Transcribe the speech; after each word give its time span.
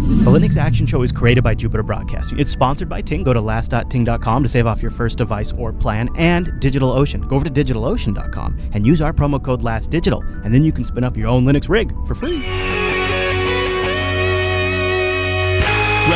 The 0.00 0.30
Linux 0.30 0.56
Action 0.56 0.86
Show 0.86 1.02
is 1.02 1.10
created 1.10 1.42
by 1.42 1.54
Jupiter 1.54 1.82
Broadcasting. 1.82 2.38
It's 2.38 2.52
sponsored 2.52 2.88
by 2.88 3.02
Ting. 3.02 3.24
Go 3.24 3.32
to 3.32 3.40
last.ting.com 3.40 4.42
to 4.42 4.48
save 4.48 4.66
off 4.66 4.80
your 4.80 4.90
first 4.90 5.18
device 5.18 5.52
or 5.52 5.72
plan, 5.72 6.08
and 6.16 6.48
DigitalOcean. 6.60 7.26
Go 7.26 7.36
over 7.36 7.44
to 7.44 7.50
digitalocean.com 7.50 8.58
and 8.74 8.86
use 8.86 9.02
our 9.02 9.12
promo 9.12 9.42
code 9.42 9.62
LASTDigital, 9.62 10.44
and 10.44 10.54
then 10.54 10.64
you 10.64 10.72
can 10.72 10.84
spin 10.84 11.04
up 11.04 11.16
your 11.16 11.28
own 11.28 11.44
Linux 11.44 11.68
rig 11.68 11.92
for 12.06 12.14
free. 12.14 12.87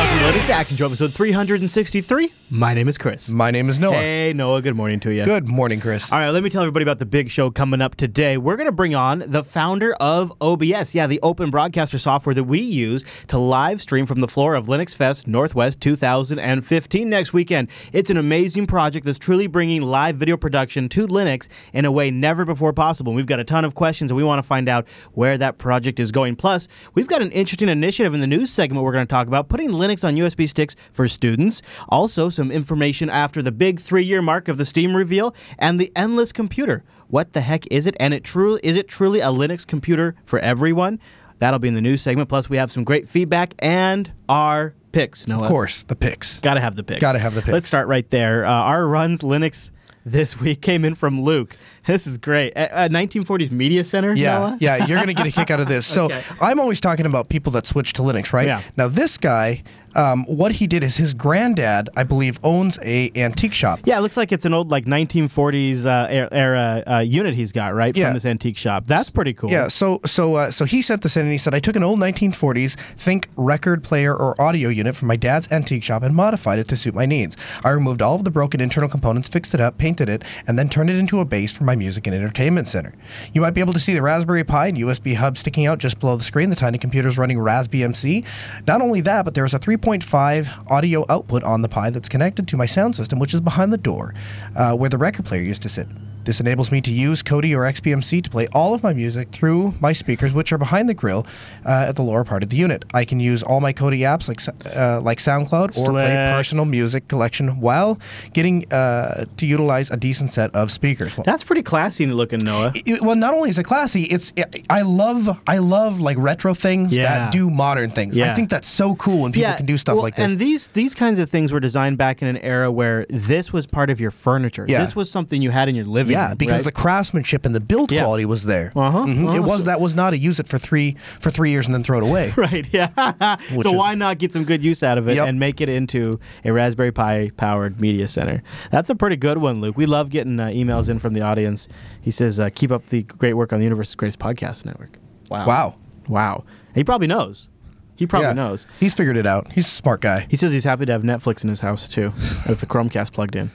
Linux 0.03 0.49
Action 0.49 0.75
Show, 0.75 0.85
episode 0.87 1.13
363. 1.13 2.29
My 2.49 2.73
name 2.73 2.87
is 2.87 2.97
Chris. 2.97 3.29
My 3.29 3.51
name 3.51 3.69
is 3.69 3.79
Noah. 3.79 3.93
Hey, 3.95 4.33
Noah, 4.33 4.61
good 4.61 4.75
morning 4.75 4.99
to 5.01 5.13
you. 5.13 5.23
Good 5.23 5.47
morning, 5.47 5.79
Chris. 5.79 6.11
All 6.11 6.19
right, 6.19 6.29
let 6.29 6.43
me 6.43 6.49
tell 6.49 6.61
everybody 6.61 6.83
about 6.83 6.99
the 6.99 7.05
big 7.05 7.29
show 7.29 7.49
coming 7.49 7.81
up 7.81 7.95
today. 7.95 8.37
We're 8.37 8.57
going 8.57 8.67
to 8.67 8.73
bring 8.73 8.93
on 8.95 9.23
the 9.25 9.43
founder 9.43 9.93
of 9.95 10.31
OBS, 10.41 10.93
yeah, 10.93 11.07
the 11.07 11.19
open 11.23 11.49
broadcaster 11.49 11.97
software 11.97 12.35
that 12.35 12.43
we 12.43 12.59
use 12.59 13.03
to 13.27 13.37
live 13.37 13.81
stream 13.81 14.05
from 14.05 14.19
the 14.21 14.27
floor 14.27 14.55
of 14.55 14.67
Linux 14.67 14.93
Fest 14.95 15.25
Northwest 15.27 15.79
2015 15.81 17.09
next 17.09 17.33
weekend. 17.33 17.69
It's 17.91 18.09
an 18.09 18.17
amazing 18.17 18.67
project 18.67 19.05
that's 19.05 19.19
truly 19.19 19.47
bringing 19.47 19.81
live 19.81 20.17
video 20.17 20.37
production 20.37 20.89
to 20.89 21.07
Linux 21.07 21.47
in 21.71 21.85
a 21.85 21.91
way 21.91 22.11
never 22.11 22.45
before 22.45 22.73
possible. 22.73 23.13
We've 23.13 23.25
got 23.25 23.39
a 23.39 23.45
ton 23.45 23.65
of 23.65 23.73
questions 23.73 24.11
and 24.11 24.17
we 24.17 24.23
want 24.23 24.39
to 24.39 24.47
find 24.47 24.67
out 24.67 24.87
where 25.13 25.37
that 25.37 25.57
project 25.57 25.99
is 25.99 26.11
going. 26.11 26.35
Plus, 26.35 26.67
we've 26.93 27.07
got 27.07 27.21
an 27.21 27.31
interesting 27.31 27.69
initiative 27.69 28.13
in 28.13 28.19
the 28.19 28.27
news 28.27 28.51
segment 28.51 28.83
we're 28.83 28.91
going 28.91 29.07
to 29.07 29.11
talk 29.11 29.27
about 29.27 29.49
putting 29.49 29.69
Linux 29.69 29.92
on 30.01 30.15
USB 30.15 30.47
sticks 30.47 30.77
for 30.93 31.09
students. 31.09 31.61
Also, 31.89 32.29
some 32.29 32.49
information 32.53 33.09
after 33.09 33.41
the 33.41 33.51
big 33.51 33.81
three 33.81 34.03
year 34.03 34.21
mark 34.21 34.47
of 34.47 34.55
the 34.57 34.63
Steam 34.63 34.95
reveal 34.95 35.35
and 35.59 35.77
the 35.77 35.91
endless 35.93 36.31
computer. 36.31 36.85
What 37.09 37.33
the 37.33 37.41
heck 37.41 37.69
is 37.69 37.85
it? 37.85 37.97
And 37.99 38.13
it 38.13 38.23
truly 38.23 38.61
is 38.63 38.77
it 38.77 38.87
truly 38.87 39.19
a 39.19 39.25
Linux 39.27 39.67
computer 39.67 40.15
for 40.23 40.39
everyone? 40.39 41.01
That'll 41.39 41.59
be 41.59 41.67
in 41.67 41.73
the 41.73 41.81
news 41.81 42.01
segment. 42.01 42.29
Plus, 42.29 42.49
we 42.49 42.55
have 42.55 42.71
some 42.71 42.85
great 42.85 43.09
feedback 43.09 43.53
and 43.59 44.09
our 44.29 44.73
picks. 44.93 45.27
Noah. 45.27 45.41
Of 45.41 45.47
course, 45.49 45.83
the 45.83 45.95
picks. 45.97 46.39
Got 46.39 46.53
to 46.53 46.61
have 46.61 46.77
the 46.77 46.83
picks. 46.83 47.01
Gotta 47.01 47.19
have 47.19 47.33
the 47.33 47.41
picks. 47.41 47.51
Let's 47.51 47.67
start 47.67 47.87
right 47.89 48.09
there. 48.11 48.45
Uh, 48.45 48.49
our 48.53 48.87
runs 48.87 49.23
Linux 49.23 49.71
this 50.05 50.39
week 50.39 50.61
came 50.61 50.85
in 50.85 50.95
from 50.95 51.21
Luke. 51.21 51.57
This 51.85 52.07
is 52.07 52.17
great. 52.17 52.53
Uh, 52.55 52.69
uh, 52.71 52.87
1940s 52.87 53.51
Media 53.51 53.83
Center. 53.83 54.13
Yeah, 54.13 54.39
Noah? 54.39 54.57
yeah, 54.61 54.85
you're 54.85 54.97
gonna 54.97 55.13
get 55.13 55.27
a 55.27 55.31
kick 55.33 55.51
out 55.51 55.59
of 55.59 55.67
this. 55.67 55.85
So 55.93 56.05
Okay. 56.05 56.21
I'm 56.39 56.57
always 56.61 56.79
talking 56.79 57.05
about 57.05 57.27
people 57.27 57.51
that 57.53 57.65
switch 57.65 57.91
to 57.93 58.03
Linux, 58.03 58.31
right? 58.31 58.47
Yeah. 58.47 58.61
Now 58.77 58.87
this 58.87 59.17
guy, 59.17 59.63
um, 59.95 60.25
what 60.25 60.53
he 60.53 60.67
did 60.67 60.83
is 60.83 60.97
his 60.97 61.13
granddad, 61.13 61.89
I 61.95 62.03
believe, 62.03 62.39
owns 62.43 62.79
a 62.81 63.11
antique 63.15 63.53
shop. 63.53 63.79
Yeah, 63.85 63.97
it 63.97 64.01
looks 64.01 64.17
like 64.17 64.31
it's 64.31 64.45
an 64.45 64.53
old 64.53 64.71
like 64.71 64.85
1940s 64.85 65.85
uh, 65.85 66.07
er- 66.11 66.29
era 66.31 66.83
uh, 66.87 66.99
unit 66.99 67.35
he's 67.35 67.51
got 67.51 67.73
right 67.73 67.95
Yeah. 67.95 68.07
from 68.07 68.13
this 68.15 68.25
antique 68.25 68.57
shop. 68.57 68.85
That's 68.87 69.09
pretty 69.09 69.33
cool. 69.33 69.51
Yeah, 69.51 69.67
so 69.67 69.99
so 70.05 70.35
uh, 70.35 70.51
so 70.51 70.65
he 70.65 70.81
sent 70.81 71.01
this 71.01 71.15
in 71.17 71.23
and 71.23 71.31
he 71.31 71.37
said, 71.37 71.53
I 71.53 71.59
took 71.59 71.75
an 71.75 71.83
old 71.83 71.99
1940s 71.99 72.75
Think 72.97 73.27
record 73.35 73.83
player 73.83 74.15
or 74.15 74.39
audio 74.41 74.69
unit 74.69 74.95
from 74.95 75.07
my 75.07 75.15
dad's 75.15 75.51
antique 75.51 75.83
shop 75.83 76.03
and 76.03 76.15
modified 76.15 76.59
it 76.59 76.67
to 76.69 76.75
suit 76.75 76.93
my 76.95 77.05
needs. 77.05 77.35
I 77.63 77.69
removed 77.69 78.01
all 78.01 78.15
of 78.15 78.23
the 78.23 78.31
broken 78.31 78.59
internal 78.61 78.89
components, 78.89 79.27
fixed 79.27 79.53
it 79.53 79.59
up, 79.61 79.77
painted 79.77 80.09
it, 80.09 80.23
and 80.47 80.57
then 80.57 80.69
turned 80.69 80.89
it 80.89 80.95
into 80.97 81.19
a 81.19 81.25
base 81.25 81.55
for 81.55 81.63
my 81.63 81.75
music 81.75 82.07
and 82.07 82.15
entertainment 82.15 82.67
center. 82.67 82.93
You 83.33 83.41
might 83.41 83.51
be 83.53 83.61
able 83.61 83.73
to 83.73 83.79
see 83.79 83.93
the 83.93 84.01
Raspberry 84.01 84.43
Pi 84.43 84.67
and 84.67 84.77
USB 84.77 85.15
hub 85.15 85.37
sticking 85.37 85.65
out 85.65 85.79
just 85.79 85.99
below 85.99 86.15
the 86.15 86.23
screen. 86.23 86.49
The 86.49 86.55
tiny 86.55 86.77
computer 86.77 87.07
is 87.07 87.17
running 87.17 87.37
RaspBMC. 87.37 88.25
Not 88.67 88.81
only 88.81 89.01
that, 89.01 89.25
but 89.25 89.33
there's 89.33 89.53
a 89.53 89.59
3.5 89.83 90.71
audio 90.71 91.05
output 91.09 91.43
on 91.43 91.61
the 91.61 91.67
Pi 91.67 91.89
that's 91.89 92.07
connected 92.07 92.47
to 92.47 92.55
my 92.55 92.65
sound 92.65 92.95
system, 92.95 93.19
which 93.19 93.33
is 93.33 93.41
behind 93.41 93.73
the 93.73 93.77
door, 93.77 94.13
uh, 94.55 94.73
where 94.73 94.89
the 94.89 94.97
record 94.97 95.25
player 95.25 95.41
used 95.41 95.61
to 95.61 95.67
sit. 95.67 95.87
This 96.25 96.39
enables 96.39 96.71
me 96.71 96.81
to 96.81 96.91
use 96.91 97.21
Kodi 97.23 97.55
or 97.55 97.61
XBMC 97.61 98.23
to 98.23 98.29
play 98.29 98.47
all 98.53 98.73
of 98.73 98.83
my 98.83 98.93
music 98.93 99.29
through 99.31 99.73
my 99.81 99.93
speakers, 99.93 100.33
which 100.33 100.51
are 100.53 100.57
behind 100.57 100.87
the 100.89 100.93
grill 100.93 101.25
uh, 101.65 101.85
at 101.89 101.95
the 101.95 102.01
lower 102.03 102.23
part 102.23 102.43
of 102.43 102.49
the 102.49 102.55
unit. 102.57 102.85
I 102.93 103.05
can 103.05 103.19
use 103.19 103.43
all 103.43 103.59
my 103.59 103.73
Kodi 103.73 103.99
apps 103.99 104.27
like 104.27 104.41
uh, 104.75 105.01
like 105.01 105.17
SoundCloud 105.19 105.77
or 105.77 105.91
play 105.91 106.05
Slick. 106.05 106.15
personal 106.15 106.65
music 106.65 107.07
collection 107.07 107.59
while 107.59 107.99
getting 108.33 108.71
uh, 108.71 109.25
to 109.37 109.45
utilize 109.45 109.91
a 109.91 109.97
decent 109.97 110.31
set 110.31 110.53
of 110.55 110.71
speakers. 110.71 111.17
Well, 111.17 111.23
That's 111.25 111.43
pretty 111.43 111.63
classy 111.63 112.05
looking, 112.05 112.39
Noah. 112.39 112.71
it- 112.75 113.01
well, 113.01 113.15
not 113.15 113.33
only 113.33 113.49
is 113.49 113.57
it 113.57 113.63
classy, 113.63 114.03
it's 114.03 114.31
I 114.69 114.81
love 114.83 115.39
I 115.47 115.57
love 115.57 115.99
like 115.99 116.17
retro 116.17 116.53
things 116.53 116.95
Yeah. 116.95 117.03
that 117.03 117.31
do 117.31 117.49
modern 117.49 117.89
things. 117.89 118.15
Yeah. 118.17 118.31
I 118.31 118.35
think 118.35 118.49
that's 118.49 118.67
so 118.67 118.95
cool 118.95 119.21
when 119.23 119.31
people 119.31 119.53
can 119.55 119.65
do 119.65 119.77
stuff 119.77 119.95
well, 119.95 120.03
like 120.03 120.15
this. 120.15 120.31
And 120.31 120.39
these 120.39 120.69
these 120.69 120.93
kinds 120.95 121.19
of 121.19 121.29
things 121.29 121.51
were 121.51 121.59
designed 121.59 121.97
back 121.97 122.21
in 122.21 122.27
an 122.27 122.37
era 122.37 122.71
where 122.71 123.05
this 123.09 123.51
was 123.51 123.65
part 123.67 123.89
of 123.89 123.99
your 123.99 124.11
furniture. 124.11 124.65
Yeah. 124.67 124.81
This 124.81 124.95
was 124.95 125.09
something 125.11 125.41
you 125.41 125.51
had 125.51 125.67
in 125.69 125.75
your 125.75 125.85
living 125.85 126.12
Yeah, 126.13 126.33
because 126.33 126.59
right? 126.61 126.65
the 126.65 126.71
craftsmanship 126.71 127.45
and 127.45 127.53
the 127.53 127.59
build 127.59 127.91
Yeah. 127.91 128.01
quality 128.03 128.25
was 128.25 128.43
there. 128.43 128.71
Uh-huh, 128.75 128.99
Mhm. 129.05 129.27
uh-huh. 129.27 129.35
It 129.35 129.43
was 129.43 129.65
that 129.65 129.81
was 129.81 129.95
not 129.95 130.13
a 130.13 130.17
use 130.17 130.39
it 130.39 130.47
for 130.47 130.57
three 130.57 130.95
for 131.19 131.29
three 131.29 131.49
years 131.51 131.65
and 131.67 131.73
then 131.75 131.83
throw 131.83 131.97
it 131.97 132.03
away. 132.03 132.33
Right, 132.37 132.65
yeah. 132.71 132.89
So 133.61 133.69
is- 133.71 133.75
why 133.75 133.95
not 133.95 134.17
get 134.19 134.31
some 134.33 134.43
good 134.45 134.63
use 134.63 134.83
out 134.83 134.97
of 134.97 135.07
it 135.07 135.15
Yep. 135.15 135.27
and 135.27 135.39
make 135.39 135.59
it 135.61 135.69
into 135.69 136.19
a 136.45 136.51
Raspberry 136.51 136.91
Pi 136.91 137.31
powered 137.37 137.81
media 137.81 138.07
center? 138.07 138.41
That's 138.71 138.89
a 138.89 138.95
pretty 138.95 139.15
good 139.17 139.37
one, 139.39 139.59
Luke. 139.61 139.77
We 139.77 139.85
love 139.85 140.09
getting 140.09 140.39
uh, 140.39 140.47
emails 140.47 140.89
in 140.89 140.99
from 140.99 141.13
the 141.13 141.21
audience. 141.21 141.67
He 142.01 142.11
says, 142.11 142.39
uh, 142.39 142.49
"Keep 142.53 142.71
up 142.71 142.87
the 142.87 143.03
great 143.03 143.33
work 143.33 143.51
on 143.53 143.59
the 143.59 143.65
universe's 143.65 143.95
greatest 143.95 144.19
podcast 144.19 144.65
network." 144.65 144.99
Wow. 145.29 145.45
Wow. 145.47 145.75
Wow. 146.07 146.43
He 146.75 146.83
probably 146.83 147.07
knows. 147.07 147.49
He 147.95 148.07
probably 148.07 148.29
Yeah. 148.29 148.33
knows. 148.33 148.65
He's 148.79 148.93
figured 148.93 149.17
it 149.17 149.27
out. 149.27 149.51
He's 149.53 149.67
a 149.67 149.69
smart 149.69 150.01
guy. 150.01 150.25
He 150.29 150.35
says 150.35 150.51
he's 150.51 150.63
happy 150.63 150.85
to 150.85 150.91
have 150.91 151.03
Netflix 151.03 151.43
in 151.43 151.49
his 151.49 151.61
house 151.61 151.87
too, 151.87 152.11
with 152.49 152.59
the 152.59 152.65
Chromecast 152.65 153.13
plugged 153.13 153.35
in. 153.35 153.51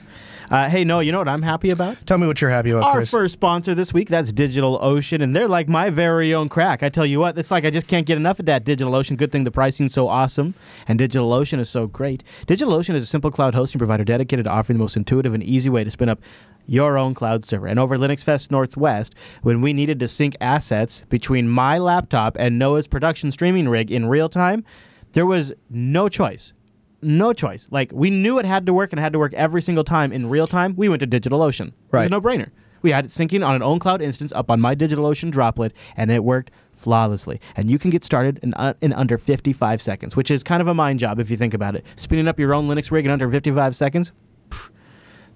Uh, 0.49 0.67
hey, 0.67 0.83
no, 0.83 0.99
you 0.99 1.11
know 1.11 1.19
what 1.19 1.27
I'm 1.27 1.43
happy 1.43 1.69
about? 1.69 2.03
Tell 2.07 2.17
me 2.17 2.25
what 2.25 2.41
you're 2.41 2.49
happy 2.49 2.71
about, 2.71 2.83
Our 2.83 2.95
Chris. 2.95 3.11
first 3.11 3.33
sponsor 3.33 3.75
this 3.75 3.93
week, 3.93 4.09
that's 4.09 4.31
DigitalOcean, 4.31 5.21
and 5.21 5.35
they're 5.35 5.47
like 5.47 5.69
my 5.69 5.91
very 5.91 6.33
own 6.33 6.49
crack. 6.49 6.81
I 6.81 6.89
tell 6.89 7.05
you 7.05 7.19
what, 7.19 7.37
it's 7.37 7.51
like 7.51 7.65
I 7.65 7.69
just 7.69 7.87
can't 7.87 8.07
get 8.07 8.17
enough 8.17 8.39
of 8.39 8.47
that 8.47 8.65
DigitalOcean. 8.65 9.15
Good 9.15 9.31
thing 9.31 9.43
the 9.43 9.51
pricing's 9.51 9.93
so 9.93 10.07
awesome, 10.07 10.55
and 10.87 10.99
DigitalOcean 10.99 11.59
is 11.59 11.69
so 11.69 11.85
great. 11.85 12.23
DigitalOcean 12.47 12.95
is 12.95 13.03
a 13.03 13.05
simple 13.05 13.29
cloud 13.29 13.53
hosting 13.53 13.77
provider 13.77 14.03
dedicated 14.03 14.45
to 14.45 14.51
offering 14.51 14.77
the 14.77 14.83
most 14.83 14.97
intuitive 14.97 15.35
and 15.35 15.43
easy 15.43 15.69
way 15.69 15.83
to 15.83 15.91
spin 15.91 16.09
up 16.09 16.19
your 16.65 16.97
own 16.97 17.13
cloud 17.13 17.45
server. 17.45 17.67
And 17.67 17.79
over 17.79 17.95
Linux 17.95 18.23
Fest 18.23 18.49
Northwest, 18.51 19.13
when 19.43 19.61
we 19.61 19.71
needed 19.71 19.99
to 19.99 20.07
sync 20.07 20.35
assets 20.41 21.03
between 21.09 21.47
my 21.47 21.77
laptop 21.77 22.37
and 22.39 22.57
Noah's 22.57 22.87
production 22.87 23.31
streaming 23.31 23.69
rig 23.69 23.91
in 23.91 24.07
real 24.07 24.29
time, 24.29 24.65
there 25.13 25.25
was 25.27 25.53
no 25.69 26.09
choice 26.09 26.53
no 27.01 27.33
choice. 27.33 27.67
Like 27.71 27.91
we 27.93 28.09
knew 28.09 28.39
it 28.39 28.45
had 28.45 28.65
to 28.65 28.73
work 28.73 28.91
and 28.91 28.99
it 28.99 29.03
had 29.03 29.13
to 29.13 29.19
work 29.19 29.33
every 29.33 29.61
single 29.61 29.83
time 29.83 30.11
in 30.11 30.29
real 30.29 30.47
time. 30.47 30.73
We 30.75 30.89
went 30.89 30.99
to 31.01 31.07
DigitalOcean. 31.07 31.67
It 31.67 31.73
was 31.73 31.93
a 31.93 31.97
Right. 31.97 32.09
no-brainer. 32.11 32.49
We 32.81 32.91
had 32.91 33.03
it 33.05 33.11
syncing 33.11 33.45
on 33.45 33.55
an 33.55 33.61
OwnCloud 33.61 34.01
instance 34.01 34.31
up 34.31 34.49
on 34.49 34.61
my 34.61 34.73
DigitalOcean 34.73 35.31
droplet, 35.31 35.73
and 35.97 36.09
it 36.09 36.23
worked 36.23 36.49
flawlessly. 36.73 37.41
And 37.57 37.69
you 37.69 37.77
can 37.77 37.89
get 37.89 38.05
started 38.05 38.39
in, 38.41 38.53
uh, 38.53 38.73
in 38.79 38.93
under 38.93 39.17
55 39.17 39.81
seconds, 39.81 40.15
which 40.15 40.31
is 40.31 40.43
kind 40.43 40.61
of 40.61 40.67
a 40.69 40.73
mind 40.73 40.99
job 40.99 41.19
if 41.19 41.29
you 41.29 41.35
think 41.35 41.53
about 41.53 41.75
it. 41.75 41.85
Spinning 41.97 42.27
up 42.29 42.39
your 42.39 42.53
own 42.53 42.69
Linux 42.69 42.89
rig 42.89 43.03
in 43.05 43.11
under 43.11 43.29
55 43.29 43.75
seconds. 43.75 44.13
pff, 44.49 44.69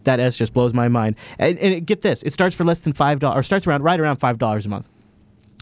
That 0.05 0.21
S 0.21 0.37
just 0.37 0.53
blows 0.53 0.73
my 0.73 0.87
mind. 0.87 1.15
And, 1.37 1.57
and 1.59 1.73
it- 1.73 1.85
get 1.85 2.01
this, 2.01 2.23
it 2.23 2.31
starts 2.31 2.55
for 2.55 2.63
less 2.63 2.79
than 2.79 2.93
five 2.93 3.19
dollars, 3.19 3.39
or 3.39 3.43
starts 3.43 3.67
around 3.67 3.83
right 3.83 3.99
around 3.99 4.17
five 4.17 4.37
dollars 4.37 4.65
a 4.65 4.69
month. 4.69 4.87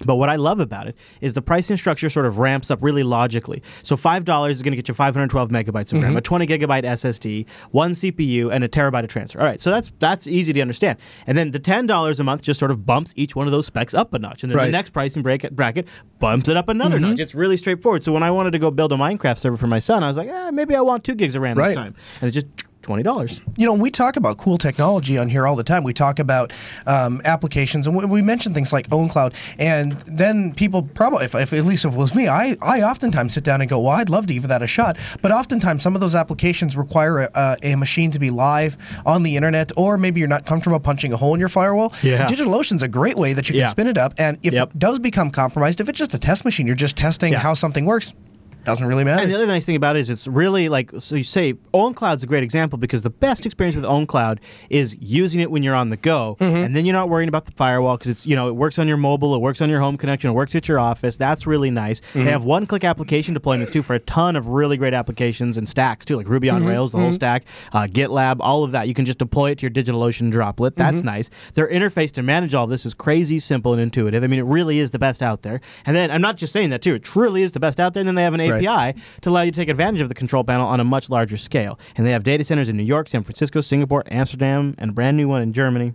But 0.06 0.16
what 0.16 0.30
I 0.30 0.36
love 0.36 0.60
about 0.60 0.88
it 0.88 0.98
is 1.22 1.34
the 1.34 1.42
pricing 1.42 1.78
structure 1.78 2.10
sort 2.10 2.26
of 2.26 2.40
ramps 2.40 2.72
up 2.72 2.82
really 2.82 3.04
logically. 3.04 3.62
So 3.84 3.96
five 3.96 4.26
dollars 4.26 4.58
is 4.58 4.64
going 4.64 4.72
to 4.72 4.76
get 4.76 4.88
you 4.88 4.94
512 4.94 5.50
megabytes 5.50 5.94
of 5.94 6.02
RAM, 6.02 6.18
a 6.18 6.22
20 6.22 6.48
gigabyte 6.48 6.84
SSD, 6.84 7.46
one 7.72 7.92
CPU, 7.92 8.52
and 8.52 8.64
a 8.64 8.68
terabyte 8.68 9.04
of 9.04 9.10
transfer. 9.10 9.40
All 9.40 9.46
right, 9.46 9.60
so 9.60 9.70
that's 9.70 9.92
that's 10.00 10.26
easy 10.28 10.54
to 10.54 10.62
understand. 10.62 10.98
And 11.28 11.38
then 11.38 11.52
the 11.52 11.60
ten 11.60 11.86
dollars 11.88 12.20
a 12.20 12.24
month 12.24 12.42
just 12.42 12.60
sort 12.60 12.72
of 12.72 12.86
bumps 12.86 13.14
each 13.16 13.36
one 13.36 13.48
of 13.48 13.52
those 13.52 13.66
specs 13.68 13.94
up 13.94 14.14
a 14.14 14.20
notch, 14.20 14.44
and 14.44 14.52
then 14.52 14.58
the 14.68 14.72
next 14.72 14.90
pricing 14.92 15.22
bracket 15.22 15.56
bracket 15.56 15.88
bumps 16.20 16.50
it 16.50 16.58
up 16.58 16.70
another 16.70 17.00
notch. 17.00 17.20
It's 17.20 17.36
really 17.36 17.58
straightforward. 17.58 18.04
So 18.04 18.12
when 18.12 18.24
I 18.24 18.32
wanted 18.32 18.52
to 18.52 18.60
go 18.60 18.72
build 18.72 18.92
a 18.92 18.96
Minecraft 18.96 19.38
server 19.38 19.58
for 19.58 19.68
my 19.68 19.80
son, 19.80 20.04
I 20.04 20.08
was 20.08 20.18
like, 20.18 20.30
eh, 20.30 20.52
maybe 20.52 20.76
I 20.76 20.82
want 20.82 21.04
two 21.04 21.16
gigs 21.16 21.36
of 21.36 21.42
RAM 21.44 21.58
Right. 21.58 21.70
this 21.70 21.78
time, 21.78 21.96
and 22.22 22.28
it 22.28 22.32
just 22.32 22.48
twenty 22.82 23.04
dollars. 23.04 23.42
you 23.58 23.66
know, 23.66 23.74
we 23.74 23.92
talk 23.92 24.16
about 24.16 24.38
cool 24.38 24.58
technology 24.58 25.18
on 25.18 25.30
here 25.30 25.46
all 25.48 25.56
the 25.56 25.64
time. 25.64 25.84
We 25.84 25.94
talk 25.94 26.20
about 26.20 26.52
um, 26.88 27.22
applications, 27.26 27.88
and 27.88 27.96
we, 27.96 28.06
we 28.06 28.22
mention 28.22 28.54
things 28.54 28.74
like 28.74 28.90
OwnCloud. 28.90 29.34
And 29.60 29.94
then 30.02 30.54
people 30.54 30.84
probably, 30.84 31.26
if, 31.26 31.36
if 31.36 31.54
at 31.54 31.66
least 31.66 31.86
if 31.86 31.94
it 31.94 31.98
was 31.98 32.16
me, 32.16 32.28
I, 32.28 32.58
I 32.62 32.82
oftentimes 32.82 33.34
sit 33.34 33.44
down 33.44 33.62
and 33.62 33.70
go, 33.70 33.80
"Well, 33.80 33.92
I'd 33.92 34.10
love 34.10 34.28
to 34.28 34.34
give 34.34 34.48
that 34.48 34.62
a 34.62 34.68
shot." 34.68 34.98
But 35.22 35.32
oftentimes, 35.32 35.84
some 35.84 35.96
of 35.96 36.02
those 36.02 36.16
applications 36.16 36.76
require 36.76 37.20
a, 37.34 37.58
a, 37.64 37.76
machine 37.76 38.12
to 38.12 38.20
be 38.20 38.30
live 38.30 38.78
on 39.06 39.24
the 39.24 39.36
internet, 39.36 39.72
or 39.78 39.98
maybe 39.98 40.20
you're 40.20 40.30
not 40.30 40.46
comfortable 40.46 40.80
punching 40.80 41.14
a 41.14 41.18
hole 41.18 41.34
in 41.34 41.40
your 41.40 41.50
firewall. 41.50 41.94
Yeah. 42.04 42.28
DigitalOcean's 42.28 42.82
a 42.84 42.88
great 42.88 43.16
way 43.18 43.34
that 43.34 43.50
you 43.50 43.56
Yeah. 43.56 43.64
can 43.64 43.70
spin 43.72 43.88
it 43.88 43.98
up. 43.98 44.14
And 44.18 44.38
if 44.44 44.54
Yep. 44.54 44.70
it 44.72 44.80
does 44.80 45.00
become 45.00 45.32
compromised, 45.32 45.80
if 45.82 45.90
it's 45.90 46.00
just 46.00 46.14
a 46.14 46.20
test 46.20 46.46
machine, 46.46 46.68
you're 46.68 46.76
just 46.76 46.98
testing 46.98 47.34
Yeah. 47.34 47.40
how 47.40 47.54
something 47.54 47.86
works. 47.86 48.14
Doesn't 48.64 48.86
really 48.86 49.04
matter. 49.04 49.24
And 49.24 49.32
the 49.32 49.36
other 49.36 49.48
nice 49.48 49.66
thing 49.66 49.76
about 49.76 49.96
it 49.96 50.02
is 50.02 50.10
it's 50.10 50.28
really 50.28 50.70
like 50.70 50.92
so 51.00 51.16
you 51.16 51.24
say 51.24 51.54
OwnCloud's 51.74 52.24
a 52.24 52.28
great 52.28 52.44
example 52.44 52.78
because 52.78 53.02
the 53.02 53.10
best 53.10 53.46
experience 53.46 53.76
with 53.76 53.86
OwnCloud 53.86 54.40
is 54.70 54.96
using 55.00 55.42
it 55.42 55.50
when 55.50 55.64
you're 55.64 55.76
on 55.76 55.90
the 55.90 55.98
go, 55.98 56.38
mm-hmm. 56.40 56.56
and 56.56 56.76
then 56.76 56.86
you're 56.86 56.94
not 56.94 57.10
worrying 57.10 57.30
about 57.30 57.46
the 57.46 57.52
firewall 57.54 57.98
because 57.98 58.12
it's 58.12 58.28
you 58.28 58.36
know 58.36 58.48
it 58.48 58.56
works 58.56 58.78
on 58.78 58.88
your 58.88 58.98
mobile, 58.98 59.34
it 59.34 59.40
works 59.40 59.62
on 59.62 59.70
your 59.70 59.82
home 59.82 59.98
connection, 59.98 60.30
it 60.30 60.34
works 60.34 60.56
at 60.56 60.68
your 60.68 60.80
office. 60.80 61.18
That's 61.18 61.48
really 61.48 61.72
nice. 61.72 62.00
They 62.00 62.20
mm-hmm. 62.20 62.30
have 62.30 62.46
one-click 62.46 62.84
application 62.84 63.36
deployments 63.36 63.72
too 63.72 63.82
for 63.82 63.96
a 63.96 64.00
ton 64.00 64.36
of 64.36 64.48
really 64.48 64.78
great 64.78 64.94
applications 64.94 65.58
and 65.58 65.68
stacks 65.68 66.06
too, 66.06 66.18
like 66.18 66.30
Ruby 66.30 66.50
on 66.50 66.62
mm-hmm. 66.62 66.70
Rails, 66.70 66.92
the 66.92 67.00
whole 67.00 67.12
stack, 67.12 67.46
uh, 67.74 67.88
GitLab, 67.90 68.38
all 68.40 68.64
of 68.64 68.72
that. 68.72 68.88
You 68.88 68.94
can 68.94 69.06
just 69.06 69.18
deploy 69.18 69.52
it 69.52 69.58
to 69.60 69.64
your 69.64 69.72
DigitalOcean 69.72 70.32
droplet. 70.32 70.76
That's 70.76 71.04
nice. 71.04 71.30
Their 71.54 71.68
interface 71.68 72.12
to 72.14 72.22
manage 72.22 72.54
all 72.54 72.68
this 72.68 72.86
is 72.86 72.94
crazy 72.94 73.40
simple 73.40 73.74
and 73.74 73.82
intuitive. 73.82 74.24
I 74.24 74.28
mean, 74.28 74.40
it 74.40 74.46
really 74.46 74.80
is 74.80 74.92
the 74.92 75.00
best 75.00 75.24
out 75.24 75.42
there. 75.42 75.62
And 75.86 75.96
then 75.96 76.12
I'm 76.12 76.22
not 76.22 76.38
just 76.38 76.54
saying 76.54 76.70
that 76.70 76.82
too; 76.82 76.96
it 76.96 77.04
truly 77.04 77.42
is 77.42 77.54
the 77.54 77.60
best 77.60 77.80
out 77.80 77.94
there. 77.94 78.02
And 78.02 78.08
then 78.08 78.16
they 78.16 78.24
have 78.24 78.34
an 78.34 78.51
Right. 78.52 78.68
API 78.68 79.02
to 79.22 79.30
allow 79.30 79.42
you 79.42 79.52
to 79.52 79.56
take 79.56 79.70
advantage 79.70 80.02
of 80.02 80.10
the 80.10 80.16
control 80.16 80.44
panel 80.44 80.68
on 80.68 80.80
a 80.80 80.84
much 80.84 81.10
larger 81.10 81.38
scale. 81.38 81.80
And 81.96 82.06
they 82.06 82.12
have 82.12 82.24
data 82.24 82.44
centers 82.44 82.70
in 82.70 82.78
New 82.78 82.84
York, 82.84 83.10
San 83.10 83.24
Francisco, 83.24 83.62
Singapore, 83.62 84.04
Amsterdam, 84.12 84.76
and 84.78 84.92
a 84.92 84.94
brand 84.94 85.18
new 85.18 85.28
one 85.28 85.42
in 85.42 85.54
Germany. 85.54 85.94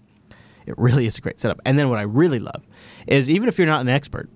It 0.67 0.76
really 0.79 1.06
is 1.06 1.17
a 1.17 1.20
great 1.20 1.38
setup. 1.38 1.61
And 1.64 1.79
then 1.79 1.88
what 1.88 1.99
I 1.99 2.03
really 2.03 2.41
love 2.41 2.67
is 3.06 3.31
even 3.31 3.49
if 3.49 3.58
you're 3.58 3.69
not 3.69 3.81
an 3.81 3.88
expert, 3.88 4.29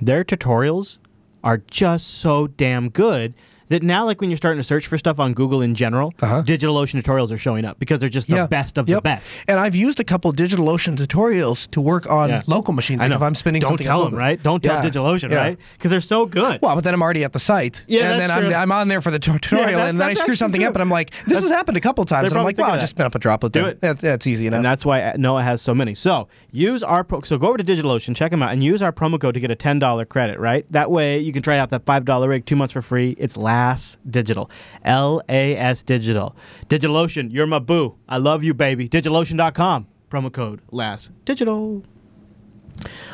their 0.00 0.24
tutorials 0.24 0.98
are 1.42 1.58
just 1.58 2.08
so 2.08 2.46
damn 2.46 2.88
good 2.88 3.34
that 3.72 3.82
now 3.82 4.04
like 4.04 4.20
when 4.20 4.30
you're 4.30 4.36
starting 4.36 4.58
to 4.58 4.64
search 4.64 4.86
for 4.86 4.96
stuff 4.96 5.18
on 5.18 5.34
Google 5.34 5.60
in 5.62 5.74
general, 5.74 6.12
Uh-huh. 6.22 6.42
DigitalOcean 6.46 7.00
tutorials 7.02 7.32
are 7.32 7.38
showing 7.38 7.64
up 7.64 7.78
because 7.78 8.00
they're 8.00 8.08
just 8.08 8.28
the 8.28 8.36
Yeah. 8.36 8.46
best 8.46 8.78
of 8.78 8.86
the 8.86 9.00
best. 9.00 9.32
And 9.48 9.58
I've 9.58 9.74
used 9.74 9.98
a 10.00 10.04
couple 10.04 10.32
DigitalOcean 10.32 10.96
tutorials 10.96 11.68
to 11.72 11.80
work 11.80 12.08
on 12.10 12.28
Yeah. 12.28 12.42
local 12.46 12.72
machines. 12.72 13.00
I 13.00 13.04
Like 13.04 13.10
know. 13.10 13.16
if 13.16 13.22
I'm 13.22 13.34
spinning 13.34 13.60
Don't 13.60 13.70
something 13.70 13.86
tell 13.86 14.04
them, 14.04 14.14
right? 14.14 14.42
Don't 14.42 14.62
tell 14.62 14.82
Yeah. 14.82 14.88
DigitalOcean, 14.90 15.34
right? 15.34 15.58
Because 15.74 15.90
they're 15.90 16.00
so 16.00 16.26
good. 16.26 16.60
Well, 16.62 16.74
but 16.74 16.84
then 16.84 16.94
I'm 16.94 17.02
already 17.02 17.24
at 17.24 17.32
the 17.32 17.40
site, 17.40 17.84
Yeah, 17.88 18.12
and 18.12 18.20
that's 18.20 18.32
then 18.34 18.52
I'm. 18.54 18.62
I'm 18.62 18.72
on 18.72 18.88
there 18.88 19.00
for 19.00 19.10
the 19.10 19.18
tutorial, 19.18 19.66
that's- 19.66 19.90
and 19.90 20.00
then 20.00 20.08
I 20.10 20.14
screw 20.14 20.34
something 20.36 20.60
true. 20.60 20.68
up, 20.68 20.74
and 20.76 20.82
I'm 20.82 20.90
like, 20.90 21.10
this 21.26 21.40
has 21.40 21.50
happened 21.50 21.76
a 21.76 21.80
couple 21.80 22.04
times. 22.04 22.30
And 22.30 22.38
I'm 22.38 22.44
like, 22.44 22.58
well, 22.58 22.72
of 22.74 22.80
just 22.80 22.90
spin 22.90 23.06
up 23.06 23.14
a 23.14 23.18
droplet. 23.18 23.52
Do 23.52 23.66
it. 23.66 23.80
That, 23.80 23.98
that's 23.98 24.26
easy 24.26 24.46
enough. 24.46 24.58
And 24.58 24.64
that's 24.64 24.84
why 24.86 25.14
Noah 25.16 25.42
has 25.42 25.60
so 25.62 25.74
many. 25.74 25.94
So 25.94 26.28
use 26.52 26.82
our 26.82 27.02
pro- 27.04 27.22
so 27.22 27.38
go 27.38 27.48
over 27.48 27.58
to 27.58 27.64
DigitalOcean, 27.64 28.14
check 28.14 28.30
them 28.30 28.42
out, 28.42 28.52
and 28.52 28.62
use 28.62 28.82
our 28.82 28.92
promo 28.92 29.18
code 29.20 29.34
to 29.34 29.40
get 29.40 29.50
a 29.50 29.56
ten 29.56 29.78
dollar 29.78 30.04
credit. 30.04 30.38
Right, 30.38 30.64
that 30.70 30.90
way 30.90 31.18
you 31.18 31.32
can 31.32 31.42
try 31.42 31.58
out 31.58 31.70
that 31.70 31.84
five 31.86 32.04
dollar 32.04 32.28
rig 32.28 32.44
two 32.46 32.56
months 32.56 32.72
for 32.72 32.82
free. 32.82 33.16
It's 33.18 33.36
LAS 33.62 33.98
Digital, 34.08 34.50
L 34.84 35.22
A 35.28 35.56
S 35.56 35.82
Digital, 35.82 36.34
DigitalOcean. 36.68 37.32
You're 37.32 37.46
my 37.46 37.58
boo. 37.60 37.96
I 38.08 38.18
love 38.18 38.42
you, 38.42 38.54
baby. 38.54 38.88
DigitalOcean.com. 38.88 39.86
Promo 40.10 40.32
code 40.32 40.60
LAS 40.70 41.10
Digital. 41.24 41.82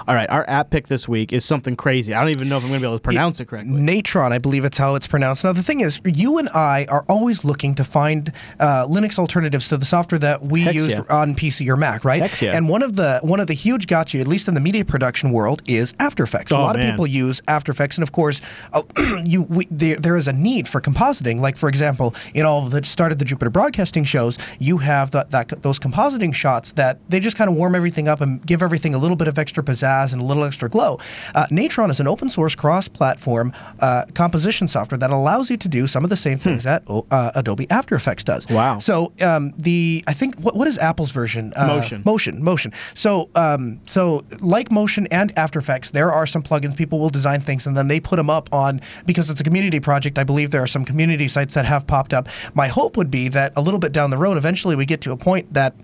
All 0.06 0.14
right, 0.14 0.28
our 0.30 0.48
app 0.48 0.70
pick 0.70 0.86
this 0.88 1.06
week 1.08 1.32
is 1.32 1.44
something 1.44 1.76
crazy. 1.76 2.14
I 2.14 2.20
don't 2.20 2.30
even 2.30 2.48
know 2.48 2.56
if 2.56 2.62
I'm 2.62 2.70
going 2.70 2.80
to 2.80 2.84
be 2.86 2.88
able 2.88 2.98
to 2.98 3.02
pronounce 3.02 3.40
it, 3.40 3.46
correctly. 3.46 3.72
Natron, 3.74 4.32
I 4.32 4.38
believe 4.38 4.64
it's 4.64 4.78
how 4.78 4.94
it's 4.94 5.06
pronounced. 5.06 5.44
Now, 5.44 5.52
the 5.52 5.62
thing 5.62 5.80
is, 5.80 6.00
you 6.04 6.38
and 6.38 6.48
I 6.50 6.86
are 6.88 7.04
always 7.08 7.44
looking 7.44 7.74
to 7.74 7.84
find 7.84 8.32
uh, 8.58 8.86
Linux 8.86 9.18
alternatives 9.18 9.68
to 9.68 9.76
the 9.76 9.84
software 9.84 10.18
that 10.20 10.42
we 10.42 10.62
use 10.70 10.92
yeah. 10.92 11.02
on 11.10 11.34
PC 11.34 11.68
or 11.68 11.76
Mac, 11.76 12.04
right? 12.04 12.40
Yeah. 12.40 12.56
And 12.56 12.68
one 12.68 12.82
of 12.82 12.96
the 12.96 13.20
one 13.22 13.40
of 13.40 13.46
the 13.48 13.54
huge 13.54 13.86
gotcha, 13.86 14.18
at 14.20 14.26
least 14.26 14.48
in 14.48 14.54
the 14.54 14.60
media 14.60 14.84
production 14.84 15.30
world, 15.32 15.60
is 15.66 15.92
After 15.98 16.22
Effects. 16.22 16.52
a 16.52 16.56
Oh, 16.56 16.60
lot 16.60 16.76
man. 16.76 16.86
of 16.86 16.92
people 16.92 17.06
use 17.06 17.42
After 17.46 17.70
Effects, 17.72 17.98
and 17.98 18.02
of 18.02 18.12
course, 18.12 18.40
uh, 18.72 18.82
you 19.24 19.42
we, 19.42 19.66
there, 19.70 19.96
there 19.96 20.16
is 20.16 20.28
a 20.28 20.32
need 20.32 20.68
for 20.68 20.80
compositing. 20.80 21.40
Like, 21.40 21.58
for 21.58 21.68
example, 21.68 22.14
in 22.34 22.46
all 22.46 22.64
of 22.64 22.70
the 22.70 22.82
start 22.84 23.12
of 23.12 23.18
the 23.18 23.24
Jupiter 23.26 23.50
Broadcasting 23.50 24.04
shows, 24.04 24.38
you 24.58 24.78
have 24.78 25.10
that, 25.10 25.30
that 25.32 25.62
those 25.62 25.78
compositing 25.78 26.34
shots 26.34 26.72
that 26.72 26.98
they 27.10 27.20
just 27.20 27.36
kind 27.36 27.50
of 27.50 27.56
warm 27.56 27.74
everything 27.74 28.08
up 28.08 28.20
and 28.22 28.44
give 28.46 28.62
everything 28.62 28.94
a 28.94 28.98
little 28.98 29.16
bit 29.16 29.28
of 29.28 29.38
extra 29.38 29.47
pizzazz 29.52 30.12
and 30.12 30.22
a 30.22 30.24
little 30.24 30.44
extra 30.44 30.68
glow. 30.68 30.98
Uh, 31.34 31.46
Natron 31.50 31.90
is 31.90 32.00
an 32.00 32.08
open 32.08 32.28
source 32.28 32.54
cross-platform 32.54 33.52
uh, 33.80 34.04
composition 34.14 34.68
software 34.68 34.98
that 34.98 35.10
allows 35.10 35.50
you 35.50 35.56
to 35.56 35.68
do 35.68 35.86
some 35.86 36.04
of 36.04 36.10
the 36.10 36.16
same 36.16 36.38
things 36.38 36.64
that 36.64 36.82
uh, 36.88 37.32
Adobe 37.34 37.68
After 37.70 37.94
Effects 37.94 38.24
does. 38.24 38.44
Hmm. 38.44 38.54
Wow. 38.54 38.78
So 38.78 39.12
um, 39.24 39.52
the 39.56 40.04
I 40.06 40.12
think 40.12 40.36
what 40.40 40.56
what 40.56 40.68
is 40.68 40.78
Apple's 40.78 41.10
version? 41.10 41.52
Uh, 41.56 41.66
Motion. 41.66 42.02
Motion, 42.04 42.42
Motion. 42.42 42.72
So, 42.94 43.30
um, 43.34 43.80
so 43.86 44.22
like 44.40 44.70
Motion 44.70 45.06
and 45.10 45.36
After 45.38 45.58
Effects, 45.58 45.90
there 45.90 46.12
are 46.12 46.26
some 46.26 46.42
plugins. 46.42 46.76
People 46.76 46.98
will 46.98 47.10
design 47.10 47.40
things 47.40 47.66
and 47.66 47.76
then 47.76 47.88
they 47.88 48.00
put 48.00 48.16
them 48.16 48.30
up 48.30 48.48
on 48.52 48.80
because 49.06 49.30
it's 49.30 49.40
a 49.40 49.44
community 49.44 49.80
project. 49.80 50.18
I 50.18 50.24
believe 50.24 50.50
there 50.50 50.62
are 50.62 50.66
some 50.66 50.84
community 50.84 51.28
sites 51.28 51.54
that 51.54 51.64
have 51.64 51.86
popped 51.86 52.12
up. 52.12 52.28
My 52.54 52.68
hope 52.68 52.96
would 52.96 53.10
be 53.10 53.28
that 53.28 53.52
a 53.56 53.60
little 53.60 53.80
bit 53.80 53.92
down 53.92 54.10
the 54.10 54.18
road, 54.18 54.36
eventually 54.36 54.76
we 54.76 54.86
get 54.86 55.00
to 55.02 55.12
a 55.12 55.16
point 55.16 55.52
that. 55.54 55.74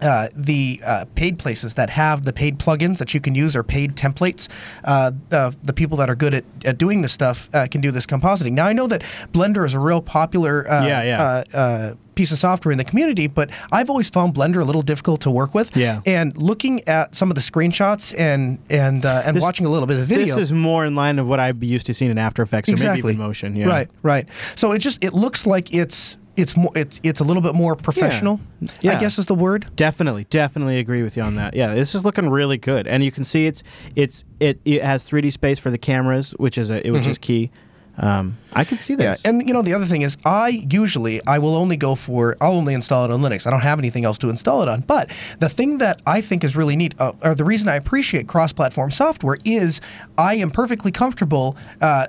Uh, 0.00 0.28
the 0.34 0.80
uh, 0.84 1.04
paid 1.14 1.38
places 1.38 1.74
that 1.74 1.90
have 1.90 2.22
the 2.22 2.32
paid 2.32 2.58
plugins 2.58 2.98
that 2.98 3.14
you 3.14 3.20
can 3.20 3.34
use 3.34 3.56
or 3.56 3.62
paid 3.62 3.96
templates, 3.96 4.48
uh, 4.84 5.10
uh, 5.32 5.50
the 5.62 5.72
people 5.72 5.96
that 5.98 6.10
are 6.10 6.14
good 6.14 6.34
at, 6.34 6.44
at 6.64 6.78
doing 6.78 7.02
this 7.02 7.12
stuff 7.12 7.48
uh, 7.54 7.66
can 7.70 7.80
do 7.80 7.90
this 7.90 8.06
compositing. 8.06 8.52
Now, 8.52 8.66
I 8.66 8.72
know 8.72 8.86
that 8.88 9.02
Blender 9.32 9.64
is 9.64 9.74
a 9.74 9.78
real 9.80 10.02
popular 10.02 10.68
uh, 10.70 10.86
Yeah, 10.86 11.02
yeah. 11.02 11.22
uh, 11.22 11.56
uh, 11.56 11.94
piece 12.14 12.32
of 12.32 12.38
software 12.38 12.72
in 12.72 12.78
the 12.78 12.84
community, 12.84 13.26
but 13.26 13.50
I've 13.72 13.90
always 13.90 14.08
found 14.10 14.34
Blender 14.34 14.60
a 14.60 14.64
little 14.64 14.82
difficult 14.82 15.20
to 15.22 15.30
work 15.30 15.54
with. 15.54 15.76
Yeah. 15.76 16.00
And 16.06 16.36
looking 16.36 16.86
at 16.88 17.14
some 17.14 17.30
of 17.30 17.34
the 17.34 17.40
screenshots 17.42 18.14
and 18.18 18.58
and 18.70 19.04
uh, 19.04 19.22
and 19.24 19.36
This- 19.36 19.42
watching 19.42 19.66
a 19.66 19.70
little 19.70 19.86
bit 19.86 19.98
of 19.98 20.06
video. 20.06 20.26
This 20.26 20.36
is 20.36 20.52
more 20.52 20.84
in 20.86 20.94
line 20.94 21.18
of 21.18 21.28
what 21.28 21.40
I'd 21.40 21.60
be 21.60 21.66
used 21.66 21.86
to 21.86 21.94
seeing 21.94 22.10
in 22.10 22.18
After 22.18 22.42
Effects 22.42 22.68
or 22.68 22.72
exactly 22.72 23.02
maybe 23.02 23.14
even 23.14 23.26
Motion. 23.26 23.56
Yeah. 23.56 23.66
Right. 23.66 23.90
Right. 24.02 24.28
So 24.56 24.72
it 24.72 24.78
just 24.78 25.02
it 25.04 25.12
looks 25.14 25.46
like 25.46 25.74
it's 25.74 26.16
it's 26.36 26.56
more 26.56 26.70
it's 26.74 27.00
it's 27.02 27.20
a 27.20 27.24
little 27.24 27.42
bit 27.42 27.54
more 27.54 27.76
professional. 27.76 28.40
Yeah. 28.80 28.96
I 28.96 29.00
guess 29.00 29.18
is 29.18 29.26
the 29.26 29.34
word. 29.34 29.66
Definitely, 29.76 30.24
definitely 30.24 30.78
agree 30.78 31.02
with 31.02 31.16
you 31.16 31.22
on 31.22 31.36
that. 31.36 31.54
Yeah, 31.54 31.74
this 31.74 31.94
is 31.94 32.04
looking 32.04 32.28
really 32.30 32.56
good, 32.58 32.86
and 32.86 33.02
you 33.04 33.12
can 33.12 33.24
see 33.24 33.46
it's 33.46 33.62
it's 33.94 34.24
it 34.40 34.60
it 34.64 34.82
has 34.82 35.04
3D 35.04 35.32
space 35.32 35.58
for 35.58 35.70
the 35.70 35.78
cameras, 35.78 36.32
which 36.32 36.58
is 36.58 36.70
a 36.70 36.82
which 36.90 37.06
is 37.06 37.18
key. 37.18 37.50
Um, 37.98 38.36
I 38.54 38.64
can 38.64 38.78
see 38.78 38.94
Mm-hmm. 38.94 39.02
Yeah, 39.02 39.16
and 39.24 39.46
you 39.46 39.52
know 39.52 39.62
the 39.62 39.74
other 39.74 39.84
thing 39.84 40.02
is, 40.02 40.16
I 40.24 40.66
usually 40.70 41.20
I 41.26 41.38
will 41.38 41.54
only 41.54 41.76
go 41.76 41.94
for 41.94 42.36
I'll 42.40 42.52
only 42.52 42.72
install 42.74 43.04
it 43.04 43.10
on 43.10 43.20
Linux. 43.20 43.46
I 43.46 43.50
don't 43.50 43.60
have 43.60 43.78
anything 43.78 44.04
else 44.04 44.18
to 44.18 44.30
install 44.30 44.62
it 44.62 44.68
on. 44.68 44.82
But 44.82 45.08
the 45.38 45.48
thing 45.48 45.78
that 45.78 46.00
I 46.06 46.20
think 46.20 46.44
is 46.44 46.56
really 46.56 46.76
neat, 46.76 46.94
uh, 46.98 47.12
or 47.22 47.34
the 47.34 47.44
reason 47.44 47.68
I 47.68 47.76
appreciate 47.76 48.26
cross-platform 48.28 48.90
software, 48.90 49.38
is 49.44 49.80
I 50.16 50.36
am 50.36 50.50
perfectly 50.50 50.92
comfortable. 50.92 51.56
Uh, 51.80 52.06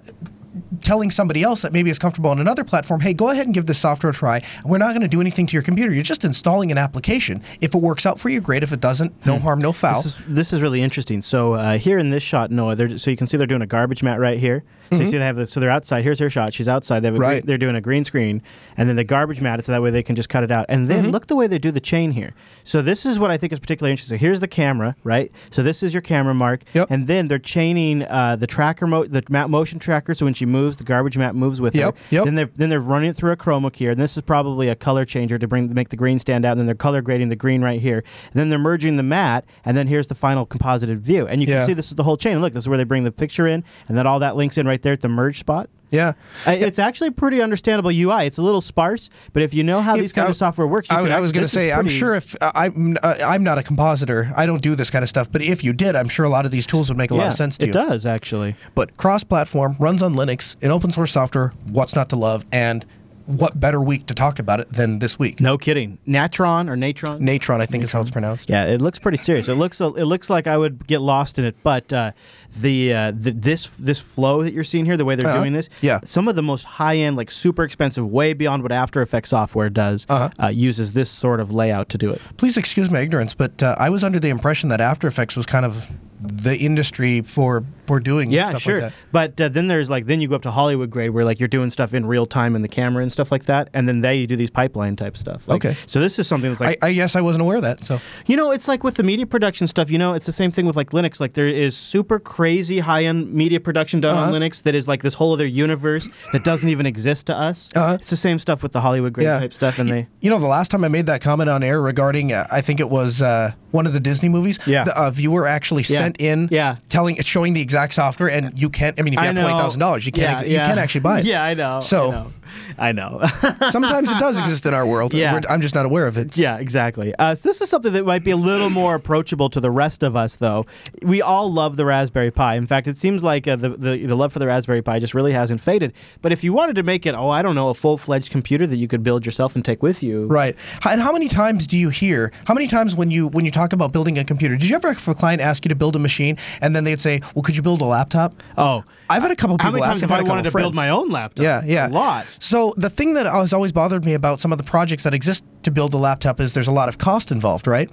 telling 0.81 1.11
somebody 1.11 1.43
else 1.43 1.61
that 1.61 1.73
maybe 1.73 1.89
is 1.89 1.99
comfortable 1.99 2.29
on 2.29 2.39
another 2.39 2.63
platform, 2.63 3.01
hey, 3.01 3.13
go 3.13 3.29
ahead 3.29 3.45
and 3.45 3.53
give 3.53 3.65
this 3.65 3.79
software 3.79 4.11
a 4.11 4.13
try. 4.13 4.41
We're 4.65 4.77
not 4.77 4.89
going 4.89 5.01
to 5.01 5.07
do 5.07 5.21
anything 5.21 5.47
to 5.47 5.53
your 5.53 5.63
computer. 5.63 5.93
You're 5.93 6.03
just 6.03 6.23
installing 6.23 6.71
an 6.71 6.77
application. 6.77 7.41
If 7.61 7.75
it 7.75 7.81
works 7.81 8.05
out 8.05 8.19
for 8.19 8.29
you, 8.29 8.41
great. 8.41 8.63
If 8.63 8.71
it 8.73 8.79
doesn't, 8.79 9.25
no 9.25 9.37
harm, 9.39 9.59
no 9.59 9.71
foul. 9.71 10.01
Hmm. 10.01 10.07
This 10.07 10.19
is, 10.19 10.25
this 10.35 10.53
is 10.53 10.61
really 10.61 10.81
interesting. 10.81 11.21
So 11.21 11.53
uh, 11.53 11.77
here 11.77 11.97
in 11.97 12.09
this 12.09 12.23
shot, 12.23 12.51
Noah, 12.51 12.97
so 12.97 13.11
you 13.11 13.17
can 13.17 13.27
see 13.27 13.37
they're 13.37 13.47
doing 13.47 13.61
a 13.61 13.67
garbage 13.67 14.03
mat 14.03 14.19
right 14.19 14.37
here. 14.37 14.63
So 14.89 14.99
you 14.99 15.05
see 15.05 15.17
they 15.17 15.25
have 15.25 15.35
this. 15.35 15.51
So 15.51 15.59
they're 15.59 15.69
outside. 15.69 16.03
Here's 16.05 16.19
her 16.19 16.29
shot. 16.29 16.53
She's 16.53 16.69
outside. 16.69 17.01
They 17.01 17.07
have 17.07 17.15
a 17.15 17.17
green- 17.17 17.27
Mm-hmm. 17.27 17.35
Right. 17.35 17.45
they're 17.45 17.57
doing 17.57 17.75
a 17.75 17.81
green 17.81 18.05
screen, 18.05 18.41
and 18.77 18.87
then 18.87 18.95
the 18.95 19.03
garbage 19.03 19.41
mat 19.41 19.61
so 19.65 19.73
that 19.73 19.81
way 19.81 19.89
they 19.89 20.01
can 20.01 20.15
just 20.15 20.29
cut 20.29 20.43
it 20.45 20.51
out. 20.51 20.65
And 20.69 20.87
Mm-hmm. 20.87 21.01
then 21.03 21.11
look 21.11 21.27
the 21.27 21.35
way 21.35 21.45
they 21.47 21.59
do 21.59 21.71
the 21.71 21.81
chain 21.81 22.11
here. 22.11 22.33
So 22.63 22.81
this 22.81 23.05
is 23.05 23.19
what 23.19 23.29
I 23.29 23.35
think 23.35 23.51
is 23.51 23.59
particularly 23.59 23.91
interesting. 23.91 24.17
Here's 24.17 24.39
the 24.39 24.47
camera, 24.47 24.95
right? 25.03 25.29
So 25.51 25.61
this 25.61 25.83
is 25.83 25.93
your 25.93 26.01
camera 26.01 26.33
mark, 26.33 26.61
Yep. 26.73 26.89
and 26.89 27.05
then 27.05 27.27
they're 27.27 27.37
chaining 27.37 28.03
uh, 28.03 28.37
the 28.37 28.47
tracker, 28.47 28.87
mo- 28.87 29.03
the 29.03 29.23
mat 29.29 29.49
motion 29.49 29.77
tracker. 29.77 30.13
So 30.13 30.23
when 30.25 30.33
she 30.33 30.45
moves, 30.47 30.77
the 30.77 30.83
garbage 30.83 31.17
mat 31.17 31.35
moves 31.35 31.61
with 31.61 31.75
Yep, 31.75 31.95
her. 31.97 32.03
yep. 32.09 32.25
Then 32.25 32.35
they're 32.35 32.49
then 32.55 32.69
they're 32.69 32.79
running 32.79 33.09
it 33.11 33.15
through 33.15 33.31
a 33.31 33.37
chroma 33.37 33.71
key, 33.71 33.87
and 33.87 33.99
this 33.99 34.17
is 34.17 34.23
probably 34.23 34.67
a 34.69 34.75
color 34.75 35.05
changer 35.05 35.37
to 35.37 35.47
bring 35.47 35.73
make 35.73 35.89
the 35.89 35.95
green 35.97 36.17
stand 36.19 36.45
out. 36.45 36.51
And 36.53 36.59
then 36.61 36.65
they're 36.65 36.75
color 36.75 37.01
grading 37.01 37.29
the 37.29 37.35
green 37.35 37.61
right 37.61 37.79
here. 37.79 37.97
And 38.27 38.33
then 38.33 38.49
they're 38.49 38.57
merging 38.59 38.97
the 38.97 39.03
mat, 39.03 39.45
and 39.65 39.75
then 39.77 39.87
here's 39.87 40.07
the 40.07 40.15
final 40.15 40.45
composited 40.45 40.99
view. 41.01 41.27
And 41.27 41.41
you 41.41 41.47
can 41.47 41.55
Yeah. 41.57 41.65
see 41.65 41.73
this 41.73 41.89
is 41.89 41.95
the 41.95 42.03
whole 42.03 42.17
chain. 42.17 42.41
Look, 42.41 42.53
this 42.53 42.63
is 42.63 42.69
where 42.69 42.77
they 42.77 42.83
bring 42.83 43.03
the 43.03 43.11
picture 43.11 43.45
in, 43.47 43.63
and 43.87 43.97
then 43.97 44.07
all 44.07 44.19
that 44.19 44.35
links 44.35 44.57
in 44.57 44.65
right 44.67 44.81
there 44.81 44.93
at 44.93 45.01
the 45.01 45.09
merge 45.09 45.37
spot. 45.39 45.69
Yeah. 45.89 46.13
It's 46.45 46.79
actually 46.79 47.11
pretty 47.11 47.41
understandable 47.41 47.91
UI. 47.91 48.25
It's 48.25 48.37
a 48.37 48.41
little 48.41 48.61
sparse, 48.61 49.09
but 49.33 49.43
if 49.43 49.53
you 49.53 49.63
know 49.63 49.81
how 49.81 49.95
these 49.95 50.13
kind 50.13 50.27
I- 50.27 50.31
of 50.31 50.35
software 50.35 50.67
works, 50.67 50.89
you 50.91 50.97
I, 50.97 51.07
I 51.07 51.19
was 51.19 51.31
going 51.31 51.45
to 51.45 51.49
say, 51.49 51.71
I'm 51.71 51.87
sure 51.87 52.15
if 52.15 52.35
uh, 52.41 52.51
I'm 52.53 52.97
uh, 53.01 53.15
I'm 53.23 53.43
not 53.43 53.57
a 53.57 53.63
compositor, 53.63 54.31
I 54.35 54.45
don't 54.45 54.61
do 54.61 54.75
this 54.75 54.89
kind 54.89 55.03
of 55.03 55.09
stuff. 55.09 55.31
But 55.31 55.41
if 55.41 55.63
you 55.63 55.73
did, 55.73 55.95
I'm 55.95 56.09
sure 56.09 56.25
a 56.25 56.29
lot 56.29 56.45
of 56.45 56.51
these 56.51 56.65
tools 56.65 56.89
would 56.89 56.97
make 56.97 57.11
a 57.11 57.15
lot 57.15 57.27
of 57.27 57.33
sense 57.33 57.57
to 57.59 57.65
it 57.65 57.67
you. 57.67 57.73
does 57.73 58.05
actually. 58.05 58.55
But 58.75 58.97
cross-platform 58.97 59.77
runs 59.79 60.03
on 60.03 60.13
Linux 60.13 60.61
in 60.61 60.71
open 60.71 60.91
source 60.91 61.11
software. 61.11 61.53
What's 61.71 61.95
not 61.95 62.09
to 62.09 62.15
love? 62.15 62.45
And 62.51 62.85
what 63.27 63.59
better 63.59 63.79
week 63.81 64.07
to 64.07 64.13
talk 64.13 64.39
about 64.39 64.59
it 64.59 64.71
than 64.73 64.99
this 64.99 65.19
week? 65.19 65.39
No 65.39 65.57
kidding. 65.57 65.97
Natron 66.05 66.69
or 66.69 66.75
Natron? 66.75 67.23
Natron, 67.23 67.61
I 67.61 67.65
think 67.65 67.83
is 67.83 67.91
how 67.91 68.01
it's 68.01 68.09
pronounced. 68.09 68.49
Yeah, 68.49 68.65
it 68.65 68.81
looks 68.81 68.97
pretty 68.99 69.17
serious. 69.17 69.47
It 69.47 69.55
looks 69.55 69.79
it 69.79 69.91
looks 70.05 70.29
like 70.29 70.47
I 70.47 70.57
would 70.57 70.87
get 70.87 71.01
lost 71.01 71.37
in 71.37 71.45
it, 71.45 71.55
but 71.61 71.91
uh, 71.93 72.13
the, 72.59 72.93
uh, 72.93 73.11
the 73.11 73.31
this 73.31 73.77
this 73.77 73.99
flow 74.01 74.41
that 74.43 74.53
you're 74.53 74.63
seeing 74.63 74.85
here, 74.85 74.97
the 74.97 75.05
way 75.05 75.15
they're 75.15 75.27
Uh-huh. 75.29 75.39
doing 75.41 75.53
this, 75.53 75.69
Yeah. 75.81 75.99
some 76.05 76.27
of 76.27 76.35
the 76.35 76.41
most 76.41 76.63
high 76.63 76.95
end, 76.95 77.17
like 77.17 77.29
super 77.29 77.63
expensive, 77.63 78.05
way 78.07 78.33
beyond 78.33 78.63
what 78.63 78.71
After 78.71 79.01
Effects 79.01 79.29
software 79.29 79.69
does, 79.69 80.05
Uh-huh. 80.09 80.29
uh, 80.41 80.47
uses 80.47 80.93
this 80.93 81.09
sort 81.09 81.39
of 81.39 81.51
layout 81.51 81.89
to 81.89 81.97
do 81.97 82.09
it. 82.11 82.21
Please 82.37 82.57
excuse 82.57 82.89
my 82.89 82.99
ignorance, 82.99 83.33
but 83.33 83.61
uh, 83.61 83.75
I 83.77 83.89
was 83.89 84.03
under 84.03 84.19
the 84.19 84.29
impression 84.29 84.69
that 84.69 84.79
After 84.81 85.07
Effects 85.07 85.35
was 85.35 85.45
kind 85.45 85.65
of 85.65 85.89
the 86.19 86.57
industry 86.57 87.21
for 87.21 87.63
for 87.85 87.99
doing 88.01 88.31
Yeah, 88.31 88.49
stuff 88.49 88.61
sure. 88.63 88.81
like 88.81 88.91
that. 88.91 88.93
But 89.11 89.39
uh, 89.41 89.49
then 89.49 89.67
there's 89.67 89.89
like 89.89 90.07
then 90.07 90.19
you 90.19 90.27
go 90.27 90.35
up 90.35 90.41
to 90.41 90.51
Hollywood 90.51 90.89
grade 90.89 91.11
where 91.11 91.23
like 91.23 91.39
you're 91.39 91.47
doing 91.47 91.69
stuff 91.69 91.93
in 91.93 92.05
real 92.05 92.25
time 92.25 92.55
in 92.55 92.61
the 92.61 92.67
camera 92.67 93.01
and 93.01 93.11
stuff 93.11 93.31
like 93.31 93.45
that, 93.45 93.69
and 93.73 93.87
then 93.87 94.01
they 94.01 94.25
do 94.25 94.35
these 94.35 94.49
pipeline 94.49 94.95
type 94.95 95.15
stuff. 95.15 95.47
Like, 95.47 95.63
Okay. 95.63 95.75
So 95.85 95.99
this 96.01 96.19
is 96.19 96.27
something 96.27 96.49
that's 96.49 96.59
like 96.61 96.83
I, 96.83 96.87
I 96.89 96.93
guess 96.93 97.15
I 97.15 97.21
wasn't 97.21 97.43
aware 97.43 97.57
of 97.57 97.61
that. 97.63 97.83
So 97.85 97.99
You 98.25 98.35
know, 98.35 98.51
it's 98.51 98.67
like 98.67 98.83
with 98.83 98.95
the 98.95 99.03
media 99.03 99.25
production 99.25 99.67
stuff, 99.67 99.89
you 99.91 99.97
know, 99.97 100.13
it's 100.13 100.25
the 100.25 100.31
same 100.31 100.51
thing 100.51 100.65
with 100.65 100.75
like 100.75 100.89
Linux. 100.89 101.19
Like 101.21 101.33
there 101.33 101.47
is 101.47 101.77
super 101.77 102.19
crazy 102.19 102.79
high 102.79 103.05
end 103.05 103.31
media 103.31 103.59
production 103.59 104.01
done 104.01 104.17
on 104.17 104.29
Uh-huh. 104.29 104.37
Linux 104.37 104.63
that 104.63 104.75
is 104.75 104.87
like 104.87 105.01
this 105.03 105.13
whole 105.13 105.33
other 105.33 105.45
universe 105.45 106.09
that 106.33 106.43
doesn't 106.43 106.69
even 106.69 106.85
exist 106.85 107.27
to 107.27 107.35
us. 107.37 107.69
Uh-huh. 107.75 107.93
It's 107.93 108.09
the 108.09 108.17
same 108.17 108.39
stuff 108.39 108.63
with 108.63 108.71
the 108.73 108.81
Hollywood 108.81 109.13
grade 109.13 109.25
Yeah. 109.25 109.39
type 109.39 109.53
stuff 109.53 109.79
and 109.79 109.89
they 109.89 110.07
You 110.19 110.29
know, 110.29 110.39
the 110.39 110.47
last 110.47 110.71
time 110.71 110.83
I 110.83 110.87
made 110.89 111.05
that 111.05 111.21
comment 111.21 111.49
on 111.49 111.63
air 111.63 111.81
regarding, 111.81 112.33
uh, 112.33 112.45
I 112.51 112.61
think 112.61 112.79
it 112.81 112.89
was 112.89 113.21
uh, 113.21 113.51
one 113.71 113.85
of 113.87 113.93
the 113.93 113.99
Disney 113.99 114.29
movies. 114.29 114.59
Yeah. 114.65 114.83
The 114.83 114.97
uh, 114.99 115.09
viewer 115.11 115.47
actually 115.47 115.83
Yeah. 115.87 115.99
In, 116.19 116.47
Yeah. 116.51 116.75
telling, 116.89 117.15
showing 117.21 117.53
the 117.53 117.61
exact 117.61 117.77
exact 117.77 117.93
software, 117.93 118.31
and 118.31 118.59
you 118.59 118.71
can't. 118.71 118.99
I 118.99 119.03
mean, 119.03 119.13
if 119.13 119.19
you 119.19 119.23
I 119.23 119.27
have 119.27 119.35
know. 119.35 119.41
twenty 119.43 119.59
thousand 119.59 119.79
dollars, 119.81 120.03
you 120.05 120.11
can't. 120.11 120.39
Yeah, 120.39 120.39
ex- 120.39 120.47
yeah. 120.47 120.61
You 120.61 120.65
can't 120.67 120.79
actually 120.79 121.01
buy 121.01 121.19
it. 121.19 121.25
Yeah, 121.25 121.43
I 121.43 121.53
know. 121.53 121.79
So- 121.79 122.09
I 122.09 122.11
know. 122.11 122.31
I 122.79 122.91
know. 122.93 123.21
Sometimes 123.71 124.09
it 124.09 124.17
does 124.19 124.39
exist 124.39 124.65
in 124.65 124.73
our 124.73 124.85
world. 124.85 125.13
Yeah. 125.13 125.33
We're- 125.33 125.43
I'm 125.49 125.61
just 125.61 125.75
not 125.75 125.85
aware 125.85 126.07
of 126.07 126.17
it. 126.17 126.37
Yeah, 126.37 126.57
exactly. 126.57 127.13
Uh, 127.19 127.35
so 127.35 127.41
this 127.47 127.61
is 127.61 127.69
something 127.69 127.91
that 127.93 128.05
might 128.05 128.23
be 128.23 128.31
a 128.31 128.37
little 128.37 128.69
more 128.69 128.95
approachable 128.95 129.49
to 129.49 129.59
the 129.59 129.69
rest 129.69 130.01
of 130.01 130.15
us, 130.15 130.37
though. 130.37 130.65
We 131.03 131.21
all 131.21 131.51
love 131.51 131.75
the 131.75 131.85
Raspberry 131.85 132.31
Pi. 132.31 132.55
In 132.55 132.65
fact, 132.65 132.87
it 132.87 132.97
seems 132.97 133.21
like 133.21 133.47
uh, 133.47 133.57
the, 133.57 133.69
the 133.69 134.05
the 134.05 134.15
love 134.15 134.31
for 134.33 134.39
the 134.39 134.47
Raspberry 134.47 134.81
Pi 134.81 134.97
just 134.99 135.13
really 135.13 135.33
hasn't 135.33 135.59
faded. 135.61 135.93
But 136.21 136.31
if 136.31 136.43
you 136.43 136.53
wanted 136.53 136.77
to 136.77 136.83
make 136.83 137.05
it, 137.05 137.13
oh, 137.15 137.29
I 137.29 137.41
don't 137.41 137.53
know, 137.55 137.67
a 137.69 137.73
full 137.73 137.97
fledged 137.97 138.31
computer 138.31 138.65
that 138.65 138.77
you 138.77 138.87
could 138.87 139.03
build 139.03 139.25
yourself 139.25 139.55
and 139.55 139.63
take 139.65 139.83
with 139.83 140.01
you, 140.01 140.25
Right. 140.27 140.55
And 140.87 141.01
how 141.01 141.11
many 141.11 141.27
times 141.27 141.67
do 141.67 141.77
you 141.77 141.89
hear? 141.89 142.31
How 142.45 142.53
many 142.53 142.67
times 142.67 142.95
when 142.95 143.11
you 143.11 143.27
when 143.27 143.43
you 143.45 143.51
talk 143.51 143.73
about 143.73 143.91
building 143.91 144.17
a 144.17 144.23
computer, 144.23 144.55
did 144.55 144.69
you 144.69 144.75
ever 144.77 144.93
have 144.93 145.07
a 145.07 145.13
client 145.13 145.41
ask 145.41 145.65
you 145.65 145.69
to 145.69 145.75
build 145.75 145.95
a 145.97 145.99
machine, 145.99 146.37
and 146.61 146.73
then 146.73 146.85
they'd 146.85 146.99
say, 146.99 147.19
"Well, 147.35 147.43
could 147.43 147.57
you 147.57 147.61
build 147.61 147.81
a 147.81 147.85
laptop?" 147.85 148.33
Oh, 148.57 148.83
I've 149.09 149.21
had 149.21 149.31
a 149.31 149.35
couple 149.35 149.57
people 149.57 149.65
how 149.65 149.71
many 149.71 149.83
ask. 149.83 149.99
times 149.99 150.01
have 150.01 150.11
I 150.11 150.21
wanted 150.23 150.49
to 150.49 150.57
build 150.57 150.75
my 150.75 150.89
own 150.89 151.09
laptop? 151.09 151.43
Yeah, 151.43 151.61
yeah. 151.65 151.87
a 151.87 151.89
lot. 151.89 152.25
So 152.39 152.73
the 152.77 152.89
thing 152.89 153.13
that 153.15 153.25
has 153.25 153.51
always 153.51 153.71
bothered 153.73 154.05
me 154.05 154.13
about 154.13 154.39
some 154.39 154.51
of 154.53 154.57
the 154.57 154.63
projects 154.63 155.03
that 155.03 155.13
exist 155.13 155.43
to 155.63 155.71
build 155.71 155.93
a 155.93 155.97
laptop 155.97 156.39
is 156.39 156.53
there's 156.53 156.67
a 156.67 156.71
lot 156.71 156.87
of 156.87 156.97
cost 156.97 157.31
involved, 157.31 157.67
right? 157.67 157.89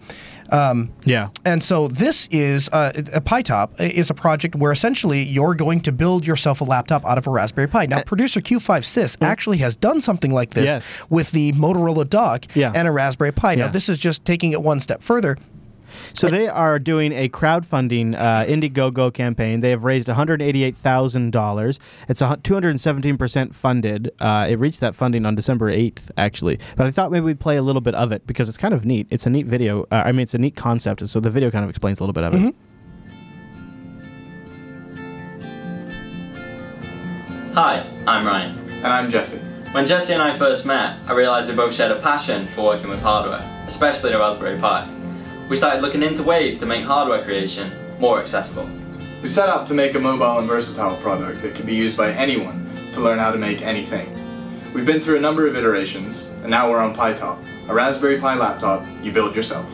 Um, 0.52 0.92
Yeah. 1.04 1.30
and 1.46 1.62
so 1.62 1.88
this 1.88 2.28
is 2.30 2.68
uh, 2.72 2.92
a 3.14 3.20
PyTop 3.20 3.80
is 3.80 4.10
a 4.10 4.14
project 4.14 4.54
where 4.54 4.70
essentially 4.70 5.22
you're 5.22 5.54
going 5.54 5.80
to 5.80 5.90
build 5.92 6.26
yourself 6.26 6.60
a 6.60 6.64
laptop 6.64 7.04
out 7.06 7.16
of 7.18 7.26
a 7.26 7.30
Raspberry 7.30 7.66
Pi. 7.66 7.86
Now, 7.86 8.02
producer 8.02 8.40
Q5sys 8.40 9.16
actually 9.22 9.56
has 9.58 9.74
done 9.74 10.00
something 10.02 10.30
like 10.32 10.50
this 10.50 10.64
Uh, 10.70 10.74
Yes. 10.74 10.84
with 11.08 11.30
the 11.32 11.52
Motorola 11.52 12.08
dock 12.08 12.44
Yeah. 12.54 12.72
and 12.74 12.86
a 12.86 12.90
Raspberry 12.92 13.32
Pi. 13.32 13.54
Now, 13.54 13.64
Yeah. 13.66 13.70
this 13.70 13.88
is 13.88 13.98
just 13.98 14.24
taking 14.24 14.52
it 14.52 14.62
one 14.62 14.80
step 14.80 15.02
further. 15.02 15.36
So 16.12 16.28
they 16.28 16.48
are 16.48 16.78
doing 16.78 17.12
a 17.12 17.28
crowdfunding 17.28 18.14
uh, 18.14 18.44
Indiegogo 18.46 19.12
campaign. 19.12 19.60
They 19.60 19.70
have 19.70 19.84
raised 19.84 20.08
one 20.08 20.16
hundred 20.16 20.42
eighty-eight 20.42 20.76
thousand 20.76 21.32
dollars. 21.32 21.78
It's 22.08 22.20
two 22.42 22.54
hundred 22.54 22.70
and 22.70 22.80
seventeen 22.80 23.16
percent 23.16 23.54
funded. 23.54 24.10
Uh, 24.20 24.46
it 24.48 24.58
reached 24.58 24.80
that 24.80 24.94
funding 24.94 25.26
on 25.26 25.34
December 25.34 25.70
eighth, 25.70 26.10
actually. 26.16 26.58
But 26.76 26.86
I 26.86 26.90
thought 26.90 27.10
maybe 27.10 27.24
we'd 27.24 27.40
play 27.40 27.56
a 27.56 27.62
little 27.62 27.82
bit 27.82 27.94
of 27.94 28.12
it 28.12 28.26
because 28.26 28.48
it's 28.48 28.58
kind 28.58 28.74
of 28.74 28.84
neat. 28.84 29.06
It's 29.10 29.26
a 29.26 29.30
neat 29.30 29.46
video. 29.46 29.84
Uh, 29.90 30.02
I 30.06 30.12
mean, 30.12 30.20
it's 30.20 30.34
a 30.34 30.38
neat 30.38 30.56
concept. 30.56 31.00
and 31.00 31.10
So 31.10 31.20
the 31.20 31.30
video 31.30 31.50
kind 31.50 31.64
of 31.64 31.70
explains 31.70 32.00
a 32.00 32.02
little 32.02 32.12
bit 32.12 32.24
of 32.24 32.34
it. 32.34 32.54
Hi, 37.54 37.86
I'm 38.06 38.26
Ryan. 38.26 38.58
And 38.68 38.86
I'm 38.86 39.10
Jesse. 39.10 39.38
When 39.72 39.86
Jesse 39.86 40.12
and 40.12 40.22
I 40.22 40.36
first 40.36 40.66
met, 40.66 40.98
I 41.06 41.12
realised 41.14 41.48
we 41.48 41.54
both 41.54 41.74
shared 41.74 41.90
a 41.90 42.00
passion 42.00 42.46
for 42.48 42.64
working 42.64 42.88
with 42.88 43.00
hardware, 43.00 43.42
especially 43.66 44.12
the 44.12 44.18
Raspberry 44.18 44.58
Pi. 44.58 44.88
We 45.46 45.56
started 45.56 45.82
looking 45.82 46.02
into 46.02 46.22
ways 46.22 46.58
to 46.60 46.66
make 46.66 46.84
hardware 46.84 47.22
creation 47.22 47.70
more 47.98 48.18
accessible. 48.18 48.66
We 49.22 49.28
set 49.28 49.50
out 49.50 49.66
to 49.66 49.74
make 49.74 49.94
a 49.94 49.98
mobile 49.98 50.38
and 50.38 50.48
versatile 50.48 50.96
product 50.96 51.42
that 51.42 51.54
can 51.54 51.66
be 51.66 51.74
used 51.74 51.98
by 51.98 52.12
anyone 52.12 52.70
to 52.94 53.00
learn 53.00 53.18
how 53.18 53.30
to 53.30 53.36
make 53.36 53.60
anything. 53.60 54.08
We've 54.72 54.86
been 54.86 55.02
through 55.02 55.18
a 55.18 55.20
number 55.20 55.46
of 55.46 55.54
iterations, 55.54 56.30
and 56.40 56.50
now 56.50 56.70
we're 56.70 56.78
on 56.78 56.96
PyTop, 56.96 57.44
a 57.68 57.74
Raspberry 57.74 58.18
Pi 58.18 58.36
laptop 58.36 58.86
you 59.02 59.12
build 59.12 59.36
yourself. 59.36 59.66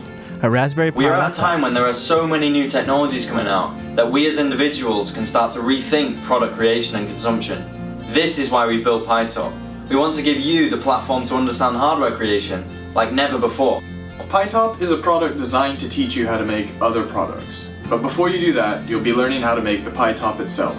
A 0.43 0.51
Raspberry 0.51 0.91
Pi. 0.91 0.99
We 0.99 1.07
are 1.07 1.15
at 1.15 1.31
a 1.31 1.35
time 1.35 1.63
when 1.63 1.73
there 1.73 1.87
are 1.87 1.93
so 1.93 2.27
many 2.27 2.51
new 2.51 2.69
technologies 2.69 3.25
coming 3.25 3.47
out 3.47 3.77
that 3.95 4.11
we 4.11 4.27
as 4.27 4.39
individuals 4.39 5.13
can 5.13 5.25
start 5.25 5.53
to 5.53 5.61
rethink 5.61 6.21
product 6.25 6.57
creation 6.57 6.97
and 6.97 7.07
consumption. 7.07 7.97
This 8.13 8.39
is 8.39 8.51
why 8.51 8.67
we 8.67 8.83
built 8.83 9.07
PyTop. 9.07 9.89
We 9.89 9.95
want 9.95 10.17
to 10.17 10.23
give 10.23 10.41
you 10.41 10.69
the 10.69 10.79
platform 10.79 11.25
to 11.27 11.37
understand 11.37 11.77
hardware 11.77 12.17
creation 12.17 12.67
like 12.93 13.13
never 13.13 13.39
before. 13.39 13.81
PyTop 14.29 14.81
is 14.81 14.91
a 14.91 14.97
product 14.97 15.39
designed 15.39 15.81
to 15.81 15.89
teach 15.89 16.15
you 16.15 16.27
how 16.27 16.37
to 16.37 16.45
make 16.45 16.71
other 16.81 17.05
products. 17.07 17.67
But 17.89 18.03
before 18.03 18.29
you 18.29 18.39
do 18.39 18.53
that, 18.53 18.89
you'll 18.89 19.03
be 19.03 19.13
learning 19.13 19.43
how 19.43 19.55
to 19.55 19.63
make 19.63 19.85
the 19.85 19.91
PyTop 19.91 20.41
itself. 20.41 20.77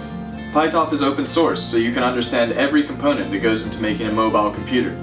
PyTop 0.52 0.92
is 0.92 1.02
open 1.02 1.26
source, 1.26 1.62
so 1.62 1.76
you 1.76 1.92
can 1.92 2.02
understand 2.02 2.52
every 2.52 2.84
component 2.84 3.30
that 3.30 3.38
goes 3.38 3.64
into 3.64 3.80
making 3.80 4.06
a 4.06 4.12
mobile 4.12 4.50
computer. 4.50 4.96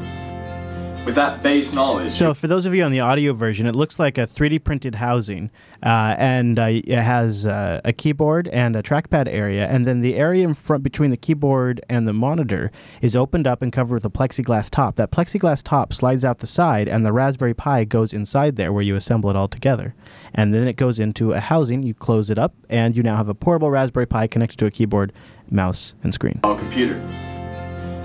With 1.05 1.15
that 1.15 1.41
base 1.41 1.73
knowledge, 1.73 2.11
So, 2.11 2.35
for 2.35 2.45
those 2.45 2.67
of 2.67 2.75
you 2.75 2.83
on 2.83 2.91
the 2.91 2.99
audio 2.99 3.33
version, 3.33 3.65
it 3.65 3.73
looks 3.75 3.97
like 3.97 4.19
a 4.19 4.27
3D 4.27 4.63
printed 4.63 4.95
housing, 4.95 5.49
uh, 5.81 6.13
and 6.19 6.59
uh, 6.59 6.67
it 6.69 6.87
has 6.87 7.47
uh, 7.47 7.81
a 7.83 7.91
keyboard 7.93 8.47
and 8.49 8.75
a 8.75 8.83
trackpad 8.83 9.27
area, 9.27 9.65
and 9.67 9.87
then 9.87 10.01
the 10.01 10.15
area 10.15 10.47
in 10.47 10.53
front 10.53 10.83
between 10.83 11.09
the 11.09 11.17
keyboard 11.17 11.81
and 11.89 12.07
the 12.07 12.13
monitor 12.13 12.69
is 13.01 13.15
opened 13.15 13.47
up 13.47 13.63
and 13.63 13.73
covered 13.73 13.95
with 13.95 14.05
a 14.05 14.09
plexiglass 14.11 14.69
top. 14.69 14.97
That 14.97 15.09
plexiglass 15.09 15.63
top 15.63 15.93
slides 15.93 16.23
out 16.23 16.39
the 16.39 16.47
side, 16.47 16.87
and 16.87 17.03
the 17.03 17.13
Raspberry 17.13 17.55
Pi 17.55 17.85
goes 17.85 18.13
inside 18.13 18.55
there, 18.55 18.71
where 18.71 18.83
you 18.83 18.95
assemble 18.95 19.31
it 19.31 19.35
all 19.35 19.47
together, 19.47 19.95
and 20.35 20.53
then 20.53 20.67
it 20.67 20.75
goes 20.75 20.99
into 20.99 21.31
a 21.31 21.39
housing. 21.39 21.81
You 21.81 21.95
close 21.95 22.29
it 22.29 22.37
up, 22.37 22.53
and 22.69 22.95
you 22.95 23.01
now 23.01 23.15
have 23.15 23.29
a 23.29 23.33
portable 23.33 23.71
Raspberry 23.71 24.05
Pi 24.05 24.27
connected 24.27 24.57
to 24.57 24.67
a 24.67 24.71
keyboard, 24.71 25.11
mouse, 25.49 25.95
and 26.03 26.13
screen. 26.13 26.39
mobile 26.43 26.59
computer. 26.59 27.01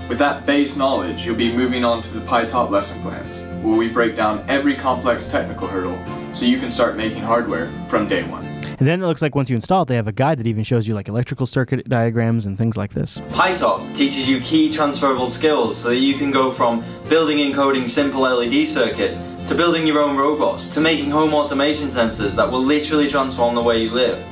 With 0.07 0.19
that 0.19 0.45
base 0.45 0.77
knowledge, 0.77 1.25
you'll 1.25 1.35
be 1.35 1.51
moving 1.51 1.83
on 1.83 2.03
to 2.03 2.13
the 2.13 2.23
PyTop 2.27 2.69
lesson 2.69 3.01
plans, 3.01 3.39
where 3.65 3.75
we 3.75 3.89
break 3.89 4.15
down 4.15 4.45
every 4.47 4.75
complex 4.75 5.27
technical 5.27 5.67
hurdle 5.67 5.97
so 6.31 6.45
you 6.45 6.59
can 6.59 6.71
start 6.71 6.95
making 6.95 7.23
hardware 7.23 7.71
from 7.89 8.07
day 8.07 8.21
one. 8.21 8.45
And 8.77 8.87
then 8.87 9.01
it 9.01 9.07
looks 9.07 9.23
like 9.23 9.33
once 9.33 9.49
you 9.49 9.55
install 9.55 9.81
it, 9.81 9.87
they 9.87 9.95
have 9.95 10.07
a 10.07 10.11
guide 10.11 10.37
that 10.37 10.45
even 10.45 10.63
shows 10.63 10.87
you 10.87 10.93
like 10.93 11.07
electrical 11.07 11.47
circuit 11.47 11.89
diagrams 11.89 12.45
and 12.45 12.55
things 12.55 12.77
like 12.77 12.93
this. 12.93 13.17
PyTop 13.29 13.95
teaches 13.95 14.27
you 14.27 14.39
key 14.41 14.71
transferable 14.71 15.27
skills 15.27 15.75
so 15.75 15.89
that 15.89 15.97
you 15.97 16.13
can 16.13 16.29
go 16.29 16.51
from 16.51 16.85
building 17.09 17.41
and 17.41 17.55
coding 17.55 17.87
simple 17.87 18.21
LED 18.21 18.67
circuits 18.67 19.17
to 19.47 19.55
building 19.55 19.87
your 19.87 20.01
own 20.01 20.15
robots 20.15 20.67
to 20.75 20.81
making 20.81 21.09
home 21.09 21.33
automation 21.33 21.87
sensors 21.87 22.35
that 22.35 22.51
will 22.51 22.63
literally 22.63 23.09
transform 23.09 23.55
the 23.55 23.63
way 23.63 23.79
you 23.79 23.89
live. 23.89 24.23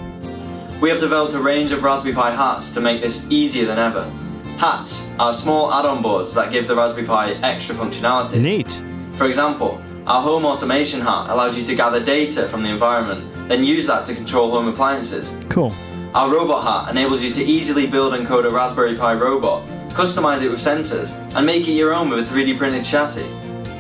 We 0.80 0.92
have 0.92 1.00
developed 1.00 1.34
a 1.34 1.40
range 1.40 1.72
of 1.72 1.82
Raspberry 1.82 2.14
Pi 2.14 2.30
hats 2.30 2.72
to 2.76 2.82
make 2.82 3.02
this 3.02 3.26
easier 3.32 3.66
than 3.66 3.80
ever. 3.80 4.08
Hats 4.58 5.08
are 5.20 5.34
small 5.34 5.74
add-on 5.74 6.02
boards 6.02 6.34
that 6.36 6.52
give 6.52 6.68
the 6.68 6.76
Raspberry 6.76 7.06
Pi 7.06 7.32
extra 7.44 7.76
functionality. 7.76 8.40
Neat. 8.40 8.82
For 9.14 9.26
example, 9.26 9.82
our 10.08 10.22
home 10.22 10.46
automation 10.46 11.02
hat 11.02 11.30
allows 11.30 11.56
you 11.58 11.66
to 11.66 11.76
gather 11.76 12.04
data 12.04 12.48
from 12.48 12.64
the 12.64 12.70
environment, 12.70 13.34
then 13.50 13.64
use 13.64 13.88
that 13.88 14.06
to 14.06 14.16
control 14.16 14.52
home 14.52 14.68
appliances. 14.68 15.34
Cool. 15.50 15.74
Our 16.14 16.30
robot 16.32 16.64
hat 16.64 16.92
enables 16.92 17.22
you 17.22 17.34
to 17.34 17.44
easily 17.44 17.88
build 17.88 18.14
and 18.14 18.28
code 18.28 18.46
a 18.46 18.50
Raspberry 18.50 18.96
Pi 18.96 19.16
robot, 19.16 19.68
customize 19.90 20.42
it 20.42 20.50
with 20.50 20.60
sensors, 20.60 21.12
and 21.36 21.46
make 21.46 21.68
it 21.68 21.72
your 21.72 21.94
own 21.94 22.10
with 22.10 22.20
a 22.20 22.32
3D 22.32 22.58
printed 22.58 22.84
chassis. 22.84 23.28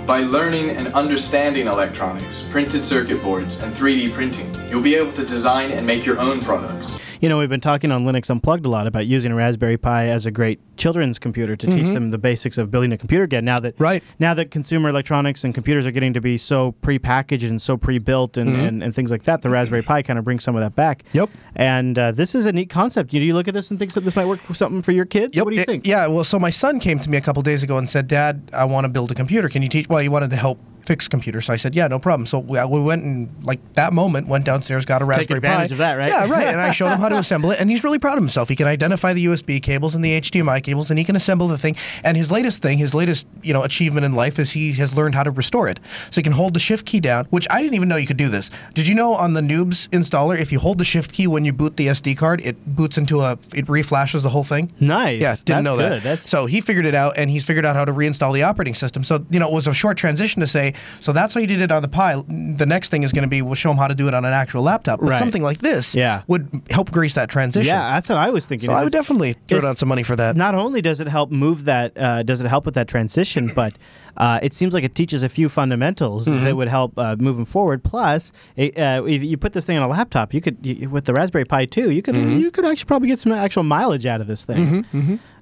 By 0.05 0.21
learning 0.21 0.71
and 0.71 0.87
understanding 0.87 1.67
electronics, 1.67 2.41
printed 2.51 2.83
circuit 2.83 3.21
boards, 3.21 3.61
and 3.61 3.73
3D 3.73 4.11
printing, 4.13 4.53
you'll 4.69 4.81
be 4.81 4.95
able 4.95 5.13
to 5.13 5.25
design 5.25 5.71
and 5.71 5.87
make 5.87 6.05
your 6.05 6.19
own 6.19 6.41
products. 6.41 7.02
You 7.23 7.29
know, 7.29 7.37
we've 7.37 7.47
been 7.47 7.61
talking 7.61 7.89
on 7.89 8.03
Linux 8.03 8.29
Unplugged 8.29 8.65
a 8.65 8.69
lot 8.69 8.85
about 8.85 9.07
using 9.07 9.31
a 9.31 9.35
Raspberry 9.35 9.77
Pi 9.77 10.07
as 10.09 10.25
a 10.25 10.31
great 10.31 10.59
children's 10.75 11.17
computer 11.17 11.55
to 11.55 11.67
teach 11.67 11.87
them 11.91 12.11
the 12.11 12.17
basics 12.17 12.57
of 12.57 12.69
building 12.69 12.91
a 12.91 12.97
computer 12.97 13.23
again. 13.23 13.45
Now 13.45 13.61
that 13.61 13.75
Right. 13.79 14.03
now 14.19 14.33
that 14.33 14.51
consumer 14.51 14.89
electronics 14.89 15.45
and 15.45 15.53
computers 15.55 15.85
are 15.87 15.91
getting 15.91 16.11
to 16.15 16.19
be 16.19 16.37
so 16.37 16.73
pre-packaged 16.81 17.45
and 17.45 17.61
so 17.61 17.77
pre-built 17.77 18.35
and, 18.35 18.49
and, 18.53 18.83
and 18.83 18.93
things 18.93 19.09
like 19.09 19.23
that, 19.23 19.41
the 19.41 19.49
Raspberry 19.49 19.83
Pi 19.83 20.01
kind 20.01 20.19
of 20.19 20.25
brings 20.25 20.43
some 20.43 20.57
of 20.57 20.61
that 20.63 20.75
back. 20.75 21.05
Yep. 21.13 21.29
And 21.55 21.97
uh, 21.97 22.11
this 22.11 22.35
is 22.35 22.45
a 22.45 22.51
neat 22.51 22.69
concept. 22.69 23.11
Do 23.11 23.19
you 23.19 23.33
look 23.33 23.47
at 23.47 23.53
this 23.53 23.69
and 23.71 23.79
think 23.79 23.93
that 23.93 24.01
this 24.01 24.17
might 24.17 24.27
work 24.27 24.39
for 24.41 24.53
something 24.53 24.81
for 24.81 24.91
your 24.91 25.05
kids? 25.05 25.33
Yep. 25.33 25.45
What 25.45 25.51
do 25.51 25.55
you 25.55 25.61
it- 25.61 25.65
think? 25.65 25.87
yeah. 25.87 26.07
Well, 26.07 26.25
so 26.25 26.37
my 26.39 26.49
son 26.49 26.81
came 26.81 26.99
to 26.99 27.09
me 27.09 27.15
a 27.15 27.21
couple 27.21 27.41
days 27.41 27.63
ago 27.63 27.77
and 27.77 27.87
said, 27.87 28.09
"Dad, 28.09 28.51
I 28.51 28.65
want 28.65 28.83
to 28.83 28.89
build 28.89 29.11
a 29.11 29.15
computer. 29.15 29.47
Can 29.47 29.61
you 29.61 29.69
teach?" 29.69 29.87
Well, 29.87 29.99
he 29.99 30.09
wanted 30.09 30.29
to 30.31 30.35
help 30.35 30.59
fix 30.85 31.07
computer. 31.07 31.41
so 31.41 31.53
I 31.53 31.55
said, 31.55 31.75
"Yeah, 31.75 31.87
no 31.87 31.99
problem." 31.99 32.25
So 32.25 32.39
we, 32.39 32.63
we 32.65 32.79
went 32.81 33.03
and 33.03 33.29
like 33.43 33.59
that 33.73 33.93
moment 33.93 34.27
went 34.27 34.45
downstairs, 34.45 34.85
got 34.85 35.01
a 35.01 35.05
Raspberry 35.05 35.37
advantage 35.37 35.69
Pi. 35.69 35.73
of 35.73 35.77
that, 35.79 35.95
right? 35.95 36.09
Yeah, 36.09 36.29
right. 36.29 36.47
And 36.47 36.59
I 36.59 36.71
showed 36.71 36.89
him 36.89 36.99
how 36.99 37.09
to 37.09 37.17
assemble 37.23 37.51
it, 37.51 37.59
and 37.59 37.69
he's 37.69 37.83
really 37.83 37.99
proud 37.99 38.17
of 38.17 38.23
himself. 38.23 38.49
He 38.49 38.55
can 38.55 38.67
identify 38.67 39.13
the 39.13 39.25
USB 39.25 39.61
cables 39.61 39.95
and 39.95 40.03
the 40.03 40.19
HDMI 40.21 40.63
cables, 40.63 40.89
and 40.89 40.99
he 40.99 41.05
can 41.05 41.15
assemble 41.15 41.47
the 41.47 41.57
thing. 41.57 41.75
And 42.03 42.17
his 42.17 42.31
latest 42.31 42.61
thing, 42.61 42.77
his 42.77 42.93
latest 42.93 43.27
you 43.41 43.53
know 43.53 43.63
achievement 43.63 44.05
in 44.05 44.13
life, 44.13 44.39
is 44.39 44.51
he 44.51 44.73
has 44.73 44.93
learned 44.95 45.15
how 45.15 45.23
to 45.23 45.31
restore 45.31 45.67
it. 45.67 45.79
So 46.09 46.19
he 46.19 46.23
can 46.23 46.33
hold 46.33 46.53
the 46.53 46.59
Shift 46.59 46.85
key 46.85 46.99
down, 46.99 47.25
which 47.25 47.47
I 47.49 47.61
didn't 47.61 47.75
even 47.75 47.89
know 47.89 47.95
you 47.97 48.07
could 48.07 48.17
do 48.17 48.29
this. 48.29 48.51
Did 48.73 48.87
you 48.87 48.95
know 48.95 49.13
on 49.15 49.33
the 49.33 49.41
Noobs 49.41 49.89
installer, 49.89 50.39
if 50.39 50.51
you 50.51 50.59
hold 50.59 50.77
the 50.77 50.85
Shift 50.85 51.11
key 51.13 51.27
when 51.27 51.45
you 51.45 51.53
boot 51.53 51.77
the 51.77 51.87
SD 51.87 52.17
card, 52.17 52.41
it 52.41 52.57
boots 52.65 52.97
into 52.97 53.21
a 53.21 53.37
it 53.55 53.67
reflashes 53.69 54.23
the 54.23 54.29
whole 54.29 54.43
thing. 54.43 54.71
Nice. 54.79 55.21
Yeah, 55.21 55.35
didn't 55.35 55.63
That's 55.63 55.63
know 55.63 55.77
that. 55.77 56.03
That's 56.03 56.29
So 56.29 56.45
he 56.45 56.61
figured 56.61 56.85
it 56.85 56.95
out, 56.95 57.13
and 57.17 57.29
he's 57.29 57.45
figured 57.45 57.65
out 57.65 57.75
how 57.75 57.85
to 57.85 57.93
reinstall 57.93 58.33
the 58.33 58.43
operating 58.43 58.73
system. 58.73 59.03
So 59.03 59.25
you 59.29 59.39
know, 59.39 59.47
it 59.49 59.53
was 59.53 59.67
a 59.67 59.73
short 59.73 59.97
transition 59.97 60.41
to 60.41 60.47
say. 60.47 60.72
So 60.99 61.11
that's 61.13 61.33
how 61.33 61.39
you 61.39 61.47
did 61.47 61.61
it 61.61 61.71
on 61.71 61.81
the 61.81 61.87
Pi. 61.87 62.15
The 62.27 62.65
next 62.65 62.89
thing 62.89 63.03
is 63.03 63.11
going 63.11 63.23
to 63.23 63.29
be 63.29 63.41
we'll 63.41 63.55
show 63.55 63.69
them 63.69 63.77
how 63.77 63.87
to 63.87 63.95
do 63.95 64.07
it 64.07 64.13
on 64.13 64.25
an 64.25 64.33
actual 64.33 64.63
laptop. 64.63 64.99
But 64.99 65.09
Right. 65.09 65.17
something 65.17 65.41
like 65.43 65.59
this, 65.59 65.95
Yeah. 65.95 66.21
would 66.27 66.49
help 66.69 66.91
grease 66.91 67.15
that 67.15 67.29
transition. 67.29 67.67
yeah, 67.67 67.93
that's 67.93 68.09
what 68.09 68.17
I 68.17 68.29
was 68.29 68.45
thinking. 68.45 68.67
So 68.67 68.73
I 68.73 68.83
would 68.83 68.93
definitely 68.93 69.35
throw 69.47 69.61
down 69.61 69.77
some 69.77 69.89
money 69.89 70.03
for 70.03 70.15
that. 70.15 70.35
not 70.35 70.55
only 70.55 70.81
does 70.81 70.99
it 70.99 71.07
help 71.07 71.31
move 71.31 71.65
that, 71.65 71.91
uh, 71.97 72.23
does 72.23 72.41
it 72.41 72.47
help 72.47 72.65
with 72.65 72.75
that 72.75 72.87
transition, 72.87 73.51
but 73.55 73.73
uh, 74.17 74.39
it 74.41 74.53
seems 74.53 74.73
like 74.73 74.83
it 74.83 74.93
teaches 74.95 75.23
a 75.23 75.29
few 75.29 75.49
fundamentals 75.49 76.27
Mm-hmm. 76.27 76.45
that 76.45 76.55
would 76.55 76.67
help 76.67 76.97
uh, 76.97 77.15
moving 77.19 77.45
forward. 77.45 77.83
Plus, 77.83 78.31
it, 78.55 78.77
uh, 78.77 79.03
if 79.07 79.23
you 79.23 79.37
put 79.37 79.53
this 79.53 79.65
thing 79.65 79.77
on 79.77 79.83
a 79.83 79.87
laptop, 79.87 80.33
you 80.33 80.41
could 80.41 80.57
you, 80.65 80.89
with 80.89 81.05
the 81.05 81.13
Raspberry 81.13 81.45
Pi 81.45 81.65
2, 81.65 81.91
you 81.91 82.01
could 82.01 82.15
Mm-hmm. 82.15 82.39
you 82.39 82.51
could 82.51 82.65
actually 82.65 82.85
probably 82.85 83.07
get 83.07 83.19
some 83.19 83.31
actual 83.31 83.63
mileage 83.63 84.05
out 84.05 84.21
of 84.21 84.27
this 84.27 84.45
thing. 84.45 84.85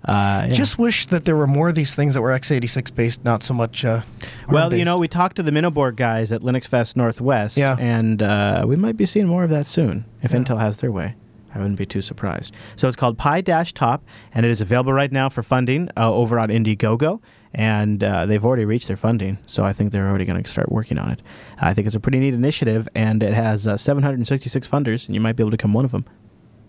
Uh, 0.04 0.46
yeah. 0.48 0.54
Just 0.54 0.80
wish 0.80 1.06
that 1.08 1.26
there 1.26 1.36
were 1.36 1.46
more 1.48 1.70
of 1.70 1.76
these 1.76 1.94
things 1.96 2.16
that 2.16 2.22
were 2.22 2.32
x86 2.32 2.96
based, 2.96 3.24
not 3.24 3.44
so 3.44 3.54
much. 3.54 3.86
Uh, 3.86 4.02
well, 4.50 4.74
you 4.74 4.84
know, 4.86 4.98
we 4.98 5.08
talked 5.08 5.36
to 5.36 5.44
the 5.44 5.52
MinnowBoard 5.52 5.96
guys 5.96 6.32
at 6.32 6.42
Linux 6.42 6.68
Fest 6.68 6.98
Northwest, 6.98 7.56
Yeah. 7.58 7.76
and 7.80 8.24
uh, 8.24 8.64
we 8.68 8.76
might 8.76 8.98
be 8.98 9.06
seeing 9.06 9.28
more 9.28 9.44
of 9.44 9.52
that 9.52 9.68
soon 9.68 10.06
if 10.24 10.32
Intel 10.32 10.60
has 10.60 10.78
their 10.78 10.92
way. 10.92 11.16
I 11.54 11.60
wouldn't 11.60 11.78
be 11.78 11.86
too 11.86 12.02
surprised. 12.02 12.56
So 12.78 12.88
it's 12.88 12.96
called 12.96 13.18
Pi 13.18 13.42
Dash 13.42 13.74
Top, 13.74 14.04
and 14.34 14.46
it 14.46 14.50
is 14.50 14.62
available 14.62 14.94
right 14.94 15.12
now 15.12 15.28
for 15.30 15.44
funding 15.44 15.90
uh, 15.98 16.12
over 16.12 16.40
on 16.40 16.48
Indiegogo. 16.50 17.22
And 17.54 18.04
uh, 18.04 18.26
they've 18.26 18.46
already 18.46 18.64
reached 18.64 18.88
their 18.88 18.96
funding, 18.96 19.38
so 19.46 19.66
I 19.66 19.74
think 19.74 19.92
they're 19.92 20.08
already 20.08 20.24
going 20.24 20.42
to 20.42 20.50
start 20.50 20.72
working 20.72 20.98
on 20.98 21.12
it. 21.12 21.22
I 21.60 21.74
think 21.74 21.86
it's 21.86 21.96
a 21.96 22.00
pretty 22.00 22.20
neat 22.20 22.34
initiative, 22.34 22.88
and 22.96 23.22
it 23.22 23.34
has 23.34 23.68
uh, 23.68 23.76
766 23.76 24.68
funders, 24.68 25.06
and 25.06 25.16
you 25.16 25.20
might 25.20 25.36
be 25.36 25.44
able 25.44 25.52
to 25.52 25.58
become 25.58 25.74
one 25.74 25.84
of 25.84 25.92
them. 25.92 26.06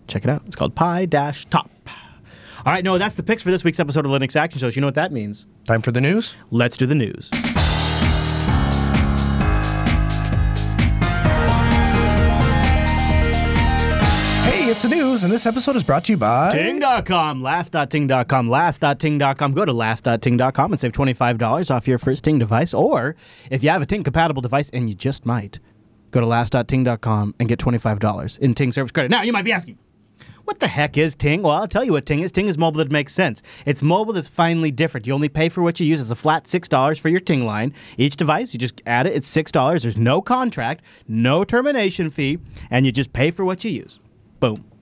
Check 0.07 0.25
it 0.25 0.29
out. 0.29 0.43
It's 0.45 0.57
called 0.57 0.75
Pi 0.75 1.05
Dash 1.05 1.45
Top. 1.45 1.69
All 2.65 2.71
right, 2.71 2.83
no, 2.83 2.97
that's 2.97 3.15
the 3.15 3.23
picks 3.23 3.43
for 3.43 3.51
this 3.51 3.63
week's 3.63 3.79
episode 3.79 4.05
of 4.05 4.11
Linux 4.11 4.35
Action 4.35 4.59
Shows. 4.59 4.75
You 4.75 4.81
know 4.81 4.87
what 4.87 4.95
that 4.95 5.11
means? 5.11 5.45
Time 5.65 5.81
for 5.81 5.91
the 5.91 6.01
news. 6.01 6.35
Let's 6.49 6.77
do 6.77 6.85
the 6.85 6.95
news. 6.95 7.29
News, 15.13 15.23
and 15.23 15.31
this 15.31 15.45
episode 15.45 15.75
is 15.75 15.83
brought 15.83 16.05
to 16.05 16.13
you 16.13 16.17
by 16.17 16.51
Ting.com, 16.51 17.43
last.ting.com, 17.43 18.49
last.ting.com. 18.49 19.53
Go 19.53 19.65
to 19.65 19.73
last.ting.com 19.73 20.71
and 20.71 20.79
save 20.79 20.91
$25 20.91 21.75
off 21.75 21.87
your 21.87 21.99
first 21.99 22.23
Ting 22.23 22.39
device. 22.39 22.73
Or 22.73 23.15
if 23.51 23.63
you 23.63 23.69
have 23.69 23.81
a 23.81 23.85
Ting 23.85 24.03
compatible 24.03 24.41
device, 24.41 24.69
and 24.71 24.89
you 24.89 24.95
just 24.95 25.25
might, 25.25 25.59
go 26.11 26.19
to 26.19 26.25
last.ting.com 26.25 27.35
and 27.39 27.47
get 27.47 27.59
$25 27.59 28.39
in 28.39 28.55
Ting 28.55 28.71
service 28.71 28.91
credit. 28.91 29.11
Now, 29.11 29.21
you 29.21 29.31
might 29.31 29.45
be 29.45 29.51
asking, 29.51 29.77
what 30.45 30.59
the 30.59 30.67
heck 30.67 30.97
is 30.97 31.13
Ting? 31.13 31.43
Well, 31.43 31.53
I'll 31.53 31.67
tell 31.67 31.83
you 31.83 31.91
what 31.93 32.07
Ting 32.07 32.21
is. 32.21 32.31
Ting 32.31 32.47
is 32.47 32.57
mobile 32.57 32.79
that 32.79 32.91
makes 32.91 33.13
sense. 33.13 33.43
It's 33.67 33.83
mobile 33.83 34.13
that's 34.13 34.27
finally 34.27 34.71
different. 34.71 35.05
You 35.05 35.13
only 35.13 35.29
pay 35.29 35.47
for 35.47 35.61
what 35.61 35.79
you 35.79 35.85
use. 35.85 36.01
It's 36.01 36.09
a 36.09 36.15
flat 36.15 36.45
$6 36.45 36.99
for 36.99 37.09
your 37.09 37.19
Ting 37.19 37.45
line. 37.45 37.73
Each 37.97 38.15
device, 38.15 38.51
you 38.53 38.59
just 38.59 38.81
add 38.87 39.05
it. 39.05 39.13
It's 39.13 39.31
$6. 39.31 39.81
There's 39.83 39.97
no 39.97 40.21
contract, 40.21 40.83
no 41.07 41.43
termination 41.43 42.09
fee, 42.09 42.39
and 42.71 42.85
you 42.85 42.91
just 42.91 43.13
pay 43.13 43.29
for 43.29 43.45
what 43.45 43.63
you 43.63 43.71
use. 43.71 43.99
Boom. 44.39 44.72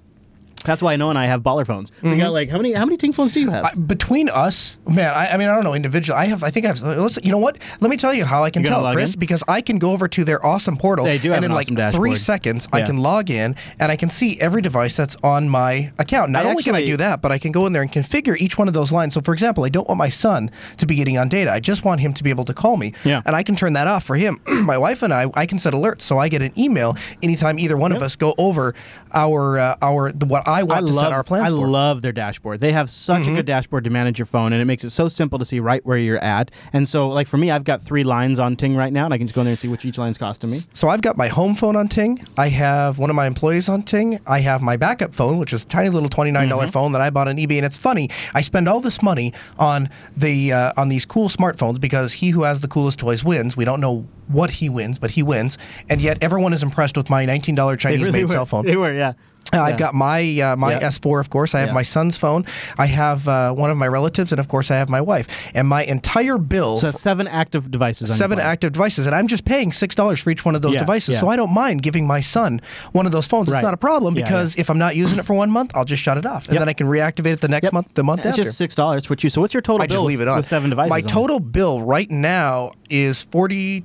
That's 0.63 0.81
why 0.81 0.95
Noah 0.95 1.11
and 1.11 1.19
I 1.19 1.25
have 1.25 1.41
baller 1.41 1.65
phones. 1.65 1.91
We 2.01 2.17
got 2.17 2.31
like 2.33 2.49
how 2.49 2.57
many 2.57 2.73
how 2.73 2.85
many 2.85 2.97
Ting 2.97 3.13
phones 3.13 3.33
do 3.33 3.41
you 3.41 3.49
have? 3.49 3.65
I- 3.65 3.73
between 3.75 4.29
us, 4.29 4.77
man. 4.87 5.13
I, 5.13 5.27
I 5.31 5.37
mean, 5.37 5.47
I 5.47 5.55
don't 5.55 5.63
know 5.63 5.73
individual. 5.73 6.17
I 6.17 6.25
have. 6.25 6.43
I 6.43 6.49
think 6.49 6.65
I 6.65 6.69
have. 6.69 6.81
Let's, 6.81 7.17
you 7.23 7.31
know 7.31 7.37
what? 7.37 7.57
Let 7.79 7.89
me 7.89 7.97
tell 7.97 8.13
you 8.13 8.25
how 8.25 8.43
I 8.43 8.49
can 8.49 8.63
tell, 8.63 8.91
Chris, 8.93 9.13
in? 9.13 9.19
because 9.19 9.43
I 9.47 9.61
can 9.61 9.79
go 9.79 9.91
over 9.91 10.07
to 10.07 10.23
their 10.23 10.43
awesome 10.45 10.77
portal, 10.77 11.05
They 11.05 11.17
do 11.17 11.29
have 11.29 11.37
and 11.37 11.45
an 11.45 11.51
in 11.51 11.57
awesome 11.57 11.75
like 11.75 11.93
three 11.93 12.11
dashboard. 12.11 12.17
seconds, 12.19 12.67
I 12.73 12.81
can 12.83 12.97
log 12.97 13.29
in 13.29 13.55
and 13.79 13.91
I 13.91 13.95
can 13.95 14.09
see 14.09 14.39
every 14.39 14.61
device 14.61 14.95
that's 14.95 15.15
on 15.23 15.49
my 15.49 15.91
account. 15.99 16.31
Not 16.31 16.45
I 16.45 16.49
only 16.49 16.63
can 16.63 16.75
I 16.75 16.83
do 16.85 16.97
that, 16.97 17.21
but 17.21 17.31
I 17.31 17.37
can 17.37 17.51
go 17.51 17.65
in 17.67 17.73
there 17.73 17.81
and 17.81 17.91
configure 17.91 18.37
each 18.37 18.57
one 18.57 18.67
of 18.67 18.73
those 18.73 18.91
lines. 18.91 19.13
So, 19.13 19.21
for 19.21 19.33
example, 19.33 19.63
I 19.63 19.69
don't 19.69 19.87
want 19.87 19.97
my 19.97 20.09
son 20.09 20.51
to 20.77 20.85
be 20.85 20.95
getting 20.95 21.17
on 21.17 21.29
data. 21.29 21.51
I 21.51 21.59
just 21.59 21.83
want 21.85 22.01
him 22.01 22.13
to 22.13 22.23
be 22.23 22.29
able 22.29 22.45
to 22.45 22.53
call 22.53 22.77
me, 22.77 22.93
Yeah. 23.03 23.21
and 23.25 23.35
I 23.35 23.43
can 23.43 23.55
turn 23.55 23.73
that 23.73 23.87
off 23.87 24.03
for 24.03 24.15
him. 24.15 24.39
my 24.65 24.77
wife 24.77 25.03
and 25.03 25.13
I, 25.13 25.25
I 25.33 25.45
can 25.45 25.57
set 25.57 25.73
alerts, 25.73 26.01
so 26.01 26.17
I 26.17 26.29
get 26.29 26.41
an 26.41 26.51
email 26.57 26.95
anytime 27.21 27.57
either 27.59 27.77
one 27.77 27.91
of 27.91 28.01
us 28.01 28.15
go 28.15 28.33
over 28.37 28.73
our 29.13 29.57
uh, 29.57 29.75
our 29.81 30.11
the, 30.11 30.25
what 30.25 30.47
I 30.51 30.63
want 30.63 30.83
I 30.85 30.87
to 30.87 30.93
love 30.93 31.03
set 31.05 31.11
our 31.13 31.23
plans 31.23 31.45
I 31.45 31.49
for. 31.49 31.55
Mm-hmm. 31.63 31.71
love 31.71 32.01
their 32.01 32.11
dashboard. 32.11 32.59
They 32.59 32.71
have 32.71 32.89
such 32.89 33.27
a 33.27 33.31
good 33.33 33.45
dashboard 33.45 33.83
to 33.85 33.89
manage 33.89 34.19
your 34.19 34.25
phone, 34.25 34.53
and 34.53 34.61
it 34.61 34.65
makes 34.65 34.83
it 34.83 34.89
so 34.89 35.07
simple 35.07 35.39
to 35.39 35.45
see 35.45 35.59
right 35.59 35.85
where 35.85 35.97
you're 35.97 36.17
at. 36.23 36.51
And 36.73 36.87
so, 36.87 37.09
like 37.09 37.27
for 37.27 37.37
me, 37.37 37.51
I've 37.51 37.63
got 37.63 37.81
three 37.81 38.03
lines 38.03 38.39
on 38.39 38.55
Ting 38.55 38.75
right 38.75 38.91
now, 38.91 39.05
and 39.05 39.13
I 39.13 39.17
can 39.17 39.27
just 39.27 39.35
go 39.35 39.41
in 39.41 39.45
there 39.45 39.51
and 39.53 39.59
see 39.59 39.67
which 39.67 39.85
each 39.85 39.97
line's 39.97 40.17
costing 40.17 40.49
me. 40.49 40.59
So 40.73 40.87
I've 40.89 41.01
got 41.01 41.17
my 41.17 41.27
home 41.27 41.55
phone 41.55 41.75
on 41.75 41.87
Ting. 41.87 42.19
I 42.37 42.49
have 42.49 42.99
one 42.99 43.09
of 43.09 43.15
my 43.15 43.27
employees 43.27 43.69
on 43.69 43.83
Ting. 43.83 44.19
I 44.27 44.39
have 44.39 44.61
my 44.61 44.77
backup 44.77 45.13
phone, 45.13 45.37
which 45.37 45.53
is 45.53 45.63
a 45.63 45.67
tiny 45.67 45.89
little 45.89 46.09
twenty 46.09 46.31
Mm-hmm. 46.31 46.49
dollars 46.49 46.71
phone 46.71 46.91
that 46.93 47.01
I 47.01 47.09
bought 47.09 47.27
on 47.27 47.37
eBay. 47.37 47.57
And 47.57 47.65
it's 47.65 47.77
funny, 47.77 48.09
I 48.33 48.41
spend 48.41 48.67
all 48.69 48.79
this 48.79 49.01
money 49.03 49.33
on 49.59 49.89
the 50.17 50.53
uh, 50.53 50.73
on 50.77 50.87
these 50.87 51.05
cool 51.05 51.29
smartphones 51.29 51.79
because 51.81 52.13
he 52.13 52.29
who 52.29 52.43
has 52.43 52.61
the 52.61 52.67
coolest 52.67 52.99
toys 52.99 53.23
wins. 53.23 53.57
We 53.57 53.65
don't 53.65 53.81
know 53.81 54.07
what 54.27 54.49
he 54.49 54.69
wins, 54.69 54.97
but 54.97 55.11
he 55.11 55.23
wins. 55.23 55.57
And 55.89 55.99
yet 56.01 56.17
everyone 56.23 56.53
is 56.53 56.63
impressed 56.63 56.95
with 56.97 57.09
my 57.09 57.25
nineteen 57.25 57.55
dollar 57.55 57.75
Chinese 57.75 57.99
really 58.01 58.11
made 58.13 58.21
were. 58.23 58.27
cell 58.33 58.45
phone. 58.45 58.65
They 58.65 58.77
were, 58.77 58.93
yeah. 58.93 59.13
Uh, 59.53 59.57
Yeah. 59.57 59.63
I've 59.63 59.77
got 59.77 59.93
my 59.93 60.21
uh, 60.39 60.55
my 60.55 60.71
Yeah. 60.73 60.87
S4, 60.87 61.19
of 61.19 61.29
course. 61.29 61.53
I 61.55 61.59
have 61.59 61.69
Yeah. 61.69 61.73
my 61.73 61.81
son's 61.83 62.17
phone. 62.17 62.45
I 62.77 62.85
have 62.85 63.27
uh, 63.27 63.51
one 63.53 63.69
of 63.69 63.75
my 63.77 63.87
relatives, 63.87 64.31
and 64.31 64.39
of 64.39 64.47
course, 64.47 64.71
I 64.71 64.75
have 64.77 64.89
my 64.89 65.01
wife. 65.01 65.27
And 65.53 65.67
my 65.67 65.83
entire 65.83 66.37
bill 66.37 66.77
So 66.77 66.91
seven 66.91 67.27
active 67.27 67.69
devices. 67.69 68.11
On 68.11 68.17
seven 68.17 68.39
active 68.39 68.71
devices, 68.71 69.07
and 69.07 69.13
I'm 69.15 69.27
just 69.27 69.43
paying 69.43 69.71
six 69.73 69.93
dollars 69.93 70.19
for 70.21 70.29
each 70.29 70.45
one 70.45 70.55
of 70.55 70.61
those 70.61 70.75
devices. 70.77 71.19
So 71.19 71.27
I 71.27 71.35
don't 71.35 71.53
mind 71.53 71.83
giving 71.83 72.07
my 72.07 72.21
son 72.21 72.61
one 72.93 73.05
of 73.05 73.11
those 73.11 73.27
phones. 73.27 73.49
Right. 73.49 73.57
It's 73.57 73.63
not 73.63 73.73
a 73.73 73.77
problem 73.77 74.13
because 74.13 74.55
if 74.55 74.69
I'm 74.69 74.77
not 74.77 74.95
using 74.95 75.19
it 75.19 75.25
for 75.25 75.33
one 75.33 75.51
month, 75.51 75.71
I'll 75.75 75.85
just 75.85 76.01
shut 76.01 76.17
it 76.17 76.25
off, 76.25 76.45
and 76.45 76.53
Yep. 76.53 76.61
then 76.61 76.69
I 76.69 76.73
can 76.73 76.87
reactivate 76.87 77.33
it 77.33 77.41
the 77.41 77.47
next 77.49 77.65
Yep. 77.65 77.73
month, 77.73 77.87
the 77.95 78.03
month 78.03 78.21
It's 78.21 78.29
after. 78.29 78.43
just 78.45 78.57
six 78.57 78.73
dollars 78.75 79.05
for 79.05 79.15
you. 79.19 79.29
So 79.29 79.41
what's 79.41 79.53
your 79.53 79.61
total 79.61 79.81
I 79.83 79.87
just 79.87 79.97
bill 79.97 80.05
leave 80.05 80.21
it 80.21 80.27
on. 80.29 80.37
with 80.37 80.45
seven 80.45 80.69
devices? 80.69 80.89
My 80.89 80.97
on 81.01 81.03
total 81.03 81.39
bill 81.41 81.81
right 81.81 82.09
now 82.09 82.71
is 82.89 83.23
forty. 83.31 83.83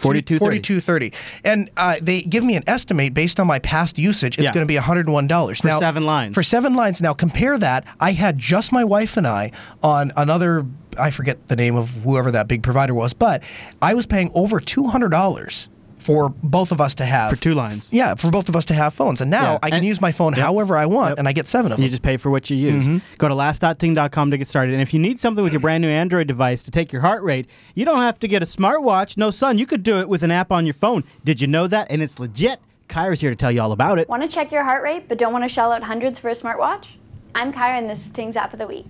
42.30. 0.00 0.38
42.30 0.38 1.14
and 1.44 1.70
uh, 1.76 1.96
they 2.00 2.22
give 2.22 2.44
me 2.44 2.56
an 2.56 2.62
estimate 2.66 3.14
based 3.14 3.38
on 3.40 3.46
my 3.46 3.58
past 3.58 3.98
usage 3.98 4.38
it's 4.38 4.44
Yeah. 4.44 4.52
going 4.52 4.66
to 4.66 4.68
be 4.68 4.76
$101 4.78 5.60
For 5.60 5.68
seven 5.68 6.06
lines. 6.06 6.34
for 6.34 6.42
seven 6.42 6.74
lines 6.74 7.00
now 7.02 7.12
compare 7.14 7.58
that 7.58 7.84
i 8.00 8.12
had 8.12 8.38
just 8.38 8.72
my 8.72 8.84
wife 8.84 9.16
and 9.16 9.26
i 9.26 9.52
on 9.82 10.12
another 10.16 10.64
i 10.98 11.10
forget 11.10 11.48
the 11.48 11.56
name 11.56 11.76
of 11.76 11.90
whoever 12.02 12.30
that 12.30 12.48
big 12.48 12.62
provider 12.62 12.94
was 12.94 13.12
but 13.14 13.42
i 13.82 13.94
was 13.94 14.06
paying 14.06 14.30
over 14.34 14.60
$200 14.60 15.68
for 16.08 16.30
both 16.42 16.70
of 16.72 16.80
us 16.80 16.94
to 16.94 17.04
have 17.04 17.28
for 17.28 17.36
two 17.36 17.52
lines. 17.62 17.92
yeah 17.92 18.14
for 18.14 18.30
both 18.30 18.48
of 18.48 18.56
us 18.56 18.64
to 18.64 18.74
have 18.74 18.94
phones 18.94 19.20
and 19.20 19.30
now 19.30 19.52
Yeah. 19.52 19.58
i 19.64 19.68
can 19.68 19.78
And- 19.78 19.86
use 19.92 20.00
my 20.00 20.12
phone 20.18 20.32
Yep. 20.32 20.40
however 20.48 20.74
i 20.84 20.86
want 20.86 21.10
Yep. 21.10 21.18
and 21.18 21.28
i 21.28 21.32
get 21.32 21.46
seven 21.46 21.70
of 21.70 21.76
them. 21.76 21.82
You 21.84 21.90
just 21.90 22.02
pay 22.10 22.16
for 22.16 22.30
what 22.30 22.48
you 22.50 22.56
use. 22.56 22.84
Mm-hmm. 22.86 22.98
Go 23.18 23.28
to 23.28 23.34
last.ting.com 23.34 24.30
to 24.30 24.38
get 24.38 24.48
started. 24.48 24.72
And 24.72 24.80
if 24.82 24.92
you 24.94 25.00
need 25.00 25.20
something 25.20 25.44
with 25.44 25.52
your 25.52 25.60
brand 25.66 25.82
new 25.82 25.90
Android 26.02 26.26
device 26.26 26.62
to 26.64 26.70
take 26.70 26.92
your 26.94 27.02
heart 27.02 27.22
rate, 27.22 27.46
you 27.74 27.84
don't 27.84 28.00
have 28.08 28.18
to 28.20 28.28
get 28.28 28.42
a 28.42 28.46
smartwatch. 28.46 29.16
No, 29.16 29.30
son, 29.30 29.58
you 29.58 29.66
could 29.66 29.82
do 29.82 29.98
it 30.00 30.08
with 30.08 30.22
an 30.22 30.30
app 30.30 30.50
on 30.50 30.64
your 30.66 30.74
phone. 30.84 31.04
Did 31.24 31.40
you 31.42 31.46
know 31.46 31.66
that? 31.74 31.84
And 31.90 32.02
it's 32.02 32.18
legit. 32.18 32.58
Kyra's 32.88 33.20
here 33.20 33.30
to 33.30 33.36
tell 33.36 33.52
you 33.52 33.60
all 33.60 33.72
about 33.72 33.98
it. 33.98 34.08
Want 34.08 34.22
to 34.22 34.28
check 34.28 34.50
your 34.50 34.64
heart 34.64 34.82
rate 34.82 35.04
but 35.08 35.18
don't 35.18 35.32
want 35.32 35.44
to 35.44 35.48
shell 35.48 35.72
out 35.72 35.82
hundreds 35.82 36.18
for 36.18 36.28
a 36.30 36.34
smartwatch? 36.34 36.86
I'm 37.34 37.52
Kyra 37.52 37.78
and 37.78 37.88
this 37.90 38.06
is 38.06 38.10
Ting's 38.12 38.36
App 38.36 38.52
of 38.54 38.58
the 38.58 38.66
Week. 38.66 38.86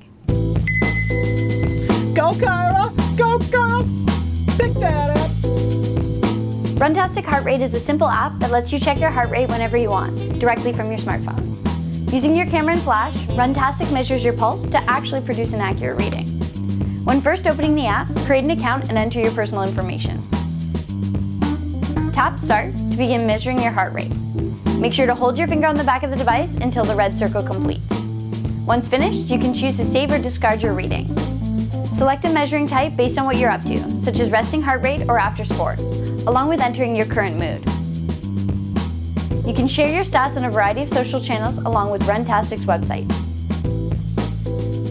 Go, 2.14 2.32
Kyra! 2.44 2.84
Go, 3.16 3.38
girl! 3.50 3.82
Pick 4.58 4.72
that 4.80 5.10
up! 5.10 5.17
Runtastic 6.78 7.24
Heart 7.24 7.44
Rate 7.44 7.60
is 7.60 7.74
a 7.74 7.80
simple 7.80 8.06
app 8.06 8.38
that 8.38 8.52
lets 8.52 8.72
you 8.72 8.78
check 8.78 9.00
your 9.00 9.10
heart 9.10 9.30
rate 9.30 9.48
whenever 9.48 9.76
you 9.76 9.90
want, 9.90 10.38
directly 10.38 10.72
from 10.72 10.92
your 10.92 11.00
smartphone. 11.00 11.42
Using 12.12 12.36
your 12.36 12.46
camera 12.46 12.74
and 12.74 12.82
flash, 12.82 13.14
Runtastic 13.34 13.92
measures 13.92 14.22
your 14.22 14.32
pulse 14.32 14.64
to 14.66 14.78
actually 14.84 15.22
produce 15.22 15.52
an 15.54 15.60
accurate 15.60 15.98
reading. 15.98 16.28
When 17.04 17.20
first 17.20 17.48
opening 17.48 17.74
the 17.74 17.86
app, 17.86 18.06
create 18.26 18.44
an 18.44 18.52
account 18.52 18.84
and 18.90 18.96
enter 18.96 19.18
your 19.18 19.32
personal 19.32 19.64
information. 19.64 20.22
Tap 22.12 22.38
Start 22.38 22.70
to 22.72 22.96
begin 22.96 23.26
measuring 23.26 23.60
your 23.60 23.72
heart 23.72 23.92
rate. 23.92 24.16
Make 24.78 24.94
sure 24.94 25.06
to 25.06 25.16
hold 25.16 25.36
your 25.36 25.48
finger 25.48 25.66
on 25.66 25.76
the 25.76 25.82
back 25.82 26.04
of 26.04 26.10
the 26.10 26.16
device 26.16 26.58
until 26.58 26.84
the 26.84 26.94
red 26.94 27.12
circle 27.12 27.42
completes. 27.42 27.90
Once 28.66 28.86
finished, 28.86 29.28
you 29.32 29.40
can 29.40 29.52
choose 29.52 29.76
to 29.78 29.84
save 29.84 30.12
or 30.12 30.18
discard 30.20 30.62
your 30.62 30.74
reading. 30.74 31.08
Select 31.92 32.24
a 32.24 32.28
measuring 32.28 32.68
type 32.68 32.94
based 32.94 33.18
on 33.18 33.26
what 33.26 33.36
you're 33.36 33.50
up 33.50 33.64
to, 33.64 33.90
such 33.98 34.20
as 34.20 34.30
resting 34.30 34.62
heart 34.62 34.82
rate 34.82 35.02
or 35.08 35.18
after 35.18 35.44
sport, 35.44 35.80
along 36.28 36.50
with 36.50 36.60
entering 36.60 36.94
your 36.94 37.06
current 37.06 37.38
mood. 37.38 37.58
You 39.46 39.54
can 39.54 39.66
share 39.66 39.90
your 39.90 40.04
stats 40.04 40.36
on 40.36 40.44
a 40.44 40.50
variety 40.50 40.82
of 40.82 40.90
social 40.90 41.22
channels 41.22 41.56
along 41.56 41.90
with 41.90 42.02
Runtastic's 42.02 42.66
website. 42.66 43.10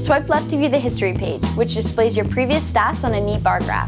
Swipe 0.04 0.28
left 0.30 0.50
to 0.50 0.58
view 0.58 0.68
the 0.68 0.80
history 0.80 1.14
page, 1.14 1.46
which 1.50 1.76
displays 1.76 2.18
your 2.18 2.26
previous 2.26 2.64
stats 2.74 3.04
on 3.04 3.14
a 3.14 3.22
neat 3.22 3.44
bar 3.44 3.60
graph. 3.60 3.88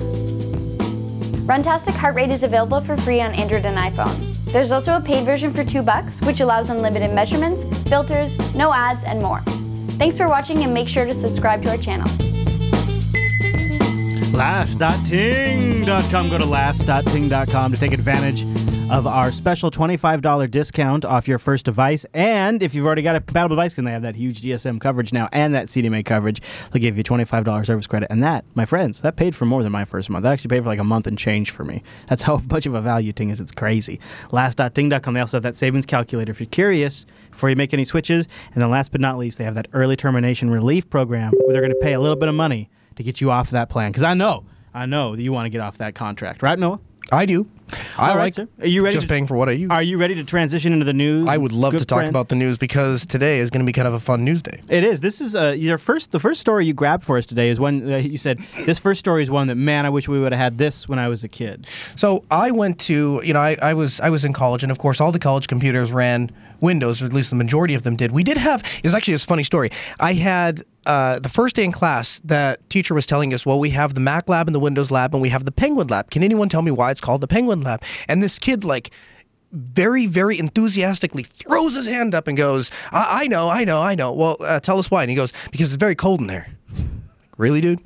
Runtastic 1.49 1.95
Heart 1.95 2.15
Rate 2.15 2.29
is 2.29 2.43
available 2.43 2.81
for 2.81 2.95
free 2.97 3.19
on 3.19 3.33
Android 3.33 3.65
and 3.65 3.75
iPhone. 3.77 4.53
There's 4.53 4.71
also 4.71 4.97
a 4.97 5.01
paid 5.01 5.25
version 5.25 5.51
for 5.51 5.63
2 5.63 5.81
bucks, 5.81 6.21
which 6.21 6.41
allows 6.41 6.69
unlimited 6.69 7.11
measurements, 7.15 7.63
filters, 7.89 8.37
no 8.55 8.71
ads, 8.71 9.03
and 9.05 9.23
more. 9.23 9.39
Thanks 9.97 10.15
for 10.15 10.29
watching 10.29 10.63
and 10.63 10.71
make 10.71 10.87
sure 10.87 11.05
to 11.05 11.15
subscribe 11.15 11.63
to 11.63 11.69
our 11.71 11.77
channel. 11.77 12.28
Last.ting.com. 14.39 16.29
Go 16.29 16.37
to 16.37 16.45
last.ting.com 16.45 17.71
to 17.73 17.77
take 17.77 17.91
advantage 17.91 18.43
of 18.89 19.05
our 19.05 19.33
special 19.33 19.69
$25 19.69 20.49
discount 20.49 21.03
off 21.03 21.27
your 21.27 21.39
first 21.39 21.65
device. 21.65 22.05
And 22.13 22.63
if 22.63 22.73
you've 22.73 22.85
already 22.85 23.01
got 23.01 23.17
a 23.17 23.19
compatible 23.19 23.57
device, 23.57 23.77
and 23.77 23.85
they 23.85 23.91
have 23.91 24.03
that 24.03 24.15
huge 24.15 24.39
GSM 24.39 24.79
coverage 24.79 25.11
now 25.11 25.27
and 25.33 25.53
that 25.55 25.67
CDMA 25.67 26.05
coverage, 26.05 26.41
they'll 26.71 26.81
give 26.81 26.97
you 26.97 27.03
$25 27.03 27.65
service 27.65 27.85
credit. 27.85 28.07
And 28.09 28.23
that, 28.23 28.45
my 28.55 28.63
friends, 28.63 29.01
that 29.01 29.17
paid 29.17 29.35
for 29.35 29.43
more 29.43 29.61
than 29.61 29.73
my 29.73 29.83
first 29.83 30.09
month. 30.09 30.23
That 30.23 30.31
actually 30.31 30.55
paid 30.55 30.63
for 30.63 30.69
like 30.69 30.79
a 30.79 30.85
month 30.85 31.05
and 31.05 31.17
change 31.17 31.51
for 31.51 31.65
me. 31.65 31.83
That's 32.07 32.23
how 32.23 32.41
much 32.49 32.65
of 32.65 32.73
a 32.73 32.81
value 32.81 33.11
Ting 33.11 33.31
is. 33.31 33.41
It's 33.41 33.51
crazy. 33.51 33.99
Last.ting.com. 34.31 35.13
They 35.13 35.19
also 35.19 35.35
have 35.35 35.43
that 35.43 35.57
savings 35.57 35.85
calculator 35.85 36.31
if 36.31 36.39
you're 36.39 36.47
curious 36.47 37.05
before 37.29 37.49
you 37.49 37.57
make 37.57 37.73
any 37.73 37.83
switches. 37.83 38.25
And 38.53 38.61
then 38.61 38.69
last 38.69 38.93
but 38.93 39.01
not 39.01 39.17
least, 39.17 39.37
they 39.37 39.43
have 39.43 39.55
that 39.55 39.67
early 39.73 39.97
termination 39.97 40.49
relief 40.49 40.89
program 40.89 41.33
where 41.33 41.51
they're 41.51 41.61
going 41.61 41.73
to 41.73 41.79
pay 41.81 41.91
a 41.91 41.99
little 41.99 42.15
bit 42.15 42.29
of 42.29 42.35
money 42.35 42.69
to 42.99 43.03
get 43.03 43.19
you 43.21 43.31
off 43.31 43.49
that 43.51 43.69
plan. 43.69 43.89
Because 43.91 44.03
I 44.03 44.13
know, 44.13 44.43
I 44.73 44.85
know 44.85 45.15
that 45.15 45.21
you 45.21 45.31
want 45.33 45.45
to 45.45 45.49
get 45.49 45.61
off 45.61 45.77
that 45.79 45.95
contract, 45.95 46.43
right, 46.43 46.59
Noah? 46.59 46.79
I 47.11 47.25
do. 47.25 47.49
I 47.97 48.09
All 48.11 48.15
right, 48.15 48.23
like 48.23 48.33
sir. 48.33 48.47
Are 48.59 48.67
you 48.67 48.83
ready 48.83 48.95
just 48.95 49.07
to- 49.07 49.11
paying 49.11 49.25
for 49.25 49.35
what 49.35 49.47
I 49.49 49.53
use. 49.53 49.71
Are 49.71 49.81
you 49.81 49.97
ready 49.97 50.15
to 50.15 50.23
transition 50.23 50.73
into 50.73 50.85
the 50.85 50.93
news? 50.93 51.27
I 51.27 51.37
would 51.37 51.51
love 51.51 51.71
good 51.71 51.79
to 51.79 51.85
talk 51.85 51.99
friend? 51.99 52.09
about 52.09 52.29
the 52.29 52.35
news 52.35 52.57
because 52.59 53.05
today 53.05 53.39
is 53.39 53.49
going 53.49 53.63
to 53.63 53.65
be 53.65 53.73
kind 53.73 53.87
of 53.87 53.93
a 53.95 53.99
fun 53.99 54.23
news 54.23 54.41
day. 54.43 54.59
It 54.69 54.83
is. 54.83 55.01
This 55.01 55.21
is 55.21 55.35
uh, 55.35 55.55
your 55.57 55.77
first. 55.79 56.11
The 56.11 56.19
first 56.19 56.39
story 56.41 56.65
you 56.65 56.73
grabbed 56.73 57.03
for 57.03 57.17
us 57.17 57.25
today 57.25 57.49
is 57.49 57.59
one 57.59 57.91
uh, 57.91 57.97
you 57.97 58.17
said. 58.17 58.39
This 58.65 58.77
first 58.79 58.99
story 58.99 59.23
is 59.23 59.31
one 59.31 59.47
that 59.47 59.55
man, 59.55 59.85
I 59.85 59.89
wish 59.89 60.07
we 60.07 60.19
would 60.19 60.31
have 60.33 60.41
had 60.41 60.57
this 60.59 60.87
when 60.87 60.99
I 60.99 61.07
was 61.07 61.23
a 61.23 61.27
kid. 61.27 61.65
So 61.95 62.25
I 62.29 62.51
went 62.51 62.79
to, 62.81 63.21
you 63.23 63.33
know, 63.33 63.39
I, 63.39 63.55
I 63.61 63.73
was 63.73 63.99
I 64.01 64.09
was 64.09 64.23
in 64.25 64.33
college, 64.33 64.61
and 64.63 64.71
of 64.71 64.77
course, 64.77 64.99
all 65.01 65.11
the 65.11 65.19
college 65.19 65.47
computers 65.47 65.91
ran 65.91 66.29
Windows, 66.61 67.01
or 67.01 67.05
at 67.05 67.13
least 67.13 67.29
the 67.31 67.35
majority 67.37 67.73
of 67.75 67.83
them 67.83 67.95
did. 67.95 68.11
We 68.11 68.23
did 68.23 68.37
have. 68.37 68.61
It's 68.83 68.93
actually 68.93 69.15
a 69.15 69.19
funny 69.19 69.43
story. 69.43 69.69
I 69.99 70.13
had. 70.13 70.63
Uh, 70.89 71.19
the 71.19 71.29
first 71.29 71.55
day 71.55 71.63
in 71.63 71.71
class, 71.71 72.17
that 72.25 72.67
teacher 72.71 72.95
was 72.95 73.05
telling 73.05 73.31
us, 73.31 73.45
well, 73.45 73.59
we 73.59 73.69
have 73.69 73.93
the 73.93 73.99
Mac 73.99 74.27
lab 74.27 74.47
and 74.47 74.55
the 74.55 74.59
Windows 74.59 74.89
lab, 74.89 75.13
and 75.13 75.21
we 75.21 75.29
have 75.29 75.45
the 75.45 75.51
Penguin 75.51 75.85
lab. 75.85 76.09
Can 76.09 76.23
anyone 76.23 76.49
tell 76.49 76.63
me 76.63 76.71
why 76.71 76.89
it's 76.89 76.99
called 76.99 77.21
the 77.21 77.27
Penguin 77.27 77.61
lab? 77.61 77.83
And 78.07 78.23
this 78.23 78.39
kid, 78.39 78.63
like, 78.63 78.89
very, 79.51 80.07
very 80.07 80.39
enthusiastically 80.39 81.21
throws 81.21 81.75
his 81.75 81.85
hand 81.85 82.15
up 82.15 82.27
and 82.27 82.35
goes, 82.35 82.71
I, 82.91 83.21
I 83.21 83.27
know, 83.27 83.49
I 83.49 83.65
know, 83.65 83.79
I 83.79 83.93
know. 83.93 84.11
Well, 84.13 84.37
uh, 84.39 84.59
tell 84.61 84.79
us 84.79 84.89
why. 84.89 85.03
And 85.03 85.11
he 85.11 85.15
goes, 85.15 85.31
because 85.51 85.71
it's 85.71 85.79
very 85.79 85.93
cold 85.93 86.21
in 86.21 86.27
there. 86.27 86.47
Really, 87.37 87.61
dude? 87.61 87.79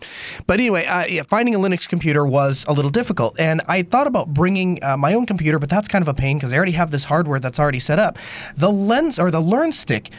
But 0.48 0.60
anyway, 0.60 0.84
uh, 0.88 1.06
yeah, 1.08 1.22
finding 1.30 1.54
a 1.54 1.60
Linux 1.60 1.88
computer 1.88 2.26
was 2.26 2.66
a 2.68 2.74
little 2.74 2.90
difficult. 2.90 3.40
And 3.40 3.62
I 3.68 3.84
thought 3.84 4.08
about 4.08 4.34
bringing 4.34 4.84
uh, 4.84 4.98
my 4.98 5.14
own 5.14 5.28
computer, 5.28 5.60
but 5.60 5.70
that's 5.70 5.88
kind 5.88 6.02
of 6.02 6.08
a 6.08 6.14
pain 6.16 6.38
because 6.38 6.52
I 6.52 6.56
already 6.56 6.72
have 6.72 6.90
this 6.90 7.04
hardware 7.04 7.40
that's 7.40 7.60
already 7.60 7.78
set 7.78 8.00
up. 8.00 8.18
The 8.58 8.72
lens 8.72 9.20
or 9.20 9.30
the 9.30 9.42
LearnStick 9.42 10.10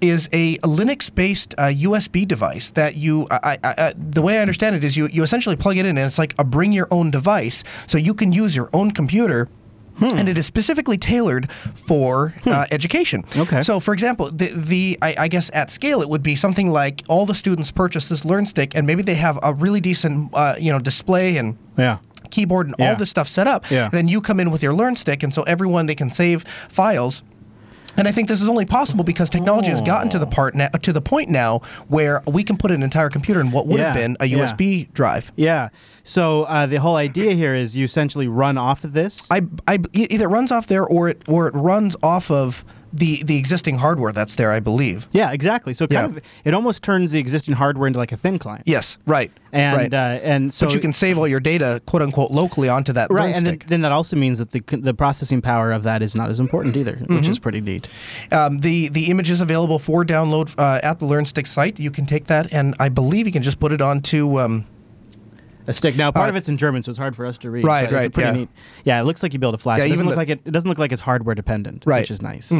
is 0.00 0.28
a 0.32 0.56
Linux-based 0.58 1.54
uh, 1.58 1.62
USB 1.64 2.26
device 2.26 2.70
that 2.72 2.94
you. 2.96 3.26
I, 3.30 3.58
I, 3.62 3.74
I, 3.78 3.92
the 3.96 4.22
way 4.22 4.38
I 4.38 4.40
understand 4.40 4.76
it 4.76 4.84
is 4.84 4.96
you 4.96 5.08
you 5.12 5.22
essentially 5.22 5.56
plug 5.56 5.76
it 5.76 5.86
in, 5.86 5.96
and 5.98 6.06
it's 6.06 6.18
like 6.18 6.34
a 6.38 6.44
bring 6.44 6.72
your 6.72 6.88
own 6.90 7.10
device, 7.10 7.64
so 7.86 7.98
you 7.98 8.14
can 8.14 8.32
use 8.32 8.54
your 8.56 8.68
own 8.72 8.90
computer. 8.92 9.48
And 10.00 10.28
it 10.28 10.36
is 10.36 10.44
specifically 10.44 10.98
tailored 10.98 11.48
for 11.52 12.34
uh, 12.46 12.66
education. 12.72 13.22
Okay. 13.36 13.60
So, 13.60 13.78
for 13.78 13.94
example, 13.94 14.28
the, 14.28 14.48
the 14.52 14.98
I, 15.00 15.14
I 15.16 15.28
guess 15.28 15.52
at 15.54 15.70
scale 15.70 16.02
it 16.02 16.08
would 16.08 16.22
be 16.22 16.34
something 16.34 16.68
like 16.70 17.02
all 17.08 17.26
the 17.26 17.34
students 17.34 17.70
purchase 17.70 18.08
this 18.08 18.22
LearnStick, 18.24 18.74
and 18.74 18.88
maybe 18.88 19.02
they 19.04 19.14
have 19.14 19.38
a 19.44 19.54
really 19.54 19.80
decent, 19.80 20.30
uh, 20.34 20.56
you 20.58 20.72
know, 20.72 20.80
display 20.80 21.36
and 21.36 21.56
Yeah. 21.78 21.98
keyboard 22.30 22.66
and 22.66 22.74
Yeah. 22.76 22.90
all 22.90 22.96
this 22.96 23.08
stuff 23.10 23.28
set 23.28 23.46
up. 23.46 23.70
Yeah. 23.70 23.88
Then 23.88 24.08
you 24.08 24.20
come 24.20 24.40
in 24.40 24.50
with 24.50 24.64
your 24.64 24.72
LearnStick, 24.72 25.22
and 25.22 25.32
so 25.32 25.44
everyone 25.44 25.86
they 25.86 25.94
can 25.94 26.10
save 26.10 26.42
files. 26.68 27.22
And 27.96 28.08
I 28.08 28.12
think 28.12 28.28
this 28.28 28.42
is 28.42 28.48
only 28.48 28.64
possible 28.64 29.04
because 29.04 29.30
technology 29.30 29.70
has 29.70 29.80
gotten 29.82 30.08
to 30.10 30.18
the 30.18 30.26
part 30.26 30.54
now, 30.54 30.68
to 30.68 30.92
the 30.92 31.00
point 31.00 31.28
now 31.30 31.60
where 31.88 32.22
we 32.26 32.42
can 32.44 32.56
put 32.56 32.70
an 32.70 32.82
entire 32.82 33.08
computer 33.08 33.40
in 33.40 33.50
what 33.50 33.66
would 33.66 33.80
have 33.80 33.94
Yeah, 33.94 34.02
been 34.02 34.16
a 34.20 34.26
yeah. 34.26 34.38
USB 34.38 34.92
drive. 34.92 35.30
Yeah. 35.36 35.68
So 36.02 36.42
uh, 36.44 36.66
the 36.66 36.76
whole 36.76 36.96
idea 36.96 37.32
here 37.32 37.54
is 37.54 37.76
you 37.76 37.84
essentially 37.84 38.26
run 38.28 38.58
off 38.58 38.84
of 38.84 38.92
this. 38.92 39.26
I, 39.30 39.42
I 39.68 39.78
e- 39.92 40.06
either 40.10 40.28
runs 40.28 40.50
off 40.52 40.66
there 40.66 40.84
or 40.84 41.08
it 41.08 41.22
or 41.28 41.46
it 41.48 41.54
runs 41.54 41.96
off 42.02 42.30
of 42.30 42.64
the 42.96 43.22
the 43.24 43.36
existing 43.36 43.78
hardware 43.78 44.12
that's 44.12 44.36
there. 44.36 44.52
I 44.52 44.60
believe. 44.60 45.08
yeah, 45.12 45.32
exactly. 45.32 45.74
So 45.74 45.86
kind 45.86 46.12
Yeah. 46.12 46.18
of 46.18 46.24
it 46.44 46.54
almost 46.54 46.82
turns 46.82 47.10
the 47.10 47.18
existing 47.18 47.54
hardware 47.54 47.86
into 47.88 47.98
like 47.98 48.12
a 48.12 48.16
thin 48.16 48.38
client. 48.38 48.62
Yes. 48.66 48.98
Right. 49.06 49.30
And 49.52 49.76
right. 49.76 49.94
uh, 49.94 50.20
and 50.22 50.52
so 50.52 50.66
but 50.66 50.74
you 50.74 50.80
can 50.80 50.92
save 50.92 51.16
all 51.18 51.28
your 51.28 51.40
data, 51.40 51.80
quote 51.86 52.02
unquote, 52.02 52.30
locally 52.30 52.68
onto 52.68 52.92
that 52.94 53.08
right, 53.10 53.36
and 53.36 53.46
then, 53.46 53.58
then 53.66 53.80
that 53.82 53.92
also 53.92 54.16
means 54.16 54.38
that 54.38 54.50
the 54.50 54.60
the 54.76 54.94
processing 54.94 55.40
power 55.42 55.70
of 55.72 55.82
that 55.84 56.02
is 56.02 56.14
not 56.14 56.28
as 56.30 56.40
important 56.40 56.76
either, 56.76 56.94
Mm-hmm. 56.94 57.14
which 57.16 57.28
is 57.28 57.38
pretty 57.38 57.60
neat. 57.60 57.88
Um, 58.32 58.60
the 58.60 58.88
the 58.88 59.10
image 59.10 59.30
is 59.30 59.40
available 59.40 59.78
for 59.78 60.04
download 60.04 60.54
uh, 60.58 60.80
at 60.82 60.98
the 60.98 61.06
LearnStick 61.06 61.46
site. 61.46 61.78
You 61.78 61.90
can 61.90 62.06
take 62.06 62.24
that, 62.26 62.52
and 62.52 62.74
I 62.80 62.88
believe 62.88 63.26
you 63.26 63.32
can 63.32 63.42
just 63.42 63.60
put 63.60 63.72
it 63.72 63.80
onto. 63.80 64.40
Um, 64.40 64.66
A 65.66 65.72
stick. 65.72 65.96
Now, 65.96 66.10
part 66.12 66.26
Uh, 66.26 66.30
of 66.30 66.36
it's 66.36 66.48
in 66.48 66.56
German, 66.56 66.82
so 66.82 66.90
it's 66.90 66.98
hard 66.98 67.16
for 67.16 67.24
us 67.26 67.38
to 67.38 67.50
read. 67.50 67.64
Right, 67.64 67.90
right, 67.90 68.12
pretty 68.12 68.28
yeah. 68.28 68.34
neat. 68.36 68.48
Yeah, 68.84 69.00
it 69.00 69.04
looks 69.04 69.22
like 69.22 69.32
you 69.32 69.38
build 69.38 69.54
a 69.54 69.58
flash. 69.58 69.78
Yeah, 69.78 69.86
it 69.86 69.90
doesn't 69.90 70.04
look 70.06 70.14
the- 70.14 70.18
like 70.18 70.28
it. 70.30 70.40
It 70.44 70.50
doesn't 70.50 70.68
look 70.68 70.78
like 70.78 70.92
it's 70.92 71.00
hardware 71.02 71.34
dependent, 71.34 71.84
Right. 71.86 72.00
which 72.02 72.10
is 72.10 72.20
nice. 72.22 72.52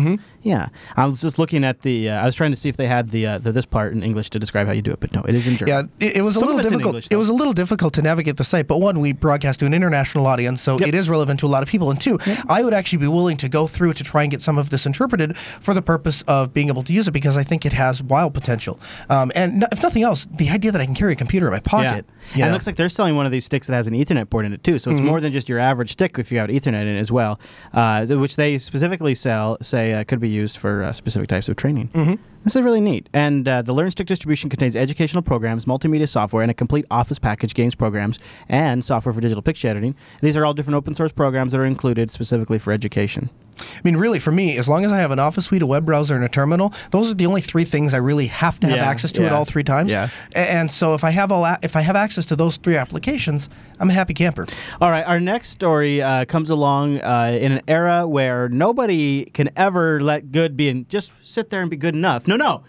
Yeah, 0.43 0.69
I 0.97 1.07
was 1.07 1.21
just 1.21 1.39
looking 1.39 1.65
at 1.65 1.83
the. 1.83 2.11
Uh, 2.11 2.23
I 2.23 2.27
was 2.27 2.35
trying 2.35 2.51
to 2.53 2.57
see 2.57 2.69
if 2.69 2.77
they 2.77 2.87
had 2.87 3.11
the, 3.11 3.27
uh, 3.27 3.39
the 3.39 3.53
this 3.53 3.67
part 3.67 3.93
in 3.93 4.03
English 4.03 4.31
to 4.31 4.39
describe 4.39 4.67
how 4.67 4.73
you 4.73 4.83
do 4.83 4.91
it, 4.93 5.01
but 5.01 5.13
no, 5.13 5.21
it 5.23 5.35
is 5.35 5.47
in 5.47 5.57
German. 5.57 5.91
yeah, 6.01 6.07
it, 6.09 6.17
it 6.19 6.23
was 6.23 6.37
a 6.37 6.41
Some 6.41 6.49
of 6.49 6.57
little 6.57 6.71
difficult. 6.71 6.95
English, 6.95 7.09
it 7.11 7.17
was 7.17 7.29
a 7.29 7.33
little 7.35 7.53
difficult 7.53 7.93
to 7.95 8.03
navigate 8.03 8.37
the 8.37 8.45
site, 8.45 8.67
but 8.67 8.79
one, 8.81 9.01
we 9.01 9.13
broadcast 9.13 9.61
to 9.61 9.67
an 9.67 9.75
international 9.75 10.27
audience, 10.27 10.61
so 10.63 10.79
Yep. 10.79 10.89
it 10.89 10.95
is 10.95 11.09
relevant 11.11 11.41
to 11.41 11.47
a 11.47 11.49
lot 11.49 11.63
of 11.63 11.69
people. 11.69 11.91
And 11.91 12.01
two, 12.01 12.19
I 12.49 12.63
would 12.63 12.75
actually 12.75 12.99
be 12.99 13.07
willing 13.09 13.37
to 13.39 13.49
go 13.49 13.67
through 13.67 13.93
to 13.95 14.05
try 14.05 14.23
and 14.23 14.31
get 14.31 14.41
some 14.43 14.59
of 14.59 14.71
this 14.71 14.87
interpreted 14.87 15.37
for 15.37 15.75
the 15.75 15.83
purpose 15.83 16.23
of 16.23 16.53
being 16.55 16.69
able 16.69 16.83
to 16.83 16.93
use 16.93 17.07
it 17.09 17.13
because 17.13 17.37
I 17.37 17.43
think 17.43 17.67
it 17.67 17.73
has 17.73 18.03
wild 18.03 18.35
potential. 18.35 18.81
Um, 19.11 19.31
and 19.35 19.65
if 19.73 19.83
nothing 19.83 20.03
else, 20.03 20.27
the 20.37 20.51
idea 20.51 20.73
that 20.73 20.81
I 20.81 20.87
can 20.87 20.95
carry 20.95 21.13
a 21.13 21.17
computer 21.17 21.47
in 21.47 21.53
my 21.53 21.61
pocket. 21.61 22.07
Yeah. 22.31 22.37
you 22.37 22.43
And 22.45 22.51
it 22.51 22.53
looks 22.53 22.67
like 22.67 22.77
they're 22.77 22.89
selling 22.95 23.17
one 23.17 23.27
of 23.27 23.33
these 23.33 23.45
sticks 23.45 23.67
that 23.67 23.75
has 23.75 23.87
an 23.87 23.95
Ethernet 23.95 24.31
port 24.31 24.45
in 24.47 24.53
it 24.53 24.63
too. 24.65 24.79
So 24.79 24.91
Mm-hmm. 24.91 24.99
it's 25.01 25.07
more 25.07 25.21
than 25.21 25.33
just 25.33 25.49
your 25.49 25.59
average 25.59 25.93
stick 25.93 26.19
if 26.19 26.31
you 26.33 26.39
have 26.39 26.49
Ethernet 26.51 26.83
in 26.83 26.89
it 26.89 26.99
as 26.99 27.11
well, 27.13 27.39
uh, 27.73 28.07
which 28.07 28.37
they 28.37 28.59
specifically 28.59 29.15
sell 29.15 29.59
say 29.61 29.93
uh, 29.93 30.05
could 30.05 30.21
be 30.21 30.29
used 30.29 30.59
for 30.59 30.83
uh, 30.83 30.93
specific 30.93 31.29
types 31.29 31.49
of 31.49 31.57
training. 31.57 31.89
Mm-hmm. 31.89 32.15
This 32.45 32.55
is 32.57 32.63
really 32.63 32.81
neat. 32.81 33.09
And 33.15 33.49
uh, 33.49 33.63
the 33.63 33.73
LearnStick 33.73 34.05
distribution 34.07 34.51
contains 34.51 34.77
educational 34.77 35.23
programs, 35.23 35.65
multimedia 35.65 36.07
software, 36.09 36.43
and 36.43 36.51
a 36.51 36.55
complete 36.55 36.85
Office 36.91 37.19
package, 37.19 37.55
games 37.55 37.75
programs, 37.75 38.19
and 38.49 38.85
software 38.85 39.13
for 39.15 39.21
digital 39.23 39.43
picture 39.43 39.69
editing. 39.69 39.95
These 40.21 40.37
are 40.37 40.45
all 40.45 40.53
different 40.53 40.77
open 40.77 40.95
source 40.95 41.11
programs 41.13 41.53
that 41.53 41.61
are 41.61 41.65
included 41.65 42.11
specifically 42.11 42.59
for 42.59 42.73
education. 42.73 43.31
I 43.77 43.81
mean, 43.85 43.97
really, 43.97 44.19
for 44.19 44.33
me, 44.33 44.57
as 44.59 44.69
long 44.69 44.85
as 44.85 44.93
I 44.93 44.99
have 44.99 45.11
an 45.11 45.19
Office 45.19 45.47
suite, 45.47 45.63
a 45.63 45.67
web 45.67 45.85
browser, 45.85 46.15
and 46.15 46.25
a 46.25 46.29
terminal, 46.29 46.73
those 46.91 47.11
are 47.11 47.15
the 47.15 47.27
only 47.27 47.41
three 47.41 47.65
things 47.65 47.95
I 47.95 47.99
really 47.99 48.27
have 48.27 48.59
to 48.61 48.67
have 48.69 48.77
Yeah, 48.77 48.89
access 48.89 49.13
to 49.13 49.25
at 49.27 49.33
all 49.33 49.45
three 49.45 49.65
times. 49.65 49.93
yeah. 49.93 50.09
And 50.35 50.71
so, 50.71 50.95
if 50.95 51.05
I 51.05 51.11
have 51.11 51.31
all, 51.33 51.45
if 51.63 51.77
I 51.77 51.81
have 51.81 51.97
access 51.97 52.25
to 52.27 52.37
those 52.37 52.57
three 52.57 52.77
applications, 52.77 53.49
I'm 53.81 53.91
a 53.91 53.93
happy 53.93 54.15
camper. 54.15 54.47
All 54.81 54.91
right, 54.91 55.05
our 55.07 55.21
next 55.21 55.49
story 55.51 56.01
uh, 56.03 56.25
comes 56.27 56.51
along 56.51 57.01
uh, 57.01 57.37
in 57.41 57.53
an 57.53 57.61
era 57.69 58.07
where 58.07 58.49
nobody 58.49 59.25
can 59.27 59.51
ever 59.57 60.01
let 60.01 60.33
good 60.33 60.57
be 60.57 60.69
and 60.69 60.89
just 60.89 61.27
sit 61.27 61.51
there 61.51 61.61
and 61.61 61.71
be 61.71 61.77
good 61.77 61.95
enough. 61.95 62.27
No, 62.29 62.37
no. 62.37 62.65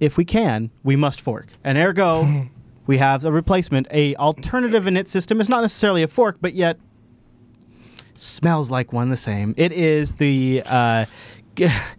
If 0.00 0.16
we 0.16 0.24
can, 0.24 0.70
we 0.84 0.94
must 0.94 1.20
fork. 1.20 1.48
And 1.64 1.76
ergo, 1.76 2.46
we 2.86 2.98
have 2.98 3.24
a 3.24 3.32
replacement, 3.32 3.88
a 3.90 4.14
alternative 4.16 4.84
init 4.84 5.08
system. 5.08 5.40
It's 5.40 5.48
not 5.48 5.62
necessarily 5.62 6.02
a 6.02 6.08
fork, 6.08 6.36
but 6.40 6.54
yet 6.54 6.78
smells 8.20 8.70
like 8.70 8.92
one 8.92 9.08
the 9.08 9.16
same. 9.16 9.54
It 9.56 9.72
is 9.72 10.14
the 10.14 10.62
uh, 10.66 11.06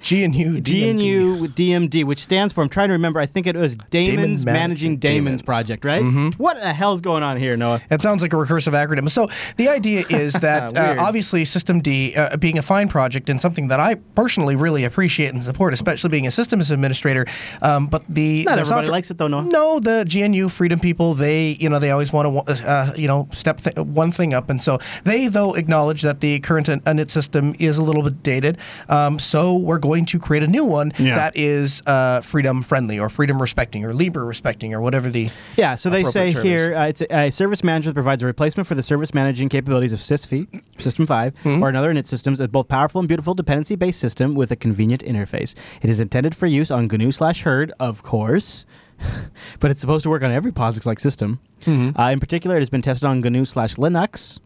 G 0.01 0.23
and 0.23 0.35
U, 0.35 0.51
GNU 0.53 1.47
DMD, 1.49 2.03
which 2.05 2.19
stands 2.19 2.53
for, 2.53 2.61
I'm 2.61 2.69
trying 2.69 2.87
to 2.89 2.93
remember, 2.93 3.19
I 3.19 3.25
think 3.25 3.47
it 3.47 3.55
was 3.55 3.75
Daemons 3.75 4.45
Man- 4.45 4.55
Managing 4.55 4.97
Daemons 4.97 5.39
Daemons. 5.39 5.41
Project, 5.43 5.85
right? 5.85 6.01
What 6.37 6.57
the 6.59 6.73
hell's 6.73 7.01
going 7.01 7.23
on 7.23 7.37
here, 7.37 7.55
Noah? 7.57 7.81
It 7.89 8.01
sounds 8.01 8.21
like 8.21 8.33
a 8.33 8.35
recursive 8.35 8.73
acronym. 8.73 9.09
So 9.09 9.27
the 9.57 9.69
idea 9.69 10.03
is 10.09 10.33
that 10.41 10.75
uh, 10.75 10.95
obviously 10.99 11.43
systemd 11.43 12.17
uh, 12.17 12.37
being 12.37 12.57
a 12.57 12.61
fine 12.61 12.87
project 12.87 13.29
and 13.29 13.39
something 13.41 13.67
that 13.69 13.79
I 13.79 13.95
personally 14.15 14.55
really 14.55 14.83
appreciate 14.85 15.33
and 15.33 15.43
support, 15.43 15.73
especially 15.73 16.09
being 16.09 16.27
a 16.27 16.31
systems 16.31 16.71
administrator. 16.71 17.25
Um, 17.61 17.87
but 17.87 18.03
the 18.07 18.43
Not 18.45 18.55
the 18.55 18.61
everybody 18.61 18.65
software- 18.65 18.91
likes 18.91 19.11
it, 19.11 19.17
though, 19.17 19.27
Noah. 19.27 19.43
No, 19.43 19.79
the 19.79 20.05
GNU 20.11 20.49
Freedom 20.49 20.79
people, 20.79 21.13
they 21.13 21.51
you 21.59 21.69
know 21.69 21.79
they 21.79 21.91
always 21.91 22.11
want 22.13 22.47
to 22.47 22.69
uh, 22.69 22.93
you 22.95 23.07
know 23.07 23.27
step 23.31 23.61
th- 23.61 23.77
one 23.77 24.11
thing 24.11 24.33
up, 24.33 24.49
and 24.49 24.61
so 24.61 24.77
they 25.03 25.27
though 25.27 25.53
acknowledge 25.55 26.01
that 26.01 26.21
the 26.21 26.39
current 26.39 26.69
in- 26.69 26.79
init 26.81 27.09
system 27.09 27.55
is 27.59 27.77
a 27.77 27.83
little 27.83 28.03
bit 28.03 28.21
dated. 28.23 28.57
Um, 28.89 29.19
so 29.19 29.48
we're 29.55 29.79
going 29.79 30.05
to 30.05 30.19
create 30.19 30.43
a 30.43 30.47
new 30.47 30.65
one 30.65 30.91
Yeah. 30.97 31.15
that 31.15 31.35
is 31.35 31.81
uh, 31.85 32.21
freedom 32.21 32.61
friendly 32.61 32.99
or 32.99 33.09
freedom 33.09 33.41
respecting 33.41 33.83
or 33.85 33.93
Libre 33.93 34.23
respecting 34.23 34.73
or 34.73 34.81
whatever 34.81 35.09
the 35.09 35.29
Yeah, 35.57 35.75
so 35.75 35.89
they 35.89 36.03
say 36.03 36.31
here 36.31 36.73
uh, 36.75 36.87
it's 36.87 37.01
a, 37.01 37.27
a 37.27 37.31
service 37.31 37.63
manager 37.63 37.89
that 37.89 37.93
provides 37.95 38.23
a 38.23 38.25
replacement 38.25 38.67
for 38.67 38.75
the 38.75 38.83
service 38.83 39.13
managing 39.13 39.49
capabilities 39.49 39.93
of 39.93 39.99
SysV, 39.99 40.61
System 40.79 41.05
5, 41.05 41.37
Hmm? 41.39 41.63
or 41.63 41.69
another 41.69 41.93
init 41.93 42.07
systems, 42.07 42.39
a 42.39 42.47
both 42.47 42.67
powerful 42.67 42.99
and 42.99 43.07
beautiful 43.07 43.33
dependency 43.33 43.75
based 43.75 43.99
system 43.99 44.35
with 44.35 44.51
a 44.51 44.55
convenient 44.55 45.03
interface. 45.03 45.55
It 45.81 45.89
is 45.89 45.99
intended 45.99 46.35
for 46.35 46.47
use 46.47 46.71
on 46.71 46.87
GNU 46.87 47.11
slash 47.11 47.43
Hurd, 47.43 47.71
of 47.79 48.03
course. 48.03 48.65
but 49.61 49.71
it's 49.71 49.79
supposed 49.79 50.03
to 50.03 50.09
work 50.09 50.23
on 50.23 50.31
every 50.31 50.51
POSIX 50.51 50.85
like 50.85 50.99
system. 50.99 51.39
Mm-hmm. 51.61 51.97
Uh, 51.99 52.09
in 52.11 52.19
particular, 52.19 52.57
it 52.57 52.59
has 52.59 52.69
been 52.69 52.81
tested 52.81 53.05
on 53.07 53.21
GNU 53.21 53.45
slash 53.45 53.75
Linux 53.75 54.39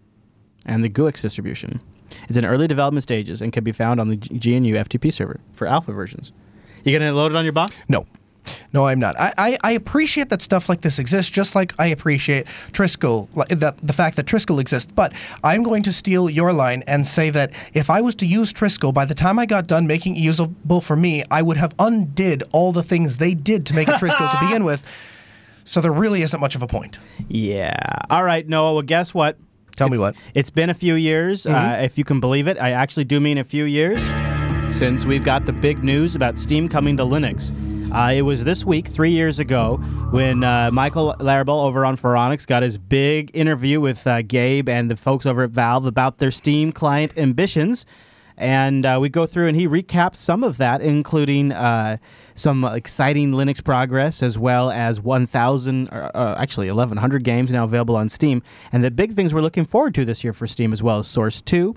and 0.66 0.84
the 0.84 0.89
GUIX 0.89 1.22
distribution. 1.22 1.80
It's 2.28 2.38
in 2.38 2.45
early 2.45 2.67
development 2.67 3.04
stages 3.04 3.41
and 3.41 3.52
can 3.52 3.63
be 3.63 3.71
found 3.71 3.99
on 3.99 4.10
the 4.10 4.17
GNU 4.17 4.76
FTP 4.76 5.12
server 5.12 5.39
for 5.54 5.67
alpha 5.67 5.91
versions. 5.91 6.32
You 6.84 6.97
gonna 6.97 7.13
load 7.13 7.32
it 7.32 7.36
on 7.36 7.43
your 7.43 7.54
box? 7.54 7.84
No. 7.88 8.06
No, 8.73 8.88
I'm 8.88 8.99
not. 8.99 9.17
I, 9.19 9.34
I, 9.38 9.58
I 9.63 9.71
appreciate 9.71 10.30
that 10.30 10.41
stuff 10.41 10.67
like 10.67 10.82
this 10.82 10.99
exists, 10.99 11.32
just 11.32 11.56
like 11.56 11.73
I 11.80 11.88
appreciate 11.88 12.45
Trisquel, 12.73 13.30
that 13.60 13.78
the 13.82 13.93
fact 13.93 14.15
that 14.17 14.26
Trisquel 14.26 14.60
exists. 14.60 14.91
But 14.91 15.13
I'm 15.43 15.63
going 15.63 15.84
to 15.84 15.93
steal 15.93 16.30
your 16.30 16.52
line 16.52 16.84
and 16.88 17.06
say 17.06 17.30
that 17.30 17.52
if 17.73 17.89
I 17.89 18.02
was 18.02 18.15
to 18.15 18.26
use 18.26 18.52
Trisquel, 18.52 18.93
by 18.93 19.06
the 19.06 19.13
time 19.13 19.39
I 19.39 19.45
got 19.45 19.67
done 19.67 19.88
making 19.88 20.17
it 20.17 20.19
usable 20.19 20.82
for 20.82 20.95
me, 20.95 21.23
I 21.32 21.41
would 21.41 21.58
have 21.58 21.73
undid 21.80 22.43
all 22.52 22.71
the 22.71 22.84
things 22.84 23.17
they 23.17 23.34
did 23.34 23.65
to 23.67 23.73
make 23.76 23.88
it 23.88 23.95
Trisquel 23.95 24.30
to 24.32 24.45
begin 24.45 24.65
with. 24.65 24.84
So 25.65 25.80
there 25.80 25.93
really 25.93 26.21
isn't 26.23 26.39
much 26.41 26.56
of 26.56 26.62
a 26.62 26.67
point. 26.67 26.99
Yeah. 27.30 27.78
All 28.10 28.23
right, 28.23 28.47
Noah. 28.47 28.73
Well, 28.73 28.82
guess 28.82 29.13
what? 29.13 29.38
Tell 29.75 29.89
me 29.89 29.97
what. 29.97 30.15
It's 30.33 30.49
been 30.49 30.69
a 30.69 30.73
few 30.73 30.95
years, 30.95 31.43
Mm-hmm. 31.43 31.55
uh, 31.81 31.83
if 31.83 31.97
you 31.97 32.03
can 32.03 32.19
believe 32.19 32.47
it. 32.47 32.57
I 32.62 32.71
actually 32.71 33.05
do 33.05 33.19
mean 33.19 33.38
a 33.38 33.43
few 33.43 33.65
years 33.65 34.01
since 34.73 35.05
we've 35.05 35.25
got 35.25 35.45
the 35.45 35.53
big 35.53 35.83
news 35.83 36.15
about 36.15 36.38
Steam 36.38 36.67
coming 36.69 36.97
to 36.97 37.03
Linux. 37.03 37.51
Uh, 37.93 38.12
it 38.12 38.23
was 38.23 38.43
this 38.43 38.65
week, 38.65 38.88
three 38.88 39.12
years 39.12 39.38
ago, 39.39 39.77
when 40.12 40.43
uh, 40.43 40.71
Michael 40.71 41.15
Larabel 41.19 41.63
over 41.65 41.86
on 41.86 41.95
Phoronix 41.95 42.47
got 42.47 42.63
his 42.63 42.77
big 42.77 43.29
interview 43.36 43.79
with 43.79 44.07
uh, 44.07 44.21
Gabe 44.23 44.67
and 44.67 44.89
the 44.89 44.95
folks 44.95 45.25
over 45.27 45.43
at 45.43 45.51
Valve 45.51 45.86
about 45.86 46.17
their 46.17 46.31
Steam 46.31 46.71
client 46.71 47.13
ambitions. 47.17 47.86
And 48.38 48.86
uh, 48.86 48.98
we 49.02 49.10
go 49.10 49.26
through 49.26 49.48
and 49.48 49.56
he 49.56 49.67
recaps 49.67 50.15
some 50.15 50.43
of 50.43 50.58
that, 50.58 50.82
including 50.82 51.52
uh, 51.52 51.98
some 52.34 52.63
exciting 52.63 53.32
Linux 53.32 53.63
progress, 53.63 54.24
as 54.24 54.38
well 54.39 54.72
as 54.72 55.00
1,000, 55.00 55.89
uh, 55.89 56.12
uh, 56.13 56.36
actually 56.38 56.67
1,100 56.67 57.24
games 57.24 57.52
now 57.52 57.63
available 57.63 57.96
on 57.96 58.10
Steam. 58.10 58.41
And 58.72 58.84
the 58.84 58.91
big 58.91 59.13
things 59.13 59.34
we're 59.34 59.41
looking 59.41 59.65
forward 59.65 59.96
to 59.96 60.06
this 60.06 60.24
year 60.24 60.34
for 60.34 60.48
Steam, 60.48 60.74
as 60.74 60.82
well 60.82 60.98
as 60.98 61.08
Source 61.08 61.41
2, 61.41 61.76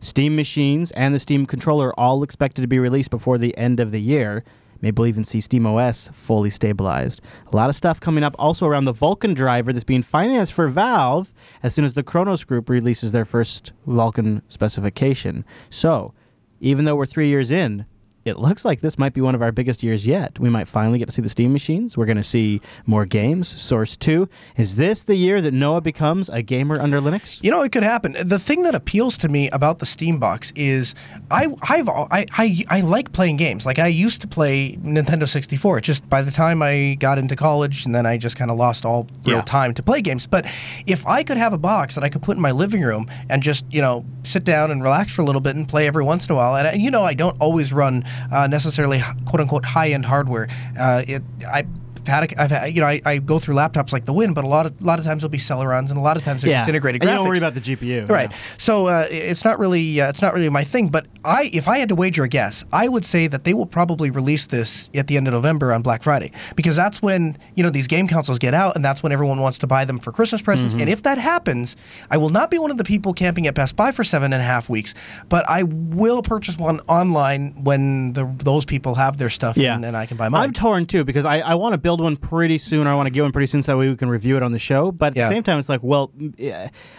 Steam 0.00 0.36
machines, 0.36 0.90
and 0.92 1.14
the 1.14 1.20
Steam 1.20 1.46
controller, 1.46 1.98
all 1.98 2.22
expected 2.22 2.62
to 2.62 2.68
be 2.68 2.78
released 2.78 3.10
before 3.10 3.38
the 3.38 3.56
end 3.56 3.80
of 3.80 3.92
the 3.92 4.00
year. 4.00 4.44
We'll 4.82 5.06
even 5.06 5.24
see 5.24 5.38
SteamOS 5.38 6.12
fully 6.12 6.50
stabilized. 6.50 7.20
A 7.52 7.56
lot 7.56 7.70
of 7.70 7.76
stuff 7.76 8.00
coming 8.00 8.24
up 8.24 8.34
also 8.38 8.66
around 8.66 8.84
the 8.84 8.92
Vulkan 8.92 9.34
driver 9.34 9.72
that's 9.72 9.84
being 9.84 10.02
financed 10.02 10.52
for 10.52 10.68
Valve 10.68 11.32
as 11.62 11.74
soon 11.74 11.84
as 11.84 11.92
the 11.92 12.02
Khronos 12.02 12.46
Group 12.46 12.68
releases 12.68 13.12
their 13.12 13.24
first 13.24 13.72
Vulkan 13.86 14.42
specification. 14.48 15.44
So, 15.70 16.12
even 16.60 16.84
though 16.84 16.96
we're 16.96 17.06
three 17.06 17.28
years 17.28 17.50
in, 17.50 17.86
it 18.24 18.38
looks 18.38 18.64
like 18.64 18.80
this 18.80 18.98
might 18.98 19.14
be 19.14 19.20
one 19.20 19.34
of 19.34 19.42
our 19.42 19.50
biggest 19.52 19.82
years 19.82 20.06
yet. 20.06 20.38
We 20.38 20.48
might 20.48 20.68
finally 20.68 20.98
get 20.98 21.06
to 21.06 21.12
see 21.12 21.22
the 21.22 21.28
Steam 21.28 21.52
machines. 21.52 21.96
We're 21.96 22.06
going 22.06 22.16
to 22.18 22.22
see 22.22 22.60
more 22.86 23.04
games. 23.04 23.48
Source 23.48 23.96
2. 23.96 24.28
Is 24.56 24.76
this 24.76 25.02
the 25.04 25.16
year 25.16 25.40
that 25.40 25.52
Noah 25.52 25.80
becomes 25.80 26.28
a 26.28 26.42
gamer 26.42 26.80
under 26.80 27.00
Linux? 27.00 27.42
You 27.42 27.50
know, 27.50 27.62
it 27.62 27.72
could 27.72 27.82
happen. 27.82 28.14
The 28.24 28.38
thing 28.38 28.62
that 28.62 28.74
appeals 28.74 29.18
to 29.18 29.28
me 29.28 29.50
about 29.50 29.78
the 29.80 29.86
Steam 29.86 30.18
box 30.18 30.52
is 30.54 30.94
I 31.30 31.48
I've, 31.68 31.88
I, 31.88 32.26
I, 32.32 32.64
I 32.68 32.80
like 32.82 33.12
playing 33.12 33.38
games. 33.38 33.66
Like 33.66 33.78
I 33.78 33.88
used 33.88 34.20
to 34.20 34.28
play 34.28 34.76
Nintendo 34.82 35.28
64. 35.28 35.80
Just 35.80 36.08
by 36.08 36.22
the 36.22 36.30
time 36.30 36.62
I 36.62 36.96
got 37.00 37.18
into 37.18 37.34
college 37.36 37.86
and 37.86 37.94
then 37.94 38.06
I 38.06 38.18
just 38.18 38.36
kind 38.36 38.50
of 38.50 38.56
lost 38.56 38.84
all 38.84 39.08
real 39.26 39.36
Yeah. 39.38 39.42
time 39.42 39.74
to 39.74 39.82
play 39.82 40.00
games. 40.00 40.26
But 40.26 40.46
if 40.86 41.06
I 41.06 41.22
could 41.24 41.36
have 41.38 41.52
a 41.52 41.58
box 41.58 41.94
that 41.96 42.04
I 42.04 42.08
could 42.08 42.22
put 42.22 42.36
in 42.36 42.42
my 42.42 42.52
living 42.52 42.82
room 42.82 43.10
and 43.28 43.42
just, 43.42 43.64
you 43.70 43.80
know, 43.80 44.04
sit 44.22 44.44
down 44.44 44.70
and 44.70 44.82
relax 44.82 45.12
for 45.12 45.22
a 45.22 45.24
little 45.24 45.40
bit 45.40 45.56
and 45.56 45.68
play 45.68 45.86
every 45.88 46.04
once 46.04 46.28
in 46.28 46.32
a 46.32 46.36
while. 46.36 46.54
And, 46.56 46.68
I- 46.68 46.72
you 46.74 46.90
know, 46.90 47.02
I 47.02 47.14
don't 47.14 47.36
always 47.40 47.72
run 47.72 48.04
uh, 48.30 48.46
necessarily 48.46 49.00
quote 49.24 49.40
unquote 49.40 49.64
high 49.64 49.90
end 49.90 50.04
hardware. 50.04 50.48
Uh, 50.78 51.02
it, 51.06 51.22
I, 51.46 51.64
had 52.06 52.32
a, 52.32 52.42
I've 52.42 52.50
had, 52.50 52.74
you 52.74 52.80
know, 52.80 52.86
I, 52.86 53.00
I 53.04 53.18
go 53.18 53.38
through 53.38 53.54
laptops 53.54 53.92
like 53.92 54.04
the 54.04 54.12
wind, 54.12 54.34
but 54.34 54.44
a 54.44 54.48
lot 54.48 54.66
of 54.66 54.80
a 54.80 54.84
lot 54.84 54.98
of 54.98 55.04
times 55.04 55.22
they'll 55.22 55.28
be 55.30 55.38
Celerons, 55.38 55.90
and 55.90 55.98
a 55.98 56.00
lot 56.02 56.16
of 56.16 56.24
times 56.24 56.42
they're 56.42 56.52
just 56.52 56.68
integrated 56.68 57.02
And 57.02 57.08
graphics. 57.08 57.12
you 57.12 57.18
don't 57.18 57.28
worry 57.28 57.38
about 57.38 57.54
the 57.54 57.60
GPU. 57.60 58.08
Right. 58.08 58.30
yeah. 58.30 58.36
So 58.58 58.86
uh, 58.86 59.04
it's 59.10 59.44
not 59.44 59.58
really 59.58 60.00
uh, 60.00 60.08
it's 60.08 60.22
not 60.22 60.34
really 60.34 60.48
my 60.48 60.64
thing. 60.64 60.88
But 60.88 61.06
I, 61.24 61.50
if 61.52 61.68
I 61.68 61.78
had 61.78 61.88
to 61.90 61.94
wager 61.94 62.24
a 62.24 62.28
guess, 62.28 62.64
I 62.72 62.88
would 62.88 63.04
say 63.04 63.26
that 63.28 63.44
they 63.44 63.54
will 63.54 63.66
probably 63.66 64.10
release 64.10 64.46
this 64.46 64.90
at 64.94 65.06
the 65.06 65.16
end 65.16 65.28
of 65.28 65.32
November 65.34 65.72
on 65.72 65.82
Black 65.82 66.02
Friday 66.02 66.32
because 66.56 66.76
that's 66.76 67.00
when 67.02 67.38
you 67.54 67.62
know 67.62 67.70
these 67.70 67.86
game 67.86 68.08
consoles 68.08 68.38
get 68.38 68.54
out, 68.54 68.76
and 68.76 68.84
that's 68.84 69.02
when 69.02 69.12
everyone 69.12 69.40
wants 69.40 69.58
to 69.60 69.66
buy 69.66 69.84
them 69.84 69.98
for 69.98 70.12
Christmas 70.12 70.42
presents. 70.42 70.74
And 70.74 70.88
if 70.88 71.02
that 71.02 71.18
happens, 71.18 71.76
I 72.10 72.16
will 72.16 72.30
not 72.30 72.50
be 72.50 72.58
one 72.58 72.70
of 72.70 72.76
the 72.76 72.84
people 72.84 73.12
camping 73.12 73.46
at 73.46 73.54
Best 73.54 73.76
Buy 73.76 73.92
for 73.92 74.04
seven 74.04 74.32
and 74.32 74.40
a 74.42 74.44
half 74.44 74.68
weeks, 74.70 74.94
but 75.28 75.44
I 75.48 75.62
will 75.64 76.22
purchase 76.22 76.56
one 76.58 76.80
online 76.88 77.62
when 77.64 78.12
the, 78.12 78.24
those 78.38 78.64
people 78.64 78.94
have 78.94 79.16
their 79.16 79.30
stuff, 79.30 79.56
Yeah. 79.56 79.74
and, 79.76 79.84
and 79.84 79.96
I 79.96 80.06
can 80.06 80.16
buy 80.16 80.28
mine. 80.28 80.42
I'm 80.42 80.52
torn 80.52 80.86
too 80.86 81.04
because 81.04 81.24
I, 81.24 81.40
I 81.40 81.54
want 81.54 81.72
to 81.74 81.78
build 81.78 81.91
one 82.00 82.16
pretty 82.16 82.58
soon. 82.58 82.86
I 82.86 82.94
want 82.94 83.06
to 83.06 83.10
get 83.10 83.22
one 83.22 83.32
pretty 83.32 83.46
soon 83.46 83.62
so 83.62 83.72
that 83.72 83.78
way 83.78 83.88
we 83.88 83.96
can 83.96 84.08
review 84.08 84.36
it 84.36 84.42
on 84.42 84.52
the 84.52 84.58
show. 84.58 84.92
But 84.92 85.12
at 85.12 85.16
Yeah. 85.16 85.28
the 85.28 85.34
same 85.34 85.42
time, 85.42 85.58
it's 85.58 85.68
like, 85.68 85.82
well, 85.82 86.10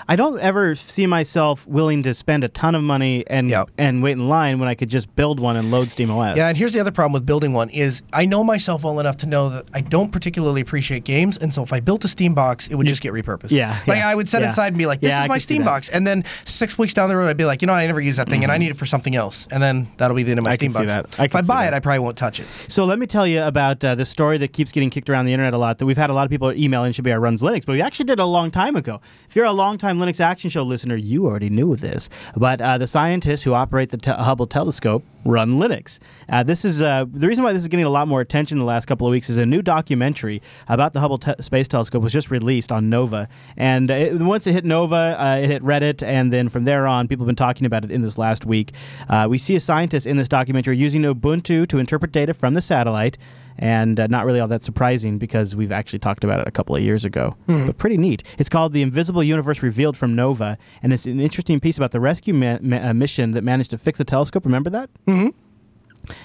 I 0.08 0.15
don't 0.15 0.39
ever 0.39 0.75
see 0.75 1.08
myself 1.08 1.67
willing 1.67 2.03
to 2.03 2.13
spend 2.13 2.43
a 2.43 2.47
ton 2.47 2.75
of 2.75 2.84
money 2.84 3.23
and 3.27 3.49
Yeah. 3.49 3.63
and 3.77 4.01
wait 4.03 4.13
in 4.13 4.27
line 4.29 4.60
when 4.60 4.67
I 4.69 4.75
could 4.75 4.89
just 4.89 5.13
build 5.15 5.39
one 5.39 5.56
and 5.56 5.71
load 5.71 5.89
Steam 5.89 6.03
SteamOS. 6.10 6.36
Yeah, 6.36 6.49
and 6.49 6.58
here's 6.58 6.73
the 6.73 6.79
other 6.79 6.91
problem 6.91 7.13
with 7.13 7.25
building 7.25 7.53
one 7.53 7.69
is 7.69 8.01
I 8.12 8.25
know 8.25 8.43
myself 8.43 8.84
well 8.84 8.99
enough 8.99 9.17
to 9.17 9.25
know 9.25 9.49
that 9.49 9.65
I 9.73 9.82
don't 9.82 10.12
particularly 10.12 10.62
appreciate 10.62 11.03
games, 11.03 11.38
and 11.38 11.53
so 11.53 11.63
if 11.63 11.71
I 11.71 11.79
built 11.79 12.03
a 12.03 12.08
Steam 12.08 12.34
box, 12.34 12.67
it 12.67 12.75
would 12.75 12.88
just 12.88 13.01
get 13.01 13.13
repurposed. 13.13 13.51
Yeah, 13.51 13.77
like 13.88 13.97
yeah, 13.99 14.10
I 14.10 14.15
would 14.15 14.27
set 14.27 14.41
it 14.41 14.45
aside 14.49 14.67
and 14.67 14.77
be 14.77 14.86
like, 14.86 15.01
"This 15.01 15.13
I 15.13 15.23
is 15.23 15.29
my 15.29 15.38
Steam 15.38 15.63
box," 15.63 15.89
and 15.89 16.06
then 16.06 16.23
six 16.45 16.77
weeks 16.77 16.93
down 16.93 17.10
the 17.10 17.15
road, 17.15 17.27
I'd 17.29 17.38
be 17.38 17.45
like, 17.45 17.62
"You 17.62 17.67
know, 17.67 17.73
I 17.73 17.86
never 17.88 18.01
use 18.01 18.17
that 18.17 18.29
thing, 18.29 18.43
and 18.43 18.51
I 18.51 18.58
need 18.58 18.69
it 18.71 18.77
for 18.77 18.86
something 18.86 19.15
else," 19.15 19.47
and 19.51 19.62
then 19.63 19.88
that'll 19.97 20.15
be 20.15 20.23
the 20.23 20.32
end 20.32 20.39
of 20.39 20.45
my 20.45 20.51
I 20.51 20.56
Steam 20.56 20.71
can 20.73 20.88
see 20.89 20.93
box. 20.95 21.12
that. 21.15 21.21
I 21.21 21.25
if 21.25 21.36
I 21.36 21.41
buy 21.41 21.63
that. 21.65 21.73
it, 21.73 21.75
I 21.77 21.79
probably 21.79 21.99
won't 21.99 22.17
touch 22.17 22.39
it. 22.39 22.47
So 22.67 22.86
let 22.86 22.99
me 22.99 23.06
tell 23.06 23.25
you 23.27 23.43
about 23.43 23.84
uh, 23.84 23.95
the 23.95 24.06
story 24.06 24.38
that 24.39 24.51
keeps 24.53 24.71
getting 24.71 24.83
kicked 24.89 25.10
around 25.10 25.26
the 25.26 25.34
internet 25.34 25.54
a 25.54 25.58
lot. 25.58 25.78
That 25.78 25.86
we've 25.86 25.98
had 25.98 26.10
a 26.10 26.13
lot 26.13 26.26
of 26.26 26.30
people 26.30 26.52
email 26.54 26.89
should 26.91 27.04
be 27.04 27.12
our 27.12 27.19
runs 27.19 27.41
Linux, 27.41 27.65
but 27.65 27.74
we 27.74 27.82
actually 27.82 28.06
did 28.06 28.19
a 28.19 28.26
long 28.26 28.52
time 28.52 28.76
ago. 28.76 29.02
If 29.28 29.36
you're 29.36 29.46
a 29.46 29.52
long 29.52 29.78
time 29.78 30.00
Linux 30.00 30.19
Action 30.19 30.50
Show 30.50 30.63
listener, 30.63 30.96
you 30.96 31.26
already 31.26 31.50
knew 31.50 31.76
this. 31.76 32.10
But 32.36 32.62
uh, 32.62 32.78
the 32.78 32.88
scientists 32.88 33.43
who 33.43 33.54
operate 33.54 33.89
the 33.89 33.98
te- 33.98 34.12
Hubble 34.12 34.48
telescope 34.48 35.04
run 35.26 35.58
Linux. 35.58 36.00
Uh, 36.30 36.43
this 36.43 36.65
is 36.65 36.82
uh, 36.82 37.06
the 37.12 37.28
reason 37.28 37.43
why 37.43 37.54
this 37.54 37.62
is 37.62 37.67
getting 37.67 37.86
a 37.86 37.89
lot 37.89 38.08
more 38.08 38.22
attention 38.22 38.60
the 38.60 38.65
last 38.65 38.86
couple 38.86 39.08
of 39.08 39.12
weeks. 39.12 39.30
Is 39.30 39.38
a 39.38 39.46
new 39.46 39.62
documentary 39.62 40.41
about 40.67 40.93
the 40.93 41.00
Hubble 41.00 41.17
te- 41.17 41.41
Space 41.41 41.67
Telescope 41.67 42.04
was 42.04 42.13
just 42.13 42.30
released 42.30 42.72
on 42.72 42.89
Nova, 42.89 43.28
and 43.58 43.89
it, 43.89 44.22
once 44.22 44.46
it 44.48 44.54
hit 44.54 44.65
Nova, 44.65 45.15
uh, 45.17 45.38
it 45.41 45.48
hit 45.48 45.63
Reddit, 45.63 46.04
and 46.04 46.32
then 46.32 46.50
from 46.50 46.65
there 46.65 46.86
on, 46.88 47.08
people 47.08 47.26
have 47.26 47.28
been 47.28 47.36
talking 47.36 47.65
about 47.65 47.84
it 47.84 47.91
in 47.91 48.02
this 48.02 48.17
last 48.17 48.46
week. 48.46 48.72
Uh, 49.10 49.28
we 49.30 49.38
see 49.38 49.56
a 49.56 49.60
scientist 49.60 50.06
in 50.06 50.17
this 50.17 50.28
documentary 50.28 50.78
using 50.78 51.04
Ubuntu 51.04 51.65
to 51.67 51.78
interpret 51.78 52.12
data 52.12 52.34
from 52.34 52.54
the 52.54 52.62
satellite 52.62 53.17
and 53.58 54.00
uh, 54.00 54.08
not 54.08 54.26
really 54.26 54.39
all 54.39 54.48
that 54.48 54.63
surprising 54.63 55.18
because 55.18 55.56
we've 55.56 55.72
actually 55.72 56.00
talked 56.00 56.24
about 56.24 56.39
it 56.39 56.48
a 56.48 56.52
couple 56.52 56.76
of 56.76 56.82
years 56.82 57.06
ago. 57.06 57.36
But 57.48 57.78
pretty 57.78 57.98
neat. 57.98 58.24
It's 58.38 58.50
called 58.50 58.74
The 58.74 58.82
Invisible 58.82 59.24
Universe 59.24 59.62
Revealed 59.63 59.96
from 59.98 60.16
Nova, 60.16 60.58
and 60.82 60.92
it's 60.94 61.06
an 61.06 61.20
interesting 61.20 61.60
piece 61.60 61.78
about 61.78 61.92
the 61.92 62.00
rescue 62.00 62.34
ma- 62.34 62.58
ma- 62.62 62.78
uh, 62.89 62.94
mission 62.94 63.32
that 63.32 63.44
managed 63.44 63.72
to 63.72 63.78
fix 63.78 63.98
the 63.98 64.06
telescope. 64.06 64.46
Remember 64.46 64.70
that? 64.70 64.89
Mm-hmm. 65.08 65.30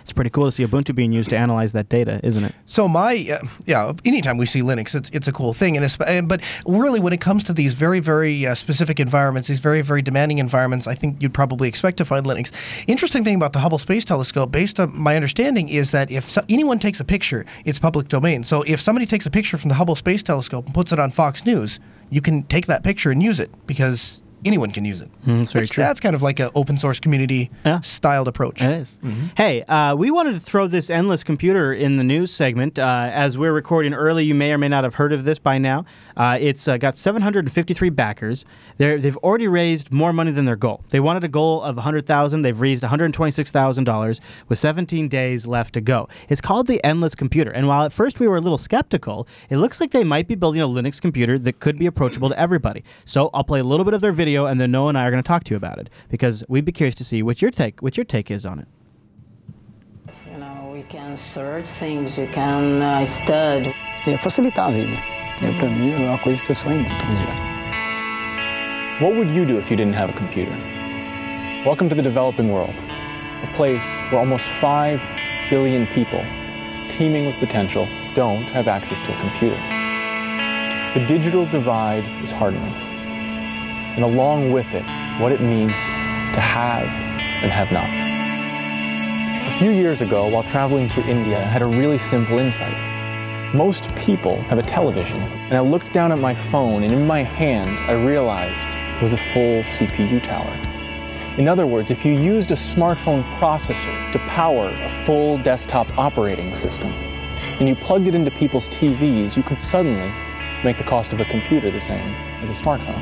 It's 0.01 0.13
pretty 0.13 0.31
cool 0.31 0.47
to 0.47 0.53
see 0.53 0.65
Ubuntu 0.65 0.95
being 0.95 1.13
used 1.13 1.31
to 1.31 1.37
analyze 1.37 1.73
that 1.73 1.89
data, 1.89 2.21
isn't 2.23 2.45
it? 2.45 2.55
So 2.67 2.89
my 2.89 3.29
uh, 3.33 3.47
yeah, 3.67 3.93
anytime 4.05 4.37
we 4.37 4.47
see 4.47 4.63
Linux, 4.63 4.95
it's 4.95 5.11
it's 5.11 5.29
a 5.29 5.33
cool 5.33 5.53
thing, 5.53 5.77
and 5.77 6.29
but 6.29 6.43
really 6.67 7.01
when 7.01 7.13
it 7.13 7.21
comes 7.21 7.45
to 7.45 7.53
these 7.53 7.75
very 7.75 8.01
very 8.01 8.47
uh, 8.47 8.55
specific 8.55 9.01
environments, 9.01 9.49
these 9.49 9.61
very 9.61 9.83
very 9.83 10.03
demanding 10.03 10.39
environments, 10.39 10.87
I 10.87 10.95
think 10.95 11.23
you'd 11.23 11.35
probably 11.35 11.69
expect 11.69 11.99
to 11.99 12.05
find 12.05 12.27
Linux. 12.27 12.53
Interesting 12.87 13.25
thing 13.25 13.37
about 13.37 13.53
the 13.53 13.61
Hubble 13.61 13.79
Space 13.79 14.05
Telescope, 14.05 14.51
based 14.51 14.81
on 14.81 14.97
my 14.99 15.17
understanding, 15.17 15.69
is 15.69 15.91
that 15.93 16.11
if 16.11 16.29
so, 16.29 16.43
anyone 16.49 16.79
takes 16.79 17.01
a 17.01 17.05
picture, 17.05 17.47
it's 17.65 17.79
public 17.79 18.09
domain. 18.09 18.43
So 18.43 18.63
if 18.63 18.81
somebody 18.81 19.07
takes 19.07 19.27
a 19.27 19.31
picture 19.31 19.59
from 19.59 19.69
the 19.69 19.75
Hubble 19.75 19.97
Space 19.97 20.23
Telescope 20.23 20.67
and 20.67 20.75
puts 20.75 20.93
it 20.93 20.99
on 20.99 21.11
Fox 21.11 21.47
News, 21.47 21.81
you 22.11 22.21
can 22.21 22.43
take 22.45 22.67
that 22.67 22.83
picture 22.83 23.11
and 23.11 23.23
use 23.23 23.41
it 23.41 23.51
because 23.67 24.21
anyone 24.45 24.71
can 24.71 24.85
use 24.85 25.01
it. 25.01 25.11
that's 25.25 25.53
very 25.53 25.63
Which- 25.65 25.71
true. 25.71 25.83
That's 25.85 26.01
kind 26.01 26.15
of 26.15 26.23
like 26.23 26.39
an 26.41 26.51
open 26.55 26.77
source 26.79 27.01
community 27.01 27.51
Yeah. 27.65 27.81
styled 27.81 28.29
approach. 28.29 28.63
It 28.63 28.71
is. 28.71 28.99
Hey, 29.37 29.63
uh, 29.63 29.95
we 29.97 30.11
wanted 30.11 30.35
to 30.35 30.41
throw 30.41 30.67
this 30.67 30.91
endless 30.91 31.25
computer 31.25 31.73
in 31.73 31.97
the 31.97 32.05
news 32.05 32.31
segment. 32.33 32.79
Uh, 32.79 33.11
as 33.13 33.37
we're 33.39 33.53
recording 33.53 33.95
early, 33.95 34.25
you 34.25 34.35
may 34.35 34.53
or 34.53 34.59
may 34.59 34.69
not 34.69 34.85
have 34.85 34.95
heard 34.95 35.13
of 35.13 35.25
this 35.25 35.39
by 35.39 35.59
now. 35.59 35.85
Uh, 36.19 36.37
it's 36.41 36.67
uh, 36.67 36.77
got 36.77 36.97
753 36.97 37.91
backers. 37.91 38.45
They're, 38.77 38.99
they've 38.99 39.17
already 39.19 39.49
raised 39.49 39.93
more 39.93 40.13
money 40.13 40.33
than 40.33 40.45
their 40.45 40.57
goal. 40.57 40.85
They 40.91 41.01
wanted 41.01 41.23
a 41.23 41.29
goal 41.29 41.63
of 41.63 41.77
100,000. 41.77 42.43
They've 42.43 42.61
raised 42.61 42.83
126,000 42.83 43.85
dollars 43.85 44.21
with 44.49 44.59
17 44.59 45.09
days 45.09 45.47
left 45.47 45.75
to 45.75 45.81
go. 45.81 46.09
It's 46.29 46.41
called 46.41 46.67
the 46.67 46.83
Endless 46.85 47.15
Computer, 47.15 47.51
and 47.51 47.69
while 47.69 47.85
at 47.85 47.93
first 47.93 48.19
we 48.19 48.27
were 48.27 48.37
a 48.37 48.41
little 48.41 48.59
skeptical, 48.59 49.29
it 49.49 49.59
looks 49.59 49.81
like 49.81 49.93
they 49.93 50.05
might 50.05 50.27
be 50.27 50.35
building 50.35 50.61
a 50.61 50.67
Linux 50.67 51.01
computer 51.01 51.39
that 51.39 51.61
could 51.61 51.79
be 51.79 51.87
approachable 51.87 52.29
to 52.29 52.39
everybody. 52.39 52.83
So 53.05 53.31
I'll 53.33 53.45
play 53.45 53.61
a 53.61 53.65
little 53.65 53.85
bit 53.85 53.95
of 53.95 54.01
their 54.01 54.13
video, 54.13 54.47
and 54.47 54.61
then 54.61 54.73
Noah 54.73 54.89
and 54.89 54.99
I 54.99 55.07
are 55.07 55.11
going 55.11 55.23
to 55.23 55.27
talk 55.27 55.45
to 55.45 55.55
you 55.55 55.57
about 55.57 55.79
it 55.79 55.89
because 56.09 56.45
we'd 56.49 56.65
be 56.65 56.73
curious 56.73 56.97
to 56.97 57.05
see 57.05 57.23
what 57.23 57.41
your 57.41 57.51
take 57.53 57.81
what 57.81 57.97
your 57.97 58.05
take 58.05 58.31
is 58.31 58.45
on 58.45 58.59
it. 58.59 58.69
You 60.31 60.39
know, 60.39 60.71
we 60.75 60.83
can 60.83 61.17
search 61.17 61.67
things, 61.67 62.19
we 62.19 62.27
can 62.27 62.83
uh, 62.83 63.07
study. 63.07 63.75
É 64.07 64.17
facilitar 64.17 64.69
a 64.69 64.73
vida. 64.73 65.18
Eu, 65.41 65.55
pra 65.55 65.69
mim, 65.69 65.93
é 65.93 65.97
uma 66.09 66.19
coisa 66.19 66.43
que 66.43 66.51
eu. 66.51 66.57
What 69.01 69.15
would 69.15 69.33
you 69.33 69.47
do 69.47 69.57
if 69.57 69.71
you 69.71 69.77
didn't 69.77 69.95
have 69.95 70.11
a 70.11 70.13
computer? 70.13 70.51
Welcome 71.65 71.89
to 71.91 71.95
the 71.95 72.03
developing 72.03 72.51
world, 72.51 72.75
a 73.45 73.47
place 73.55 73.87
where 74.11 74.19
almost 74.19 74.47
5 74.61 75.01
billion 75.49 75.87
people, 75.95 76.25
teeming 76.89 77.25
with 77.25 77.39
potential, 77.39 77.87
don't 78.17 78.51
have 78.51 78.67
access 78.67 79.01
to 79.01 79.13
a 79.13 79.21
computer. 79.21 79.57
The 80.95 81.07
digital 81.07 81.47
divide 81.47 82.03
is 82.21 82.33
hardening, 82.33 82.75
and 83.95 84.03
along 84.03 84.51
with 84.51 84.75
it, 84.75 84.85
what 85.21 85.31
it 85.31 85.41
means 85.41 85.79
to 86.35 86.41
have 86.41 86.89
and 87.45 87.53
have 87.53 87.71
not. 87.71 87.89
A 89.47 89.57
few 89.57 89.71
years 89.71 90.01
ago, 90.01 90.27
while 90.27 90.43
traveling 90.43 90.89
through 90.89 91.05
India, 91.05 91.39
I 91.39 91.43
had 91.43 91.63
a 91.63 91.69
really 91.69 91.99
simple 91.99 92.41
insight. 92.41 92.98
Most 93.55 93.95
people 93.97 94.37
have 94.43 94.59
a 94.59 94.63
television, 94.63 95.23
and 95.23 95.55
I 95.55 95.61
looked 95.61 95.95
down 95.95 96.13
at 96.13 96.19
my 96.19 96.35
phone, 96.35 96.83
and 96.83 96.93
in 96.93 97.07
my 97.07 97.23
hand, 97.23 97.81
I 97.81 97.93
realized 97.93 98.77
it 98.77 99.01
was 99.01 99.15
a 99.15 99.17
full 99.17 99.63
CPU 99.63 100.23
tower. 100.23 100.53
In 101.39 101.49
other 101.49 101.67
words, 101.67 101.91
if 101.91 102.05
you 102.05 102.13
used 102.13 102.53
a 102.53 102.55
smartphone 102.55 103.25
processor 103.39 104.13
to 104.13 104.19
power 104.27 104.69
a 104.69 104.91
full 105.07 105.39
desktop 105.39 105.97
operating 105.97 106.55
system, 106.55 106.93
and 107.59 107.67
you 107.67 107.75
plugged 107.75 108.07
it 108.07 108.15
into 108.15 108.31
people's 108.31 108.69
TVs, 108.69 109.35
you 109.35 109.43
could 109.43 109.59
suddenly 109.59 110.13
make 110.63 110.77
the 110.77 110.85
cost 110.85 111.15
of 111.15 111.21
a 111.21 111.25
computer 111.25 111.71
the 111.71 111.81
same 111.81 112.15
as 112.43 112.51
a 112.51 112.53
smartphone. 112.53 113.01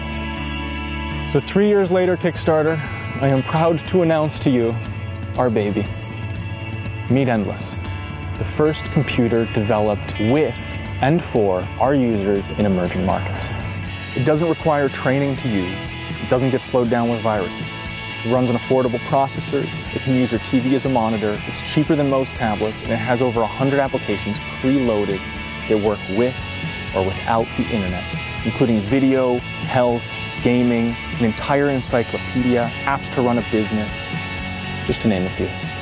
So, 1.29 1.41
three 1.41 1.67
years 1.67 1.91
later, 1.91 2.17
Kickstarter, 2.17 2.79
I 3.21 3.27
am 3.27 3.43
proud 3.43 3.85
to 3.89 4.03
announce 4.03 4.39
to 4.41 4.51
you 4.51 4.77
our 5.39 5.51
baby. 5.51 5.85
Meet 7.11 7.29
Endless. 7.29 7.75
The 8.39 8.45
first 8.45 8.85
computer 8.93 9.47
developed 9.53 10.15
with 10.21 10.57
and 11.01 11.23
for 11.23 11.61
our 11.79 11.95
users 11.95 12.51
in 12.51 12.67
emerging 12.67 13.05
markets. 13.05 13.53
It 14.17 14.25
doesn't 14.25 14.49
require 14.49 14.89
training 14.89 15.37
to 15.37 15.49
use. 15.49 15.93
It 16.23 16.29
doesn't 16.29 16.51
get 16.51 16.63
slowed 16.63 16.91
down 16.91 17.09
with 17.09 17.21
viruses. 17.21 17.67
It 18.25 18.31
runs 18.33 18.51
on 18.51 18.57
affordable 18.57 18.99
processors. 19.01 19.95
It 19.95 20.03
can 20.03 20.15
use 20.15 20.33
your 20.33 20.41
TV 20.41 20.73
as 20.75 20.85
a 20.85 20.89
monitor. 20.89 21.41
It's 21.47 21.63
cheaper 21.63 21.95
than 21.95 22.11
most 22.11 22.35
tablets, 22.35 22.83
and 22.83 22.93
it 22.93 22.97
has 22.97 23.23
over 23.23 23.41
100 23.41 23.79
applications 23.79 24.39
preloaded 24.61 25.21
that 25.69 25.79
work 25.79 25.99
with 26.17 26.37
or 26.95 27.05
without 27.05 27.47
the 27.57 27.65
internet, 27.65 28.05
including 28.45 28.81
video, 28.81 29.39
health, 29.69 30.05
gaming, 30.43 30.97
an 31.19 31.25
entire 31.25 31.71
encyclopedia, 31.71 32.71
apps 32.85 33.13
to 33.15 33.21
run 33.21 33.39
a 33.39 33.45
business, 33.51 34.11
just 34.87 35.01
to 35.03 35.09
name 35.09 35.25
a 35.27 35.31
few. 35.31 35.76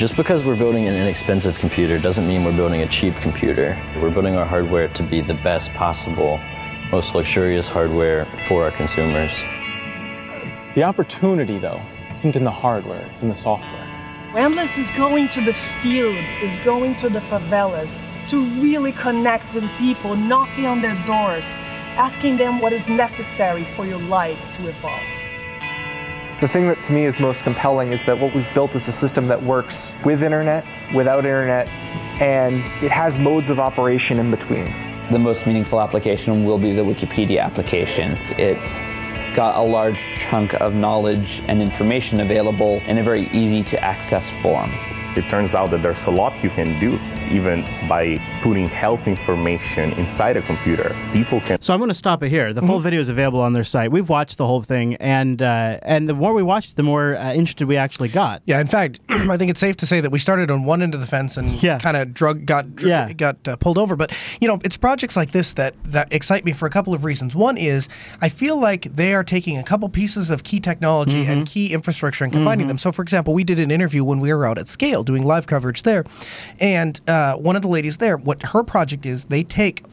Just 0.00 0.16
because 0.16 0.42
we're 0.42 0.56
building 0.56 0.88
an 0.88 0.94
inexpensive 0.94 1.58
computer 1.58 1.98
doesn't 1.98 2.26
mean 2.26 2.42
we're 2.42 2.56
building 2.56 2.80
a 2.80 2.88
cheap 2.88 3.14
computer. 3.16 3.78
We're 4.00 4.08
building 4.08 4.34
our 4.34 4.46
hardware 4.46 4.88
to 4.88 5.02
be 5.02 5.20
the 5.20 5.34
best 5.34 5.70
possible, 5.74 6.40
most 6.90 7.14
luxurious 7.14 7.68
hardware 7.68 8.26
for 8.48 8.64
our 8.64 8.70
consumers. 8.70 9.30
The 10.74 10.84
opportunity, 10.84 11.58
though, 11.58 11.82
isn't 12.14 12.34
in 12.34 12.44
the 12.44 12.50
hardware, 12.50 13.06
it's 13.10 13.20
in 13.20 13.28
the 13.28 13.34
software. 13.34 13.86
Endless 14.34 14.78
is 14.78 14.90
going 14.92 15.28
to 15.28 15.44
the 15.44 15.52
field, 15.82 16.16
is 16.40 16.56
going 16.64 16.94
to 16.94 17.10
the 17.10 17.20
favelas 17.20 18.06
to 18.28 18.42
really 18.58 18.92
connect 18.92 19.52
with 19.52 19.64
people, 19.76 20.16
knocking 20.16 20.64
on 20.64 20.80
their 20.80 20.96
doors, 21.04 21.56
asking 21.98 22.38
them 22.38 22.58
what 22.58 22.72
is 22.72 22.88
necessary 22.88 23.64
for 23.76 23.84
your 23.84 24.00
life 24.00 24.38
to 24.54 24.66
evolve. 24.66 25.19
The 26.40 26.48
thing 26.48 26.68
that 26.68 26.82
to 26.84 26.94
me 26.94 27.04
is 27.04 27.20
most 27.20 27.42
compelling 27.42 27.92
is 27.92 28.02
that 28.04 28.18
what 28.18 28.34
we've 28.34 28.48
built 28.54 28.74
is 28.74 28.88
a 28.88 28.92
system 28.92 29.26
that 29.26 29.42
works 29.42 29.92
with 30.06 30.22
internet, 30.22 30.64
without 30.94 31.26
internet, 31.26 31.68
and 32.18 32.64
it 32.82 32.90
has 32.90 33.18
modes 33.18 33.50
of 33.50 33.60
operation 33.60 34.18
in 34.18 34.30
between. 34.30 34.72
The 35.10 35.18
most 35.18 35.46
meaningful 35.46 35.82
application 35.82 36.46
will 36.46 36.56
be 36.56 36.72
the 36.72 36.80
Wikipedia 36.80 37.42
application. 37.42 38.12
It's 38.38 38.70
got 39.36 39.56
a 39.56 39.60
large 39.60 40.00
chunk 40.30 40.54
of 40.54 40.72
knowledge 40.72 41.42
and 41.46 41.60
information 41.60 42.20
available 42.20 42.80
in 42.86 42.96
a 42.96 43.02
very 43.02 43.28
easy 43.32 43.62
to 43.64 43.84
access 43.84 44.30
form. 44.40 44.70
It 45.16 45.28
turns 45.28 45.54
out 45.54 45.70
that 45.72 45.82
there's 45.82 46.06
a 46.06 46.10
lot 46.10 46.42
you 46.44 46.50
can 46.50 46.78
do 46.80 46.98
even 47.30 47.62
by 47.88 48.18
putting 48.42 48.68
health 48.68 49.06
information 49.06 49.92
inside 49.92 50.36
a 50.36 50.42
computer. 50.42 50.96
People 51.12 51.40
can. 51.40 51.60
So 51.60 51.72
I'm 51.72 51.78
going 51.78 51.88
to 51.88 51.94
stop 51.94 52.22
it 52.22 52.28
here. 52.28 52.52
The 52.52 52.60
full 52.60 52.70
Mm-hmm. 52.76 52.82
video 52.84 53.00
is 53.00 53.08
available 53.08 53.40
on 53.40 53.52
their 53.52 53.62
site. 53.64 53.90
We've 53.92 54.08
watched 54.08 54.38
the 54.38 54.46
whole 54.46 54.62
thing, 54.62 54.94
and 54.96 55.40
uh, 55.42 55.78
and 55.82 56.08
the 56.08 56.14
more 56.14 56.32
we 56.34 56.42
watched, 56.42 56.76
the 56.76 56.82
more 56.82 57.16
uh, 57.16 57.32
interested 57.32 57.66
we 57.68 57.76
actually 57.76 58.08
got. 58.08 58.42
Yeah, 58.46 58.60
in 58.60 58.66
fact, 58.66 59.00
I 59.08 59.36
think 59.36 59.50
it's 59.50 59.60
safe 59.60 59.76
to 59.76 59.86
say 59.86 60.00
that 60.00 60.10
we 60.10 60.18
started 60.18 60.50
on 60.50 60.64
one 60.64 60.82
end 60.82 60.94
of 60.94 61.00
the 61.00 61.06
fence 61.06 61.36
and 61.36 61.48
Yeah. 61.62 61.78
kind 61.78 61.96
of 61.96 62.12
drug 62.14 62.46
got 62.46 62.74
dr- 62.76 62.88
Yeah. 62.88 63.12
got 63.12 63.46
uh, 63.46 63.56
pulled 63.56 63.78
over. 63.78 63.96
But 63.96 64.16
you 64.40 64.48
know, 64.48 64.58
it's 64.64 64.76
projects 64.76 65.16
like 65.16 65.30
this 65.32 65.52
that 65.54 65.74
that 65.84 66.12
excite 66.12 66.44
me 66.44 66.52
for 66.52 66.66
a 66.66 66.70
couple 66.70 66.94
of 66.94 67.04
reasons. 67.04 67.34
One 67.36 67.56
is 67.56 67.88
I 68.22 68.28
feel 68.28 68.58
like 68.58 68.82
they 68.84 69.14
are 69.14 69.24
taking 69.24 69.56
a 69.58 69.62
couple 69.62 69.88
pieces 69.88 70.30
of 70.30 70.42
key 70.42 70.60
technology 70.60 71.26
and 71.26 71.46
key 71.46 71.72
infrastructure 71.72 72.24
and 72.24 72.32
combining 72.32 72.66
them. 72.66 72.78
So, 72.78 72.90
for 72.92 73.02
example, 73.02 73.34
we 73.34 73.44
did 73.44 73.58
an 73.58 73.70
interview 73.70 74.04
when 74.04 74.20
we 74.20 74.32
were 74.32 74.46
out 74.46 74.58
at 74.58 74.68
Scale 74.68 74.99
doing 75.02 75.24
live 75.24 75.46
coverage 75.46 75.82
there, 75.82 76.04
and 76.60 77.00
uh, 77.08 77.36
one 77.36 77.56
of 77.56 77.62
the 77.62 77.68
ladies 77.68 77.98
there, 77.98 78.16
what 78.16 78.42
her 78.42 78.62
project 78.62 79.06
is, 79.06 79.24
they 79.26 79.42
take 79.42 79.84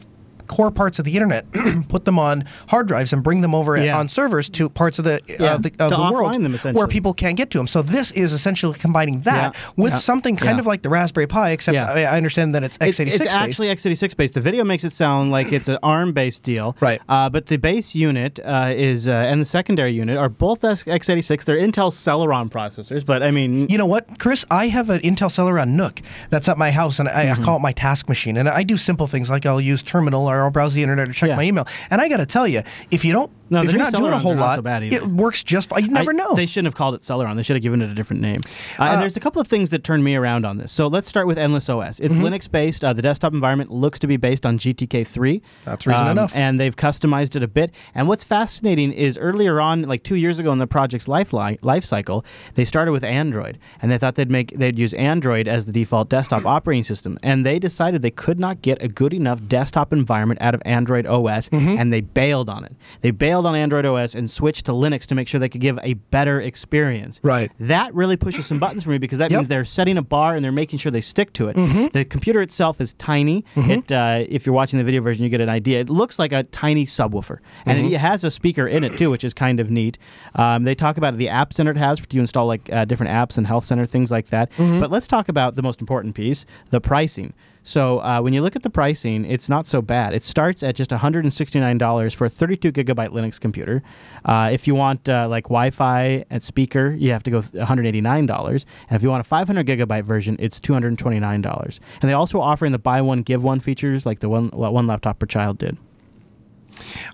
core 0.48 0.70
parts 0.70 0.98
of 0.98 1.04
the 1.04 1.12
internet, 1.14 1.44
put 1.88 2.04
them 2.04 2.18
on 2.18 2.44
hard 2.68 2.88
drives, 2.88 3.12
and 3.12 3.22
bring 3.22 3.40
them 3.42 3.54
over 3.54 3.76
Yeah. 3.76 3.98
on 3.98 4.08
servers 4.08 4.48
to 4.50 4.68
parts 4.68 4.98
of 4.98 5.04
the 5.04 5.20
Yeah, 5.28 5.54
of 5.54 5.62
the, 5.62 5.70
of 5.78 5.90
the 5.90 6.10
world 6.12 6.34
them, 6.34 6.74
where 6.74 6.86
people 6.88 7.14
can't 7.14 7.36
get 7.36 7.50
to 7.50 7.58
them. 7.58 7.66
So 7.66 7.82
this 7.82 8.10
is 8.12 8.32
essentially 8.32 8.78
combining 8.78 9.20
that 9.22 9.54
Yeah, 9.54 9.60
with 9.76 9.92
yeah, 9.92 9.98
something 9.98 10.36
kind 10.36 10.56
yeah. 10.56 10.60
of 10.60 10.66
like 10.66 10.82
the 10.82 10.88
Raspberry 10.88 11.26
Pi, 11.26 11.50
except 11.50 11.74
Yeah. 11.74 11.90
I, 11.92 12.00
I 12.02 12.16
understand 12.16 12.54
that 12.54 12.64
it's 12.64 12.76
It's, 12.80 12.98
x86 12.98 13.06
it's 13.06 13.18
based. 13.18 13.30
actually 13.30 13.68
x86 13.68 14.16
based. 14.16 14.34
The 14.34 14.40
video 14.40 14.64
makes 14.64 14.84
it 14.84 14.92
sound 14.92 15.30
like 15.30 15.52
it's 15.52 15.68
an 15.68 15.78
ARM-based 15.82 16.42
deal, 16.42 16.76
right? 16.80 17.00
Uh, 17.08 17.28
but 17.30 17.46
the 17.46 17.56
base 17.56 17.94
unit 17.94 18.40
uh, 18.44 18.72
is 18.74 19.06
uh, 19.08 19.12
and 19.12 19.40
the 19.40 19.44
secondary 19.44 19.92
unit 19.92 20.16
are 20.16 20.28
both 20.28 20.64
x- 20.64 20.84
x86. 20.84 21.44
They're 21.44 21.56
Intel 21.58 21.90
Celeron 21.92 22.50
processors, 22.50 23.04
but 23.04 23.22
I 23.22 23.30
mean, 23.30 23.68
You 23.68 23.78
know 23.78 23.86
what, 23.86 24.18
Chris? 24.18 24.44
I 24.50 24.68
have 24.68 24.90
an 24.90 25.00
Intel 25.00 25.28
Celeron 25.30 25.74
NUC 25.74 26.00
that's 26.30 26.48
at 26.48 26.56
my 26.58 26.70
house, 26.70 26.98
and 26.98 27.08
I, 27.08 27.26
Mm-hmm. 27.28 27.42
I 27.42 27.44
call 27.44 27.56
it 27.56 27.60
my 27.60 27.72
task 27.72 28.08
machine. 28.08 28.36
And 28.38 28.48
I 28.48 28.62
do 28.62 28.76
simple 28.76 29.06
things 29.06 29.28
like 29.28 29.44
I'll 29.44 29.60
use 29.60 29.82
Terminal 29.82 30.26
or 30.30 30.37
I'll 30.42 30.50
browse 30.50 30.74
the 30.74 30.82
internet 30.82 31.08
or 31.08 31.12
check 31.12 31.36
my 31.36 31.44
email. 31.44 31.66
And 31.90 32.00
I 32.00 32.08
got 32.08 32.18
to 32.18 32.26
tell 32.26 32.46
you, 32.46 32.62
if 32.90 33.04
you 33.04 33.12
don't, 33.12 33.30
No, 33.50 33.60
if 33.60 33.66
the 33.66 33.72
you're 33.72 33.82
not 33.82 33.92
doing 33.92 34.12
a 34.12 34.18
whole 34.18 34.34
lot, 34.34 34.56
so 34.56 34.62
bad 34.62 34.84
either. 34.84 34.96
it 34.96 35.06
works 35.06 35.42
just 35.42 35.70
fine. 35.70 35.84
You 35.84 35.90
never 35.90 36.10
I- 36.12 36.14
know. 36.14 36.34
They 36.34 36.46
shouldn't 36.46 36.66
have 36.66 36.74
called 36.76 36.94
it 36.94 37.00
Celeron. 37.02 37.36
They 37.36 37.42
should 37.42 37.56
have 37.56 37.62
given 37.62 37.82
it 37.82 37.90
a 37.90 37.94
different 37.94 38.22
name. 38.22 38.40
Uh, 38.78 38.82
Uh, 38.82 38.92
and 38.92 39.02
there's 39.02 39.16
a 39.16 39.20
couple 39.20 39.40
of 39.40 39.48
things 39.48 39.70
that 39.70 39.84
turned 39.84 40.02
me 40.04 40.16
around 40.16 40.44
on 40.44 40.58
this. 40.58 40.72
So 40.72 40.86
let's 40.86 41.08
start 41.08 41.26
with 41.26 41.38
Endless 41.38 41.68
OS. 41.68 42.00
It's 42.00 42.16
Mhm. 42.16 42.22
Linux 42.22 42.50
based. 42.50 42.84
Uh, 42.84 42.92
the 42.92 43.02
desktop 43.02 43.32
environment 43.32 43.70
looks 43.70 43.98
to 44.00 44.06
be 44.06 44.16
based 44.16 44.44
on 44.46 44.58
GTK3. 44.58 45.42
That's 45.64 45.86
reason 45.86 46.08
enough. 46.08 46.34
And 46.34 46.58
they've 46.58 46.74
customized 46.76 47.36
it 47.36 47.42
a 47.42 47.48
bit. 47.48 47.70
And 47.94 48.08
what's 48.08 48.24
fascinating 48.24 48.92
is 48.92 49.18
earlier 49.18 49.60
on, 49.60 49.82
like 49.82 50.02
two 50.02 50.14
years 50.16 50.38
ago 50.38 50.52
in 50.52 50.58
the 50.58 50.66
project's 50.66 51.08
life 51.08 51.32
li- 51.32 51.58
life 51.62 51.84
cycle, 51.84 52.24
they 52.54 52.64
started 52.64 52.92
with 52.92 53.04
Android, 53.04 53.58
and 53.82 53.90
they 53.90 53.98
thought 53.98 54.14
they'd 54.14 54.30
make 54.30 54.56
they'd 54.58 54.78
use 54.78 54.92
Android 54.94 55.48
as 55.48 55.66
the 55.66 55.72
default 55.72 56.08
desktop 56.08 56.44
operating 56.56 56.82
system. 56.84 57.18
And 57.22 57.44
they 57.44 57.58
decided 57.58 58.02
they 58.02 58.10
could 58.10 58.38
not 58.40 58.62
get 58.62 58.82
a 58.82 58.88
good 58.88 59.12
enough 59.14 59.40
desktop 59.48 59.92
environment 59.92 60.40
out 60.42 60.54
of 60.54 60.62
Android 60.64 61.06
OS, 61.06 61.48
Mm-hmm. 61.48 61.76
and 61.78 61.92
they 61.92 62.00
bailed 62.00 62.48
on 62.48 62.64
it. 62.64 62.74
They 63.00 63.10
bailed 63.10 63.37
on 63.46 63.54
Android 63.54 63.84
OS 63.86 64.14
and 64.14 64.30
switched 64.30 64.66
to 64.66 64.72
Linux 64.72 65.06
to 65.06 65.14
make 65.14 65.28
sure 65.28 65.38
they 65.40 65.48
could 65.48 65.60
give 65.60 65.78
a 65.82 65.94
better 65.94 66.40
experience. 66.40 67.20
Right. 67.22 67.50
That 67.60 67.94
really 67.94 68.16
pushes 68.16 68.46
some 68.46 68.58
buttons 68.58 68.84
for 68.84 68.90
me 68.90 68.98
because 68.98 69.18
that 69.18 69.30
Yep. 69.30 69.38
means 69.38 69.48
they're 69.48 69.64
setting 69.64 69.96
a 69.98 70.02
bar 70.02 70.34
and 70.34 70.44
they're 70.44 70.52
making 70.52 70.78
sure 70.78 70.90
they 70.92 71.00
stick 71.00 71.32
to 71.34 71.48
it. 71.48 71.56
Mhm. 71.56 71.92
The 71.92 72.04
computer 72.04 72.40
itself 72.42 72.80
is 72.80 72.92
tiny. 72.94 73.44
Mm-hmm. 73.56 73.70
It, 73.70 73.92
uh, 73.92 74.24
if 74.28 74.46
you're 74.46 74.54
watching 74.54 74.78
the 74.78 74.84
video 74.84 75.00
version, 75.00 75.24
you 75.24 75.30
get 75.30 75.40
an 75.40 75.48
idea. 75.48 75.80
It 75.80 75.88
looks 75.90 76.18
like 76.18 76.32
a 76.32 76.42
tiny 76.44 76.86
subwoofer, 76.86 77.38
and 77.66 77.78
Mhm. 77.78 77.92
it 77.92 77.98
has 77.98 78.24
a 78.24 78.30
speaker 78.30 78.66
in 78.66 78.84
it 78.84 78.96
too, 78.98 79.10
which 79.10 79.24
is 79.24 79.34
kind 79.34 79.60
of 79.60 79.70
neat. 79.70 79.98
Um, 80.34 80.64
they 80.64 80.74
talk 80.74 80.96
about 80.98 81.16
the 81.16 81.28
app 81.28 81.52
center 81.52 81.70
it 81.72 81.76
has 81.76 82.00
to 82.06 82.18
install 82.18 82.46
like 82.46 82.68
uh, 82.72 82.84
different 82.84 83.12
apps 83.12 83.36
and 83.38 83.46
health 83.46 83.64
center 83.64 83.86
things 83.86 84.10
like 84.10 84.28
that. 84.28 84.50
Mhm. 84.56 84.80
But 84.80 84.90
let's 84.90 85.06
talk 85.06 85.28
about 85.28 85.54
the 85.54 85.62
most 85.62 85.80
important 85.80 86.14
piece: 86.14 86.44
the 86.70 86.80
pricing. 86.80 87.32
So 87.68 87.98
uh, 87.98 88.22
when 88.22 88.32
you 88.32 88.40
look 88.40 88.56
at 88.56 88.62
the 88.62 88.70
pricing, 88.70 89.26
it's 89.26 89.50
not 89.50 89.66
so 89.66 89.82
bad. 89.82 90.14
It 90.14 90.24
starts 90.24 90.62
at 90.62 90.74
just 90.74 90.90
$169 90.90 92.14
for 92.14 92.24
a 92.24 92.28
32 92.30 92.72
gigabyte 92.72 93.10
Linux 93.10 93.38
computer. 93.38 93.82
Uh, 94.24 94.48
if 94.50 94.66
you 94.66 94.74
want 94.74 95.06
uh, 95.06 95.28
like 95.28 95.44
Wi-Fi 95.44 96.24
and 96.30 96.42
speaker, 96.42 96.96
you 96.98 97.12
have 97.12 97.22
to 97.24 97.30
go 97.30 97.40
$189. 97.40 98.64
And 98.88 98.96
if 98.96 99.02
you 99.02 99.10
want 99.10 99.20
a 99.20 99.24
500 99.24 99.66
gigabyte 99.66 100.04
version, 100.04 100.36
it's 100.38 100.58
$229. 100.60 101.80
And 102.00 102.08
they 102.08 102.14
also 102.14 102.40
offering 102.40 102.72
the 102.72 102.78
buy 102.78 103.02
one 103.02 103.20
give 103.20 103.44
one 103.44 103.60
features 103.60 104.06
like 104.06 104.20
the 104.20 104.30
one 104.30 104.48
one 104.48 104.86
laptop 104.86 105.18
per 105.18 105.26
child 105.26 105.58
did. 105.58 105.76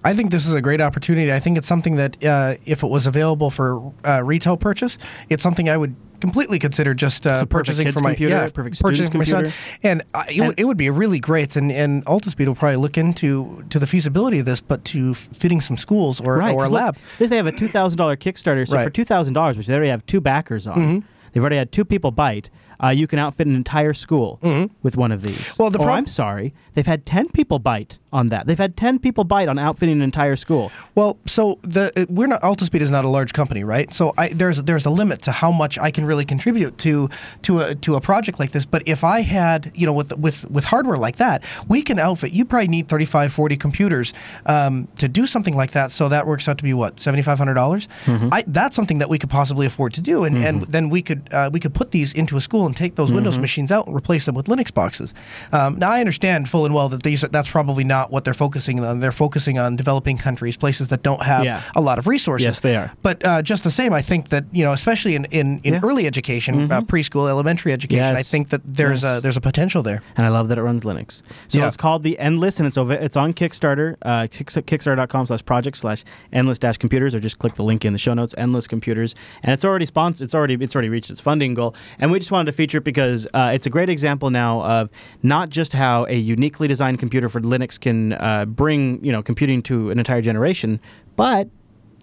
I 0.04 0.14
think 0.14 0.30
this 0.30 0.46
is 0.46 0.54
a 0.54 0.60
great 0.60 0.80
opportunity. 0.80 1.32
I 1.32 1.40
think 1.40 1.58
it's 1.58 1.66
something 1.66 1.96
that, 1.96 2.22
uh, 2.24 2.54
if 2.64 2.82
it 2.82 2.88
was 2.88 3.06
available 3.06 3.50
for 3.50 3.92
uh, 4.04 4.22
retail 4.22 4.56
purchase, 4.56 4.98
it's 5.30 5.42
something 5.42 5.68
I 5.68 5.76
would 5.76 5.96
completely 6.24 6.58
consider 6.58 6.94
just 6.94 7.26
uh, 7.26 7.44
purchasing 7.44 7.90
for 7.92 8.00
my 8.00 8.10
computer, 8.10 8.34
yeah, 8.34 8.48
perfect 8.48 8.80
purchasing 8.80 9.10
for 9.12 9.18
my 9.18 9.24
son. 9.24 9.52
And 9.82 10.02
uh, 10.14 10.22
it, 10.32 10.40
would, 10.40 10.58
it 10.60 10.64
would 10.64 10.76
be 10.78 10.88
really 10.90 11.18
great. 11.18 11.56
And 11.56 11.70
and 11.70 12.04
Altispeed 12.06 12.46
will 12.46 12.54
probably 12.54 12.76
look 12.76 12.96
into 12.96 13.62
to 13.70 13.78
the 13.78 13.86
feasibility 13.86 14.38
of 14.38 14.46
this, 14.46 14.60
but 14.60 14.84
to 14.86 15.14
fitting 15.14 15.60
some 15.60 15.76
schools 15.76 16.20
or 16.20 16.38
right, 16.38 16.54
or 16.54 16.64
a 16.64 16.68
look, 16.68 16.80
lab. 16.82 16.96
This 17.18 17.28
they 17.30 17.36
have 17.36 17.46
a 17.46 17.52
two 17.52 17.68
thousand 17.68 17.98
dollar 17.98 18.16
Kickstarter. 18.16 18.66
So 18.66 18.76
Right. 18.76 18.84
for 18.84 18.90
two 18.90 19.04
thousand 19.04 19.34
dollars, 19.34 19.56
which 19.58 19.66
they 19.66 19.74
already 19.74 19.90
have 19.90 20.04
two 20.06 20.20
backers 20.20 20.66
on, 20.66 20.76
Mhm. 20.78 21.02
they've 21.32 21.42
already 21.42 21.56
had 21.56 21.70
two 21.70 21.84
people 21.84 22.10
bite. 22.10 22.48
Uh, 22.82 22.88
you 22.88 23.06
can 23.06 23.18
outfit 23.18 23.46
an 23.46 23.54
entire 23.54 23.92
school 23.92 24.38
with 24.82 24.96
one 24.96 25.12
of 25.12 25.22
these. 25.22 25.34
Mm-hmm. 25.34 25.62
Well, 25.62 25.70
the 25.70 25.80
or, 25.80 25.90
I'm 25.90 26.06
sorry, 26.06 26.54
they've 26.74 26.86
had 26.86 27.06
ten 27.06 27.28
people 27.28 27.58
bite 27.58 27.98
on 28.12 28.28
that. 28.28 28.46
They've 28.46 28.58
had 28.58 28.76
ten 28.76 28.98
people 28.98 29.24
bite 29.24 29.48
on 29.48 29.58
outfitting 29.58 29.96
an 29.96 30.02
entire 30.02 30.36
school. 30.36 30.70
Well, 30.94 31.18
so 31.26 31.58
the 31.62 31.92
uh, 31.96 32.06
we're 32.08 32.26
not 32.26 32.42
Altispeed 32.42 32.80
is 32.80 32.90
not 32.90 33.04
a 33.04 33.08
large 33.08 33.32
company, 33.32 33.64
right? 33.64 33.92
So 33.92 34.14
I, 34.16 34.28
there's 34.28 34.62
there's 34.62 34.86
a 34.86 34.90
limit 34.90 35.20
to 35.22 35.32
how 35.32 35.50
much 35.50 35.78
I 35.78 35.90
can 35.90 36.04
really 36.04 36.24
contribute 36.24 36.78
to 36.78 37.08
to 37.42 37.60
a 37.60 37.74
to 37.76 37.96
a 37.96 38.00
project 38.00 38.38
like 38.38 38.52
this. 38.52 38.66
But 38.66 38.82
if 38.86 39.04
I 39.04 39.22
had, 39.22 39.72
you 39.74 39.86
know, 39.86 39.92
with 39.92 40.16
with 40.18 40.50
with 40.50 40.64
hardware 40.64 40.96
like 40.96 41.16
that, 41.16 41.42
we 41.68 41.82
can 41.82 41.98
outfit. 41.98 42.32
You 42.32 42.44
probably 42.44 42.68
need 42.68 42.88
35, 42.88 43.32
40 43.32 43.56
computers 43.56 44.14
um, 44.46 44.88
to 44.98 45.08
do 45.08 45.26
something 45.26 45.56
like 45.56 45.72
that. 45.72 45.90
So 45.90 46.08
that 46.08 46.26
works 46.26 46.48
out 46.48 46.58
to 46.58 46.64
be 46.64 46.74
what 46.74 47.00
seventy 47.00 47.22
five 47.22 47.38
hundred 47.38 47.54
dollars. 47.54 47.88
I 48.06 48.44
That's 48.46 48.76
something 48.76 48.98
that 48.98 49.08
we 49.08 49.18
could 49.18 49.30
possibly 49.30 49.66
afford 49.66 49.92
to 49.94 50.00
do, 50.00 50.24
and 50.24 50.36
and 50.36 50.62
then 50.62 50.90
we 50.90 51.02
could 51.02 51.28
uh, 51.32 51.50
we 51.52 51.60
could 51.60 51.74
put 51.74 51.90
these 51.90 52.12
into 52.12 52.36
a 52.36 52.40
school 52.40 52.63
and 52.66 52.76
take 52.76 52.96
those 52.96 53.12
Windows 53.12 53.38
Mhm. 53.38 53.42
machines 53.42 53.72
out 53.72 53.86
and 53.86 53.96
replace 53.96 54.26
them 54.26 54.34
with 54.34 54.46
Linux 54.46 54.72
boxes. 54.72 55.14
Um, 55.52 55.78
now 55.78 55.90
I 55.90 56.00
understand 56.00 56.48
full 56.48 56.64
and 56.64 56.74
well 56.74 56.88
that 56.88 57.02
these 57.02 57.22
are, 57.24 57.28
that's 57.28 57.48
probably 57.48 57.84
not 57.84 58.10
what 58.12 58.24
they're 58.24 58.34
focusing 58.34 58.80
on. 58.84 59.00
They're 59.00 59.12
focusing 59.12 59.58
on 59.58 59.76
developing 59.76 60.18
countries, 60.18 60.56
places 60.56 60.88
that 60.88 61.02
don't 61.02 61.22
have 61.22 61.44
Yeah. 61.44 61.60
a 61.76 61.80
lot 61.80 61.98
of 61.98 62.06
resources. 62.06 62.46
Yes, 62.46 62.60
they 62.60 62.76
are. 62.76 62.92
But 63.02 63.24
uh, 63.24 63.42
just 63.42 63.64
the 63.64 63.70
same, 63.70 63.92
I 63.92 64.02
think 64.02 64.28
that 64.30 64.44
you 64.52 64.64
know, 64.64 64.72
especially 64.72 65.14
in 65.14 65.24
in, 65.26 65.60
in 65.64 65.74
early 65.84 66.06
education, 66.06 66.70
uh, 66.70 66.80
preschool, 66.82 67.28
elementary 67.28 67.72
education, 67.72 68.04
I 68.16 68.20
Mm-hmm. 68.20 68.30
Think 68.34 68.48
that 68.50 68.62
there's 68.64 69.02
Yes. 69.02 69.18
a 69.18 69.20
there's 69.20 69.36
a 69.36 69.40
potential 69.40 69.82
there. 69.82 70.02
And 70.16 70.26
I 70.26 70.28
love 70.30 70.48
that 70.48 70.58
it 70.58 70.62
runs 70.62 70.82
Linux. 70.84 71.22
So 71.48 71.58
Yeah. 71.58 71.66
it's 71.68 71.76
called 71.76 72.02
the 72.02 72.18
Endless, 72.18 72.58
and 72.58 72.66
it's 72.66 72.76
over. 72.78 72.92
It's 72.94 73.16
on 73.16 73.32
Kickstarter. 73.32 73.94
Uh, 74.02 74.26
kick- 74.30 74.48
Kickstarter.com 74.48 75.26
slash 75.26 75.44
project 75.44 75.76
slash 75.76 76.04
Endless 76.32 76.58
dash 76.58 76.78
computers, 76.78 77.14
or 77.14 77.20
just 77.20 77.38
click 77.38 77.54
the 77.54 77.62
link 77.62 77.84
in 77.84 77.92
the 77.92 77.98
show 77.98 78.14
notes. 78.14 78.34
Endless 78.38 78.66
computers, 78.66 79.14
and 79.42 79.52
it's 79.52 79.64
already 79.64 79.86
sponsored. 79.86 80.24
It's 80.24 80.34
already 80.34 80.54
it's 80.60 80.74
already 80.74 80.88
reached 80.88 81.10
its 81.10 81.20
funding 81.20 81.54
goal. 81.54 81.74
And 81.98 82.10
we 82.10 82.18
just 82.18 82.30
wanted 82.32 82.46
to 82.46 82.53
feature 82.54 82.80
because 82.80 83.26
uh, 83.34 83.50
it's 83.54 83.66
a 83.66 83.70
great 83.70 83.88
example 83.90 84.30
now 84.30 84.62
of 84.64 84.90
not 85.22 85.48
just 85.50 85.72
how 85.72 86.06
a 86.06 86.14
uniquely 86.16 86.68
designed 86.68 86.98
computer 86.98 87.28
for 87.28 87.40
Linux 87.40 87.78
can 87.78 88.12
uh, 88.14 88.44
bring 88.46 89.04
you 89.04 89.12
know 89.12 89.22
computing 89.22 89.62
to 89.62 89.90
an 89.90 89.98
entire 89.98 90.20
generation, 90.20 90.80
but 91.16 91.48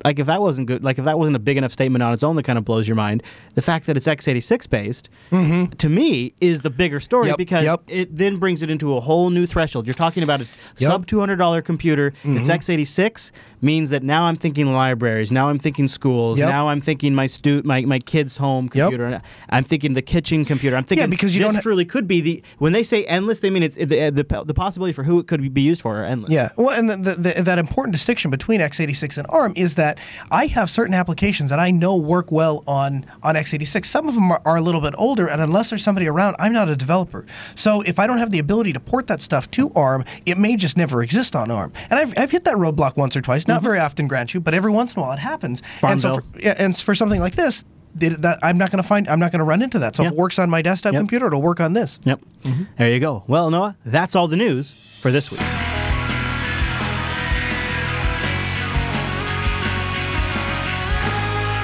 like 0.03 0.17
if 0.17 0.25
that 0.25 0.41
wasn't 0.41 0.67
good, 0.67 0.83
like 0.83 0.97
if 0.97 1.05
that 1.05 1.19
wasn't 1.19 1.35
a 1.35 1.39
big 1.39 1.57
enough 1.57 1.71
statement 1.71 2.01
on 2.01 2.11
its 2.11 2.23
own 2.23 2.35
that 2.35 2.41
kind 2.41 2.57
of 2.57 2.65
blows 2.65 2.87
your 2.87 2.95
mind, 2.95 3.21
the 3.53 3.61
fact 3.61 3.85
that 3.85 3.95
it's 3.95 4.07
x86 4.07 4.67
based 4.67 5.09
to 5.77 5.89
me 5.89 6.33
is 6.41 6.61
the 6.61 6.71
bigger 6.71 6.99
story 6.99 7.27
Yep, 7.27 7.37
because 7.37 7.63
yep. 7.65 7.83
it 7.87 8.15
then 8.15 8.37
brings 8.37 8.63
it 8.63 8.71
into 8.71 8.97
a 8.97 8.99
whole 8.99 9.29
new 9.29 9.45
threshold. 9.45 9.85
You're 9.85 9.93
talking 9.93 10.23
about 10.23 10.41
a 10.41 10.47
sub 10.75 11.05
$200 11.05 11.63
computer. 11.63 12.13
It's 12.23 12.49
Mhm. 12.49 12.55
x86 12.59 13.31
means 13.61 13.89
that 13.91 14.03
now 14.03 14.23
I'm 14.23 14.35
thinking 14.35 14.73
libraries, 14.73 15.31
now 15.31 15.49
I'm 15.49 15.57
thinking 15.57 15.87
schools, 15.87 16.39
Yep. 16.39 16.49
now 16.49 16.69
I'm 16.69 16.81
thinking 16.81 17.13
my 17.15 17.27
stu- 17.27 17.61
my 17.63 17.81
my 17.81 17.99
kid's 17.99 18.37
home 18.37 18.69
computer. 18.69 19.21
I'm 19.49 19.63
thinking 19.63 19.93
the 19.93 20.01
kitchen 20.01 20.45
computer. 20.45 20.75
I'm 20.75 20.83
thinking 20.83 21.09
because 21.09 21.35
you 21.35 21.43
this 21.43 21.53
don't 21.53 21.61
truly 21.61 21.85
could 21.85 22.07
be 22.07 22.21
the 22.21 22.43
when 22.57 22.73
they 22.73 22.83
say 22.83 23.05
endless, 23.05 23.39
they 23.39 23.49
mean 23.49 23.63
it's 23.63 23.75
the, 23.75 24.01
uh, 24.07 24.09
the 24.11 24.43
the 24.45 24.53
possibility 24.53 24.93
for 24.93 25.03
who 25.03 25.19
it 25.19 25.27
could 25.27 25.53
be 25.53 25.61
used 25.61 25.81
for 25.81 25.99
are 26.01 26.05
endless. 26.05 26.31
Yeah, 26.31 26.49
well, 26.55 26.69
and 26.77 26.89
the, 26.89 26.95
the, 26.97 27.15
the, 27.35 27.41
that 27.43 27.59
important 27.59 27.93
distinction 27.93 28.31
between 28.31 28.59
x86 28.61 29.17
and 29.17 29.27
ARM 29.29 29.53
is 29.55 29.75
that 29.75 29.99
I 30.31 30.47
have 30.47 30.69
certain 30.69 30.93
applications 30.93 31.49
that 31.49 31.59
I 31.59 31.71
know 31.71 31.95
work 31.97 32.31
well 32.31 32.63
on 32.67 33.05
on 33.23 33.35
x86. 33.35 33.85
Some 33.85 34.07
of 34.07 34.15
them 34.15 34.31
are, 34.31 34.41
are 34.45 34.55
a 34.57 34.61
little 34.61 34.81
bit 34.81 34.93
older, 34.97 35.27
and 35.27 35.41
unless 35.41 35.69
there's 35.69 35.83
somebody 35.83 36.07
around, 36.07 36.35
I'm 36.39 36.53
not 36.53 36.69
a 36.69 36.75
developer. 36.75 37.25
So 37.55 37.81
if 37.81 37.99
I 37.99 38.07
don't 38.07 38.17
have 38.17 38.31
the 38.31 38.39
ability 38.39 38.73
to 38.73 38.79
port 38.79 39.07
that 39.07 39.21
stuff 39.21 39.49
to 39.51 39.71
ARM, 39.75 40.03
it 40.25 40.37
may 40.37 40.55
just 40.55 40.77
never 40.77 41.03
exist 41.03 41.35
on 41.35 41.51
ARM. 41.51 41.71
And 41.89 41.99
I've, 41.99 42.13
I've 42.17 42.31
hit 42.31 42.43
that 42.45 42.55
roadblock 42.55 42.97
once 42.97 43.15
or 43.15 43.21
twice, 43.21 43.47
not 43.51 43.57
mm-hmm. 43.59 43.65
very 43.65 43.79
often, 43.79 44.07
grant 44.07 44.33
you, 44.33 44.39
but 44.39 44.53
every 44.53 44.71
once 44.71 44.95
in 44.95 44.99
a 44.99 45.03
while 45.03 45.13
it 45.13 45.19
happens. 45.19 45.61
And 45.83 46.01
so, 46.01 46.15
for, 46.15 46.23
yeah, 46.39 46.55
and 46.57 46.75
for 46.75 46.95
something 46.95 47.19
like 47.19 47.35
this. 47.35 47.63
it- 47.99 48.21
That 48.21 48.39
I'm 48.41 48.57
not 48.57 48.71
going 48.71 48.81
to 48.81 48.87
find. 48.87 49.07
I'm 49.07 49.19
not 49.19 49.31
going 49.31 49.39
to 49.39 49.45
run 49.45 49.61
into 49.61 49.79
that. 49.79 49.95
So 49.95 50.03
if 50.03 50.11
it 50.11 50.17
works 50.17 50.39
on 50.39 50.49
my 50.49 50.61
desktop 50.61 50.93
computer, 50.93 51.27
it'll 51.27 51.41
work 51.41 51.59
on 51.59 51.73
this. 51.73 51.99
Yep. 52.03 52.21
Mm-hmm. 52.43 52.63
There 52.77 52.91
you 52.91 52.99
go. 52.99 53.23
Well, 53.27 53.49
Noah, 53.49 53.75
that's 53.85 54.15
all 54.15 54.27
the 54.27 54.37
news 54.37 54.71
for 54.71 55.11
this 55.11 55.31
week. 55.31 55.41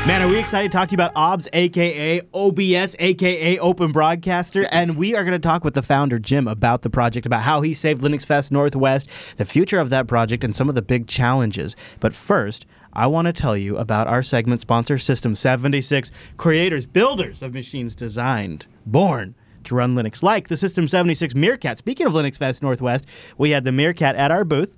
Man, 0.08 0.22
are 0.22 0.30
we 0.30 0.39
excited 0.39 0.72
to 0.72 0.78
talk 0.78 0.88
to 0.88 0.93
you 0.93 0.95
about 0.95 1.12
OBS, 1.18 1.49
aka 1.51 2.22
OBS, 2.34 2.95
aka 2.97 3.60
Open 3.60 3.91
Broadcaster? 3.91 4.66
And 4.72 4.95
we 4.95 5.14
are 5.14 5.26
going 5.26 5.34
to 5.34 5.45
talk 5.45 5.66
with 5.66 5.74
the 5.74 5.82
founder, 5.82 6.18
Jim, 6.18 6.47
about 6.47 6.84
the 6.84 6.89
project, 6.89 7.26
about 7.26 7.41
how 7.41 7.60
he 7.60 7.74
saved 7.74 8.01
Linux 8.01 8.26
Fest 8.26 8.49
Northwest, 8.49 9.10
the 9.36 9.43
future 9.43 9.80
of 9.80 9.89
that 9.89 10.08
project, 10.08 10.45
and 10.45 10.55
some 10.55 10.70
of 10.70 10.76
the 10.76 10.82
big 10.82 11.08
challenges. 11.08 11.76
But 11.99 12.14
first, 12.14 12.66
I 12.93 13.05
want 13.08 13.26
to 13.26 13.34
tell 13.34 13.58
you 13.58 13.76
about 13.76 14.08
our 14.08 14.24
segment 14.24 14.62
sponsor, 14.62 14.97
System 14.97 15.36
76, 15.36 16.10
creators, 16.38 16.86
builders 16.86 17.41
of 17.41 17.53
machines 17.53 17.93
designed, 17.93 18.66
born 18.86 19.36
to 19.66 19.76
run 19.76 19.93
Linux, 19.93 20.24
like 20.24 20.47
the 20.47 20.55
System 20.55 20.88
76 20.88 21.36
Meerkat. 21.36 21.80
Speaking 21.80 22.08
of 22.08 22.14
Linux 22.14 22.38
Fest 22.38 22.64
Northwest, 22.64 23.05
we 23.38 23.49
had 23.49 23.66
the 23.66 23.74
Meerkat 23.74 24.16
at 24.16 24.32
our 24.32 24.45
booth 24.45 24.78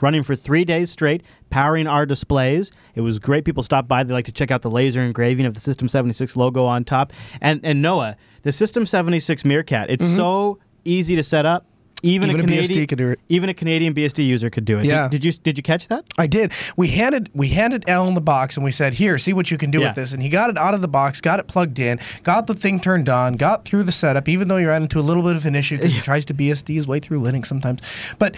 running 0.00 0.22
for 0.22 0.34
three 0.36 0.64
days 0.64 0.90
straight, 0.90 1.22
powering 1.50 1.86
our 1.86 2.06
displays. 2.06 2.70
It 2.94 3.00
was 3.00 3.18
great. 3.18 3.44
People 3.44 3.62
stopped 3.62 3.88
by. 3.88 4.04
They 4.04 4.12
like 4.14 4.26
to 4.26 4.32
check 4.32 4.50
out 4.50 4.62
the 4.62 4.70
laser 4.70 5.00
engraving 5.02 5.46
of 5.46 5.54
the 5.54 5.60
System 5.60 5.88
76 5.88 6.36
logo 6.36 6.64
on 6.64 6.84
top. 6.84 7.12
And 7.40 7.60
and 7.64 7.82
Noah, 7.82 8.16
the 8.42 8.52
System 8.52 8.86
76 8.86 9.44
Meerkat, 9.44 9.90
it's 9.90 10.04
Mhm. 10.06 10.16
so 10.16 10.58
easy 10.84 11.16
to 11.16 11.22
set 11.22 11.44
up. 11.46 11.66
Even, 12.04 12.28
Even 12.30 12.40
a 12.40 12.44
Canadian 12.44 12.64
BSD 12.84 12.86
could 12.88 12.98
do 12.98 13.08
it. 13.10 13.18
Even 13.28 13.48
a 13.50 13.54
Canadian 13.54 13.92
BSD 13.92 14.24
user 14.24 14.50
could 14.50 14.64
do 14.64 14.78
it. 14.78 14.82
Did- 14.82 14.88
Yeah. 14.88 15.08
Did, 15.08 15.24
you 15.24 15.32
did 15.32 15.56
you 15.56 15.64
catch 15.64 15.88
that? 15.88 16.04
I 16.16 16.28
did. 16.28 16.52
We 16.76 16.86
handed 16.86 17.28
we 17.34 17.48
handed 17.48 17.88
Allan 17.88 18.14
the 18.14 18.20
box 18.20 18.56
and 18.56 18.62
we 18.62 18.70
said, 18.70 18.94
"Here, 18.94 19.18
see 19.18 19.32
what 19.32 19.50
you 19.50 19.58
can 19.58 19.72
do 19.72 19.80
Yeah. 19.80 19.88
with 19.88 19.96
this." 19.96 20.12
And 20.12 20.22
he 20.22 20.28
got 20.28 20.48
it 20.48 20.56
out 20.56 20.74
of 20.74 20.80
the 20.80 20.86
box, 20.86 21.20
got 21.20 21.40
it 21.40 21.48
plugged 21.48 21.80
in, 21.80 21.98
got 22.22 22.46
the 22.46 22.54
thing 22.54 22.78
turned 22.78 23.08
on, 23.08 23.34
got 23.34 23.64
through 23.64 23.82
the 23.82 23.90
setup. 23.90 24.28
Even 24.28 24.46
though 24.46 24.58
he 24.58 24.64
ran 24.64 24.82
into 24.82 25.00
a 25.00 25.02
little 25.02 25.24
bit 25.24 25.34
of 25.34 25.44
an 25.44 25.56
issue 25.56 25.76
because 25.76 25.92
he 25.92 26.00
tries 26.10 26.24
to 26.26 26.34
BSD 26.34 26.74
his 26.76 26.86
way 26.86 27.00
through 27.00 27.20
Linux 27.20 27.46
sometimes, 27.46 27.80
but. 28.20 28.36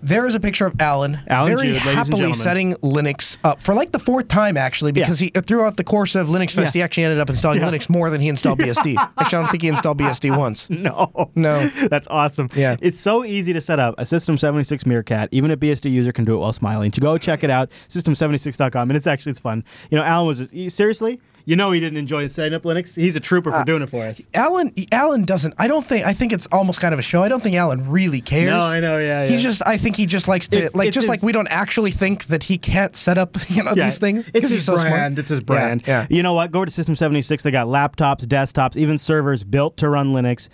There 0.00 0.26
is 0.26 0.34
a 0.36 0.40
picture 0.40 0.64
of 0.64 0.80
Allan, 0.80 1.18
Allan 1.26 1.56
very 1.56 1.72
Jude, 1.72 1.78
happily 1.82 2.32
setting 2.32 2.74
Linux 2.74 3.36
up 3.42 3.60
for 3.60 3.74
like 3.74 3.90
the 3.90 3.98
fourth 3.98 4.28
time 4.28 4.56
actually, 4.56 4.92
because 4.92 5.18
he 5.18 5.32
uh, 5.34 5.40
throughout 5.40 5.76
the 5.76 5.82
course 5.84 6.14
of 6.14 6.28
Linux 6.28 6.52
Fest, 6.52 6.74
Yeah. 6.74 6.80
he 6.80 6.82
actually 6.82 7.04
ended 7.04 7.18
up 7.20 7.28
installing 7.28 7.60
Yeah. 7.62 7.70
Linux 7.70 7.90
more 7.90 8.08
than 8.08 8.20
he 8.20 8.28
installed 8.28 8.58
BSD. 8.60 8.96
actually, 8.96 9.38
I 9.38 9.42
don't 9.42 9.50
think 9.50 9.62
he 9.62 9.68
installed 9.68 9.98
BSD 9.98 10.36
once. 10.38 10.70
No. 10.70 11.30
No. 11.34 11.66
That's 11.90 12.06
awesome. 12.08 12.48
Yeah. 12.54 12.76
It's 12.80 13.00
so 13.00 13.24
easy 13.24 13.52
to 13.52 13.60
set 13.60 13.80
up 13.80 13.96
a 13.98 14.06
System 14.06 14.38
76 14.38 14.86
Meerkat. 14.86 15.28
Even 15.32 15.50
a 15.50 15.56
BSD 15.56 15.90
user 15.90 16.12
can 16.12 16.24
do 16.24 16.34
it 16.34 16.38
while 16.38 16.52
smiling. 16.52 16.90
To 16.92 17.00
go 17.00 17.18
check 17.18 17.42
it 17.42 17.50
out, 17.50 17.70
system76.com. 17.88 18.90
And 18.90 18.96
it's 18.96 19.06
actually, 19.06 19.30
it's 19.30 19.40
fun. 19.40 19.64
You 19.90 19.98
know, 19.98 20.04
Allan 20.04 20.26
was, 20.28 20.48
seriously, 20.72 21.20
you 21.48 21.56
know 21.56 21.72
he 21.72 21.80
didn't 21.80 21.96
enjoy 21.98 22.26
setting 22.28 22.52
up 22.54 22.62
Linux. 22.64 22.94
He's 22.94 23.16
a 23.16 23.20
trooper 23.20 23.50
for 23.50 23.58
Uh, 23.58 23.64
doing 23.64 23.82
it 23.82 23.88
for 23.88 24.04
us. 24.04 24.20
Allan 24.34 24.72
Allan 24.92 25.24
doesn't 25.24 25.54
I 25.58 25.66
don't 25.66 25.84
think 25.84 26.04
I 26.06 26.12
think 26.12 26.32
it's 26.32 26.46
almost 26.52 26.80
kind 26.80 26.92
of 26.92 26.98
a 26.98 27.02
show. 27.02 27.22
I 27.22 27.28
don't 27.28 27.42
think 27.42 27.56
Allan 27.56 27.90
really 27.90 28.20
cares. 28.20 28.50
No, 28.50 28.60
I 28.60 28.80
know, 28.80 28.98
yeah, 28.98 29.24
He 29.26 29.34
yeah. 29.34 29.40
just 29.40 29.62
I 29.66 29.78
think 29.78 29.96
he 29.96 30.04
just 30.06 30.28
likes 30.28 30.46
to 30.48 30.58
It's- 30.58 30.74
like 30.74 30.88
it's 30.88 30.94
just 30.94 31.04
his- 31.04 31.08
like 31.08 31.22
we 31.22 31.32
don't 31.32 31.48
actually 31.48 31.90
think 31.90 32.26
that 32.26 32.42
he 32.44 32.58
can't 32.58 32.94
set 32.94 33.16
up, 33.18 33.36
you 33.48 33.62
know, 33.64 33.72
Yeah, 33.74 33.84
these 33.86 33.98
things. 33.98 34.30
It's 34.34 34.50
his 34.50 34.64
so 34.64 34.76
smart. 34.76 34.90
brand. 34.90 35.18
It's 35.18 35.30
his 35.30 35.40
brand. 35.40 35.84
Yeah. 35.86 36.06
You 36.10 36.22
know 36.22 36.34
what? 36.34 36.52
Go 36.52 36.64
to 36.64 36.70
System 36.70 36.94
76. 36.94 37.42
They 37.42 37.50
got 37.50 37.66
laptops, 37.66 38.26
desktops, 38.26 38.76
even 38.76 38.98
servers 38.98 39.42
built 39.44 39.76
to 39.78 39.88
run 39.88 40.12
Linux. 40.12 40.48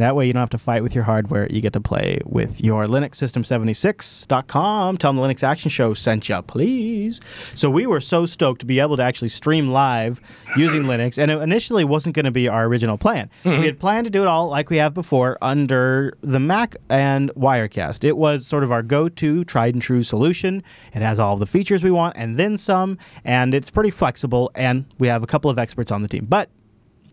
That 0.00 0.16
way 0.16 0.26
you 0.26 0.32
don't 0.32 0.40
have 0.40 0.50
to 0.50 0.58
fight 0.58 0.82
with 0.82 0.94
your 0.94 1.04
hardware. 1.04 1.46
You 1.50 1.60
get 1.60 1.74
to 1.74 1.80
play 1.80 2.20
with 2.24 2.58
your 2.60 2.86
Linux 2.86 3.16
System76.com. 3.16 4.96
Tell 4.96 5.12
them 5.12 5.20
the 5.20 5.28
Linux 5.28 5.42
Action 5.42 5.70
Show 5.70 5.92
sent 5.92 6.28
you, 6.28 6.40
please. 6.40 7.20
So 7.54 7.68
we 7.68 7.86
were 7.86 8.00
so 8.00 8.24
stoked 8.24 8.60
to 8.60 8.66
be 8.66 8.80
able 8.80 8.96
to 8.96 9.02
actually 9.02 9.28
stream 9.28 9.68
live 9.68 10.20
using 10.56 10.82
Linux. 10.84 11.18
And 11.18 11.30
it 11.30 11.42
initially 11.42 11.84
wasn't 11.84 12.14
going 12.14 12.24
to 12.24 12.30
be 12.30 12.48
our 12.48 12.64
original 12.64 12.96
plan. 12.96 13.28
Mm-hmm. 13.44 13.60
We 13.60 13.66
had 13.66 13.78
planned 13.78 14.06
to 14.06 14.10
do 14.10 14.22
it 14.22 14.26
all 14.26 14.48
like 14.48 14.70
we 14.70 14.78
have 14.78 14.94
before 14.94 15.36
under 15.42 16.14
the 16.22 16.40
Mac 16.40 16.76
and 16.88 17.30
Wirecast. 17.34 18.02
It 18.02 18.16
was 18.16 18.46
sort 18.46 18.64
of 18.64 18.72
our 18.72 18.82
go-to 18.82 19.44
tried 19.44 19.74
and 19.74 19.82
true 19.82 20.02
solution. 20.02 20.62
It 20.94 21.02
has 21.02 21.18
all 21.18 21.36
the 21.36 21.46
features 21.46 21.84
we 21.84 21.90
want 21.90 22.16
and 22.16 22.38
then 22.38 22.56
some, 22.56 22.96
and 23.24 23.52
it's 23.52 23.68
pretty 23.68 23.90
flexible. 23.90 24.50
And 24.54 24.86
we 24.98 25.08
have 25.08 25.22
a 25.22 25.26
couple 25.26 25.50
of 25.50 25.58
experts 25.58 25.90
on 25.90 26.00
the 26.00 26.08
team. 26.08 26.24
But 26.24 26.48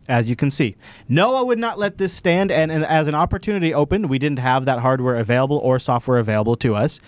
as 0.07 0.29
you 0.29 0.35
can 0.35 0.49
see. 0.49 0.75
Noah 1.07 1.45
would 1.45 1.59
not 1.59 1.77
let 1.77 1.97
this 1.97 2.13
stand, 2.13 2.51
and, 2.51 2.71
and 2.71 2.85
as 2.85 3.07
an 3.07 3.15
opportunity 3.15 3.73
opened, 3.73 4.09
we 4.09 4.19
didn't 4.19 4.39
have 4.39 4.65
that 4.65 4.79
hardware 4.79 5.15
available 5.15 5.57
or 5.57 5.79
software 5.79 6.17
available 6.17 6.55
to 6.57 6.75
us. 6.75 6.99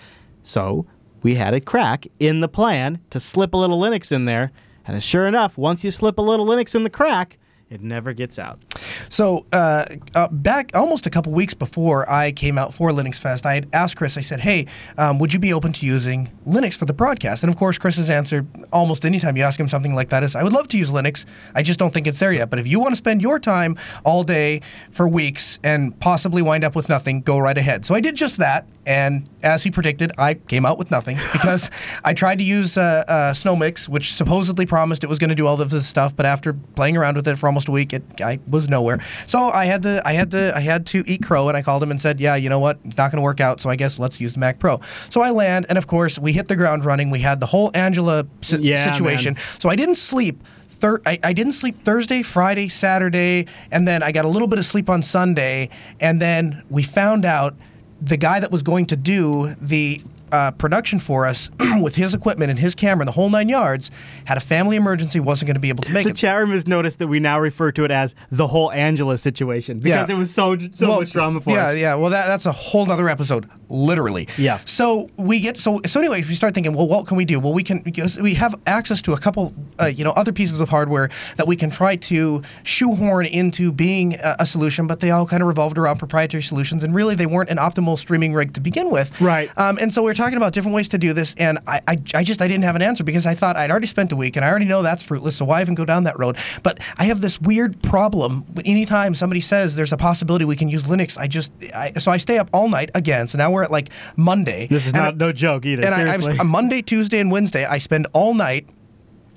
So 0.42 0.86
we 1.22 1.34
had 1.34 1.54
a 1.54 1.60
crack 1.60 2.06
in 2.18 2.40
the 2.40 2.48
plan 2.48 3.00
to 3.10 3.20
slip 3.20 3.54
a 3.54 3.56
little 3.56 3.80
Linux 3.80 4.12
in 4.12 4.24
there. 4.24 4.52
And 4.86 5.02
sure 5.02 5.26
enough, 5.26 5.58
once 5.58 5.84
you 5.84 5.90
slip 5.90 6.18
a 6.18 6.22
little 6.22 6.46
Linux 6.46 6.74
in 6.74 6.82
the 6.82 6.90
crack, 6.90 7.38
it 7.70 7.80
never 7.80 8.12
gets 8.12 8.38
out. 8.38 8.58
So 9.08 9.46
uh, 9.52 9.84
uh, 10.14 10.28
back 10.28 10.72
almost 10.74 11.06
a 11.06 11.10
couple 11.10 11.32
weeks 11.32 11.54
before 11.54 12.08
I 12.10 12.32
came 12.32 12.58
out 12.58 12.74
for 12.74 12.90
Linux 12.90 13.20
Fest, 13.20 13.46
I 13.46 13.54
had 13.54 13.68
asked 13.72 13.96
Chris. 13.96 14.18
I 14.18 14.22
said, 14.22 14.40
"Hey, 14.40 14.66
um, 14.98 15.20
would 15.20 15.32
you 15.32 15.38
be 15.38 15.52
open 15.52 15.72
to 15.74 15.86
using 15.86 16.28
Linux 16.44 16.76
for 16.76 16.84
the 16.84 16.92
broadcast?" 16.92 17.44
And 17.44 17.52
of 17.52 17.56
course, 17.56 17.78
Chris's 17.78 18.10
answer 18.10 18.44
almost 18.72 19.04
anytime 19.04 19.36
you 19.36 19.44
ask 19.44 19.58
him 19.58 19.68
something 19.68 19.94
like 19.94 20.08
that 20.08 20.24
is, 20.24 20.34
"I 20.34 20.42
would 20.42 20.52
love 20.52 20.66
to 20.68 20.78
use 20.78 20.90
Linux. 20.90 21.26
I 21.54 21.62
just 21.62 21.78
don't 21.78 21.94
think 21.94 22.08
it's 22.08 22.18
there 22.18 22.32
yet. 22.32 22.50
But 22.50 22.58
if 22.58 22.66
you 22.66 22.80
want 22.80 22.90
to 22.92 22.96
spend 22.96 23.22
your 23.22 23.38
time 23.38 23.76
all 24.04 24.24
day 24.24 24.62
for 24.90 25.06
weeks 25.06 25.60
and 25.62 25.98
possibly 26.00 26.42
wind 26.42 26.64
up 26.64 26.74
with 26.74 26.88
nothing, 26.88 27.20
go 27.20 27.38
right 27.38 27.56
ahead." 27.56 27.84
So 27.84 27.94
I 27.94 28.00
did 28.00 28.16
just 28.16 28.38
that, 28.38 28.66
and 28.86 29.28
as 29.42 29.62
he 29.62 29.70
predicted, 29.70 30.12
I 30.18 30.34
came 30.34 30.66
out 30.66 30.78
with 30.78 30.90
nothing 30.90 31.16
because 31.32 31.70
I 32.04 32.14
tried 32.14 32.38
to 32.38 32.44
use 32.44 32.76
uh, 32.76 33.04
uh, 33.06 33.32
SnowMix, 33.32 33.88
which 33.88 34.14
supposedly 34.14 34.66
promised 34.66 35.04
it 35.04 35.08
was 35.08 35.18
going 35.18 35.30
to 35.30 35.36
do 35.36 35.46
all 35.46 35.60
of 35.60 35.70
this 35.70 35.86
stuff, 35.86 36.16
but 36.16 36.26
after 36.26 36.52
playing 36.52 36.96
around 36.96 37.16
with 37.16 37.28
it 37.28 37.38
for 37.38 37.46
almost 37.46 37.59
a 37.68 37.72
week, 37.72 37.92
it 37.92 38.02
I 38.20 38.38
was 38.48 38.68
nowhere. 38.68 39.00
So 39.26 39.48
I 39.50 39.64
had 39.66 39.82
to 39.82 40.02
I 40.06 40.12
had 40.12 40.30
to 40.32 40.54
I 40.56 40.60
had 40.60 40.86
to 40.86 41.02
eat 41.06 41.22
crow, 41.22 41.48
and 41.48 41.56
I 41.56 41.62
called 41.62 41.82
him 41.82 41.90
and 41.90 42.00
said, 42.00 42.20
"Yeah, 42.20 42.36
you 42.36 42.48
know 42.48 42.58
what? 42.60 42.78
It's 42.84 42.96
not 42.96 43.10
going 43.10 43.18
to 43.18 43.22
work 43.24 43.40
out. 43.40 43.60
So 43.60 43.70
I 43.70 43.76
guess 43.76 43.98
let's 43.98 44.20
use 44.20 44.34
the 44.34 44.40
Mac 44.40 44.58
Pro." 44.58 44.80
So 45.08 45.20
I 45.20 45.30
land, 45.30 45.66
and 45.68 45.78
of 45.78 45.86
course 45.86 46.18
we 46.18 46.32
hit 46.32 46.48
the 46.48 46.56
ground 46.56 46.84
running. 46.84 47.10
We 47.10 47.20
had 47.20 47.40
the 47.40 47.46
whole 47.46 47.70
Angela 47.74 48.26
si- 48.42 48.58
Yeah, 48.60 48.92
situation. 48.92 49.34
man. 49.34 49.42
So 49.58 49.68
I 49.68 49.76
didn't 49.76 49.96
sleep. 49.96 50.42
Thir- 50.68 51.02
I, 51.04 51.18
I 51.22 51.32
didn't 51.34 51.52
sleep 51.52 51.84
Thursday, 51.84 52.22
Friday, 52.22 52.68
Saturday, 52.68 53.46
and 53.70 53.86
then 53.86 54.02
I 54.02 54.12
got 54.12 54.24
a 54.24 54.28
little 54.28 54.48
bit 54.48 54.58
of 54.58 54.64
sleep 54.64 54.88
on 54.88 55.02
Sunday. 55.02 55.68
And 56.00 56.20
then 56.22 56.62
we 56.70 56.82
found 56.82 57.24
out 57.26 57.54
the 58.00 58.16
guy 58.16 58.40
that 58.40 58.50
was 58.50 58.62
going 58.62 58.86
to 58.86 58.96
do 58.96 59.54
the 59.60 60.00
uh, 60.32 60.50
production 60.52 60.98
for 60.98 61.26
us 61.26 61.50
with 61.82 61.96
his 61.96 62.14
equipment 62.14 62.50
and 62.50 62.58
his 62.58 62.74
camera 62.74 63.02
and 63.02 63.08
the 63.08 63.12
whole 63.12 63.30
nine 63.30 63.48
yards 63.48 63.90
had 64.26 64.36
a 64.36 64.40
family 64.40 64.76
emergency, 64.76 65.20
wasn't 65.20 65.46
going 65.46 65.54
to 65.54 65.60
be 65.60 65.68
able 65.68 65.82
to 65.84 65.92
make 65.92 66.04
The 66.04 66.10
it. 66.10 66.16
chat 66.16 66.38
room 66.38 66.50
has 66.50 66.66
noticed 66.66 66.98
that 67.00 67.08
we 67.08 67.20
now 67.20 67.40
refer 67.40 67.72
to 67.72 67.84
it 67.84 67.90
as 67.90 68.14
the 68.30 68.46
whole 68.46 68.70
Angela 68.72 69.16
situation 69.18 69.78
because 69.78 70.08
Yeah. 70.08 70.14
it 70.14 70.18
was 70.18 70.32
so 70.32 70.56
so 70.70 70.88
Well, 70.88 71.00
much 71.00 71.12
drama 71.12 71.40
for 71.40 71.50
yeah, 71.50 71.66
us. 71.68 71.74
Yeah, 71.76 71.80
yeah. 71.80 71.94
Well, 71.96 72.10
that, 72.10 72.26
that's 72.26 72.46
a 72.46 72.52
whole 72.52 72.86
nother 72.86 73.08
episode, 73.08 73.48
literally. 73.68 74.28
Yeah. 74.38 74.58
So 74.64 75.08
we 75.16 75.40
get 75.40 75.56
so 75.56 75.80
so. 75.86 76.00
Anyways, 76.00 76.28
we 76.28 76.34
start 76.34 76.54
thinking, 76.54 76.74
well, 76.74 76.88
what 76.88 77.06
can 77.06 77.16
we 77.16 77.24
do? 77.24 77.40
Well, 77.40 77.52
we 77.54 77.62
can 77.62 77.82
we 78.20 78.34
have 78.34 78.54
access 78.66 79.02
to 79.02 79.12
a 79.12 79.18
couple, 79.18 79.52
uh, 79.80 79.86
you 79.86 80.04
know, 80.04 80.10
other 80.12 80.32
pieces 80.32 80.60
of 80.60 80.68
hardware 80.68 81.08
that 81.36 81.46
we 81.46 81.56
can 81.56 81.70
try 81.70 81.96
to 81.96 82.42
shoehorn 82.62 83.26
into 83.26 83.72
being 83.72 84.14
a, 84.16 84.36
a 84.40 84.46
solution, 84.46 84.86
but 84.86 85.00
they 85.00 85.10
all 85.10 85.26
kind 85.26 85.42
of 85.42 85.48
revolved 85.48 85.78
around 85.78 85.98
proprietary 85.98 86.42
solutions, 86.42 86.82
and 86.82 86.94
really 86.94 87.14
they 87.14 87.26
weren't 87.26 87.50
an 87.50 87.56
optimal 87.58 87.98
streaming 87.98 88.32
rig 88.34 88.52
to 88.54 88.60
begin 88.60 88.90
with. 88.90 89.18
Right. 89.20 89.50
Um, 89.58 89.78
and 89.80 89.92
so 89.92 90.02
we 90.02 90.10
are 90.10 90.14
talking 90.20 90.36
about 90.36 90.52
different 90.52 90.74
ways 90.74 90.88
to 90.90 90.98
do 90.98 91.12
this, 91.12 91.34
and 91.36 91.58
I, 91.66 91.80
I, 91.88 91.96
I 92.14 92.24
just 92.24 92.42
I 92.42 92.48
didn't 92.48 92.64
have 92.64 92.76
an 92.76 92.82
answer 92.82 93.02
because 93.04 93.26
I 93.26 93.34
thought 93.34 93.56
I'd 93.56 93.70
already 93.70 93.86
spent 93.86 94.12
a 94.12 94.16
week, 94.16 94.36
and 94.36 94.44
I 94.44 94.50
already 94.50 94.66
know 94.66 94.82
that's 94.82 95.02
fruitless. 95.02 95.36
So 95.36 95.44
why 95.44 95.60
even 95.60 95.74
go 95.74 95.84
down 95.84 96.04
that 96.04 96.18
road? 96.18 96.36
But 96.62 96.80
I 96.98 97.04
have 97.04 97.20
this 97.20 97.40
weird 97.40 97.82
problem. 97.82 98.44
Anytime 98.64 99.14
somebody 99.14 99.40
says 99.40 99.76
there's 99.76 99.92
a 99.92 99.96
possibility 99.96 100.44
we 100.44 100.56
can 100.56 100.68
use 100.68 100.86
Linux, 100.86 101.18
I 101.18 101.26
just 101.26 101.52
I, 101.74 101.92
so 101.92 102.10
I 102.10 102.18
stay 102.18 102.38
up 102.38 102.50
all 102.52 102.68
night 102.68 102.90
again. 102.94 103.26
So 103.26 103.38
now 103.38 103.50
we're 103.50 103.62
at 103.62 103.70
like 103.70 103.90
Monday. 104.16 104.66
This 104.66 104.86
is 104.86 104.94
not 104.94 105.16
no 105.16 105.32
joke 105.32 105.64
either. 105.64 105.84
and 105.84 105.94
I, 105.94 106.04
seriously. 106.04 106.38
I'm, 106.38 106.48
Monday, 106.48 106.82
Tuesday, 106.82 107.20
and 107.20 107.30
Wednesday, 107.30 107.64
I 107.64 107.78
spend 107.78 108.06
all 108.12 108.34
night 108.34 108.66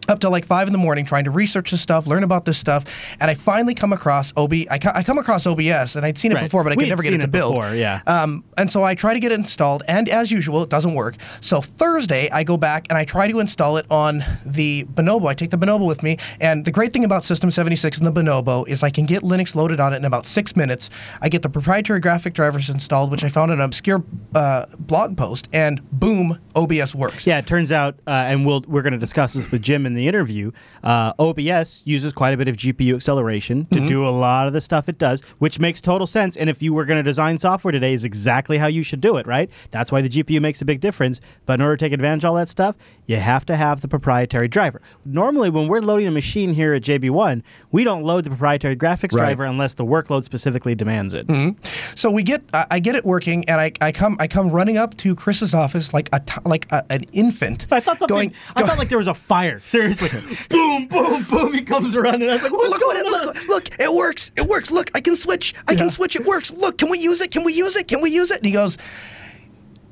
up 0.09 0.19
till 0.19 0.31
like 0.31 0.45
five 0.45 0.67
in 0.67 0.73
the 0.73 0.79
morning 0.79 1.05
trying 1.05 1.23
to 1.25 1.31
research 1.31 1.71
this 1.71 1.81
stuff, 1.81 2.07
learn 2.07 2.23
about 2.23 2.45
this 2.45 2.57
stuff, 2.57 3.15
and 3.21 3.29
I 3.31 3.33
finally 3.35 3.73
come 3.73 3.93
across 3.93 4.33
OB. 4.35 4.53
I, 4.69 4.77
co- 4.77 4.91
I 4.93 5.03
come 5.03 5.17
across 5.17 5.47
OBS, 5.47 5.95
and 5.95 6.05
I'd 6.05 6.17
seen 6.17 6.31
it 6.31 6.35
Right. 6.35 6.43
before, 6.43 6.63
but 6.63 6.73
I 6.73 6.75
could 6.75 6.89
never 6.89 7.03
get 7.03 7.13
it 7.13 7.19
to 7.19 7.23
it 7.25 7.31
build. 7.31 7.55
before, 7.55 7.73
yeah. 7.75 8.01
Um, 8.07 8.43
and 8.57 8.69
so 8.69 8.83
I 8.83 8.95
try 8.95 9.13
to 9.13 9.19
get 9.19 9.31
it 9.31 9.39
installed, 9.39 9.83
and 9.87 10.09
as 10.09 10.31
usual, 10.31 10.61
it 10.63 10.69
doesn't 10.69 10.93
work. 10.93 11.15
So 11.39 11.61
Thursday, 11.61 12.29
I 12.31 12.43
go 12.43 12.57
back 12.57 12.87
and 12.89 12.97
I 12.97 13.05
try 13.05 13.27
to 13.27 13.39
install 13.39 13.77
it 13.77 13.85
on 13.89 14.23
the 14.45 14.83
Bonobo. 14.93 15.27
I 15.27 15.33
take 15.33 15.51
the 15.51 15.57
Bonobo 15.57 15.87
with 15.87 16.03
me, 16.03 16.17
and 16.41 16.65
the 16.65 16.71
great 16.71 16.91
thing 16.93 17.05
about 17.05 17.23
System 17.23 17.49
76 17.51 17.97
and 17.99 18.07
the 18.07 18.11
Bonobo 18.11 18.67
is 18.67 18.83
I 18.83 18.89
can 18.89 19.05
get 19.05 19.23
Linux 19.23 19.55
loaded 19.55 19.79
on 19.79 19.93
it 19.93 19.97
in 19.97 20.05
about 20.05 20.25
six 20.25 20.55
minutes. 20.55 20.89
I 21.21 21.29
get 21.29 21.41
the 21.43 21.49
proprietary 21.49 21.99
graphic 21.99 22.33
drivers 22.33 22.69
installed, 22.69 23.11
which 23.11 23.23
I 23.23 23.29
found 23.29 23.51
in 23.51 23.59
an 23.59 23.65
obscure 23.65 24.03
uh, 24.35 24.65
blog 24.79 25.17
post, 25.17 25.47
and 25.53 25.81
boom, 25.91 26.39
OBS 26.55 26.93
works. 26.95 27.25
Yeah, 27.25 27.39
it 27.39 27.47
turns 27.47 27.71
out, 27.71 27.95
uh, 28.07 28.11
and 28.11 28.45
we'll 28.45 28.63
we're 28.67 28.81
going 28.81 28.93
to 28.93 28.99
discuss 28.99 29.33
this 29.33 29.49
with 29.51 29.61
Jim 29.61 29.85
in 29.85 29.92
the 29.95 30.07
interview. 30.07 30.51
Uh, 30.83 31.13
OBS 31.19 31.83
uses 31.85 32.13
quite 32.13 32.33
a 32.33 32.37
bit 32.37 32.47
of 32.47 32.55
GPU 32.57 32.95
acceleration 32.95 33.65
to 33.71 33.79
Mhm. 33.79 33.87
do 33.87 34.07
a 34.07 34.09
lot 34.09 34.47
of 34.47 34.53
the 34.53 34.61
stuff 34.61 34.89
it 34.89 34.97
does, 34.97 35.21
which 35.39 35.59
makes 35.59 35.81
total 35.81 36.07
sense. 36.07 36.35
And 36.35 36.49
if 36.49 36.61
you 36.61 36.73
were 36.73 36.85
going 36.85 36.99
to 36.99 37.03
design 37.03 37.37
software 37.39 37.71
today, 37.71 37.93
is 37.93 38.03
exactly 38.05 38.57
how 38.57 38.67
you 38.67 38.83
should 38.83 39.01
do 39.01 39.17
it, 39.17 39.27
right? 39.27 39.49
That's 39.71 39.91
why 39.91 40.01
the 40.01 40.09
GPU 40.09 40.39
makes 40.41 40.61
a 40.61 40.65
big 40.65 40.79
difference. 40.81 41.19
But 41.45 41.55
in 41.55 41.61
order 41.61 41.77
to 41.77 41.85
take 41.85 41.93
advantage 41.93 42.23
of 42.23 42.29
all 42.29 42.35
that 42.35 42.49
stuff, 42.49 42.75
you 43.05 43.17
have 43.17 43.45
to 43.47 43.55
have 43.55 43.81
the 43.81 43.87
proprietary 43.87 44.47
driver. 44.47 44.81
Normally, 45.05 45.49
when 45.49 45.67
we're 45.67 45.81
loading 45.81 46.07
a 46.07 46.11
machine 46.11 46.53
here 46.53 46.73
at 46.73 46.81
JB1, 46.83 47.43
we 47.71 47.83
don't 47.83 48.03
load 48.03 48.23
the 48.23 48.29
proprietary 48.29 48.75
graphics 48.75 49.13
Right. 49.13 49.23
driver 49.25 49.43
unless 49.45 49.73
the 49.73 49.85
workload 49.85 50.23
specifically 50.23 50.75
demands 50.75 51.13
it. 51.13 51.27
Mhm. 51.27 51.55
So 51.97 52.09
we 52.11 52.23
get, 52.23 52.41
I 52.53 52.65
I 52.71 52.79
get 52.79 52.95
it 52.95 53.05
working, 53.05 53.45
and 53.47 53.61
I, 53.61 53.71
I 53.81 53.91
come, 53.91 54.17
I 54.19 54.27
come 54.27 54.49
running 54.49 54.77
up 54.77 54.97
to 54.97 55.15
Chris's 55.15 55.53
office 55.53 55.93
like 55.93 56.09
a, 56.11 56.19
t- 56.19 56.39
like 56.45 56.65
a, 56.71 56.83
an 56.91 57.03
infant. 57.13 57.67
I 57.71 57.79
thought 57.79 57.99
something. 57.99 58.07
Going, 58.15 58.33
I 58.55 58.63
thought 58.63 58.77
like 58.79 58.89
there 58.89 58.97
was 58.97 59.07
a 59.07 59.13
fire. 59.13 59.61
Seriously, 59.67 59.82
boom, 60.49 60.87
boom, 60.87 61.23
boom. 61.29 61.53
He 61.53 61.61
comes 61.61 61.95
running. 61.95 62.23
And 62.23 62.31
I 62.31 62.33
was 62.33 62.43
like, 62.43 62.51
what's 62.53 62.69
look, 62.71 62.81
going 62.81 62.97
it, 62.97 63.05
look, 63.05 63.47
look, 63.47 63.79
it 63.79 63.93
works. 63.93 64.31
It 64.35 64.47
works. 64.47 64.71
Look, 64.71 64.91
I 64.95 65.01
can 65.01 65.15
switch. 65.15 65.53
I 65.67 65.75
can 65.75 65.89
switch. 65.89 66.15
It 66.15 66.25
works. 66.25 66.51
Look, 66.53 66.77
can 66.77 66.89
we 66.89 66.99
use 66.99 67.21
it? 67.21 67.31
Can 67.31 67.43
we 67.43 67.53
use 67.53 67.75
it? 67.75 67.87
Can 67.87 68.01
we 68.01 68.09
use 68.11 68.31
it? 68.31 68.37
And 68.37 68.45
he 68.45 68.51
goes, 68.51 68.77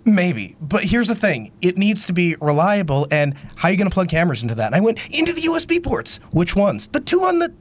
maybe. 0.06 0.56
But 0.62 0.84
here's 0.84 1.08
the 1.08 1.16
thing: 1.16 1.52
it 1.62 1.78
needs 1.78 2.06
to 2.06 2.14
be 2.14 2.36
reliable. 2.42 3.08
And 3.12 3.36
how 3.56 3.68
are 3.68 3.72
you 3.72 3.78
going 3.78 3.89
to 3.89 3.94
plug 3.94 4.10
cameras 4.10 4.42
into 4.44 4.56
that? 4.56 4.68
And 4.68 4.76
I 4.76 4.80
went 4.80 5.00
into 5.18 5.34
the 5.34 5.42
USB 5.42 5.84
ports. 5.84 6.20
Which 6.32 6.56
ones? 6.56 6.88
The 6.89 7.00
two 7.00 7.22
on 7.24 7.39
the, 7.39 7.54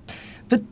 the. 0.49 0.65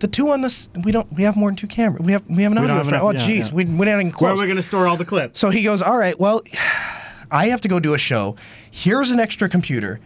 The 0.00 0.08
two 0.08 0.28
on 0.30 0.42
this, 0.42 0.68
we 0.82 0.92
don't. 0.92 1.10
We 1.14 1.22
have 1.22 1.34
more 1.34 1.48
than 1.48 1.56
two 1.56 1.68
cameras. 1.68 2.04
We 2.04 2.12
have 2.12 2.24
we 2.28 2.42
have 2.42 2.52
an 2.52 2.58
We 2.58 2.64
audio. 2.64 2.76
have 2.76 2.88
enough- 2.88 3.02
Oh, 3.02 3.10
yeah, 3.12 3.18
geez, 3.26 3.48
yeah. 3.48 3.54
we 3.54 3.64
we're 3.64 3.86
not 3.86 3.94
even 4.00 4.10
close. 4.10 4.22
Where 4.22 4.32
are 4.32 4.40
we 4.42 4.46
going 4.48 4.56
to 4.56 4.62
store 4.62 4.86
all 4.86 4.96
the 4.98 5.04
clips? 5.04 5.38
So 5.38 5.48
he 5.48 5.62
goes, 5.62 5.80
All 5.80 5.96
right, 5.96 6.18
well, 6.18 6.42
I 7.30 7.46
have 7.46 7.62
to 7.62 7.68
go 7.68 7.80
do 7.80 7.94
a 7.94 7.98
show. 7.98 8.36
Here's 8.70 9.10
an 9.10 9.18
extra 9.20 9.48
computer. 9.48 10.00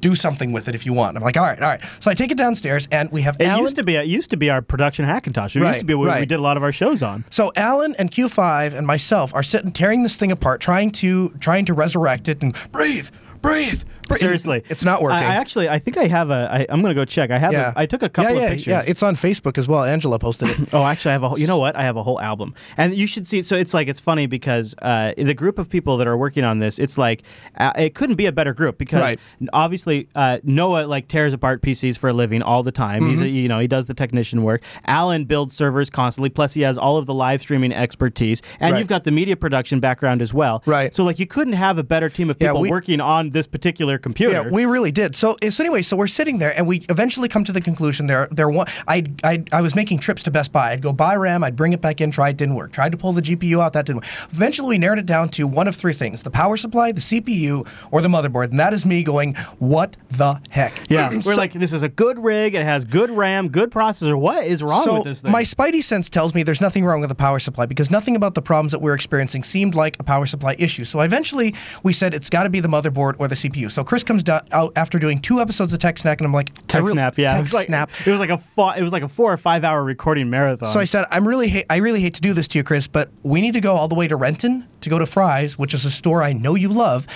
Do 0.00 0.14
something 0.14 0.52
with 0.52 0.68
it 0.68 0.74
if 0.74 0.86
you 0.86 0.92
want. 0.92 1.16
I'm 1.16 1.22
like, 1.22 1.36
all 1.36 1.42
right, 1.44 1.60
all 1.60 1.68
right. 1.68 1.80
So 2.00 2.10
I 2.10 2.14
take 2.14 2.30
it 2.30 2.38
downstairs, 2.38 2.86
and 2.92 3.10
we 3.10 3.22
have 3.22 3.36
It 3.40 3.46
Allan. 3.46 3.62
used 3.64 3.76
to 3.76 3.82
be. 3.82 3.96
It 3.96 4.06
used 4.06 4.30
to 4.30 4.36
be 4.36 4.48
our 4.50 4.62
production 4.62 5.04
Hackintosh. 5.04 5.56
It 5.56 5.60
Right, 5.62 5.68
used 5.70 5.80
to 5.80 5.86
be 5.86 5.94
what 5.94 6.18
we 6.18 6.26
did 6.26 6.38
a 6.38 6.42
lot 6.42 6.56
of 6.56 6.62
our 6.62 6.72
shows 6.72 7.02
on. 7.02 7.24
So 7.30 7.52
Allan 7.56 7.94
and 7.98 8.10
Q5 8.10 8.74
and 8.74 8.86
myself 8.86 9.34
are 9.34 9.42
sitting 9.42 9.72
tearing 9.72 10.02
this 10.04 10.16
thing 10.16 10.30
apart, 10.32 10.60
trying 10.60 10.90
to 10.92 11.30
trying 11.40 11.64
to 11.66 11.74
resurrect 11.74 12.28
it 12.28 12.42
and 12.42 12.54
breathe, 12.72 13.08
breathe. 13.42 13.82
Seriously, 14.16 14.62
it's 14.68 14.84
not 14.84 15.02
working. 15.02 15.18
I, 15.18 15.32
I 15.32 15.34
actually, 15.36 15.68
I 15.68 15.78
think 15.78 15.96
I 15.96 16.06
have 16.06 16.30
a. 16.30 16.48
I, 16.50 16.66
I'm 16.68 16.80
going 16.80 16.94
to 16.94 17.00
go 17.00 17.04
check. 17.04 17.30
I 17.30 17.38
have. 17.38 17.52
yeah, 17.52 17.72
A, 17.76 17.80
I 17.80 17.86
took 17.86 18.02
a 18.02 18.08
couple 18.08 18.34
yeah, 18.34 18.40
of 18.42 18.48
pictures. 18.50 18.66
Yeah, 18.66 18.82
it's 18.86 19.02
on 19.02 19.14
Facebook 19.16 19.58
as 19.58 19.68
well. 19.68 19.84
Angela 19.84 20.18
posted 20.18 20.50
it. 20.50 20.72
Oh, 20.72 20.84
actually, 20.84 21.10
I 21.10 21.12
have 21.12 21.22
a. 21.22 21.28
whole- 21.30 21.38
You 21.38 21.46
know 21.46 21.58
what? 21.58 21.76
I 21.76 21.82
have 21.82 21.96
a 21.96 22.02
whole 22.02 22.20
album, 22.20 22.54
and 22.76 22.94
you 22.94 23.06
should 23.06 23.26
see. 23.26 23.42
So 23.42 23.56
it's 23.56 23.74
like 23.74 23.88
it's 23.88 24.00
funny 24.00 24.26
because 24.26 24.74
uh, 24.82 25.12
the 25.16 25.34
group 25.34 25.58
of 25.58 25.68
people 25.68 25.96
that 25.98 26.06
are 26.06 26.16
working 26.16 26.44
on 26.44 26.58
this, 26.58 26.78
it's 26.78 26.96
like 26.98 27.22
uh, 27.56 27.72
it 27.76 27.94
couldn't 27.94 28.16
be 28.16 28.26
a 28.26 28.32
better 28.32 28.52
group 28.54 28.78
because 28.78 29.00
Right. 29.00 29.20
obviously 29.52 30.08
uh, 30.14 30.38
Noah 30.42 30.86
like 30.86 31.08
tears 31.08 31.32
apart 31.34 31.62
PCs 31.62 31.98
for 31.98 32.08
a 32.08 32.12
living 32.12 32.42
all 32.42 32.62
the 32.62 32.72
time. 32.72 33.06
He's 33.08 33.20
a, 33.20 33.24
Mhm. 33.24 33.32
you 33.34 33.48
know 33.48 33.58
he 33.58 33.66
does 33.66 33.86
the 33.86 33.94
technician 33.94 34.42
work. 34.42 34.62
Allan 34.86 35.24
builds 35.24 35.54
servers 35.54 35.90
constantly. 35.90 36.30
Plus 36.30 36.54
he 36.54 36.62
has 36.62 36.78
all 36.78 36.96
of 36.96 37.06
the 37.06 37.14
live 37.14 37.40
streaming 37.40 37.72
expertise, 37.72 38.42
and 38.60 38.72
Right. 38.72 38.78
you've 38.78 38.88
got 38.88 39.04
the 39.04 39.10
media 39.10 39.36
production 39.36 39.80
background 39.80 40.22
as 40.22 40.32
well. 40.34 40.62
Right. 40.66 40.94
So 40.94 41.04
like 41.04 41.18
you 41.18 41.26
couldn't 41.26 41.54
have 41.54 41.78
a 41.78 41.82
better 41.84 42.08
team 42.08 42.30
of 42.30 42.36
Yeah, 42.40 42.48
people 42.48 42.62
we- 42.62 42.70
working 42.70 43.00
on 43.00 43.30
this 43.30 43.46
particular 43.46 43.97
computer. 43.98 44.32
Yeah, 44.32 44.48
we 44.48 44.64
really 44.66 44.92
did. 44.92 45.14
So, 45.14 45.36
eh, 45.42 45.50
so 45.50 45.62
anyway, 45.62 45.82
so 45.82 45.96
we're 45.96 46.06
sitting 46.06 46.38
there, 46.38 46.52
and 46.56 46.66
we 46.66 46.84
eventually 46.88 47.28
come 47.28 47.44
to 47.44 47.52
the 47.52 47.60
conclusion 47.60 48.06
there. 48.06 48.28
There, 48.30 48.48
one, 48.48 48.66
I, 48.86 49.04
I, 49.24 49.44
I 49.52 49.60
was 49.60 49.74
making 49.74 49.98
trips 49.98 50.22
to 50.24 50.30
Best 50.30 50.52
Buy. 50.52 50.72
I'd 50.72 50.82
go 50.82 50.92
buy 50.92 51.14
RAM, 51.16 51.44
I'd 51.44 51.56
bring 51.56 51.72
it 51.72 51.80
back 51.80 52.00
in, 52.00 52.10
try 52.10 52.30
it, 52.30 52.36
didn't 52.36 52.54
work. 52.54 52.72
Tried 52.72 52.92
to 52.92 52.98
pull 52.98 53.12
the 53.12 53.22
GPU 53.22 53.60
out, 53.60 53.72
that 53.74 53.86
didn't 53.86 53.96
work. 53.98 54.06
Eventually, 54.30 54.68
we 54.70 54.78
narrowed 54.78 54.98
it 54.98 55.06
down 55.06 55.28
to 55.30 55.46
one 55.46 55.68
of 55.68 55.76
three 55.76 55.92
things: 55.92 56.22
the 56.22 56.30
power 56.30 56.56
supply, 56.56 56.92
the 56.92 57.00
CPU, 57.00 57.66
or 57.90 58.00
the 58.00 58.08
motherboard. 58.08 58.50
And 58.50 58.60
that 58.60 58.72
is 58.72 58.84
me 58.86 59.02
going, 59.02 59.34
"What 59.58 59.96
the 60.10 60.40
heck?" 60.50 60.72
Yeah, 60.88 61.10
we're 61.12 61.22
So- 61.22 61.36
like, 61.36 61.52
this 61.52 61.72
is 61.72 61.82
a 61.82 61.88
good 61.88 62.18
rig. 62.18 62.54
It 62.54 62.64
has 62.64 62.84
good 62.84 63.10
RAM, 63.10 63.48
good 63.48 63.70
processor. 63.70 64.18
What 64.18 64.44
is 64.44 64.62
wrong 64.62 64.82
so 64.84 64.94
with 64.96 65.04
this 65.04 65.20
thing? 65.22 65.32
my 65.32 65.42
spidey 65.42 65.82
sense 65.82 66.08
tells 66.10 66.34
me 66.34 66.42
there's 66.42 66.60
nothing 66.60 66.84
wrong 66.84 67.00
with 67.00 67.08
the 67.10 67.14
power 67.14 67.38
supply 67.38 67.66
because 67.66 67.90
nothing 67.90 68.16
about 68.16 68.34
the 68.34 68.42
problems 68.42 68.72
that 68.72 68.80
we're 68.80 68.94
experiencing 68.94 69.42
seemed 69.42 69.74
like 69.74 69.96
a 70.00 70.04
power 70.04 70.26
supply 70.26 70.54
issue. 70.58 70.84
So 70.84 71.00
eventually 71.00 71.54
we 71.82 71.92
said 71.92 72.14
it's 72.14 72.30
got 72.30 72.44
to 72.44 72.50
be 72.50 72.60
the 72.60 72.68
motherboard 72.68 73.14
or 73.18 73.28
the 73.28 73.34
CPU. 73.34 73.70
So 73.70 73.84
Chris 73.88 74.04
comes 74.04 74.22
down, 74.22 74.42
out 74.52 74.70
after 74.76 74.98
doing 74.98 75.18
two 75.18 75.40
episodes 75.40 75.72
of 75.72 75.78
Tech 75.78 75.96
Snack, 75.96 76.20
and 76.20 76.26
I'm 76.26 76.32
like, 76.34 76.52
Tech 76.66 76.82
really- 76.82 76.92
Snap, 76.92 77.16
yeah. 77.16 77.28
Tech 77.28 77.38
it 77.38 77.40
was 77.40 77.54
like, 77.54 77.66
Snap. 77.68 77.90
It 78.06 78.10
was 78.10 78.20
like 78.20 78.28
a 78.28 78.36
fo- 78.36 78.72
it 78.72 78.82
was 78.82 78.92
like 78.92 79.02
a 79.02 79.08
four 79.08 79.32
or 79.32 79.36
five 79.38 79.64
hour 79.64 79.82
recording 79.82 80.28
marathon. 80.28 80.68
So 80.68 80.78
I 80.78 80.84
said, 80.84 81.06
I'm 81.10 81.26
really, 81.26 81.48
ha- 81.48 81.64
I 81.70 81.78
really 81.78 82.02
hate 82.02 82.12
to 82.16 82.20
do 82.20 82.34
this 82.34 82.46
to 82.48 82.58
you, 82.58 82.64
Chris, 82.64 82.86
but 82.86 83.08
we 83.22 83.40
need 83.40 83.54
to 83.54 83.62
go 83.62 83.72
all 83.74 83.88
the 83.88 83.94
way 83.94 84.06
to 84.06 84.14
Renton 84.14 84.68
to 84.82 84.90
go 84.90 84.98
to 84.98 85.06
Fry's, 85.06 85.58
which 85.58 85.72
is 85.72 85.86
a 85.86 85.90
store 85.90 86.22
I 86.22 86.34
know 86.34 86.54
you 86.54 86.68
love, 86.68 87.06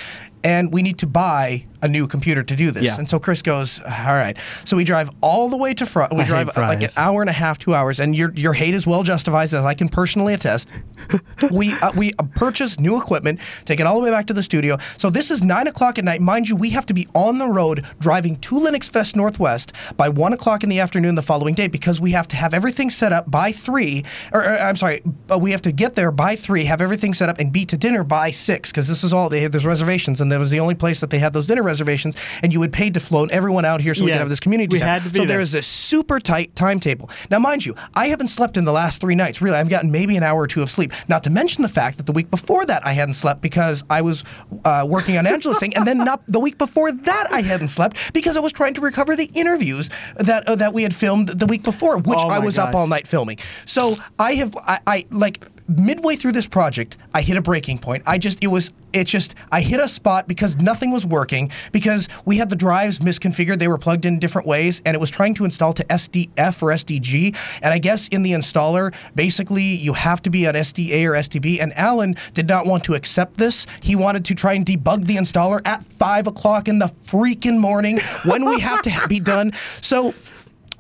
and 0.45 0.72
we 0.72 0.82
need 0.82 0.99
to 0.99 1.07
buy 1.07 1.66
a 1.82 1.88
new 1.88 2.07
computer 2.07 2.43
to 2.43 2.55
do 2.55 2.70
this. 2.70 2.84
Yeah. 2.84 2.99
And 2.99 3.09
so 3.09 3.18
Chris 3.18 3.43
goes, 3.43 3.80
all 3.80 4.14
right. 4.14 4.38
So 4.64 4.76
we 4.76 4.84
drive 4.84 5.11
all 5.20 5.49
the 5.49 5.57
way 5.57 5.74
to 5.74 5.84
Fry. 5.84 6.09
We 6.12 6.20
I 6.20 6.24
drive 6.24 6.57
uh, 6.57 6.62
like 6.62 6.82
an 6.82 6.90
hour 6.97 7.20
and 7.20 7.28
a 7.28 7.32
half, 7.32 7.59
two 7.59 7.74
hours, 7.74 7.99
and 7.99 8.14
your 8.14 8.32
your 8.34 8.53
hate 8.53 8.74
is 8.74 8.86
well 8.86 9.03
justified, 9.03 9.45
as 9.45 9.55
I 9.55 9.74
can 9.74 9.88
personally 9.88 10.32
attest. 10.32 10.68
we 11.51 11.72
uh, 11.74 11.90
we 11.97 12.12
uh, 12.18 12.22
purchase 12.36 12.78
new 12.78 13.01
equipment, 13.01 13.40
take 13.64 13.80
it 13.80 13.86
all 13.86 13.97
the 13.97 14.03
way 14.03 14.11
back 14.11 14.26
to 14.28 14.32
the 14.32 14.43
studio. 14.43 14.78
So 14.97 15.11
this 15.11 15.30
is 15.30 15.43
nine 15.43 15.66
o'clock 15.66 15.99
at 15.99 16.05
night, 16.05 16.20
mind 16.20 16.49
you. 16.49 16.57
We 16.57 16.70
have 16.70 16.86
to 16.86 16.95
be 16.95 17.09
on 17.14 17.38
the 17.38 17.49
road 17.49 17.84
driving 17.99 18.36
to 18.36 18.55
Linux 18.55 18.88
Fest 18.88 19.16
Northwest 19.16 19.72
by 19.97 20.09
one 20.09 20.32
o'clock 20.32 20.62
in 20.62 20.70
the 20.70 20.78
afternoon 20.78 21.16
the 21.16 21.22
following 21.22 21.55
day 21.55 21.66
because 21.66 22.01
we 22.01 22.12
have 22.12 22.28
to 22.28 22.36
have 22.36 22.55
everything 22.55 22.90
set 22.90 23.12
up 23.12 23.30
by 23.30 23.51
three. 23.51 24.05
Or, 24.32 24.40
or, 24.40 24.57
I'm 24.59 24.76
sorry, 24.76 25.03
but 25.26 25.40
we 25.40 25.51
have 25.51 25.62
to 25.62 25.72
get 25.72 25.97
there 25.97 26.12
by 26.12 26.36
three, 26.36 26.64
have 26.64 26.80
everything 26.80 27.12
set 27.12 27.28
up, 27.28 27.40
and 27.40 27.53
be 27.53 27.64
to 27.66 27.76
dinner 27.76 28.05
by 28.05 28.30
six 28.30 28.70
because 28.70 28.88
this 28.88 29.03
is 29.03 29.12
all 29.12 29.28
they 29.28 29.49
there's 29.49 29.66
reservations, 29.66 30.20
and 30.20 30.30
that 30.33 30.39
was 30.39 30.51
the 30.51 30.61
only 30.61 30.74
place 30.74 31.01
that 31.01 31.11
they 31.11 31.18
had 31.18 31.33
those 31.33 31.47
dinner 31.47 31.62
reservations, 31.62 32.16
and 32.43 32.53
you 32.53 32.61
had 32.62 32.72
paid 32.72 32.95
to 32.95 33.01
float 33.01 33.30
everyone 33.30 33.64
out 33.64 33.80
here 33.80 33.95
so 33.95 34.05
we 34.05 34.11
could 34.11 34.20
have 34.20 34.28
this 34.28 34.41
community. 34.41 34.74
we 34.74 34.78
time. 34.78 34.89
had 34.89 35.03
to 35.03 35.11
be 35.11 35.18
so 35.18 35.24
there. 35.24 35.41
is 35.41 35.53
this 35.53 35.66
super 35.66 36.18
tight 36.18 36.55
timetable. 36.55 37.11
Now, 37.30 37.39
mind 37.39 37.64
you, 37.64 37.74
I 37.95 38.09
haven't 38.09 38.28
slept 38.28 38.57
in 38.57 38.64
the 38.64 38.72
last 38.72 39.01
three 39.01 39.14
nights. 39.14 39.41
Really, 39.41 39.57
I've 39.57 39.68
gotten 39.68 39.91
maybe 39.91 40.16
an 40.16 40.22
hour 40.22 40.41
or 40.41 40.47
two 40.47 40.62
of 40.62 40.70
sleep. 40.70 40.93
Not 41.09 41.24
to 41.24 41.30
mention 41.30 41.62
the 41.62 41.68
fact 41.68 41.99
that 41.99 42.07
the 42.07 42.12
week 42.12 42.30
before 42.30 42.64
that 42.66 42.87
I 42.87 42.93
hadn't 42.93 43.14
slept 43.14 43.41
because 43.41 43.85
I 43.91 44.03
was 44.03 44.24
uh, 44.64 44.87
working 44.89 45.16
on 45.18 45.26
Angela's 45.26 45.59
thing, 45.59 45.74
and 45.76 45.87
then 45.87 45.99
not 45.99 46.22
the 46.26 46.41
week 46.41 46.59
before 46.59 46.93
that 46.93 47.33
I 47.33 47.43
hadn't 47.43 47.68
slept 47.68 48.12
because 48.12 48.37
I 48.37 48.41
was 48.41 48.53
trying 48.53 48.74
to 48.74 48.80
recover 48.80 49.16
the 49.16 49.30
interviews 49.35 49.91
that 50.16 50.49
uh, 50.49 50.57
that 50.57 50.72
we 50.72 50.83
had 50.83 50.95
filmed 50.95 51.28
the 51.28 51.47
week 51.47 51.62
before, 51.62 51.99
which 51.99 52.18
Oh 52.20 52.28
I 52.28 52.39
was 52.39 52.59
up 52.59 52.74
all 52.74 52.87
night 52.87 53.07
filming. 53.07 53.39
So 53.66 53.97
I 54.18 54.35
have 54.35 54.57
I, 54.57 54.80
I 54.87 55.07
like 55.11 55.45
midway 55.69 56.17
through 56.17 56.33
this 56.33 56.47
project, 56.47 56.97
I 57.15 57.23
hit 57.23 57.37
a 57.37 57.43
breaking 57.43 57.79
point. 57.79 58.03
I 58.07 58.19
just 58.19 58.43
it 58.43 58.49
was 58.49 58.73
it 58.93 59.05
just 59.05 59.35
I 59.51 59.61
hit 59.61 59.81
a 59.81 59.89
spot 59.89 60.29
because 60.29 60.59
nothing 60.59 60.91
was 60.91 61.07
working 61.07 61.51
because 61.73 62.09
we 62.25 62.37
had 62.37 62.51
the 62.51 62.57
drives 62.57 62.99
misconfigured. 62.99 63.59
They 63.59 63.69
were 63.69 63.79
plugged 63.79 64.05
in 64.05 64.19
different 64.19 64.47
ways, 64.47 64.83
and 64.85 64.95
it 64.95 65.01
was 65.01 65.11
trying 65.11 65.35
to 65.35 65.45
install 65.45 65.73
to 65.75 65.85
SDF 65.85 66.63
or 66.63 66.71
SDG. 66.71 67.37
And 67.63 67.73
I 67.73 67.79
guess 67.79 68.09
in 68.09 68.23
the 68.23 68.33
installer, 68.33 68.95
basically 69.15 69.63
you 69.63 69.93
have 69.95 70.23
to 70.23 70.31
be 70.31 70.47
on 70.47 70.55
SDA 70.55 71.09
or 71.09 71.13
SDB. 71.13 71.61
And 71.61 71.77
Allan 71.79 72.17
did 72.35 72.49
not 72.49 72.67
want 72.67 72.85
to 72.85 72.95
accept 72.95 73.39
this. 73.39 73.67
He 73.83 73.97
wanted 73.97 74.25
to 74.27 74.35
try 74.35 74.55
and 74.55 74.65
debug 74.65 75.07
the 75.07 75.17
installer 75.17 75.67
at 75.67 75.83
five 75.83 76.27
o'clock 76.27 76.69
in 76.69 76.79
the 76.79 76.87
freaking 76.87 77.59
morning 77.59 77.99
when 78.27 78.45
we 78.45 78.61
have 78.61 78.83
to 78.83 78.93
be 79.09 79.21
done. 79.21 79.53
So 79.81 80.15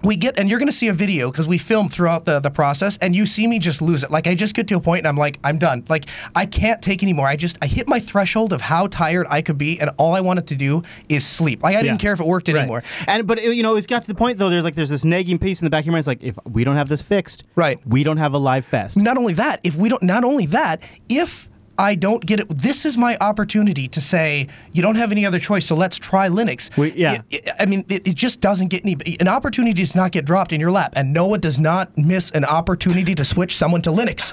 we 0.04 0.16
get 0.16 0.38
and 0.38 0.48
you're 0.48 0.58
going 0.58 0.68
to 0.68 0.72
see 0.72 0.88
a 0.88 0.92
video 0.92 1.30
because 1.30 1.46
we 1.48 1.58
film 1.58 1.88
throughout 1.88 2.24
the, 2.24 2.40
the 2.40 2.50
process 2.50 2.98
and 3.00 3.14
you 3.14 3.26
see 3.26 3.46
me 3.46 3.58
just 3.58 3.80
lose 3.82 4.02
it 4.02 4.10
like 4.10 4.26
i 4.26 4.34
just 4.34 4.54
get 4.54 4.66
to 4.68 4.76
a 4.76 4.80
point 4.80 4.98
and 5.00 5.08
i'm 5.08 5.16
like 5.16 5.38
i'm 5.44 5.58
done 5.58 5.84
like 5.88 6.06
i 6.34 6.44
can't 6.46 6.82
take 6.82 7.02
anymore 7.02 7.26
i 7.26 7.36
just 7.36 7.56
i 7.62 7.66
hit 7.66 7.86
my 7.88 7.98
threshold 8.00 8.52
of 8.52 8.60
how 8.60 8.86
tired 8.86 9.26
i 9.30 9.40
could 9.42 9.58
be 9.58 9.80
and 9.80 9.90
all 9.98 10.14
i 10.14 10.20
wanted 10.20 10.46
to 10.46 10.56
do 10.56 10.82
is 11.08 11.24
sleep 11.26 11.62
like 11.62 11.76
i 11.76 11.82
didn't 11.82 11.98
care 11.98 12.12
if 12.12 12.20
it 12.20 12.26
worked 12.26 12.48
Right. 12.48 12.56
anymore 12.58 12.82
And 13.06 13.26
but 13.26 13.38
it, 13.38 13.54
you 13.56 13.62
know, 13.62 13.76
it's 13.76 13.86
got 13.86 14.02
to 14.02 14.08
the 14.08 14.14
point 14.14 14.38
though. 14.38 14.50
There's 14.50 14.64
like 14.64 14.74
there's 14.74 14.88
this 14.88 15.04
nagging 15.04 15.38
piece 15.38 15.60
in 15.60 15.64
the 15.66 15.70
back 15.70 15.82
of 15.82 15.86
your 15.86 15.92
mind. 15.92 16.00
It's 16.00 16.06
like 16.08 16.22
if 16.22 16.36
we 16.44 16.64
don't 16.64 16.76
have 16.76 16.88
this 16.88 17.02
fixed, 17.02 17.44
right, 17.54 17.78
we 17.86 18.02
don't 18.04 18.16
have 18.18 18.34
a 18.34 18.38
live 18.38 18.64
fest. 18.64 19.00
not 19.00 19.16
only 19.16 19.32
that 19.34 19.60
if 19.64 19.76
we 19.76 19.88
don't 19.88 20.02
not 20.02 20.24
only 20.24 20.46
that 20.46 20.82
if 21.08 21.48
I 21.82 21.96
don't 21.96 22.24
get 22.24 22.38
it, 22.40 22.48
this 22.48 22.84
is 22.84 22.96
my 22.96 23.16
opportunity 23.20 23.88
to 23.88 24.00
say 24.00 24.46
you 24.72 24.82
don't 24.82 24.94
have 24.94 25.10
any 25.12 25.26
other 25.26 25.40
choice, 25.40 25.66
so 25.66 25.74
let's 25.74 25.98
try 25.98 26.28
Linux. 26.28 26.70
yeah. 26.96 27.14
It- 27.30 27.44
it- 27.46 27.50
I 27.58 27.66
mean, 27.66 27.84
it, 27.88 28.06
it 28.06 28.14
just 28.14 28.40
doesn't 28.40 28.68
get 28.68 28.84
any. 28.84 28.96
An 29.20 29.28
opportunity 29.28 29.74
does 29.82 29.94
not 29.94 30.12
get 30.12 30.24
dropped 30.24 30.52
in 30.52 30.60
your 30.60 30.70
lap, 30.70 30.92
and 30.96 31.12
Noah 31.12 31.38
does 31.38 31.58
not 31.58 31.96
miss 31.98 32.30
an 32.30 32.44
opportunity 32.44 33.14
to 33.16 33.24
switch 33.24 33.56
someone 33.56 33.82
to 33.82 33.90
Linux. 33.90 34.32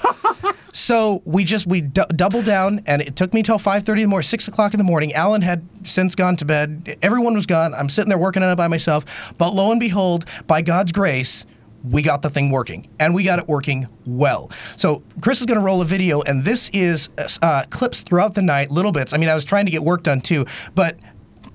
so 0.72 1.22
we 1.24 1.42
just 1.44 1.66
we 1.66 1.80
d- 1.80 2.02
doubled 2.14 2.44
down, 2.46 2.82
and 2.86 3.02
it 3.02 3.16
took 3.16 3.34
me 3.34 3.42
till 3.42 3.58
five 3.58 3.84
thirty 3.84 4.02
in 4.02 4.06
the 4.08 4.10
morning, 4.10 4.22
six 4.24 4.46
o'clock 4.48 4.72
in 4.72 4.78
the 4.78 4.84
morning. 4.84 5.12
Allan 5.14 5.42
had 5.42 5.62
since 5.82 6.14
gone 6.14 6.36
to 6.36 6.44
bed. 6.44 6.96
Everyone 7.02 7.34
was 7.34 7.46
gone. 7.46 7.74
I'm 7.74 7.88
sitting 7.88 8.08
there 8.08 8.18
working 8.18 8.42
on 8.42 8.50
it 8.52 8.56
by 8.56 8.68
myself. 8.68 9.34
But 9.38 9.54
lo 9.54 9.70
and 9.72 9.80
behold, 9.80 10.24
by 10.46 10.62
God's 10.62 10.92
grace. 10.92 11.46
We 11.82 12.02
got 12.02 12.22
the 12.22 12.30
thing 12.30 12.50
working, 12.50 12.88
and 12.98 13.14
we 13.14 13.24
got 13.24 13.38
it 13.38 13.48
working 13.48 13.86
well. 14.04 14.50
So 14.76 15.02
Chris 15.22 15.40
is 15.40 15.46
going 15.46 15.58
to 15.58 15.64
roll 15.64 15.80
a 15.80 15.86
video, 15.86 16.20
and 16.22 16.44
this 16.44 16.68
is 16.70 17.08
uh, 17.42 17.64
clips 17.70 18.02
throughout 18.02 18.34
the 18.34 18.42
night, 18.42 18.70
little 18.70 18.92
bits. 18.92 19.12
I 19.12 19.16
mean, 19.16 19.28
I 19.28 19.34
was 19.34 19.44
trying 19.44 19.64
to 19.64 19.70
get 19.70 19.82
work 19.82 20.02
done 20.02 20.20
too, 20.20 20.44
but 20.74 20.98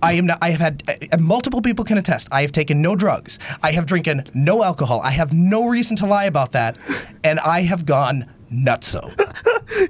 I 0.02 0.14
am 0.14 0.26
not, 0.26 0.40
I 0.42 0.52
have 0.52 0.60
had 0.60 0.84
uh, 1.12 1.18
multiple 1.18 1.62
people 1.62 1.86
can 1.86 1.98
attest. 1.98 2.28
I 2.32 2.42
have 2.42 2.52
taken 2.52 2.82
no 2.82 2.96
drugs. 2.96 3.40
I 3.64 3.72
have 3.72 3.86
drinking 3.86 4.26
no 4.34 4.64
alcohol. 4.64 5.02
I 5.04 5.12
have 5.12 5.34
no 5.34 5.68
reason 5.68 5.96
to 5.98 6.06
lie 6.06 6.26
about 6.26 6.52
that, 6.54 6.78
and 7.24 7.40
I 7.40 7.62
have 7.62 7.86
gone 7.86 8.26
nutso. 8.52 9.12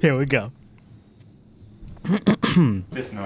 Here 0.00 0.16
we 0.16 0.26
go. 0.26 0.52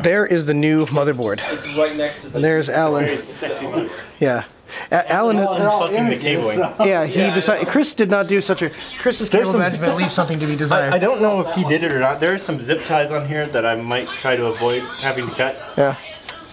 there 0.02 0.26
is 0.26 0.46
the 0.46 0.54
new 0.54 0.86
motherboard. 0.86 1.40
It's 1.52 1.76
right 1.76 1.94
next 1.94 2.22
to 2.22 2.28
the. 2.28 2.36
And 2.36 2.44
there's 2.44 2.68
Allan. 2.68 3.04
Very 3.04 3.18
sexy 3.18 3.88
Yeah. 4.18 4.44
A- 4.90 5.12
Allan, 5.12 5.36
fucking 5.38 6.06
the 6.08 6.16
cabling. 6.18 6.58
yeah, 6.88 7.06
he 7.06 7.30
decided. 7.34 7.68
Chris 7.68 7.94
did 7.94 8.10
not 8.10 8.26
do 8.28 8.40
such 8.40 8.62
a. 8.62 8.70
Chris's 8.98 9.28
cable 9.28 9.52
management 9.58 9.96
leaves 9.96 10.14
something 10.14 10.38
to 10.40 10.46
be 10.46 10.56
desired. 10.56 10.92
I, 10.92 10.96
I 10.96 10.98
don't 10.98 11.20
know 11.20 11.40
if 11.40 11.54
he 11.54 11.64
did 11.64 11.82
it 11.84 11.92
or 11.92 11.98
not. 11.98 12.20
There 12.20 12.32
are 12.34 12.38
some 12.38 12.60
zip 12.60 12.84
ties 12.84 13.10
on 13.10 13.26
here 13.26 13.46
that 13.46 13.64
I 13.66 13.74
might 13.76 14.08
try 14.08 14.36
to 14.36 14.46
avoid 14.46 14.82
having 15.02 15.28
to 15.28 15.34
cut. 15.34 15.56
Yeah, 15.76 15.96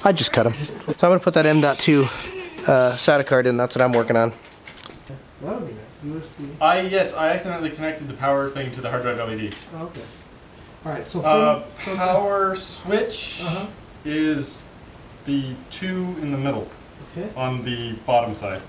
I 0.04 0.12
just 0.12 0.32
cut 0.32 0.44
them. 0.44 0.54
So 0.54 0.74
I'm 0.90 0.96
gonna 1.12 1.20
put 1.20 1.34
that 1.36 1.46
M.2 1.46 2.04
uh, 2.68 2.92
SATA 2.94 3.26
card 3.26 3.48
in. 3.48 3.58
That's 3.58 3.76
what 3.76 3.82
I'm 3.82 3.92
working 3.94 4.16
on. 4.18 4.32
That 5.42 5.60
would 5.62 5.68
be 5.68 5.74
nice. 5.74 5.84
I 6.62 6.82
yes, 6.82 7.14
I 7.14 7.30
accidentally 7.30 7.70
connected 7.72 8.08
the 8.08 8.14
power 8.14 8.50
thing 8.50 8.72
to 8.74 8.82
the 8.82 8.90
hard 8.90 9.04
drive 9.04 9.18
LED. 9.18 9.54
Oh, 9.76 9.84
Okay. 9.86 10.02
All 10.86 10.92
right. 10.94 11.08
So 11.08 11.22
Uh, 11.22 11.64
power 11.84 12.56
switch 12.56 13.42
is 14.06 14.66
the 15.26 15.54
two 15.72 16.16
in 16.22 16.32
the 16.32 16.38
middle. 16.38 16.70
Okay. 17.18 17.30
On 17.36 17.64
the 17.64 17.94
bottom 18.06 18.36
side. 18.36 18.62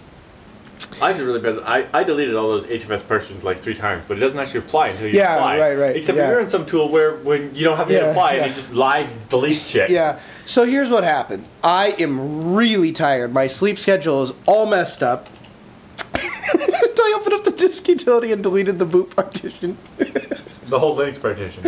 I 1.02 1.12
just 1.12 1.24
really 1.24 1.40
pissed. 1.40 1.58
I, 1.64 1.86
I 1.92 2.02
deleted 2.04 2.34
all 2.34 2.48
those 2.48 2.66
HFS 2.66 3.06
partitions 3.06 3.42
like 3.44 3.58
three 3.58 3.74
times, 3.74 4.04
but 4.08 4.16
it 4.16 4.20
doesn't 4.20 4.38
actually 4.38 4.60
apply 4.60 4.88
until 4.88 5.08
you 5.08 5.14
Yeah, 5.14 5.34
apply. 5.36 5.58
right, 5.58 5.74
right, 5.74 5.96
Except 5.96 6.16
yeah. 6.16 6.30
you're 6.30 6.40
in 6.40 6.48
some 6.48 6.64
tool 6.64 6.88
where 6.88 7.16
when 7.16 7.54
you 7.54 7.64
don't 7.64 7.76
have 7.76 7.88
to 7.88 7.92
Yeah, 7.94 8.06
apply 8.06 8.34
yeah. 8.34 8.42
and 8.44 8.52
it 8.52 8.54
just 8.54 8.72
live 8.72 9.08
deletes 9.28 9.68
shit. 9.68 9.90
Yeah. 9.90 10.18
So 10.46 10.64
here's 10.64 10.88
what 10.88 11.04
happened. 11.04 11.44
I 11.62 11.88
am 11.98 12.54
really 12.54 12.92
tired. 12.92 13.34
My 13.34 13.48
sleep 13.48 13.78
schedule 13.78 14.22
is 14.22 14.32
all 14.46 14.66
messed 14.66 15.02
up. 15.02 15.28
I 16.14 17.14
opened 17.18 17.34
up 17.34 17.44
the 17.44 17.50
disk 17.52 17.86
utility 17.88 18.32
and 18.32 18.42
deleted 18.42 18.78
the 18.78 18.86
boot 18.86 19.14
partition. 19.14 19.76
The 19.98 20.78
whole 20.78 20.96
Linux 20.96 21.20
partition. 21.20 21.66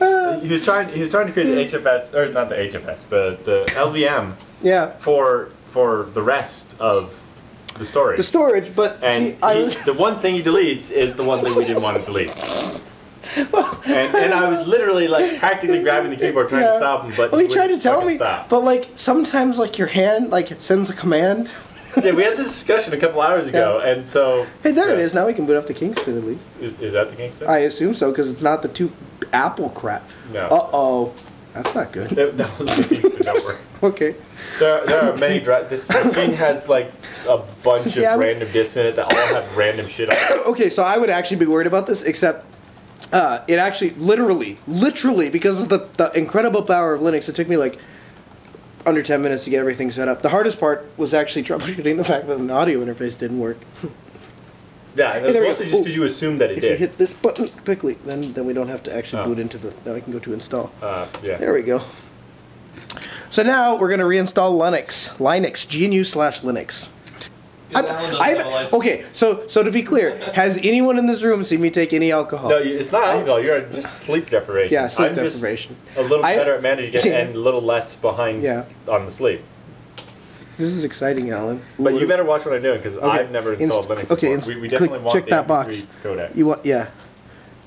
Uh. 0.00 0.40
he 0.40 0.48
was 0.48 0.64
trying. 0.64 0.88
He 0.88 1.00
was 1.02 1.10
trying 1.10 1.26
to 1.26 1.32
create 1.32 1.70
the 1.70 1.78
HFS, 1.78 2.14
or 2.14 2.30
not 2.32 2.48
the 2.48 2.54
HFS, 2.56 3.08
the 3.08 3.38
the 3.44 3.64
LVM 3.74 4.34
Yeah. 4.62 4.96
for 4.98 5.48
for 5.76 6.04
the 6.14 6.22
rest 6.22 6.72
of 6.80 7.22
the 7.78 7.84
storage. 7.84 8.16
The 8.16 8.22
storage, 8.22 8.74
but 8.74 8.98
and 9.02 9.34
see, 9.34 9.38
I 9.42 9.56
he- 9.56 9.62
was- 9.64 9.84
the 9.84 9.92
one 9.92 10.20
thing 10.20 10.34
he 10.34 10.42
deletes 10.42 10.90
is 10.90 11.16
the 11.16 11.22
one 11.22 11.44
thing 11.44 11.54
we 11.54 11.66
didn't 11.66 11.82
want 11.82 11.98
to 11.98 12.02
delete. 12.06 12.30
and, 13.36 14.14
and 14.14 14.32
I 14.32 14.48
was 14.48 14.66
literally 14.66 15.06
like 15.06 15.38
practically 15.38 15.82
grabbing 15.82 16.10
the 16.10 16.16
keyboard 16.16 16.48
trying 16.48 16.62
to 16.62 16.78
stop 16.78 17.04
him, 17.04 17.12
but 17.14 17.30
well, 17.30 17.42
he 17.42 17.46
tried 17.48 17.66
to 17.68 17.78
tell 17.78 18.02
me, 18.02 18.16
Stop. 18.16 18.48
but 18.48 18.60
like 18.64 18.88
sometimes, 18.96 19.58
like 19.58 19.76
your 19.76 19.88
hand, 19.88 20.30
like 20.30 20.50
it 20.50 20.60
sends 20.60 20.88
a 20.88 20.94
command. 20.94 21.50
yeah, 22.02 22.12
we 22.12 22.22
had 22.22 22.38
this 22.38 22.48
discussion 22.48 22.94
a 22.94 22.96
couple 22.96 23.20
hours 23.20 23.46
ago, 23.46 23.80
and 23.84 24.06
so 24.06 24.46
Hey, 24.62 24.70
there 24.72 24.88
it 24.90 24.98
is. 24.98 25.12
Now 25.12 25.26
we 25.26 25.34
can 25.34 25.44
boot 25.44 25.56
up 25.58 25.66
the 25.66 25.74
Kingston 25.74 26.16
at 26.16 26.24
least. 26.24 26.48
is, 26.58 26.72
is 26.80 26.92
that 26.94 27.10
the 27.10 27.16
Kingston? 27.16 27.48
I 27.48 27.58
assume 27.58 27.92
so 27.94 28.10
because 28.10 28.30
it's 28.30 28.40
not 28.42 28.62
the 28.62 28.68
two 28.68 28.90
Apple 29.34 29.68
crap. 29.70 30.08
No. 30.32 30.46
Uh 30.46 30.70
oh, 30.72 31.14
that's 31.52 31.74
not 31.74 31.92
good. 31.92 32.08
That, 32.10 32.38
that 32.38 32.58
was 32.58 32.74
the 32.78 32.84
Kingston. 32.96 33.22
Don't 33.22 33.44
worry. 33.44 33.58
Okay. 33.82 34.14
There, 34.58 34.86
there 34.86 35.02
are 35.02 35.16
many. 35.16 35.40
drives. 35.40 35.68
this 35.68 35.88
machine 35.88 36.32
has 36.32 36.68
like 36.68 36.90
a 37.28 37.38
bunch 37.62 37.92
See, 37.92 38.04
of 38.04 38.18
random 38.18 38.50
disks 38.52 38.76
in 38.76 38.86
it 38.86 38.96
that 38.96 39.04
all 39.04 39.34
have 39.34 39.56
random 39.56 39.86
shit 39.86 40.10
on 40.10 40.16
it. 40.16 40.46
okay, 40.46 40.70
so 40.70 40.82
I 40.82 40.98
would 40.98 41.10
actually 41.10 41.36
be 41.38 41.46
worried 41.46 41.66
about 41.66 41.86
this, 41.86 42.02
except 42.02 42.46
uh, 43.12 43.40
it 43.46 43.58
actually, 43.58 43.90
literally, 43.90 44.58
literally, 44.66 45.28
because 45.30 45.62
of 45.62 45.68
the, 45.68 45.88
the 45.96 46.10
incredible 46.18 46.62
power 46.62 46.94
of 46.94 47.02
Linux, 47.02 47.28
it 47.28 47.34
took 47.34 47.48
me 47.48 47.56
like 47.56 47.78
under 48.86 49.02
10 49.02 49.20
minutes 49.20 49.44
to 49.44 49.50
get 49.50 49.60
everything 49.60 49.90
set 49.90 50.08
up. 50.08 50.22
The 50.22 50.28
hardest 50.28 50.58
part 50.58 50.88
was 50.96 51.12
actually 51.12 51.42
troubleshooting 51.42 51.96
the 51.96 52.04
fact 52.04 52.26
that 52.28 52.38
an 52.38 52.50
audio 52.50 52.84
interface 52.84 53.18
didn't 53.18 53.38
work. 53.40 53.58
Yeah, 54.96 55.12
and 55.14 55.26
Hey, 55.26 55.36
it 55.36 55.40
was 55.40 55.48
mostly 55.60 55.66
just 55.68 55.82
because 55.82 55.94
you 55.94 56.02
assumed 56.04 56.40
that 56.40 56.50
it 56.52 56.56
if 56.56 56.64
you 56.64 56.74
hit 56.74 56.96
this 56.96 57.12
button 57.12 57.48
quickly, 57.66 57.98
then 58.06 58.32
then 58.32 58.46
we 58.46 58.54
don't 58.54 58.68
have 58.68 58.82
to 58.84 58.96
actually 58.96 59.20
Oh. 59.20 59.24
boot 59.26 59.38
into 59.38 59.58
the. 59.58 59.74
Now 59.84 59.94
I 59.94 60.00
can 60.00 60.10
go 60.10 60.18
to 60.18 60.32
install. 60.32 60.72
Uh, 60.80 61.06
yeah. 61.22 61.36
There 61.36 61.52
we 61.52 61.60
go. 61.60 61.82
So 63.36 63.42
now 63.42 63.76
we're 63.76 63.88
going 63.88 64.00
to 64.00 64.06
reinstall 64.06 64.52
Linux, 64.56 65.10
Linux, 65.18 65.66
GNU 65.68 66.04
slash 66.04 66.40
Linux. 66.40 66.88
Allan 67.74 67.84
doesn't 67.84 68.14
I've- 68.18 68.38
have 68.38 68.46
a 68.46 68.48
license. 68.48 68.72
okay, 68.72 69.04
so 69.12 69.46
so 69.46 69.62
to 69.62 69.70
be 69.70 69.82
clear, 69.82 70.16
has 70.32 70.56
anyone 70.62 70.96
in 70.96 71.06
this 71.06 71.22
room 71.22 71.44
seen 71.44 71.60
me 71.60 71.68
take 71.68 71.92
any 71.92 72.10
alcohol? 72.12 72.48
No, 72.48 72.56
it's 72.56 72.92
not 72.92 73.08
alcohol. 73.08 73.38
You're 73.38 73.60
just 73.60 73.92
sleep 73.98 74.30
deprivation. 74.30 74.72
Yeah, 74.72 74.88
sleep 74.88 75.08
I'm 75.10 75.14
just 75.16 75.36
deprivation. 75.36 75.76
a 75.98 76.02
little 76.04 76.24
I- 76.24 76.34
better 76.36 76.54
at 76.54 76.62
managing 76.62 76.94
it 76.94 77.04
and 77.28 77.36
a 77.36 77.38
little 77.38 77.60
less 77.60 77.94
behind 77.94 78.42
Yeah. 78.42 78.64
on 78.88 79.04
the 79.04 79.12
sleep. 79.12 79.42
This 80.56 80.70
is 80.72 80.84
exciting, 80.84 81.28
Allan. 81.30 81.60
But 81.78 81.92
Ooh. 81.92 81.98
you 81.98 82.06
better 82.08 82.24
watch 82.24 82.46
what 82.46 82.54
I'm 82.54 82.62
doing 82.62 82.78
because 82.78 82.96
Okay, 82.96 83.06
I've 83.06 83.30
never 83.30 83.52
installed 83.52 83.90
inst- 83.90 84.06
Linux 84.06 84.10
okay, 84.12 84.28
before. 84.28 84.34
inst- 84.34 84.48
we, 84.48 84.56
we 84.56 84.68
click- 84.70 84.90
want 84.90 85.10
check 85.10 85.24
the 85.26 85.30
that 85.32 85.44
MP3 85.44 85.46
box. 85.46 85.82
codec. 86.02 86.34
You 86.34 86.46
want 86.46 86.64
yeah, 86.64 86.86